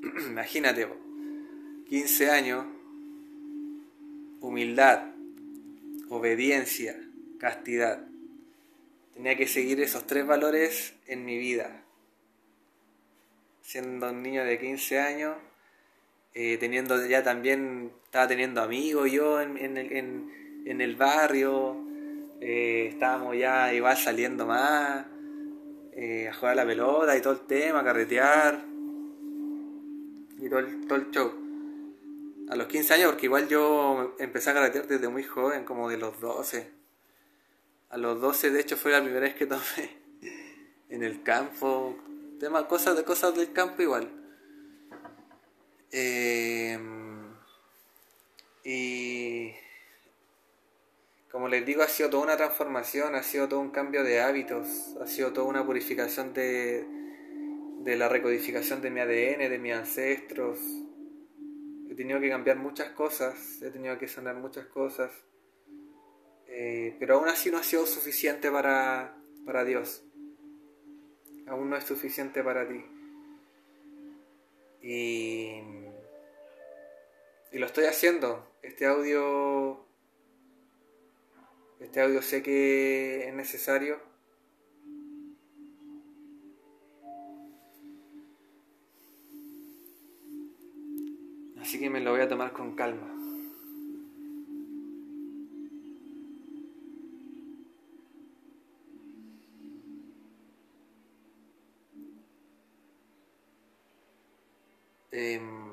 Imagínate, 0.28 0.86
15 1.88 2.30
años 2.30 2.64
humildad, 4.40 5.10
obediencia, 6.08 6.96
castidad. 7.40 8.06
Tenía 9.14 9.36
que 9.36 9.48
seguir 9.48 9.80
esos 9.80 10.06
tres 10.06 10.24
valores 10.24 10.94
en 11.08 11.24
mi 11.24 11.36
vida. 11.36 11.82
Siendo 13.62 14.08
un 14.10 14.22
niño 14.22 14.44
de 14.44 14.60
15 14.60 15.00
años, 15.00 15.36
eh, 16.32 16.58
teniendo 16.58 17.04
ya 17.06 17.24
también, 17.24 17.90
estaba 18.04 18.28
teniendo 18.28 18.62
amigos 18.62 19.10
yo 19.10 19.40
en, 19.40 19.56
el, 19.58 20.94
barrio, 20.94 21.83
eh, 22.46 22.88
estábamos 22.92 23.36
ya 23.38 23.72
igual 23.72 23.96
saliendo 23.96 24.44
más, 24.44 25.06
eh, 25.92 26.28
a 26.28 26.34
jugar 26.34 26.56
la 26.56 26.66
pelota 26.66 27.16
y 27.16 27.22
todo 27.22 27.32
el 27.32 27.40
tema, 27.46 27.80
a 27.80 27.84
carretear 27.84 28.62
y 30.38 30.48
todo 30.50 30.58
el, 30.58 30.86
todo 30.86 30.98
el 30.98 31.10
show 31.10 31.44
a 32.50 32.56
los 32.56 32.66
15 32.66 32.94
años, 32.94 33.06
porque 33.10 33.26
igual 33.26 33.48
yo 33.48 34.14
empecé 34.18 34.50
a 34.50 34.54
carretear 34.54 34.86
desde 34.86 35.08
muy 35.08 35.22
joven, 35.22 35.64
como 35.64 35.88
de 35.88 35.96
los 35.96 36.20
12. 36.20 36.70
A 37.88 37.96
los 37.96 38.20
12, 38.20 38.50
de 38.50 38.60
hecho, 38.60 38.76
fue 38.76 38.92
la 38.92 39.00
primera 39.00 39.20
vez 39.20 39.34
que 39.34 39.46
tomé 39.46 39.62
en 40.90 41.02
el 41.02 41.22
campo. 41.22 41.96
Tema, 42.38 42.68
cosas 42.68 42.96
de 42.96 43.04
cosas 43.04 43.34
del 43.34 43.52
campo 43.52 43.80
igual. 43.80 44.10
Eh, 45.90 46.78
y 48.64 49.52
como 51.34 51.48
les 51.48 51.66
digo, 51.66 51.82
ha 51.82 51.88
sido 51.88 52.10
toda 52.10 52.22
una 52.22 52.36
transformación, 52.36 53.16
ha 53.16 53.24
sido 53.24 53.48
todo 53.48 53.58
un 53.58 53.70
cambio 53.70 54.04
de 54.04 54.20
hábitos, 54.20 54.96
ha 55.02 55.06
sido 55.08 55.32
toda 55.32 55.48
una 55.48 55.66
purificación 55.66 56.32
de, 56.32 56.86
de 57.80 57.96
la 57.96 58.08
recodificación 58.08 58.80
de 58.80 58.90
mi 58.92 59.00
ADN, 59.00 59.50
de 59.50 59.58
mis 59.58 59.74
ancestros, 59.74 60.60
he 61.90 61.94
tenido 61.96 62.20
que 62.20 62.28
cambiar 62.28 62.58
muchas 62.58 62.90
cosas, 62.90 63.60
he 63.62 63.72
tenido 63.72 63.98
que 63.98 64.06
sanar 64.06 64.36
muchas 64.36 64.66
cosas, 64.66 65.10
eh, 66.46 66.94
pero 67.00 67.16
aún 67.16 67.26
así 67.26 67.50
no 67.50 67.58
ha 67.58 67.64
sido 67.64 67.84
suficiente 67.84 68.48
para, 68.52 69.16
para 69.44 69.64
Dios. 69.64 70.04
Aún 71.48 71.68
no 71.68 71.76
es 71.76 71.82
suficiente 71.82 72.44
para 72.44 72.68
ti. 72.68 72.80
Y, 74.82 75.62
y 77.50 77.58
lo 77.58 77.66
estoy 77.66 77.86
haciendo. 77.86 78.54
Este 78.62 78.86
audio, 78.86 79.83
este 81.80 82.00
audio 82.00 82.22
sé 82.22 82.42
que 82.42 83.28
es 83.28 83.34
necesario 83.34 84.14
Así 91.64 91.80
que 91.80 91.88
me 91.88 91.98
lo 92.00 92.10
voy 92.10 92.20
a 92.20 92.28
tomar 92.28 92.52
con 92.52 92.76
calma. 92.76 93.08
Em, 105.10 105.72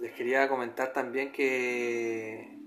les 0.00 0.12
quería 0.14 0.48
comentar 0.48 0.92
también 0.92 1.30
que 1.30 2.58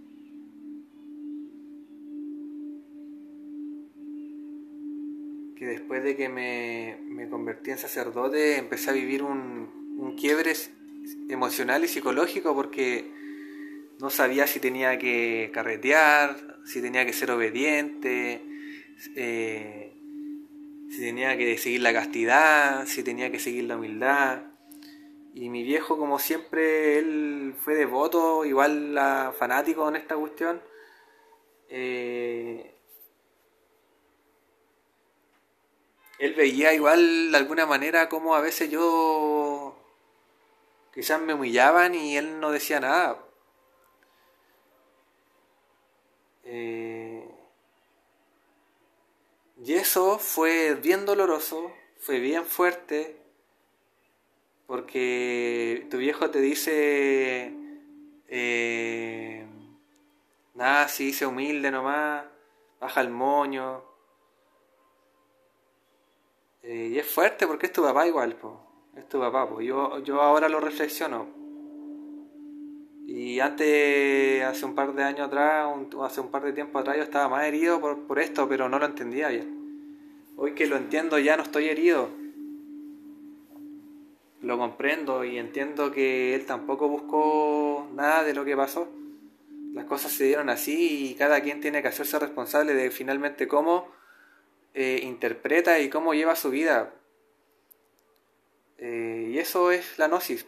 después 5.97 6.03
de 6.03 6.15
que 6.15 6.29
me, 6.29 6.97
me, 7.03 7.29
convertí 7.29 7.71
en 7.71 7.77
sacerdote 7.77 8.57
empecé 8.57 8.89
a 8.89 8.93
vivir 8.93 9.23
un, 9.23 9.97
un 9.97 10.15
quiebre 10.15 10.53
emocional 11.29 11.83
y 11.83 11.87
psicológico 11.87 12.53
porque 12.53 13.11
no 13.99 14.09
sabía 14.09 14.45
si 14.45 14.59
tenía 14.59 14.99
que 14.99 15.49
carretear, 15.53 16.59
si 16.65 16.81
tenía 16.81 17.05
que 17.05 17.13
ser 17.13 17.31
obediente, 17.31 18.41
eh, 19.15 19.93
si 20.91 20.99
tenía 20.99 21.35
que 21.35 21.57
seguir 21.57 21.81
la 21.81 21.93
castidad, 21.93 22.85
si 22.85 23.01
tenía 23.01 23.31
que 23.31 23.39
seguir 23.39 23.63
la 23.63 23.77
humildad. 23.77 24.43
Y 25.33 25.49
mi 25.49 25.63
viejo, 25.63 25.97
como 25.97 26.19
siempre, 26.19 26.99
él 26.99 27.55
fue 27.59 27.75
devoto, 27.75 28.45
igual 28.45 28.99
fanático 29.37 29.87
en 29.89 29.95
esta 29.95 30.15
cuestión. 30.15 30.61
Eh, 31.69 32.76
él 36.19 36.33
veía 36.33 36.73
igual 36.73 37.31
de 37.31 37.37
alguna 37.37 37.65
manera 37.65 38.09
como 38.09 38.35
a 38.35 38.41
veces 38.41 38.69
yo 38.69 39.77
Quizás 40.97 41.21
me 41.21 41.35
humillaban 41.35 41.93
y 41.93 42.17
él 42.17 42.39
no 42.39 42.49
decía 42.49 42.79
nada. 42.79 43.23
Eh, 46.43 47.23
y 49.63 49.73
eso 49.75 50.17
fue 50.17 50.73
bien 50.73 51.05
doloroso, 51.05 51.71
fue 51.99 52.19
bien 52.19 52.47
fuerte, 52.47 53.15
porque 54.65 55.85
tu 55.91 55.97
viejo 55.97 56.31
te 56.31 56.41
dice, 56.41 57.53
eh, 58.27 59.45
nada, 60.55 60.87
si 60.87 61.05
dice 61.05 61.27
humilde 61.27 61.69
nomás, 61.69 62.25
baja 62.79 63.01
el 63.01 63.11
moño. 63.11 63.86
Eh, 66.67 66.91
y 66.91 66.99
es 66.99 67.07
fuerte 67.07 67.47
porque 67.47 67.67
es 67.67 67.71
tu 67.71 67.81
papá 67.81 68.05
igual, 68.05 68.35
po 68.35 68.67
es 68.97 69.07
tu 69.07 69.19
papá, 69.19 69.47
yo, 69.61 69.99
yo 69.99 70.21
ahora 70.21 70.49
lo 70.49 70.59
reflexiono. 70.59 71.27
Y 73.05 73.39
antes, 73.39 74.43
hace 74.43 74.65
un 74.65 74.75
par 74.75 74.93
de 74.93 75.03
años 75.03 75.27
atrás, 75.27 75.71
hace 76.03 76.19
un 76.19 76.29
par 76.29 76.43
de 76.43 76.51
tiempo 76.51 76.79
atrás, 76.79 76.97
yo 76.97 77.03
estaba 77.03 77.29
más 77.29 77.45
herido 77.45 77.79
por, 77.79 78.05
por 78.05 78.19
esto, 78.19 78.49
pero 78.49 78.67
no 78.67 78.79
lo 78.79 78.85
entendía 78.85 79.29
bien. 79.29 79.55
Hoy 80.35 80.53
que 80.53 80.67
lo 80.67 80.75
entiendo 80.75 81.17
ya 81.19 81.37
no 81.37 81.43
estoy 81.43 81.69
herido. 81.69 82.09
Lo 84.41 84.57
comprendo 84.57 85.23
y 85.23 85.37
entiendo 85.37 85.91
que 85.91 86.35
él 86.35 86.45
tampoco 86.45 86.89
buscó 86.89 87.87
nada 87.93 88.23
de 88.23 88.33
lo 88.33 88.43
que 88.43 88.57
pasó. 88.57 88.89
Las 89.73 89.85
cosas 89.85 90.11
se 90.11 90.25
dieron 90.25 90.49
así 90.49 91.11
y 91.11 91.15
cada 91.15 91.39
quien 91.41 91.61
tiene 91.61 91.81
que 91.81 91.87
hacerse 91.87 92.19
responsable 92.19 92.73
de 92.73 92.91
finalmente 92.91 93.47
cómo 93.47 93.87
eh, 94.79 94.99
interpreta 95.01 95.79
y 95.79 95.89
cómo 95.89 96.13
lleva 96.13 96.35
su 96.35 96.51
vida. 96.51 96.93
Eh, 98.77 99.31
y 99.31 99.39
eso 99.39 99.71
es 99.71 99.97
la 99.97 100.07
gnosis, 100.07 100.45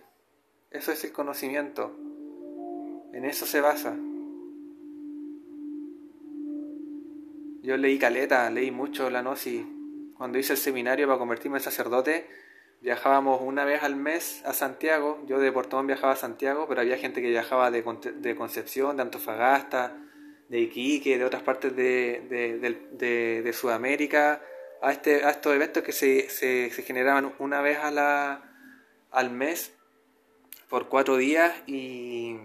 eso 0.69 0.91
es 0.91 1.03
el 1.03 1.11
conocimiento, 1.11 1.97
en 3.11 3.25
eso 3.25 3.47
se 3.47 3.59
basa. 3.59 3.97
Yo 7.63 7.75
leí 7.75 7.97
caleta, 7.97 8.47
leí 8.51 8.69
mucho 8.69 9.09
la 9.09 9.23
gnosis. 9.23 9.65
Cuando 10.15 10.37
hice 10.37 10.53
el 10.53 10.59
seminario 10.59 11.07
para 11.07 11.17
convertirme 11.17 11.57
en 11.57 11.63
sacerdote, 11.63 12.27
viajábamos 12.81 13.41
una 13.41 13.65
vez 13.65 13.81
al 13.81 13.95
mes 13.95 14.43
a 14.45 14.53
Santiago. 14.53 15.23
Yo 15.25 15.39
de 15.39 15.51
Puerto 15.51 15.81
viajaba 15.83 16.13
a 16.13 16.17
Santiago, 16.17 16.67
pero 16.69 16.81
había 16.81 16.97
gente 16.97 17.19
que 17.23 17.29
viajaba 17.29 17.71
de, 17.71 17.83
de 18.15 18.35
Concepción, 18.35 18.97
de 18.97 19.01
Antofagasta, 19.01 19.97
de 20.49 20.59
Iquique, 20.59 21.17
de 21.17 21.23
otras 21.23 21.43
partes 21.43 21.75
de, 21.75 23.41
de 23.41 23.53
Sudamérica 23.53 24.41
a, 24.81 24.91
este, 24.91 25.23
a 25.23 25.31
estos 25.31 25.53
eventos 25.53 25.83
que 25.83 25.91
se, 25.91 26.29
se, 26.29 26.69
generaban 26.69 27.33
una 27.39 27.61
vez 27.61 27.77
a 27.79 27.91
la, 27.91 28.43
al 29.11 29.29
mes 29.29 29.73
por 30.69 30.87
cuatro 30.87 31.17
días 31.17 31.53
y, 31.67 32.37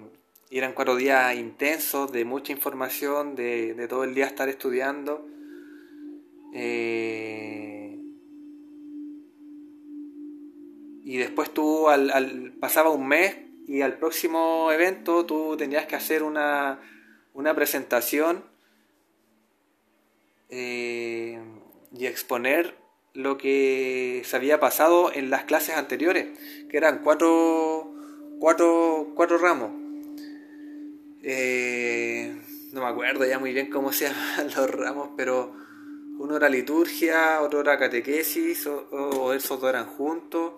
eran 0.50 0.72
cuatro 0.72 0.94
días 0.94 1.34
intensos, 1.34 2.12
de 2.12 2.24
mucha 2.24 2.52
información, 2.52 3.34
de, 3.34 3.86
todo 3.88 4.04
el 4.04 4.14
día 4.14 4.26
estar 4.26 4.48
estudiando. 4.48 5.26
Eh, 6.54 7.98
y 11.02 11.16
después 11.16 11.52
tú 11.52 11.88
al, 11.88 12.54
pasaba 12.60 12.90
un 12.90 13.08
mes 13.08 13.36
y 13.66 13.80
al 13.80 13.98
próximo 13.98 14.70
evento 14.70 15.26
tú 15.26 15.56
tenías 15.56 15.86
que 15.86 15.96
hacer 15.96 16.22
una, 16.22 16.78
una 17.34 17.54
presentación 17.54 18.44
eh, 20.48 21.38
y 21.92 22.06
exponer 22.06 22.76
lo 23.12 23.38
que 23.38 24.22
se 24.24 24.36
había 24.36 24.58
pasado 24.58 25.12
en 25.12 25.30
las 25.30 25.44
clases 25.44 25.76
anteriores, 25.76 26.38
que 26.68 26.76
eran 26.76 27.02
cuatro, 27.02 27.92
cuatro, 28.40 29.12
cuatro 29.14 29.38
ramos. 29.38 29.70
Eh, 31.22 32.36
no 32.72 32.82
me 32.82 32.86
acuerdo 32.86 33.24
ya 33.24 33.38
muy 33.38 33.52
bien 33.52 33.70
cómo 33.70 33.92
se 33.92 34.06
llaman 34.08 34.46
los 34.54 34.70
ramos, 34.70 35.10
pero 35.16 35.54
uno 36.18 36.36
era 36.36 36.48
liturgia, 36.48 37.40
otro 37.40 37.60
era 37.60 37.78
catequesis, 37.78 38.66
o, 38.66 39.32
esos 39.32 39.60
dos 39.60 39.70
eran 39.70 39.86
juntos. 39.86 40.54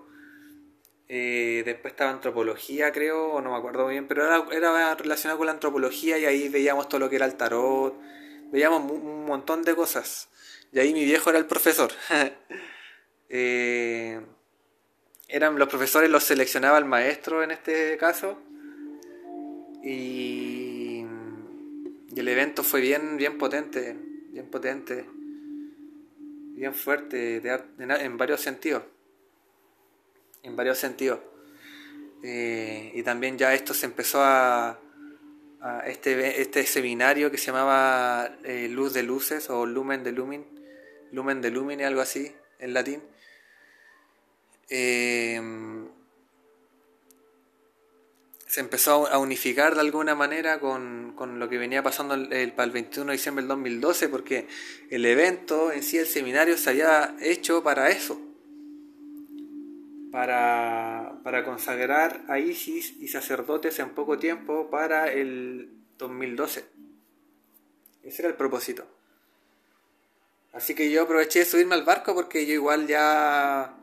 Eh, 1.09 1.63
después 1.65 1.93
estaba 1.93 2.11
antropología, 2.11 2.93
creo, 2.93 3.41
no 3.41 3.53
me 3.53 3.57
acuerdo 3.57 3.87
bien, 3.87 4.09
pero 4.09 4.25
era, 4.25 4.45
era 4.51 4.95
relacionado 4.95 5.39
con 5.39 5.47
la 5.47 5.53
antropología 5.53 6.19
y 6.19 6.25
ahí 6.25 6.49
veíamos 6.49 6.89
todo 6.89 6.99
lo 6.99 7.09
que 7.09 7.17
era 7.17 7.27
el 7.27 7.37
tarot, 7.37 7.95
veíamos 8.51 8.91
un 8.91 9.25
montón 9.25 9.63
de 9.63 9.75
cosas. 9.75 10.29
Y 10.73 10.79
ahí 10.79 10.93
mi 10.93 11.05
viejo 11.05 11.31
era 11.31 11.39
el 11.39 11.47
profesor. 11.47 11.91
Eh, 13.29 14.21
eran 15.27 15.59
los 15.59 15.69
profesores, 15.69 16.09
los 16.09 16.23
seleccionaba 16.23 16.79
el 16.79 16.85
maestro 16.85 17.43
en 17.43 17.51
este 17.51 17.97
caso. 17.97 18.39
Y, 19.83 21.05
el 22.15 22.29
evento 22.29 22.63
fue 22.63 22.81
bien, 22.81 23.17
bien 23.17 23.37
potente, 23.37 23.97
bien 24.31 24.49
potente, 24.49 25.05
bien 26.55 26.73
fuerte 26.73 27.43
en, 27.79 28.17
varios 28.17 28.41
sentidos. 28.41 28.85
En 30.47 30.57
varios 30.57 30.79
sentidos. 30.79 31.21
Eh, 32.23 32.93
y 32.95 33.03
también 33.03 33.37
ya 33.37 33.53
esto 33.53 33.75
se 33.75 33.87
empezó 33.87 34.23
a, 34.23 34.81
este, 35.87 36.41
este 36.41 36.65
seminario 36.65 37.31
que 37.31 37.39
se 37.39 37.47
llamaba 37.47 38.39
eh, 38.45 38.69
Luz 38.71 38.93
de 38.95 39.03
Luces 39.03 39.51
o 39.51 39.67
Lumen 39.67 40.05
de 40.05 40.13
Lumin 40.13 40.57
lumen 41.13 41.41
de 41.41 41.51
lumine, 41.51 41.85
algo 41.85 42.01
así, 42.01 42.33
en 42.59 42.75
latín. 42.75 43.03
Eh, 44.69 45.41
se 48.47 48.61
empezó 48.61 49.07
a 49.09 49.19
unificar 49.19 49.75
de 49.75 49.81
alguna 49.81 50.15
manera 50.15 50.61
con, 50.61 51.15
lo 51.39 51.49
que 51.49 51.59
venía 51.59 51.83
pasando 51.83 52.15
el, 52.15 52.53
para 52.53 52.65
el 52.65 52.71
21 52.71 53.11
de 53.11 53.17
diciembre 53.17 53.43
del 53.43 53.49
2012, 53.49 54.09
porque 54.09 54.49
el 54.91 55.05
evento 55.05 55.73
en 55.73 55.83
sí, 55.83 55.99
el 55.99 56.07
seminario, 56.07 56.57
se 56.57 56.71
había 56.71 57.17
hecho 57.21 57.63
para 57.63 57.91
eso, 57.91 58.21
para, 60.17 61.21
para 61.23 61.45
consagrar 61.45 62.23
a 62.27 62.39
Isis 62.39 62.95
y 63.03 63.09
sacerdotes 63.09 63.79
en 63.81 63.91
poco 63.91 64.17
tiempo 64.17 64.71
para 64.71 65.13
el 65.13 65.69
2012. 65.99 66.65
Ese 68.03 68.23
era 68.23 68.31
el 68.31 68.35
propósito. 68.35 68.87
Así 70.55 70.75
que 70.75 70.91
yo 70.91 71.03
aproveché 71.03 71.41
de 71.41 71.45
subirme 71.45 71.75
al 71.75 71.85
barco 71.85 72.15
porque 72.15 72.47
yo 72.47 72.55
igual 72.55 72.87
ya 72.87 73.77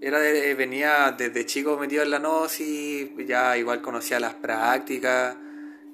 era 0.00 0.20
venía 0.56 1.14
desde 1.18 1.44
chico 1.44 1.76
metido 1.76 2.02
en 2.02 2.12
la 2.12 2.18
gnosis, 2.18 3.10
ya 3.26 3.58
igual 3.58 3.82
conocía 3.82 4.18
las 4.18 4.32
prácticas, 4.32 5.36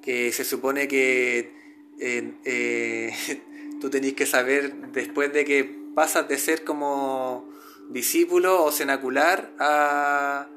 que 0.00 0.30
se 0.30 0.44
supone 0.44 0.86
que 0.86 1.52
eh, 1.98 3.12
tú 3.80 3.90
tenés 3.90 4.12
que 4.12 4.26
saber 4.26 4.72
después 4.92 5.32
de 5.32 5.44
que 5.44 5.64
pasas 5.96 6.28
de 6.28 6.38
ser 6.38 6.62
como 6.62 7.49
discípulo 7.90 8.64
o 8.64 8.72
cenacular 8.72 9.52
a, 9.58 10.48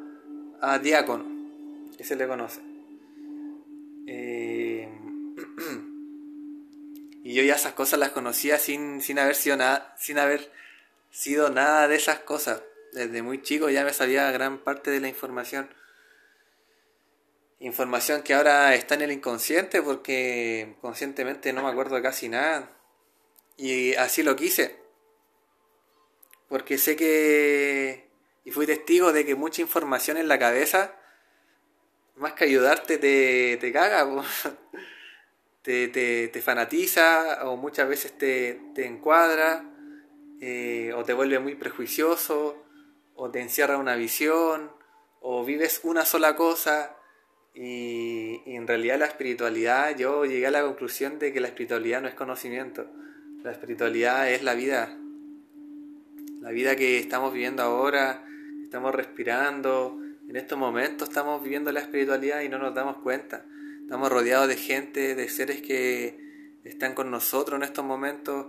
a 0.61 0.79
diácono, 0.79 1.25
que 1.97 2.03
se 2.03 2.15
le 2.15 2.27
conoce. 2.27 2.61
Eh, 4.07 4.89
Y 7.23 7.33
yo 7.35 7.43
ya 7.43 7.55
esas 7.55 7.73
cosas 7.73 7.99
las 7.99 8.11
conocía 8.11 8.59
sin, 8.59 9.01
sin 9.01 9.17
haber 9.17 9.35
sido 9.35 9.55
nada, 9.55 9.95
sin 9.97 10.19
haber 10.19 10.51
sido 11.09 11.49
nada 11.49 11.87
de 11.87 11.95
esas 11.95 12.19
cosas. 12.19 12.61
Desde 12.91 13.21
muy 13.21 13.41
chico 13.41 13.69
ya 13.69 13.85
me 13.85 13.93
sabía 13.93 14.29
gran 14.31 14.59
parte 14.59 14.91
de 14.91 14.99
la 14.99 15.07
información. 15.07 15.73
Información 17.59 18.23
que 18.23 18.33
ahora 18.33 18.75
está 18.75 18.95
en 18.95 19.03
el 19.03 19.13
inconsciente 19.13 19.81
porque 19.81 20.75
conscientemente 20.81 21.53
no 21.53 21.63
me 21.63 21.69
acuerdo 21.69 22.01
casi 22.01 22.27
nada. 22.27 22.69
Y 23.55 23.95
así 23.95 24.21
lo 24.21 24.35
quise. 24.35 24.82
Porque 26.53 26.77
sé 26.77 26.95
que... 26.95 28.11
Y 28.45 28.51
fui 28.51 28.67
testigo 28.67 29.11
de 29.11 29.25
que 29.25 29.33
mucha 29.33 29.63
información 29.63 30.17
en 30.17 30.27
la 30.27 30.37
cabeza, 30.37 30.93
más 32.15 32.33
que 32.33 32.43
ayudarte, 32.43 32.99
te, 32.99 33.57
te 33.59 33.71
caga. 33.71 34.07
te, 35.63 35.87
te, 35.87 36.41
fanatiza 36.43 37.49
o 37.49 37.57
muchas 37.57 37.89
veces 37.89 38.15
te, 38.19 38.61
te 38.75 38.85
encuadra 38.85 39.65
eh, 40.41 40.93
o 40.95 41.03
te 41.03 41.13
vuelve 41.13 41.39
muy 41.39 41.55
prejuicioso 41.55 42.63
o 43.15 43.31
te 43.31 43.41
encierra 43.41 43.79
una 43.79 43.95
visión 43.95 44.71
o 45.21 45.43
vives 45.43 45.79
una 45.81 46.05
sola 46.05 46.35
cosa 46.35 46.95
y, 47.55 48.43
en 48.45 48.67
realidad 48.67 48.99
la 48.99 49.07
espiritualidad 49.07 49.97
yo 49.97 50.23
llegué 50.25 50.45
a 50.45 50.51
la 50.51 50.61
conclusión 50.61 51.17
de 51.17 51.33
que 51.33 51.39
la 51.39 51.47
espiritualidad 51.47 52.03
no 52.03 52.09
es 52.09 52.13
conocimiento 52.13 52.85
la 53.41 53.51
espiritualidad 53.53 54.29
es 54.29 54.43
la 54.43 54.53
vida 54.53 54.99
la 56.43 56.51
vida 56.51 56.75
que 56.75 56.99
estamos 56.99 57.33
viviendo 57.33 57.63
ahora 57.63 58.23
estamos 58.61 58.93
respirando 58.93 59.99
en 60.29 60.35
estos 60.35 60.59
momentos 60.59 61.09
estamos 61.09 61.41
viviendo 61.41 61.71
la 61.71 61.79
espiritualidad 61.79 62.41
y 62.41 62.49
no 62.49 62.59
nos 62.59 62.75
damos 62.75 62.97
cuenta 62.97 63.45
Estamos 63.83 64.09
rodeados 64.09 64.47
de 64.47 64.55
gente, 64.55 65.13
de 65.13 65.27
seres 65.27 65.61
que 65.61 66.17
están 66.63 66.95
con 66.95 67.11
nosotros 67.11 67.57
en 67.57 67.63
estos 67.63 67.83
momentos, 67.83 68.47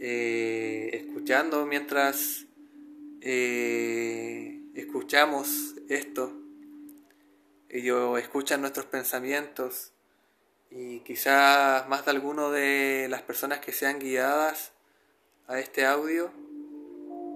eh, 0.00 0.88
escuchando 0.94 1.66
mientras 1.66 2.46
eh, 3.20 4.62
escuchamos 4.74 5.74
esto. 5.90 6.32
Ellos 7.68 8.18
escuchan 8.18 8.62
nuestros 8.62 8.86
pensamientos 8.86 9.92
y 10.70 11.00
quizás 11.00 11.86
más 11.86 12.06
de 12.06 12.10
alguno 12.12 12.50
de 12.50 13.08
las 13.10 13.20
personas 13.20 13.60
que 13.60 13.72
sean 13.72 13.98
guiadas 13.98 14.72
a 15.48 15.60
este 15.60 15.84
audio 15.84 16.32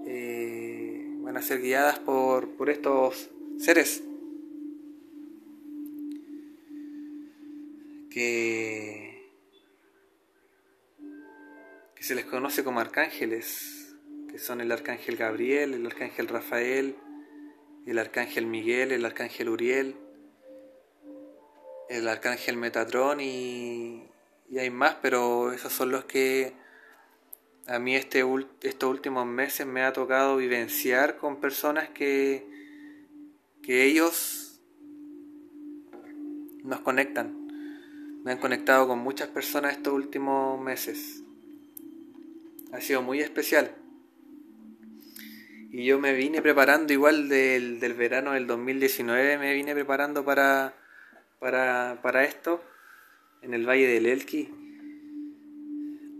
eh, 0.07 1.05
van 1.19 1.37
a 1.37 1.43
ser 1.43 1.61
guiadas 1.61 1.99
por, 1.99 2.49
por 2.57 2.71
estos 2.71 3.31
seres. 3.59 4.03
que, 8.17 9.31
se 12.01 12.15
les 12.15 12.25
conoce 12.25 12.65
como 12.65 12.81
arcángeles, 12.81 13.95
que 14.31 14.39
son 14.39 14.63
el 14.63 14.73
arcángel 14.73 15.17
Gabriel, 15.17 15.75
el 15.75 15.85
arcángel 15.85 16.27
Rafael, 16.29 16.97
el 17.85 17.99
arcángel 17.99 18.47
Miguel, 18.47 18.93
el 18.93 19.05
arcángel 19.05 19.51
Uriel, 19.51 19.97
el 21.91 22.09
arcángel 22.09 22.57
Metatrón 22.57 23.21
y, 23.21 24.09
y 24.49 24.59
hay 24.61 24.71
más, 24.71 24.97
pero 25.03 25.53
esos 25.53 25.75
son 25.75 25.91
los 25.91 26.07
que 26.07 26.55
a 27.69 27.79
mí 27.79 27.97
este, 27.97 28.25
estos 28.63 28.91
últimos 28.91 29.27
meses 29.27 29.67
me 29.67 29.83
ha 29.83 29.93
tocado 29.93 30.37
vivenciar 30.37 31.17
con 31.17 31.41
personas 31.41 31.89
que, 31.91 32.47
que 33.63 33.85
ellos 33.85 34.61
nos 36.63 36.81
conectan 36.81 37.47
me 38.27 38.33
han 38.33 38.39
conectado 38.39 38.89
con 38.89 38.99
muchas 38.99 39.29
personas 39.29 39.77
estos 39.77 39.93
últimos 39.93 40.61
meses. 40.61 41.23
Ha 42.73 42.81
sido 42.81 43.01
muy 43.01 43.21
especial. 43.21 43.71
Y 45.71 45.85
yo 45.85 46.01
me 46.01 46.13
vine 46.13 46.43
preparando 46.43 46.93
igual 46.93 47.29
del, 47.29 47.79
verano 47.97 48.33
del 48.33 48.49
2019, 48.49 49.39
me 49.39 49.55
vine 49.55 49.75
preparando 49.75 50.25
para, 50.25 50.75
para, 51.39 52.01
para 52.03 52.25
esto 52.25 52.65
en 53.43 53.55
el 53.55 53.65
Valle 53.65 53.87
del 53.87 54.07
Elqui. 54.07 54.66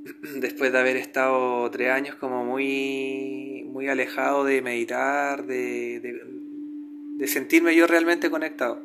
Después 0.41 0.73
de 0.73 0.79
haber 0.79 0.97
estado 0.97 1.71
tres 1.71 1.91
años 1.91 2.17
como 2.17 2.45
muy, 2.45 3.65
muy 3.67 3.89
alejado 3.89 4.45
de 4.45 4.63
meditar, 4.63 5.47
de, 5.47 6.01
de 7.17 7.27
sentirme 7.27 7.75
yo 7.75 7.87
realmente 7.87 8.31
conectado 8.31 8.83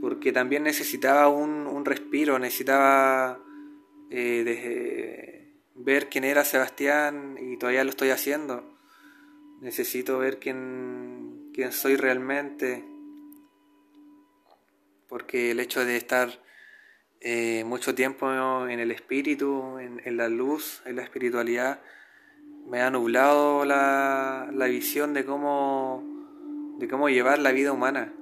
porque 0.00 0.32
también 0.32 0.62
necesitaba 0.62 1.28
un, 1.28 1.84
respiro, 1.84 2.38
necesitaba 2.38 3.40
eh, 4.10 5.52
ver 5.74 6.08
quién 6.08 6.24
era 6.24 6.44
Sebastián 6.44 7.36
y 7.40 7.56
todavía 7.56 7.84
lo 7.84 7.90
estoy 7.90 8.10
haciendo. 8.10 8.78
Necesito 9.60 10.18
ver 10.18 10.38
quién, 10.38 11.50
soy 11.70 11.96
realmente, 11.96 12.84
porque 15.08 15.50
el 15.52 15.60
hecho 15.60 15.84
de 15.84 15.96
estar 15.96 16.40
eh, 17.20 17.64
mucho 17.64 17.94
tiempo 17.94 18.66
en 18.68 18.80
el 18.80 18.90
espíritu, 18.90 19.78
en, 19.78 20.16
la 20.16 20.28
luz, 20.28 20.82
en 20.84 20.96
la 20.96 21.02
espiritualidad, 21.02 21.80
me 22.66 22.80
ha 22.80 22.90
nublado 22.90 23.64
la, 23.64 24.50
la 24.52 24.66
visión 24.66 25.14
de 25.14 25.24
cómo, 25.24 26.04
de 26.78 26.88
cómo 26.88 27.08
llevar 27.08 27.38
la 27.38 27.52
vida 27.52 27.72
humana. 27.72 28.12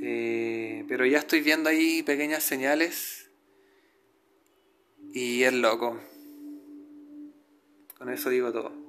Eh, 0.00 0.84
pero 0.88 1.04
ya 1.06 1.18
estoy 1.18 1.40
viendo 1.40 1.68
ahí 1.68 2.02
pequeñas 2.02 2.42
señales 2.42 3.30
y 5.12 5.42
es 5.42 5.52
loco. 5.52 5.98
Con 7.98 8.10
eso 8.10 8.30
digo 8.30 8.52
todo. 8.52 8.85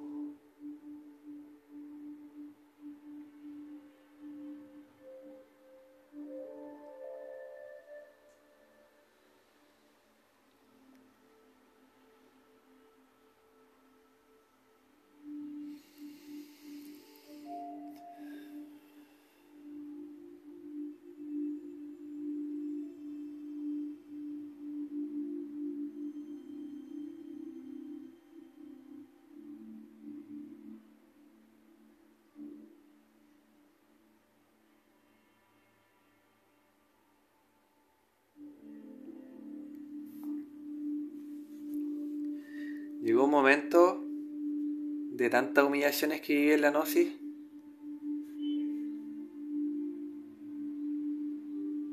De 45.18 45.30
tantas 45.30 45.64
humillaciones 45.64 46.20
que 46.20 46.32
viví 46.32 46.52
en 46.52 46.60
la 46.60 46.70
gnosis. 46.70 47.12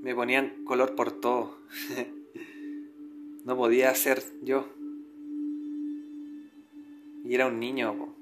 Me 0.03 0.13
ponían 0.13 0.63
color 0.63 0.93
por 0.93 1.11
todo. 1.11 1.57
no 3.45 3.57
podía 3.57 3.95
ser 3.95 4.21
yo. 4.43 4.69
Y 7.23 7.33
era 7.33 7.47
un 7.47 7.59
niño. 7.59 8.15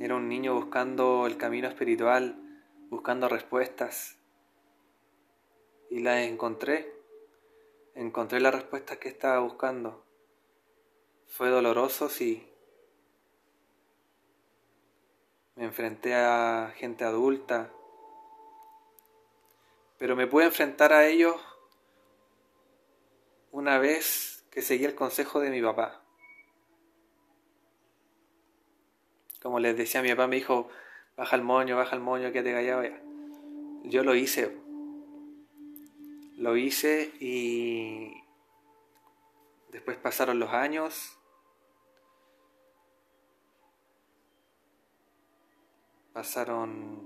Era 0.00 0.16
un 0.16 0.28
niño 0.28 0.52
buscando 0.56 1.28
el 1.28 1.36
camino 1.36 1.68
espiritual, 1.68 2.36
buscando 2.90 3.28
respuestas. 3.28 4.18
Y 5.88 6.00
las 6.00 6.26
encontré. 6.26 6.92
Encontré 7.94 8.40
las 8.40 8.52
respuestas 8.52 8.98
que 8.98 9.08
estaba 9.08 9.38
buscando. 9.38 10.04
Fue 11.28 11.48
doloroso, 11.48 12.08
sí. 12.08 12.48
Enfrenté 15.62 16.12
a 16.16 16.72
gente 16.74 17.04
adulta, 17.04 17.70
pero 19.96 20.16
me 20.16 20.26
pude 20.26 20.46
enfrentar 20.46 20.92
a 20.92 21.06
ellos 21.06 21.36
una 23.52 23.78
vez 23.78 24.44
que 24.50 24.60
seguí 24.60 24.84
el 24.84 24.96
consejo 24.96 25.38
de 25.38 25.50
mi 25.50 25.62
papá. 25.62 26.02
Como 29.40 29.60
les 29.60 29.76
decía, 29.76 30.02
mi 30.02 30.08
papá 30.08 30.26
me 30.26 30.34
dijo, 30.34 30.68
baja 31.16 31.36
el 31.36 31.42
moño, 31.42 31.76
baja 31.76 31.94
el 31.94 32.02
moño, 32.02 32.32
que 32.32 32.42
te 32.42 32.52
callaba. 32.52 32.82
Yo 33.84 34.02
lo 34.02 34.16
hice. 34.16 34.58
Lo 36.38 36.56
hice 36.56 37.12
y 37.20 38.12
después 39.70 39.96
pasaron 39.96 40.40
los 40.40 40.50
años 40.50 41.20
Pasaron 46.12 47.00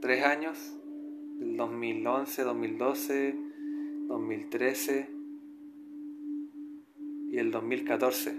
tres 0.00 0.22
años, 0.22 0.58
del 1.38 1.56
2011, 1.56 2.42
2012, 2.42 3.34
2013 4.08 5.10
y 7.30 7.38
el 7.38 7.50
2014. 7.50 8.38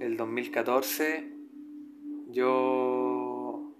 El 0.00 0.16
2014 0.16 1.30
yo 2.30 3.74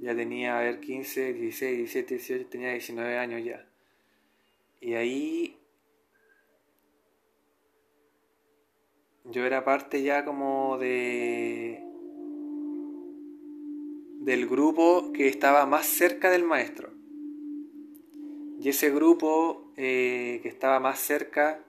ya 0.00 0.14
tenía, 0.14 0.58
a 0.58 0.62
ver, 0.62 0.78
15, 0.78 1.32
16, 1.34 1.78
17, 1.78 2.14
18, 2.14 2.46
tenía 2.46 2.70
19 2.70 3.18
años 3.18 3.44
ya. 3.44 3.66
Y 4.80 4.94
ahí 4.94 5.56
yo 9.32 9.46
era 9.46 9.64
parte 9.64 10.02
ya 10.02 10.24
como 10.24 10.78
de 10.78 11.82
del 14.20 14.46
grupo 14.46 15.12
que 15.12 15.26
estaba 15.26 15.66
más 15.66 15.86
cerca 15.86 16.30
del 16.30 16.44
maestro. 16.44 16.90
Y 18.60 18.68
ese 18.68 18.90
grupo 18.90 19.72
eh, 19.76 20.38
que 20.42 20.48
estaba 20.48 20.78
más 20.78 21.00
cerca 21.00 21.64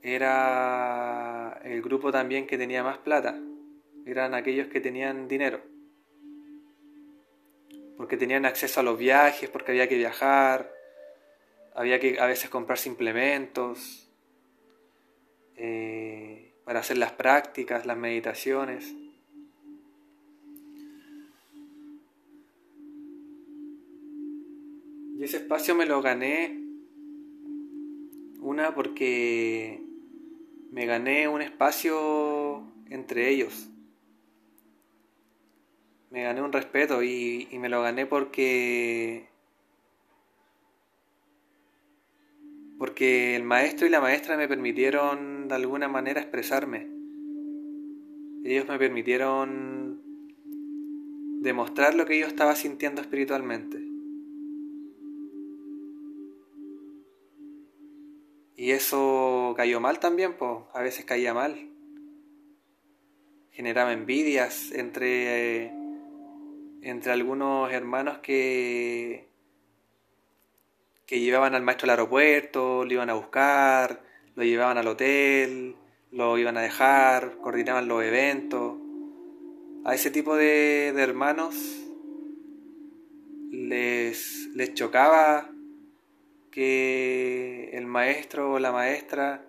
era 0.00 1.60
el 1.64 1.82
grupo 1.82 2.10
también 2.10 2.46
que 2.46 2.56
tenía 2.56 2.82
más 2.82 2.98
plata. 2.98 3.38
Eran 4.06 4.34
aquellos 4.34 4.68
que 4.68 4.80
tenían 4.80 5.28
dinero. 5.28 5.60
Porque 7.98 8.16
tenían 8.16 8.46
acceso 8.46 8.80
a 8.80 8.82
los 8.82 8.98
viajes, 8.98 9.50
porque 9.50 9.72
había 9.72 9.88
que 9.88 9.98
viajar, 9.98 10.72
había 11.74 12.00
que 12.00 12.18
a 12.18 12.26
veces 12.26 12.48
comprar 12.48 12.78
suplementos 12.78 14.11
eh, 15.56 16.54
para 16.64 16.80
hacer 16.80 16.98
las 16.98 17.12
prácticas, 17.12 17.86
las 17.86 17.96
meditaciones. 17.96 18.94
Y 25.18 25.24
ese 25.24 25.38
espacio 25.38 25.74
me 25.74 25.86
lo 25.86 26.02
gané, 26.02 26.58
una 28.40 28.74
porque 28.74 29.80
me 30.70 30.86
gané 30.86 31.28
un 31.28 31.42
espacio 31.42 32.62
entre 32.90 33.28
ellos. 33.28 33.68
Me 36.10 36.24
gané 36.24 36.42
un 36.42 36.52
respeto 36.52 37.02
y, 37.02 37.48
y 37.50 37.58
me 37.58 37.68
lo 37.68 37.82
gané 37.82 38.06
porque 38.06 39.31
porque 42.82 43.36
el 43.36 43.44
maestro 43.44 43.86
y 43.86 43.90
la 43.90 44.00
maestra 44.00 44.36
me 44.36 44.48
permitieron 44.48 45.46
de 45.46 45.54
alguna 45.54 45.86
manera 45.86 46.20
expresarme. 46.20 46.88
Ellos 48.42 48.66
me 48.66 48.76
permitieron 48.76 50.02
demostrar 51.42 51.94
lo 51.94 52.04
que 52.06 52.18
yo 52.18 52.26
estaba 52.26 52.56
sintiendo 52.56 53.00
espiritualmente. 53.00 53.78
Y 58.56 58.72
eso 58.72 59.54
cayó 59.56 59.78
mal 59.78 60.00
también, 60.00 60.36
pues 60.36 60.64
a 60.74 60.82
veces 60.82 61.04
caía 61.04 61.32
mal. 61.32 61.70
Generaba 63.52 63.92
envidias 63.92 64.72
entre, 64.72 65.72
entre 66.80 67.12
algunos 67.12 67.72
hermanos 67.72 68.18
que 68.18 69.31
que 71.06 71.20
llevaban 71.20 71.54
al 71.54 71.62
maestro 71.62 71.86
al 71.86 71.90
aeropuerto, 71.90 72.84
lo 72.84 72.92
iban 72.92 73.10
a 73.10 73.14
buscar, 73.14 74.02
lo 74.34 74.44
llevaban 74.44 74.78
al 74.78 74.86
hotel, 74.86 75.76
lo 76.10 76.38
iban 76.38 76.56
a 76.56 76.62
dejar, 76.62 77.38
coordinaban 77.38 77.88
los 77.88 78.02
eventos. 78.02 78.78
A 79.84 79.94
ese 79.94 80.10
tipo 80.10 80.36
de, 80.36 80.88
hermanos 80.88 81.54
les, 83.50 84.48
les 84.54 84.74
chocaba 84.74 85.50
que 86.50 87.70
el 87.72 87.86
maestro 87.86 88.52
o 88.52 88.58
la 88.58 88.70
maestra 88.70 89.44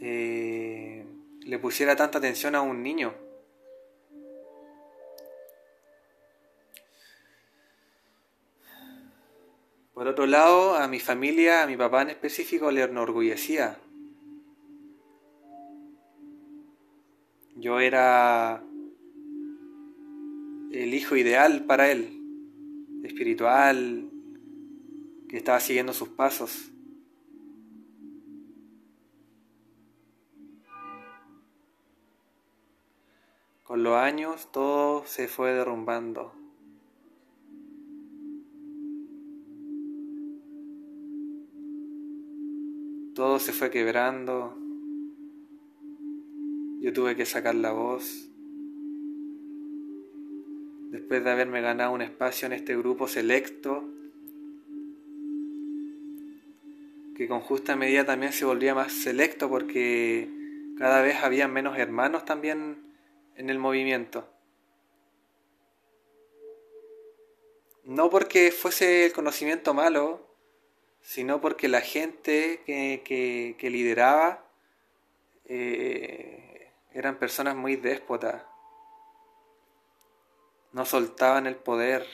eh, 0.00 1.04
le 1.40 1.58
pusiera 1.58 1.96
tanta 1.96 2.18
atención 2.18 2.54
a 2.54 2.60
un 2.60 2.82
niño. 2.82 3.25
Por 9.96 10.08
otro 10.08 10.26
lado, 10.26 10.74
a 10.74 10.88
mi 10.88 11.00
familia, 11.00 11.62
a 11.62 11.66
mi 11.66 11.74
papá 11.74 12.02
en 12.02 12.10
específico, 12.10 12.70
le 12.70 12.82
enorgullecía. 12.82 13.78
Yo 17.54 17.80
era 17.80 18.62
el 20.70 20.92
hijo 20.92 21.16
ideal 21.16 21.64
para 21.64 21.90
él, 21.90 22.10
espiritual, 23.04 24.10
que 25.30 25.38
estaba 25.38 25.60
siguiendo 25.60 25.94
sus 25.94 26.10
pasos. 26.10 26.70
Con 33.62 33.82
los 33.82 33.94
años 33.94 34.52
todo 34.52 35.06
se 35.06 35.26
fue 35.26 35.54
derrumbando. 35.54 36.35
Todo 43.16 43.38
se 43.38 43.54
fue 43.54 43.70
quebrando. 43.70 44.54
Yo 46.82 46.92
tuve 46.92 47.16
que 47.16 47.24
sacar 47.24 47.54
la 47.54 47.72
voz. 47.72 48.28
Después 50.90 51.24
de 51.24 51.30
haberme 51.30 51.62
ganado 51.62 51.92
un 51.92 52.02
espacio 52.02 52.44
en 52.44 52.52
este 52.52 52.76
grupo 52.76 53.08
selecto, 53.08 53.88
que 57.16 57.26
con 57.26 57.40
justa 57.40 57.74
medida 57.74 58.04
también 58.04 58.34
se 58.34 58.44
volvía 58.44 58.74
más 58.74 58.92
selecto 58.92 59.48
porque 59.48 60.28
cada 60.76 61.00
vez 61.00 61.16
había 61.22 61.48
menos 61.48 61.78
hermanos 61.78 62.26
también 62.26 62.76
en 63.34 63.48
el 63.48 63.58
movimiento. 63.58 64.28
No 67.82 68.10
porque 68.10 68.50
fuese 68.52 69.06
el 69.06 69.14
conocimiento 69.14 69.72
malo, 69.72 70.25
sino 71.06 71.40
porque 71.40 71.68
la 71.68 71.82
gente 71.82 72.62
que, 72.64 73.56
lideraba 73.70 74.44
eh, 75.44 76.72
eran 76.90 77.16
personas 77.20 77.54
muy 77.54 77.76
déspotas, 77.76 78.42
no 80.72 80.84
soltaban 80.84 81.46
el 81.46 81.54
poder, 81.54 82.04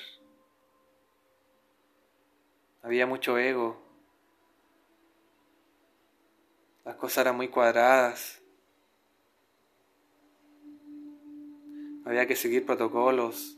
había 2.82 3.06
mucho 3.06 3.38
ego, 3.38 3.82
las 6.84 6.96
cosas 6.96 7.22
eran 7.22 7.36
muy 7.36 7.48
cuadradas, 7.48 8.42
había 12.04 12.26
que 12.26 12.36
seguir 12.36 12.66
protocolos, 12.66 13.56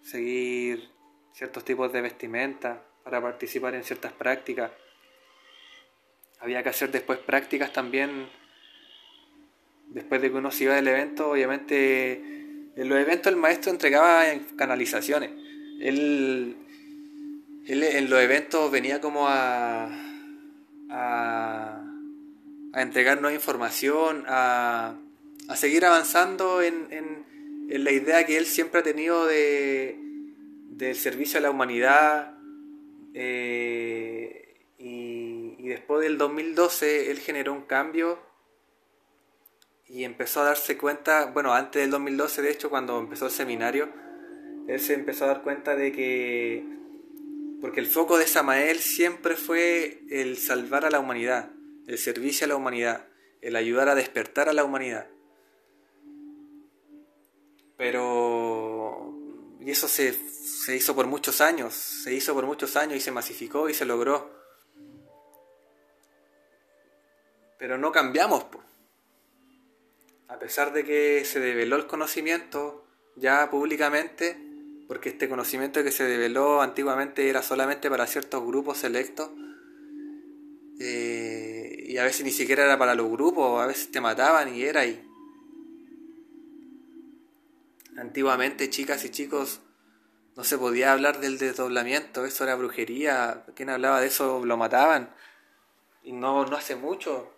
seguir 0.00 0.92
ciertos 1.32 1.64
tipos 1.64 1.92
de 1.92 2.02
vestimenta 2.02 2.86
para 3.04 3.20
participar 3.20 3.74
en 3.74 3.84
ciertas 3.84 4.12
prácticas. 4.12 4.70
Había 6.40 6.62
que 6.62 6.70
hacer 6.70 6.90
después 6.90 7.18
prácticas 7.18 7.72
también, 7.72 8.28
después 9.88 10.22
de 10.22 10.30
que 10.30 10.36
uno 10.36 10.50
se 10.50 10.64
iba 10.64 10.74
del 10.74 10.88
evento, 10.88 11.30
obviamente 11.30 12.40
en 12.76 12.88
los 12.88 12.98
eventos 12.98 13.32
el 13.32 13.38
maestro 13.38 13.72
entregaba 13.72 14.24
canalizaciones. 14.56 15.30
Él, 15.80 16.56
en 17.66 18.10
los 18.10 18.20
eventos 18.20 18.70
venía 18.70 19.00
como 19.00 19.28
a, 19.28 19.90
a, 20.88 21.82
entregarnos 22.74 23.32
información, 23.32 24.24
a, 24.26 24.94
a 25.48 25.56
seguir 25.56 25.84
avanzando 25.84 26.62
en, 26.62 26.88
en, 26.90 27.84
la 27.84 27.92
idea 27.92 28.26
que 28.26 28.36
él 28.36 28.46
siempre 28.46 28.80
ha 28.80 28.82
tenido 28.82 29.26
de, 29.26 29.96
del 30.70 30.96
servicio 30.96 31.38
a 31.38 31.42
la 31.42 31.50
humanidad, 31.50 32.34
eh, 33.14 34.54
y, 34.78 35.68
después 35.68 36.02
del 36.02 36.18
2012 36.18 37.10
él 37.10 37.18
generó 37.20 37.52
un 37.52 37.62
cambio 37.62 38.18
y 39.86 40.04
empezó 40.04 40.40
a 40.40 40.44
darse 40.44 40.76
cuenta, 40.76 41.26
bueno, 41.26 41.52
antes 41.52 41.82
del 41.82 41.90
2012 41.90 42.42
de 42.42 42.50
hecho, 42.50 42.70
cuando 42.70 42.98
empezó 42.98 43.26
el 43.26 43.32
seminario, 43.32 43.88
él 44.68 44.80
se 44.80 44.94
empezó 44.94 45.24
a 45.24 45.28
dar 45.28 45.42
cuenta 45.42 45.74
de 45.74 45.92
que, 45.92 46.64
porque 47.60 47.80
el 47.80 47.86
foco 47.86 48.16
de 48.16 48.26
Samael 48.26 48.78
siempre 48.78 49.34
fue 49.34 50.02
el 50.10 50.38
salvar 50.38 50.84
a 50.84 50.90
la 50.90 51.00
humanidad, 51.00 51.50
el 51.88 51.98
servicio 51.98 52.44
a 52.44 52.48
la 52.48 52.56
humanidad, 52.56 53.08
el 53.42 53.56
ayudar 53.56 53.88
a 53.88 53.94
despertar 53.94 54.48
a 54.48 54.52
la 54.52 54.64
humanidad. 54.64 55.08
Pero, 57.76 59.12
y 59.60 59.70
eso 59.70 59.88
se 59.88 60.14
se 60.50 60.76
hizo 60.76 60.94
por 60.94 61.06
muchos 61.06 61.40
años, 61.40 61.74
se 61.74 62.12
hizo 62.12 62.34
por 62.34 62.46
muchos 62.46 62.76
años 62.76 62.96
y 62.96 63.00
se 63.00 63.10
masificó 63.10 63.68
y 63.68 63.74
se 63.74 63.84
logró. 63.84 64.30
Pero 67.58 67.78
no 67.78 67.92
cambiamos. 67.92 68.46
A 70.28 70.38
pesar 70.38 70.72
de 70.72 70.84
que 70.84 71.24
se 71.24 71.40
develó 71.40 71.76
el 71.76 71.86
conocimiento 71.86 72.86
ya 73.16 73.50
públicamente, 73.50 74.38
porque 74.86 75.10
este 75.10 75.28
conocimiento 75.28 75.82
que 75.82 75.92
se 75.92 76.04
develó 76.04 76.62
antiguamente 76.62 77.28
era 77.28 77.42
solamente 77.42 77.90
para 77.90 78.06
ciertos 78.06 78.44
grupos 78.44 78.78
selectos, 78.78 79.30
eh, 80.80 81.84
y 81.88 81.96
a 81.98 82.04
veces 82.04 82.24
ni 82.24 82.30
siquiera 82.30 82.64
era 82.64 82.78
para 82.78 82.94
los 82.94 83.10
grupos, 83.10 83.62
a 83.62 83.66
veces 83.66 83.90
te 83.90 84.00
mataban 84.00 84.54
y 84.54 84.62
era 84.62 84.80
ahí. 84.80 85.06
Antiguamente, 87.96 88.70
chicas 88.70 89.04
y 89.04 89.10
chicos, 89.10 89.60
no 90.40 90.44
se 90.44 90.56
podía 90.56 90.94
hablar 90.94 91.20
del 91.20 91.36
desdoblamiento, 91.36 92.24
eso 92.24 92.44
era 92.44 92.54
brujería. 92.54 93.44
Quien 93.54 93.68
hablaba 93.68 94.00
de 94.00 94.06
eso 94.06 94.42
lo 94.46 94.56
mataban. 94.56 95.10
Y 96.02 96.12
no, 96.12 96.46
no 96.46 96.56
hace 96.56 96.76
mucho. 96.76 97.30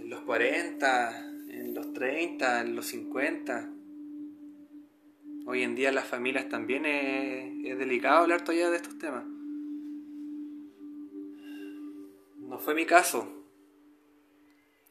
En 0.00 0.10
los 0.10 0.22
40, 0.22 1.18
en 1.48 1.74
los 1.74 1.92
30, 1.92 2.60
en 2.62 2.74
los 2.74 2.86
50. 2.86 3.70
Hoy 5.46 5.62
en 5.62 5.76
día 5.76 5.92
las 5.92 6.08
familias 6.08 6.48
también 6.48 6.86
es, 6.86 7.64
es 7.64 7.78
delicado 7.78 8.22
hablar 8.22 8.40
todavía 8.40 8.68
de 8.68 8.78
estos 8.78 8.98
temas. 8.98 9.24
No 12.38 12.58
fue 12.58 12.74
mi 12.74 12.84
caso. 12.84 13.46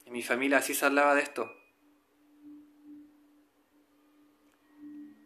En 0.05 0.13
mi 0.13 0.21
familia 0.23 0.59
así 0.59 0.73
se 0.73 0.85
hablaba 0.85 1.13
de 1.13 1.23
esto. 1.23 1.51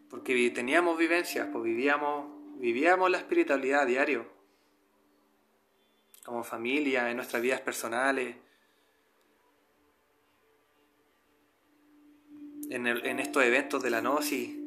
Porque 0.10 0.49
teníamos 0.52 0.98
vivencias, 0.98 1.48
pues 1.52 1.64
vivíamos, 1.64 2.60
vivíamos 2.60 3.10
la 3.10 3.18
espiritualidad 3.18 3.82
a 3.82 3.86
diario, 3.86 4.26
como 6.23 6.44
familia, 6.44 7.10
en 7.10 7.18
nuestras 7.18 7.41
vidas 7.41 7.61
personales, 7.61 8.36
en, 12.69 12.88
en 12.88 13.19
estos 13.19 13.44
eventos 13.44 13.82
de 13.84 13.90
la 13.90 14.02
Gnosis. 14.02 14.57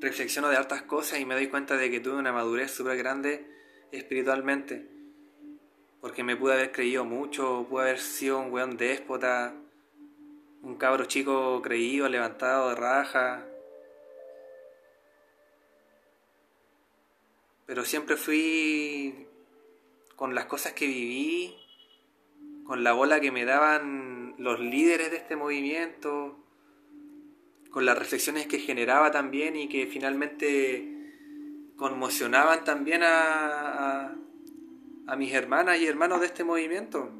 Reflexiono 0.00 0.48
de 0.48 0.56
hartas 0.56 0.82
cosas 0.82 1.18
y 1.18 1.24
me 1.24 1.34
doy 1.34 1.48
cuenta 1.48 1.78
de 1.78 1.90
que 1.90 2.00
tuve 2.00 2.16
una 2.16 2.32
madurez 2.32 2.70
súper 2.70 2.98
grande 2.98 3.46
espiritualmente 3.90 4.93
porque 6.04 6.22
me 6.22 6.36
pude 6.36 6.52
haber 6.52 6.70
creído 6.70 7.06
mucho, 7.06 7.66
pude 7.70 7.84
haber 7.84 7.98
sido 7.98 8.38
un 8.38 8.52
weón 8.52 8.76
déspota, 8.76 9.54
un 10.60 10.76
cabro 10.76 11.06
chico 11.06 11.62
creído, 11.62 12.10
levantado 12.10 12.68
de 12.68 12.74
raja. 12.74 13.46
Pero 17.64 17.86
siempre 17.86 18.18
fui 18.18 19.26
con 20.14 20.34
las 20.34 20.44
cosas 20.44 20.74
que 20.74 20.86
viví, 20.86 21.56
con 22.66 22.84
la 22.84 22.92
bola 22.92 23.18
que 23.18 23.32
me 23.32 23.46
daban 23.46 24.34
los 24.36 24.60
líderes 24.60 25.10
de 25.10 25.16
este 25.16 25.36
movimiento, 25.36 26.36
con 27.70 27.86
las 27.86 27.98
reflexiones 27.98 28.46
que 28.46 28.58
generaba 28.58 29.10
también 29.10 29.56
y 29.56 29.70
que 29.70 29.86
finalmente 29.86 30.86
conmocionaban 31.76 32.62
también 32.62 33.02
a, 33.04 34.02
a 34.02 34.23
mis 35.16 35.32
hermanas 35.32 35.78
y 35.80 35.86
hermanos 35.86 36.20
de 36.20 36.26
este 36.26 36.44
movimiento. 36.44 37.10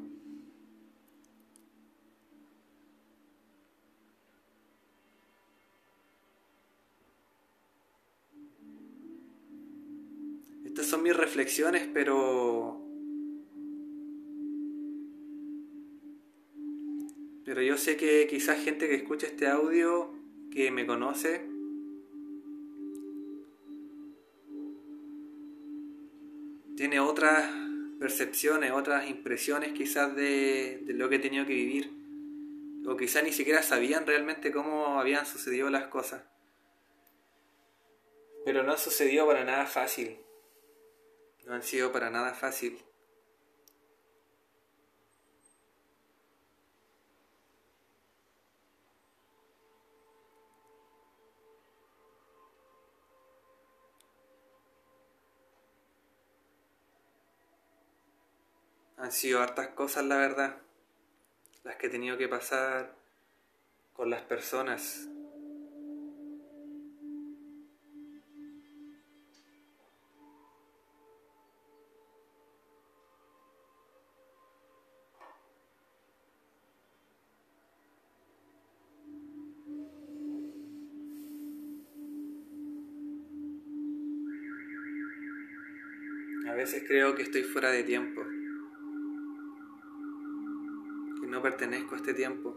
Estas 10.65 10.87
son 10.87 11.03
mis 11.03 11.15
reflexiones, 11.15 11.87
pero... 11.93 12.81
Pero 17.45 17.61
yo 17.61 17.77
sé 17.77 17.95
que 17.95 18.27
quizás 18.27 18.61
gente 18.61 18.89
que 18.89 18.95
escucha 18.95 19.27
este 19.27 19.47
audio, 19.47 20.11
que 20.51 20.71
me 20.71 20.85
conoce, 20.85 21.47
tiene 26.75 26.99
otras 26.99 27.64
percepciones, 28.05 28.71
otras 28.71 29.09
impresiones 29.09 29.73
quizás 29.73 30.15
de, 30.15 30.83
lo 30.89 31.09
que 31.09 31.15
he 31.15 31.19
tenido 31.19 31.43
que 31.47 31.55
vivir. 31.55 31.91
O 32.87 32.95
quizás 32.95 33.23
ni 33.23 33.31
siquiera 33.31 33.63
sabían 33.63 34.05
realmente 34.05 34.51
cómo 34.51 34.99
habían 34.99 35.25
sucedido 35.25 35.71
las 35.71 35.87
cosas. 35.87 36.21
Pero 38.45 38.61
no 38.61 38.73
ha 38.73 38.77
sucedido 38.77 39.25
para 39.25 39.43
nada 39.43 39.65
fácil. 39.65 40.19
No 41.47 41.55
han 41.55 41.63
sido 41.63 41.91
para 41.91 42.11
nada 42.11 42.35
fácil. 42.35 42.77
Han 59.05 59.11
sido 59.11 59.39
hartas 59.39 59.67
cosas, 59.67 60.03
la 60.03 60.17
verdad, 60.17 60.55
las 61.63 61.75
que 61.75 61.85
he 61.85 61.89
tenido 61.91 62.17
que 62.17 62.27
pasar 62.27 62.95
con 63.93 64.09
las 64.09 64.23
personas. 64.23 65.07
A 86.47 86.53
veces 86.55 86.83
creo 86.87 87.13
que 87.13 87.21
estoy 87.21 87.43
fuera 87.43 87.69
de 87.69 87.83
tiempo, 87.83 88.23
que 91.19 91.27
no 91.27 91.33
pertenezco 91.45 91.93
a 91.93 91.97
este 91.99 92.15
tiempo. 92.15 92.55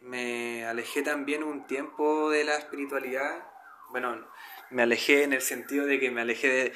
Me 0.00 0.64
alejé 0.64 1.02
también 1.02 1.42
un 1.42 1.66
tiempo 1.66 2.30
de 2.30 2.44
la 2.44 2.56
espiritualidad. 2.56 3.48
Bueno, 3.90 4.24
me 4.70 4.82
alejé 4.82 5.24
en 5.24 5.32
el 5.32 5.40
sentido 5.40 5.86
de 5.86 5.98
que 5.98 6.12
me 6.12 6.20
alejé 6.20 6.48
de... 6.48 6.72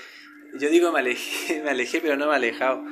Yo 0.58 0.70
digo 0.70 0.90
me 0.90 0.98
alejé, 0.98 1.62
me 1.64 1.70
alejé, 1.70 2.00
pero 2.00 2.16
no 2.16 2.26
me 2.26 2.32
he 2.32 2.36
alejado 2.36 2.84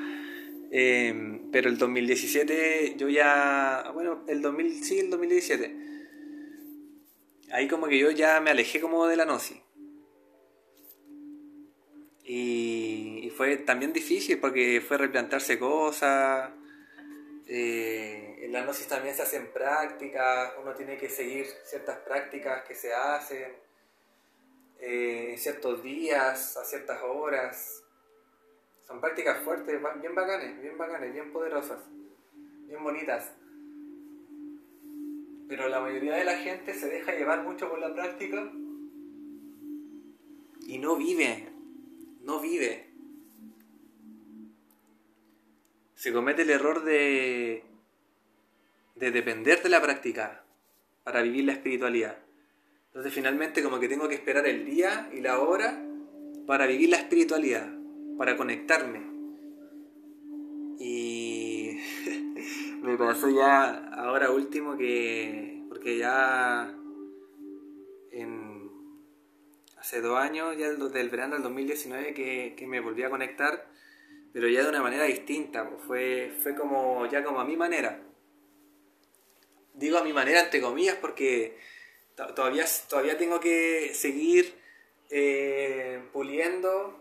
Em, 0.76 1.52
pero 1.52 1.68
el 1.68 1.78
2017 1.78 2.96
yo 2.98 3.08
ya, 3.08 3.92
bueno, 3.94 4.24
el 4.26 4.42
2000, 4.42 4.82
sí, 4.82 4.98
el 4.98 5.08
2017. 5.08 5.93
Ahí 7.54 7.68
como 7.68 7.86
que 7.86 7.96
yo 7.96 8.10
ya 8.10 8.40
me 8.40 8.50
alejé 8.50 8.80
como 8.80 9.06
de 9.06 9.14
la 9.14 9.26
Gnosis. 9.26 9.60
Y, 12.24 13.32
fue 13.36 13.58
también 13.58 13.92
difícil 13.92 14.40
porque 14.40 14.82
fue 14.84 14.98
replantarse 14.98 15.56
cosas. 15.56 16.50
Eh, 17.46 18.40
en 18.42 18.52
la 18.52 18.62
Gnosis 18.64 18.88
también 18.88 19.14
se 19.14 19.22
hacen 19.22 19.52
prácticas, 19.52 20.52
uno 20.60 20.74
tiene 20.74 20.96
que 20.96 21.08
seguir 21.08 21.46
ciertas 21.64 21.98
prácticas 21.98 22.64
que 22.64 22.74
se 22.74 22.92
hacen 22.92 23.52
eh, 24.80 25.28
en 25.30 25.38
ciertos 25.38 25.80
días, 25.80 26.56
a 26.56 26.64
ciertas 26.64 27.02
horas. 27.04 27.84
Son 28.84 29.00
prácticas 29.00 29.44
fuertes, 29.44 29.80
bien 30.00 30.14
bacanes, 30.16 30.60
bien 30.60 30.76
bacanes, 30.76 31.12
bien 31.12 31.32
poderosas, 31.32 31.78
bien 32.66 32.82
bonitas. 32.82 33.30
Pero 35.56 35.68
la 35.68 35.78
mayoría 35.78 36.16
de 36.16 36.24
la 36.24 36.36
gente 36.36 36.74
se 36.74 36.88
deja 36.88 37.14
llevar 37.14 37.44
mucho 37.44 37.70
por 37.70 37.78
la 37.78 37.94
práctica 37.94 38.50
y 40.66 40.78
no 40.78 40.96
vive, 40.96 41.48
no 42.22 42.40
vive. 42.40 42.90
Se 45.94 46.12
comete 46.12 46.42
el 46.42 46.50
error 46.50 46.82
de, 46.82 47.62
de 48.96 49.10
depender 49.12 49.62
de 49.62 49.68
la 49.68 49.80
práctica 49.80 50.44
para 51.04 51.22
vivir 51.22 51.44
la 51.44 51.52
espiritualidad. 51.52 52.18
Entonces 52.86 53.14
finalmente 53.14 53.62
como 53.62 53.78
que 53.78 53.88
tengo 53.88 54.08
que 54.08 54.16
esperar 54.16 54.48
el 54.48 54.64
día 54.64 55.08
y 55.14 55.20
la 55.20 55.38
hora 55.38 55.80
para 56.48 56.66
vivir 56.66 56.88
la 56.88 56.96
espiritualidad 56.96 57.72
para 58.18 58.36
conectarme. 58.36 59.13
Me 62.84 62.98
pasó 62.98 63.30
ya 63.30 63.88
ahora 63.94 64.30
último 64.30 64.76
que, 64.76 65.64
porque 65.70 65.96
ya 65.96 66.70
en, 68.12 68.70
hace 69.78 70.02
dos 70.02 70.18
años, 70.18 70.54
ya 70.58 70.70
del, 70.70 71.08
verano 71.08 71.34
del 71.34 71.42
2019, 71.44 72.12
que, 72.12 72.54
que, 72.54 72.66
me 72.66 72.80
volví 72.80 73.02
a 73.02 73.08
conectar, 73.08 73.66
pero 74.34 74.48
ya 74.48 74.62
de 74.62 74.68
una 74.68 74.82
manera 74.82 75.04
distinta, 75.04 75.66
pues 75.66 75.82
fue, 75.86 76.32
fue 76.42 76.54
como 76.54 77.06
ya 77.06 77.24
como 77.24 77.40
a 77.40 77.46
mi 77.46 77.56
manera. 77.56 78.02
Digo 79.72 79.96
a 79.96 80.04
mi 80.04 80.12
manera 80.12 80.42
entre 80.42 80.60
comillas 80.60 80.96
porque 81.00 81.56
todavía, 82.14 82.66
todavía 82.88 83.16
tengo 83.16 83.40
que 83.40 83.92
seguir 83.94 84.54
eh, 85.08 86.02
puliendo 86.12 87.00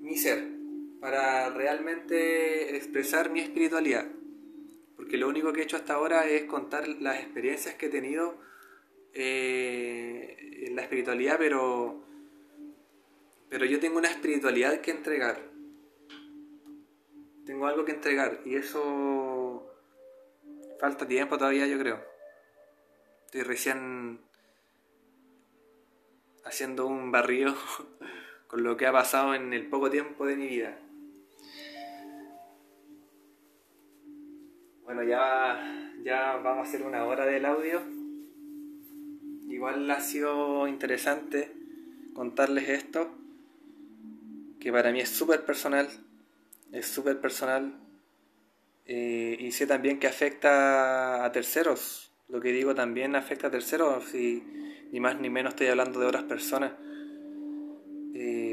mi 0.00 0.18
ser, 0.18 0.59
para 1.00 1.48
realmente 1.50 2.76
expresar 2.76 3.30
mi 3.30 3.40
espiritualidad. 3.40 4.06
Porque 4.96 5.16
lo 5.16 5.28
único 5.28 5.52
que 5.52 5.60
he 5.60 5.64
hecho 5.64 5.76
hasta 5.76 5.94
ahora 5.94 6.28
es 6.28 6.44
contar 6.44 6.86
las 6.86 7.20
experiencias 7.20 7.74
que 7.74 7.86
he 7.86 7.90
tenido 7.90 8.38
eh, 9.14 10.66
en 10.66 10.76
la 10.76 10.82
espiritualidad, 10.82 11.36
pero, 11.38 12.04
pero 13.48 13.64
yo 13.64 13.80
tengo 13.80 13.98
una 13.98 14.10
espiritualidad 14.10 14.80
que 14.80 14.90
entregar. 14.90 15.50
Tengo 17.46 17.66
algo 17.66 17.84
que 17.84 17.92
entregar 17.92 18.42
y 18.44 18.56
eso 18.56 19.74
falta 20.78 21.08
tiempo 21.08 21.38
todavía, 21.38 21.66
yo 21.66 21.78
creo. 21.78 22.04
Estoy 23.24 23.42
recién 23.42 24.20
haciendo 26.44 26.86
un 26.86 27.10
barrio 27.10 27.54
con 28.46 28.62
lo 28.62 28.76
que 28.76 28.86
ha 28.86 28.92
pasado 28.92 29.34
en 29.34 29.52
el 29.52 29.68
poco 29.68 29.90
tiempo 29.90 30.26
de 30.26 30.36
mi 30.36 30.46
vida. 30.46 30.78
Bueno, 34.92 35.04
ya, 35.04 35.56
ya 36.02 36.40
vamos 36.42 36.66
a 36.66 36.68
hacer 36.68 36.82
una 36.82 37.04
hora 37.04 37.24
del 37.24 37.44
audio. 37.44 37.80
Igual 39.48 39.88
ha 39.88 40.00
sido 40.00 40.66
interesante 40.66 41.52
contarles 42.12 42.68
esto, 42.68 43.08
que 44.58 44.72
para 44.72 44.90
mí 44.90 44.98
es 44.98 45.08
súper 45.08 45.44
personal, 45.44 45.88
es 46.72 46.86
súper 46.86 47.20
personal, 47.20 47.72
eh, 48.84 49.36
y 49.38 49.52
sé 49.52 49.68
también 49.68 50.00
que 50.00 50.08
afecta 50.08 51.24
a 51.24 51.30
terceros. 51.30 52.10
Lo 52.28 52.40
que 52.40 52.50
digo 52.50 52.74
también 52.74 53.14
afecta 53.14 53.46
a 53.46 53.52
terceros, 53.52 54.12
y 54.12 54.42
ni 54.90 54.98
más 54.98 55.20
ni 55.20 55.30
menos 55.30 55.52
estoy 55.52 55.68
hablando 55.68 56.00
de 56.00 56.06
otras 56.06 56.24
personas 56.24 56.72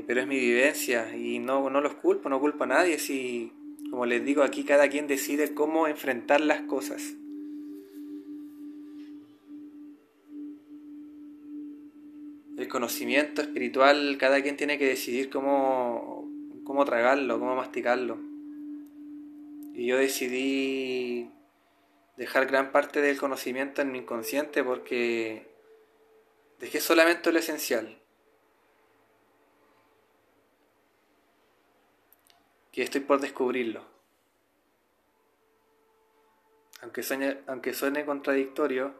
pero 0.08 0.22
es 0.22 0.28
mi 0.28 0.40
vivencia 0.40 1.16
y 1.16 1.38
no, 1.40 1.70
no 1.70 1.82
los 1.82 1.96
culpo, 1.96 2.30
no 2.30 2.40
culpo 2.40 2.64
a 2.64 2.68
nadie. 2.68 2.98
Si, 2.98 3.52
como 3.90 4.06
les 4.06 4.24
digo, 4.24 4.44
aquí 4.44 4.64
cada 4.64 4.90
quien 4.90 5.08
decide 5.08 5.54
cómo 5.54 5.88
enfrentar 5.88 6.42
las 6.42 6.62
cosas. 6.62 7.16
El 12.58 12.68
conocimiento 12.68 13.42
espiritual, 13.42 14.18
cada 14.20 14.42
quien 14.42 14.58
tiene 14.58 14.78
que 14.78 14.88
decidir 14.88 15.30
cómo, 15.30 16.28
cómo 16.64 16.86
tragarlo, 16.86 17.40
cómo 17.40 17.56
masticarlo. 17.56 18.18
Y 19.74 19.86
yo 19.86 19.98
decidí 19.98 21.30
dejar 22.18 22.48
gran 22.48 22.72
parte 22.72 23.00
del 23.00 23.18
conocimiento 23.18 23.82
en 23.82 23.92
mi 23.92 24.00
inconsciente 24.00 24.64
porque 24.64 25.48
dejé 26.60 26.82
solamente 26.82 27.32
lo 27.32 27.40
esencial. 27.40 27.97
Que 32.78 32.84
estoy 32.84 33.02
por 33.02 33.20
descubrirlo. 33.20 33.84
Aunque 36.84 37.02
suene, 37.02 37.40
aunque 37.48 37.74
suene 37.74 38.06
contradictorio, 38.06 38.94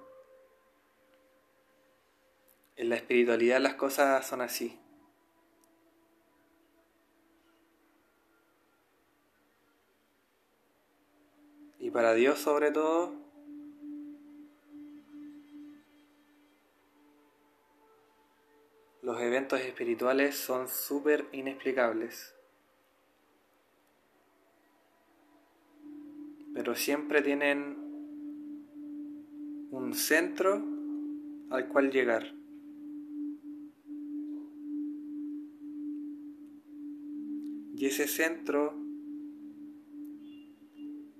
en 2.76 2.90
la 2.90 2.96
espiritualidad 2.96 3.60
las 3.60 3.76
cosas 3.76 4.26
son 4.26 4.42
así. 4.42 4.80
Y 11.78 11.92
para 11.92 12.16
Dios 12.16 12.40
sobre 12.40 12.72
todo, 12.72 13.14
los 19.04 19.22
eventos 19.22 19.60
espirituales 19.60 20.36
son 20.36 20.68
súper 20.68 21.28
inexplicables. 21.32 22.37
Pero 26.58 26.74
siempre 26.74 27.22
tienen 27.22 27.78
un 29.70 29.94
centro 29.94 30.66
al 31.52 31.68
cual 31.68 31.92
llegar. 31.92 32.34
Y 37.76 37.86
ese 37.86 38.08
centro 38.08 38.74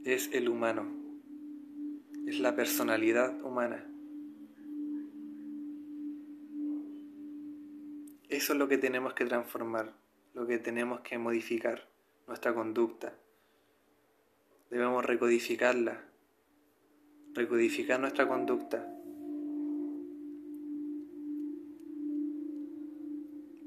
es 0.04 0.28
el 0.34 0.50
humano, 0.50 0.88
es 2.26 2.40
la 2.40 2.56
personalidad 2.56 3.40
humana. 3.46 3.86
Eso 8.28 8.54
es 8.54 8.58
lo 8.58 8.68
que 8.68 8.80
tenemos 8.80 9.14
que 9.14 9.26
transformar, 9.26 9.94
lo 10.34 10.48
que 10.48 10.58
tenemos 10.58 11.02
que 11.02 11.20
modificar, 11.20 11.88
nuestra 12.26 12.56
conducta 12.56 13.14
debemos 14.70 15.06
recodificarla. 15.06 16.04
recodificar 17.34 18.00
nuestra 18.00 18.28
conducta. 18.28 18.92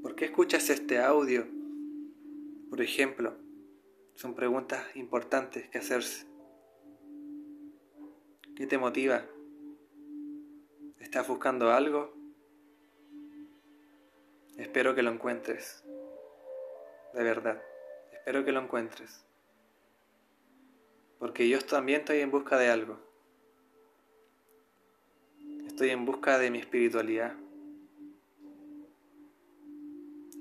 ¿Por 0.03 0.17
qué 0.17 0.25
escuchas 0.25 0.71
este 0.71 0.99
audio? 0.99 1.47
Por 2.69 2.81
ejemplo, 2.81 3.37
son 4.15 4.35
preguntas 4.35 4.85
importantes 4.97 5.69
que 5.69 5.79
hacerse. 5.79 6.27
¿Qué 8.57 8.67
te 8.67 8.77
motiva? 8.77 9.25
¿Estás 10.99 11.29
buscando 11.29 11.71
algo? 11.71 12.13
Espero 14.57 14.95
que 14.95 15.03
lo 15.03 15.11
encuentres. 15.11 15.85
De 17.15 17.23
verdad, 17.23 17.63
espero 18.13 18.45
que 18.45 18.53
lo 18.53 18.61
encuentres. 18.61 19.30
Porque 21.21 21.49
yo 21.49 21.61
también 21.61 22.01
estoy 22.01 22.19
en 22.19 22.33
busca 22.33 22.59
de 22.59 22.69
algo. 22.69 22.99
Estoy 25.69 25.91
en 25.91 26.05
busca 26.05 26.37
de 26.37 26.51
mi 26.51 26.59
espiritualidad. 26.59 27.35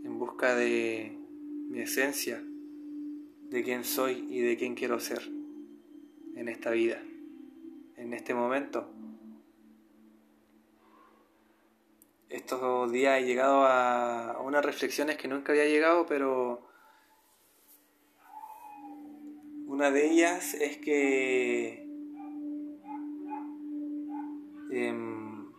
En 0.04 0.18
busca 0.18 0.56
de 0.56 1.16
mi 1.70 1.82
esencia, 1.82 2.42
de 2.42 3.64
quién 3.64 3.84
soy 3.84 4.26
y 4.28 4.40
de 4.40 4.58
quién 4.58 4.74
quiero 4.74 5.00
ser 5.00 5.22
en 6.36 6.48
esta 6.48 6.72
vida, 6.72 7.00
en 7.96 8.14
este 8.16 8.34
momento. 8.34 8.90
estos 12.30 12.92
días 12.92 13.22
he 13.22 13.26
llegado 13.26 13.66
a 13.66 14.40
unas 14.42 14.64
reflexiones 14.64 15.18
que 15.18 15.28
nunca 15.28 15.52
había 15.52 15.66
llegado, 15.66 16.06
pero 16.06 16.69
una 19.80 19.92
de 19.92 20.08
ellas 20.08 20.56
es 20.56 20.78
que 20.78 21.86
em, 24.72 25.54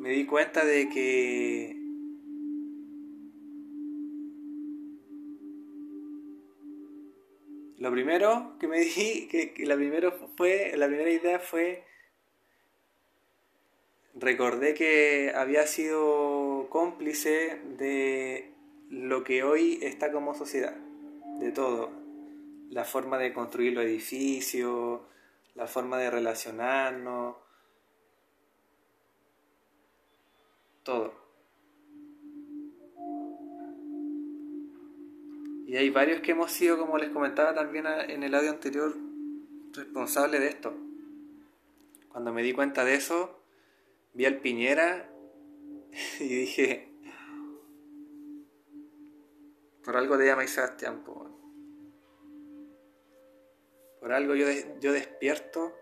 me 0.00 0.10
di 0.10 0.26
cuenta 0.26 0.64
de 0.64 0.88
que 0.88 1.76
lo 7.78 7.90
primero 7.90 8.56
que 8.60 8.68
me 8.68 8.78
di, 8.78 9.26
que, 9.26 9.52
la 9.66 9.74
primero 9.74 10.12
fue, 10.36 10.74
la 10.76 10.86
primera 10.86 11.10
idea 11.10 11.40
fue 11.40 11.82
recordé 14.14 14.74
que 14.74 15.32
había 15.34 15.66
sido 15.66 16.68
cómplice 16.70 17.58
de 17.76 18.52
lo 18.88 19.24
que 19.24 19.42
hoy 19.42 19.80
está 19.82 20.12
como 20.12 20.32
sociedad, 20.32 20.76
de 21.40 21.50
todo. 21.50 22.01
La 22.72 22.84
forma 22.84 23.18
de 23.18 23.34
construir 23.34 23.74
los 23.74 23.84
edificios, 23.84 25.02
la 25.54 25.66
forma 25.66 25.98
de 25.98 26.10
relacionarnos, 26.10 27.36
todo. 30.82 31.12
Y 35.66 35.76
hay 35.76 35.90
varios 35.90 36.22
que 36.22 36.32
hemos 36.32 36.50
sido, 36.50 36.78
como 36.78 36.96
les 36.96 37.10
comentaba 37.10 37.54
también 37.54 37.84
en 37.86 38.22
el 38.22 38.34
audio 38.34 38.50
anterior, 38.50 38.96
responsables 39.74 40.40
de 40.40 40.48
esto. 40.48 40.74
Cuando 42.08 42.32
me 42.32 42.42
di 42.42 42.54
cuenta 42.54 42.86
de 42.86 42.94
eso, 42.94 43.38
vi 44.14 44.24
al 44.24 44.38
Piñera 44.38 45.10
y 46.20 46.24
dije, 46.24 46.88
por 49.84 49.94
algo 49.96 50.16
te 50.16 50.24
llama 50.24 50.46
Sebastián, 50.46 51.02
por 51.04 51.31
algo 54.10 54.34
yo, 54.34 54.46
yo 54.80 54.92
despierto 54.92 55.72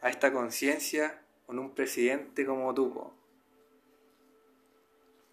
a 0.00 0.10
esta 0.10 0.32
conciencia 0.32 1.24
con 1.46 1.58
un 1.58 1.74
presidente 1.74 2.46
como 2.46 2.72
tú, 2.72 3.10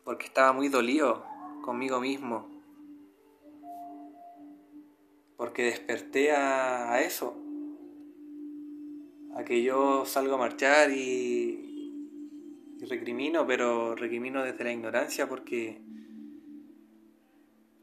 porque 0.03 0.25
estaba 0.25 0.53
muy 0.53 0.69
dolido 0.69 1.23
conmigo 1.61 1.99
mismo, 1.99 2.49
porque 5.37 5.65
desperté 5.65 6.31
a 6.31 6.99
eso, 7.01 7.35
a 9.35 9.43
que 9.43 9.61
yo 9.61 10.05
salgo 10.05 10.35
a 10.35 10.39
marchar 10.39 10.89
y, 10.91 11.69
y 12.79 12.85
recrimino, 12.85 13.45
pero 13.45 13.95
recrimino 13.95 14.43
desde 14.43 14.63
la 14.63 14.71
ignorancia 14.71 15.27
porque 15.27 15.81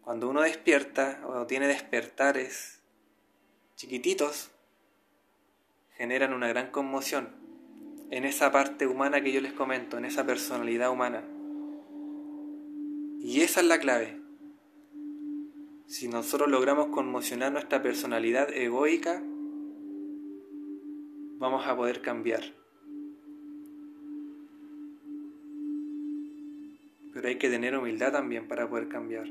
cuando 0.01 0.29
uno 0.29 0.43
despierta 0.43 1.21
o 1.27 1.47
tiene 1.47 1.67
despertares 1.67 2.76
chiquititos, 3.77 4.51
generan 5.97 6.33
una 6.33 6.49
gran 6.49 6.71
conmoción 6.71 7.29
en 8.11 8.25
esa 8.25 8.51
parte 8.51 8.87
humana 8.87 9.23
que 9.23 9.33
yo 9.33 9.41
les 9.41 9.53
comento, 9.53 9.99
en 9.99 10.07
esa 10.07 10.25
personalidad 10.25 10.91
humana. 10.91 11.23
Y 13.21 13.43
esa 13.43 13.61
es 13.61 13.67
la 13.67 13.79
clave. 13.79 14.19
Si 15.87 16.09
nosotros 16.09 16.49
logramos 16.49 16.87
conmocionar 16.89 17.53
nuestra 17.53 17.83
personalidad 17.83 18.51
egoica, 18.51 19.23
vamos 21.39 21.67
a 21.67 21.77
poder 21.77 22.01
cambiar. 22.01 22.43
Pero 27.13 27.29
hay 27.29 27.37
que 27.37 27.51
tener 27.51 27.77
humildad 27.77 28.13
también 28.13 28.49
para 28.49 28.69
poder 28.69 28.89
cambiar. 28.89 29.29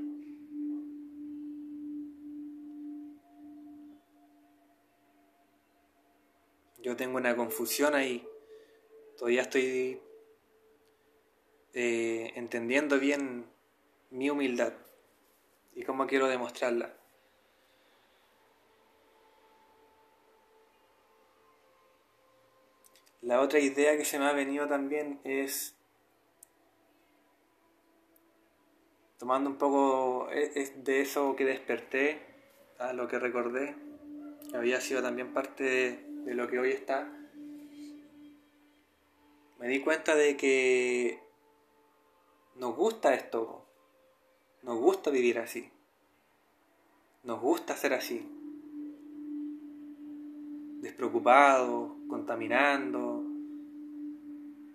Yo 6.85 6.95
tengo 6.95 7.17
una 7.17 7.35
confusión 7.35 7.95
ahí. 7.95 8.23
Todavía 9.17 9.41
estoy 9.41 9.99
eh, 11.73 12.31
entendiendo 12.35 12.99
bien 12.99 13.47
mi 14.11 14.29
humildad 14.29 14.71
y 15.73 15.81
cómo 15.81 16.05
quiero 16.05 16.27
demostrarla. 16.27 16.95
La 23.23 23.41
otra 23.41 23.57
idea 23.57 23.97
que 23.97 24.05
se 24.05 24.19
me 24.19 24.25
ha 24.25 24.33
venido 24.33 24.67
también 24.67 25.19
es 25.23 25.75
tomando 29.17 29.49
un 29.49 29.57
poco 29.57 30.29
e, 30.29 30.71
de 30.83 31.01
eso 31.01 31.35
que 31.35 31.45
desperté, 31.45 32.21
a 32.77 32.93
lo 32.93 33.07
que 33.07 33.17
recordé, 33.17 33.75
había 34.53 34.79
sido 34.81 35.01
también 35.01 35.33
parte 35.33 36.04
de, 36.25 36.33
lo 36.33 36.47
que 36.47 36.59
hoy 36.59 36.71
está, 36.71 37.07
me 39.59 39.67
di 39.67 39.79
cuenta 39.81 40.15
de 40.15 40.35
que 40.35 41.19
nos 42.55 42.75
gusta 42.75 43.13
esto, 43.13 43.65
nos 44.63 44.79
gusta 44.79 45.11
vivir 45.11 45.39
así, 45.39 45.71
nos 47.23 47.39
gusta 47.39 47.75
ser 47.75 47.93
así, 47.93 48.27
despreocupados, 50.81 51.93
contaminando, 52.07 53.23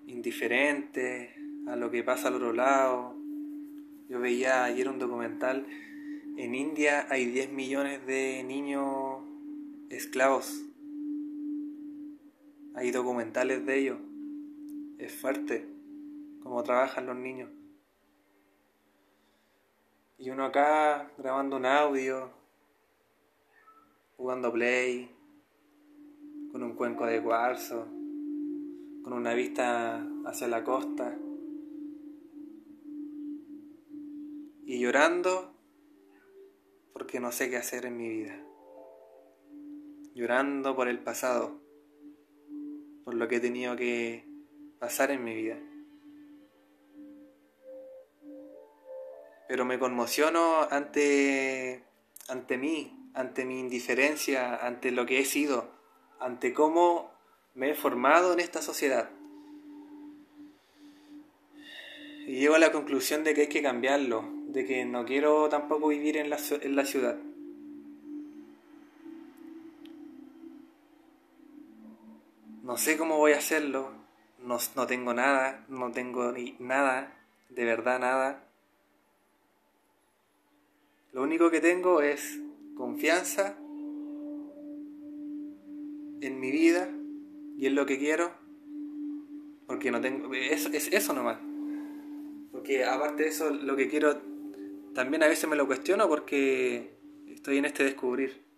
indiferentes 0.06 1.31
a 1.68 1.77
lo 1.77 1.90
que 1.90 2.02
pasa 2.02 2.28
al 2.28 2.35
otro 2.36 2.52
lado, 2.52 3.14
yo 4.09 4.18
veía 4.18 4.64
ayer 4.64 4.89
un 4.89 4.98
documental, 4.98 5.66
en 6.36 6.55
India 6.55 7.06
hay 7.10 7.27
10 7.27 7.52
millones 7.52 8.06
de 8.06 8.43
niños 8.44 9.22
esclavos. 9.90 10.70
Hay 12.75 12.91
documentales 12.91 13.65
de 13.67 13.79
ellos. 13.79 13.99
Es 14.99 15.13
fuerte 15.13 15.69
cómo 16.43 16.63
trabajan 16.63 17.07
los 17.07 17.17
niños. 17.17 17.51
Y 20.19 20.31
uno 20.31 20.45
acá 20.45 21.11
grabando 21.17 21.57
un 21.57 21.67
audio, 21.67 22.31
jugando 24.17 24.53
play, 24.53 25.11
con 26.53 26.63
un 26.63 26.75
cuenco 26.75 27.07
de 27.07 27.23
cuarzo, 27.23 27.87
con 29.03 29.13
una 29.13 29.33
vista 29.35 30.07
hacia 30.27 30.49
la 30.49 30.63
costa. 30.63 31.17
y 34.71 34.79
llorando 34.79 35.53
porque 36.93 37.19
no 37.19 37.33
sé 37.33 37.51
qué 37.51 37.57
hacer 37.57 37.87
en 37.87 37.97
mi 37.97 38.09
vida. 38.09 38.41
Llorando 40.15 40.77
por 40.77 40.87
el 40.87 41.01
pasado, 41.01 41.61
por 43.05 43.14
lo 43.14 43.28
que 43.28 43.36
he 43.36 43.40
tenido 43.40 43.77
que 43.77 44.24
pasar 44.78 45.10
en 45.10 45.24
mi 45.24 45.35
vida. 45.35 45.59
Pero 49.48 49.64
me 49.64 49.78
conmociono 49.78 50.62
ante, 50.70 51.82
ante 52.28 52.56
mí, 52.56 53.10
ante 53.14 53.44
mi 53.44 53.59
indiferencia, 53.59 54.56
ante 54.56 54.90
lo 54.93 55.06
que 55.06 55.18
he 55.18 55.24
sido, 55.24 55.70
ante 56.20 56.52
cómo 56.52 57.10
me 57.55 57.70
he 57.70 57.74
formado 57.74 58.32
en 58.32 58.40
esta 58.40 58.62
sociedad. 58.62 59.10
Y 62.27 62.39
llego 62.39 62.55
a 62.55 62.60
la 62.60 62.70
conclusión 62.70 63.24
de 63.24 63.35
que 63.35 63.43
hay 63.43 63.48
que 63.48 63.62
cambiarlo, 63.62 64.24
de 64.47 64.64
que 64.64 64.85
no 64.85 65.05
quiero 65.05 65.48
tampoco 65.48 65.89
vivir 65.89 66.16
en 66.16 66.31
la, 66.31 66.39
en 66.62 66.77
la 66.77 66.85
ciudad. 66.85 67.18
No 72.71 72.77
sé 72.77 72.97
cómo 72.97 73.17
voy 73.17 73.33
a 73.33 73.39
hacerlo, 73.39 73.91
no, 74.45 74.59
no 74.77 74.87
tengo 74.87 75.13
nada, 75.13 75.67
no 75.69 75.91
tengo 75.91 76.31
ni 76.31 76.55
nada, 76.61 77.13
de 77.49 77.65
verdad 77.65 77.99
nada. 77.99 78.45
Lo 81.13 81.25
único 81.25 81.51
que 81.51 81.61
tengo 81.61 82.01
es 82.01 82.39
confianza 82.77 83.57
en 86.21 86.39
mi 86.39 86.53
vida 86.53 86.89
y 87.59 87.67
en 87.67 87.75
lo 87.75 87.87
que 87.87 87.99
quiero, 87.99 88.31
porque 89.67 89.91
no 89.91 90.01
tengo, 90.01 90.33
eso, 90.33 90.69
es 90.73 90.93
eso 90.93 91.13
nomás. 91.13 91.39
Porque 92.53 92.85
aparte 92.85 93.25
de 93.25 93.31
eso, 93.31 93.51
lo 93.51 93.75
que 93.75 93.89
quiero, 93.89 94.21
también 94.95 95.25
a 95.25 95.27
veces 95.27 95.51
me 95.51 95.57
lo 95.57 95.67
cuestiono 95.67 96.09
porque 96.09 96.95
estoy 97.27 97.59
en 97.59 97.65
este 97.65 97.83
descubrir. 97.83 98.49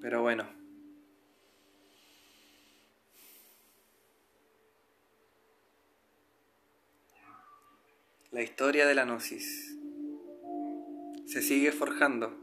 Pero 0.00 0.22
bueno. 0.22 0.48
La 8.32 8.42
historia 8.42 8.86
de 8.86 8.94
la 8.94 9.04
gnosis 9.04 9.76
se 11.26 11.42
sigue 11.42 11.72
forjando. 11.72 12.36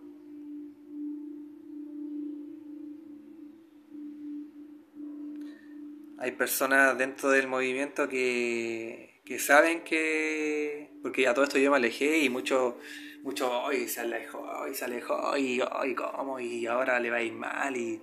Hay 6.20 6.32
personas 6.32 6.98
dentro 6.98 7.30
del 7.30 7.48
movimiento 7.48 8.10
que, 8.10 9.22
que 9.24 9.40
saben 9.40 9.84
que... 9.84 10.90
Porque 11.02 11.28
a 11.28 11.34
todo 11.34 11.44
esto 11.46 11.58
yo 11.58 11.70
me 11.72 11.78
alejé 11.78 12.20
y 12.20 12.30
mucho, 12.30 12.80
mucho 13.24 13.64
hoy 13.64 13.88
se 13.88 14.02
alejó, 14.02 14.40
hoy 14.40 14.74
se 14.74 14.86
alejó 14.86 15.38
y 15.38 15.62
hoy 15.62 15.96
cómo 15.96 16.40
y 16.40 16.66
ahora 16.66 17.00
le 17.00 17.10
va 17.10 17.18
a 17.18 17.22
ir 17.22 17.34
mal 17.34 17.76
y, 17.76 18.02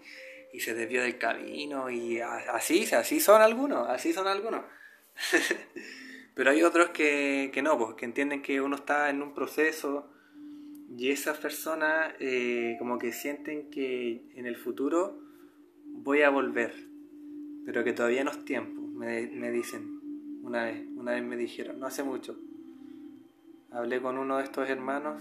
y 0.53 0.61
se 0.61 0.74
desvió 0.74 1.03
del 1.03 1.19
camino 1.19 1.91
y 1.91 2.20
así, 2.20 2.86
así 2.95 3.20
son 3.20 3.43
algunos, 3.43 3.89
así 3.89 4.12
son 4.12 4.27
algunos. 4.27 4.62
Pero 6.35 6.51
hay 6.51 6.62
otros 6.62 6.91
que, 6.91 7.51
que 7.53 7.62
no, 7.62 7.78
pues 7.78 7.95
que 7.95 8.05
entienden 8.05 8.43
que 8.43 8.61
uno 8.61 8.77
está 8.77 9.11
en 9.11 9.23
un 9.23 9.35
proceso 9.35 10.11
y 10.97 11.11
esas 11.11 11.39
personas 11.39 12.15
eh, 12.20 12.77
como 12.78 12.99
que 12.99 13.12
sienten 13.12 13.70
que 13.70 14.27
en 14.35 14.47
el 14.47 14.57
futuro 14.57 15.20
voy 15.86 16.23
a 16.23 16.31
volver, 16.31 16.74
pero 17.65 17.85
que 17.85 17.93
todavía 17.93 18.24
no 18.24 18.31
es 18.31 18.45
tiempo, 18.45 18.81
me, 18.81 19.28
me 19.28 19.51
dicen 19.51 20.01
una 20.43 20.65
vez, 20.65 20.86
una 20.95 21.12
vez 21.12 21.23
me 21.23 21.36
dijeron, 21.36 21.81
no 21.81 21.86
hace 21.86 22.03
mucho. 22.03 22.39
Hablé 23.75 24.01
con 24.01 24.17
uno 24.19 24.39
de 24.39 24.45
estos 24.45 24.69
hermanos 24.71 25.21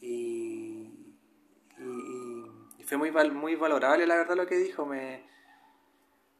y, 0.00 0.90
y, 1.78 2.84
fue 2.84 2.98
muy, 2.98 3.10
muy 3.30 3.56
valorable 3.56 4.06
la 4.06 4.16
verdad 4.16 4.36
lo 4.36 4.46
que 4.46 4.58
dijo. 4.58 4.86
Me, 4.86 5.24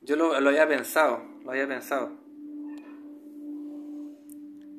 yo 0.03 0.15
lo, 0.15 0.39
lo 0.41 0.51
había 0.51 0.69
pensado, 0.69 1.23
lo 1.43 1.51
había 1.51 1.67
pensado 1.67 2.27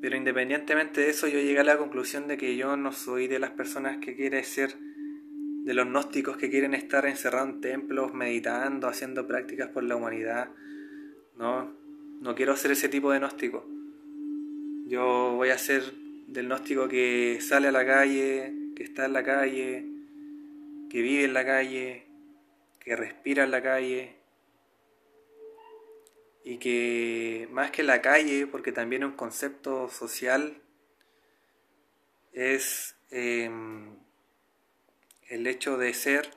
pero 0.01 0.15
independientemente 0.15 1.01
de 1.01 1.09
eso, 1.09 1.27
yo 1.27 1.39
llegué 1.39 1.59
a 1.59 1.63
la 1.63 1.77
conclusión 1.77 2.27
de 2.27 2.37
que 2.37 2.55
yo 2.55 2.77
no 2.77 2.91
soy 2.91 3.27
de 3.27 3.39
las 3.39 3.51
personas 3.51 3.97
que 3.97 4.15
quiere 4.15 4.43
ser, 4.43 4.75
de 4.77 5.73
los 5.73 5.87
gnósticos 5.87 6.37
que 6.37 6.49
quieren 6.49 6.73
estar 6.73 7.05
encerrados 7.05 7.49
en 7.49 7.61
templos, 7.61 8.13
meditando, 8.13 8.87
haciendo 8.87 9.27
prácticas 9.27 9.69
por 9.69 9.83
la 9.83 9.95
humanidad. 9.95 10.49
No, 11.37 11.73
no 12.21 12.35
quiero 12.35 12.55
ser 12.55 12.71
ese 12.71 12.89
tipo 12.89 13.11
de 13.11 13.19
gnóstico. 13.19 13.67
Yo 14.87 15.33
voy 15.35 15.49
a 15.49 15.57
ser 15.57 15.91
del 16.27 16.47
gnóstico 16.47 16.87
que 16.87 17.39
sale 17.41 17.67
a 17.67 17.73
la 17.73 17.85
calle, 17.85 18.53
que 18.73 18.83
está 18.83 19.03
en 19.03 19.11
la 19.11 19.21
calle, 19.21 19.85
que 20.89 21.01
vive 21.01 21.25
en 21.25 21.33
la 21.33 21.45
calle, 21.45 22.07
que 22.79 22.95
respira 22.95 23.43
en 23.43 23.51
la 23.51 23.61
calle, 23.61 24.15
y 26.45 26.57
que 26.57 27.49
más 27.51 27.71
que 27.71 27.83
la 27.83 28.01
calle, 28.01 28.47
porque 28.47 28.71
también 28.71 29.03
es 29.03 29.09
un 29.09 29.17
concepto 29.17 29.89
social, 29.89 30.61
es 32.31 32.95
em, 33.09 33.93
el 35.27 35.47
hecho 35.47 35.77
de 35.77 35.93
ser 35.93 36.29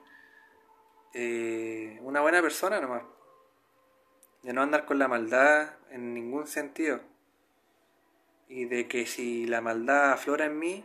eh, 1.15 2.01
una 2.03 2.21
buena 2.21 2.43
persona 2.43 2.81
nomás, 2.81 3.05
de 4.43 4.53
no 4.53 4.63
andar 4.63 4.87
con 4.87 4.99
la 4.99 5.07
maldad 5.07 5.77
en 5.91 6.15
ningún 6.15 6.49
sentido, 6.49 7.10
y 8.51 8.67
de 8.67 8.87
que 8.87 9.07
si 9.07 9.47
la 9.47 9.63
maldad 9.63 10.13
aflora 10.13 10.45
en 10.45 10.59
mí, 10.59 10.85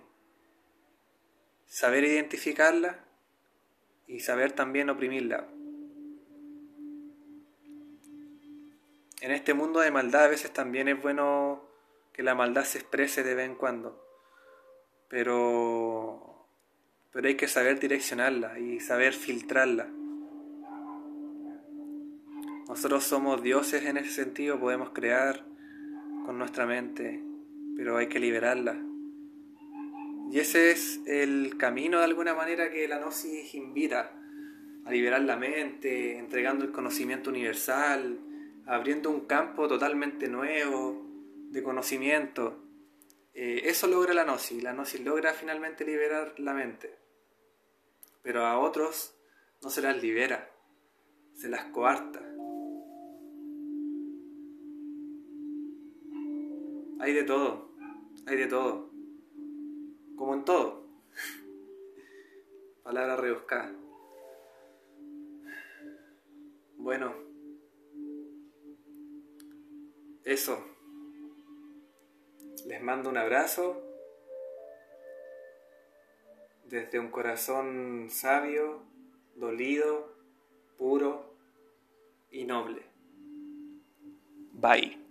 saber 1.65 2.05
identificarla 2.05 3.03
y 4.07 4.21
saber 4.21 4.53
también 4.53 4.89
oprimirla. 4.89 5.49
en 9.25 9.31
este 9.31 9.55
mundo 9.55 9.79
de 9.79 9.89
maldad 9.89 10.25
a 10.25 10.27
veces 10.27 10.53
también 10.53 10.87
es 10.87 11.01
bueno 11.01 11.63
que 12.13 12.21
la 12.21 12.35
maldad 12.35 12.63
se 12.63 12.77
exprese 12.77 13.23
de 13.23 13.33
vez 13.33 13.47
en 13.47 13.55
cuando. 13.55 13.99
Pero, 15.07 16.47
pero 17.11 17.27
hay 17.27 17.33
que 17.33 17.47
saber 17.47 17.79
direccionarla 17.79 18.59
y 18.59 18.79
saber 18.79 19.13
filtrarla. 19.13 19.87
Nosotros 22.67 23.03
somos 23.03 23.41
dioses 23.41 23.83
en 23.85 23.97
ese 23.97 24.11
sentido, 24.11 24.59
podemos 24.59 24.91
crear 24.91 25.43
con 26.27 26.37
nuestra 26.37 26.67
mente, 26.67 27.23
pero 27.75 27.97
hay 27.97 28.07
que 28.07 28.19
liberarla. 28.19 28.81
Y 30.31 30.39
ese 30.39 30.71
es 30.71 31.01
el 31.05 31.55
camino 31.57 31.99
de 31.99 32.05
alguna 32.05 32.33
manera 32.33 32.71
que 32.71 32.87
la 32.87 32.99
gnosis 32.99 33.53
invita 33.53 34.11
a 34.85 34.91
liberar 34.91 35.21
la 35.21 35.35
mente, 35.35 36.17
entregando 36.17 36.65
el 36.65 36.71
conocimiento 36.71 37.29
universal, 37.29 38.19
abriendo 38.65 39.09
un 39.09 39.21
campo 39.21 39.67
totalmente 39.67 40.27
nuevo 40.27 41.05
de 41.51 41.63
conocimiento. 41.63 42.61
Eh, 43.33 43.61
eso 43.65 43.87
logra 43.87 44.13
la 44.13 44.23
gnosis, 44.23 44.63
la 44.63 44.73
gnosis 44.73 45.01
logra 45.01 45.33
finalmente 45.33 45.85
liberar 45.85 46.39
la 46.39 46.53
mente, 46.53 46.95
pero 48.21 48.45
a 48.45 48.59
otros 48.59 49.15
no 49.61 49.69
se 49.69 49.81
las 49.81 50.01
libera, 50.01 50.51
se 51.33 51.49
las 51.49 51.65
coarta. 51.65 52.21
Hay 56.99 57.13
de 57.13 57.23
todo, 57.23 57.71
hay 58.25 58.37
de 58.37 58.47
todo, 58.47 58.89
como 60.15 60.33
en 60.33 60.45
todo. 60.45 60.87
Palabra 62.83 63.15
rebuscada. 63.15 63.73
Bueno. 66.77 67.13
Eso. 70.23 70.57
Les 72.65 72.81
mando 72.81 73.09
un 73.09 73.17
abrazo 73.17 73.85
desde 76.65 76.99
un 76.99 77.11
corazón 77.11 78.07
sabio, 78.09 78.81
dolido, 79.35 80.15
puro 80.77 81.35
y 82.31 82.45
noble. 82.45 82.83
Bye. 84.53 85.04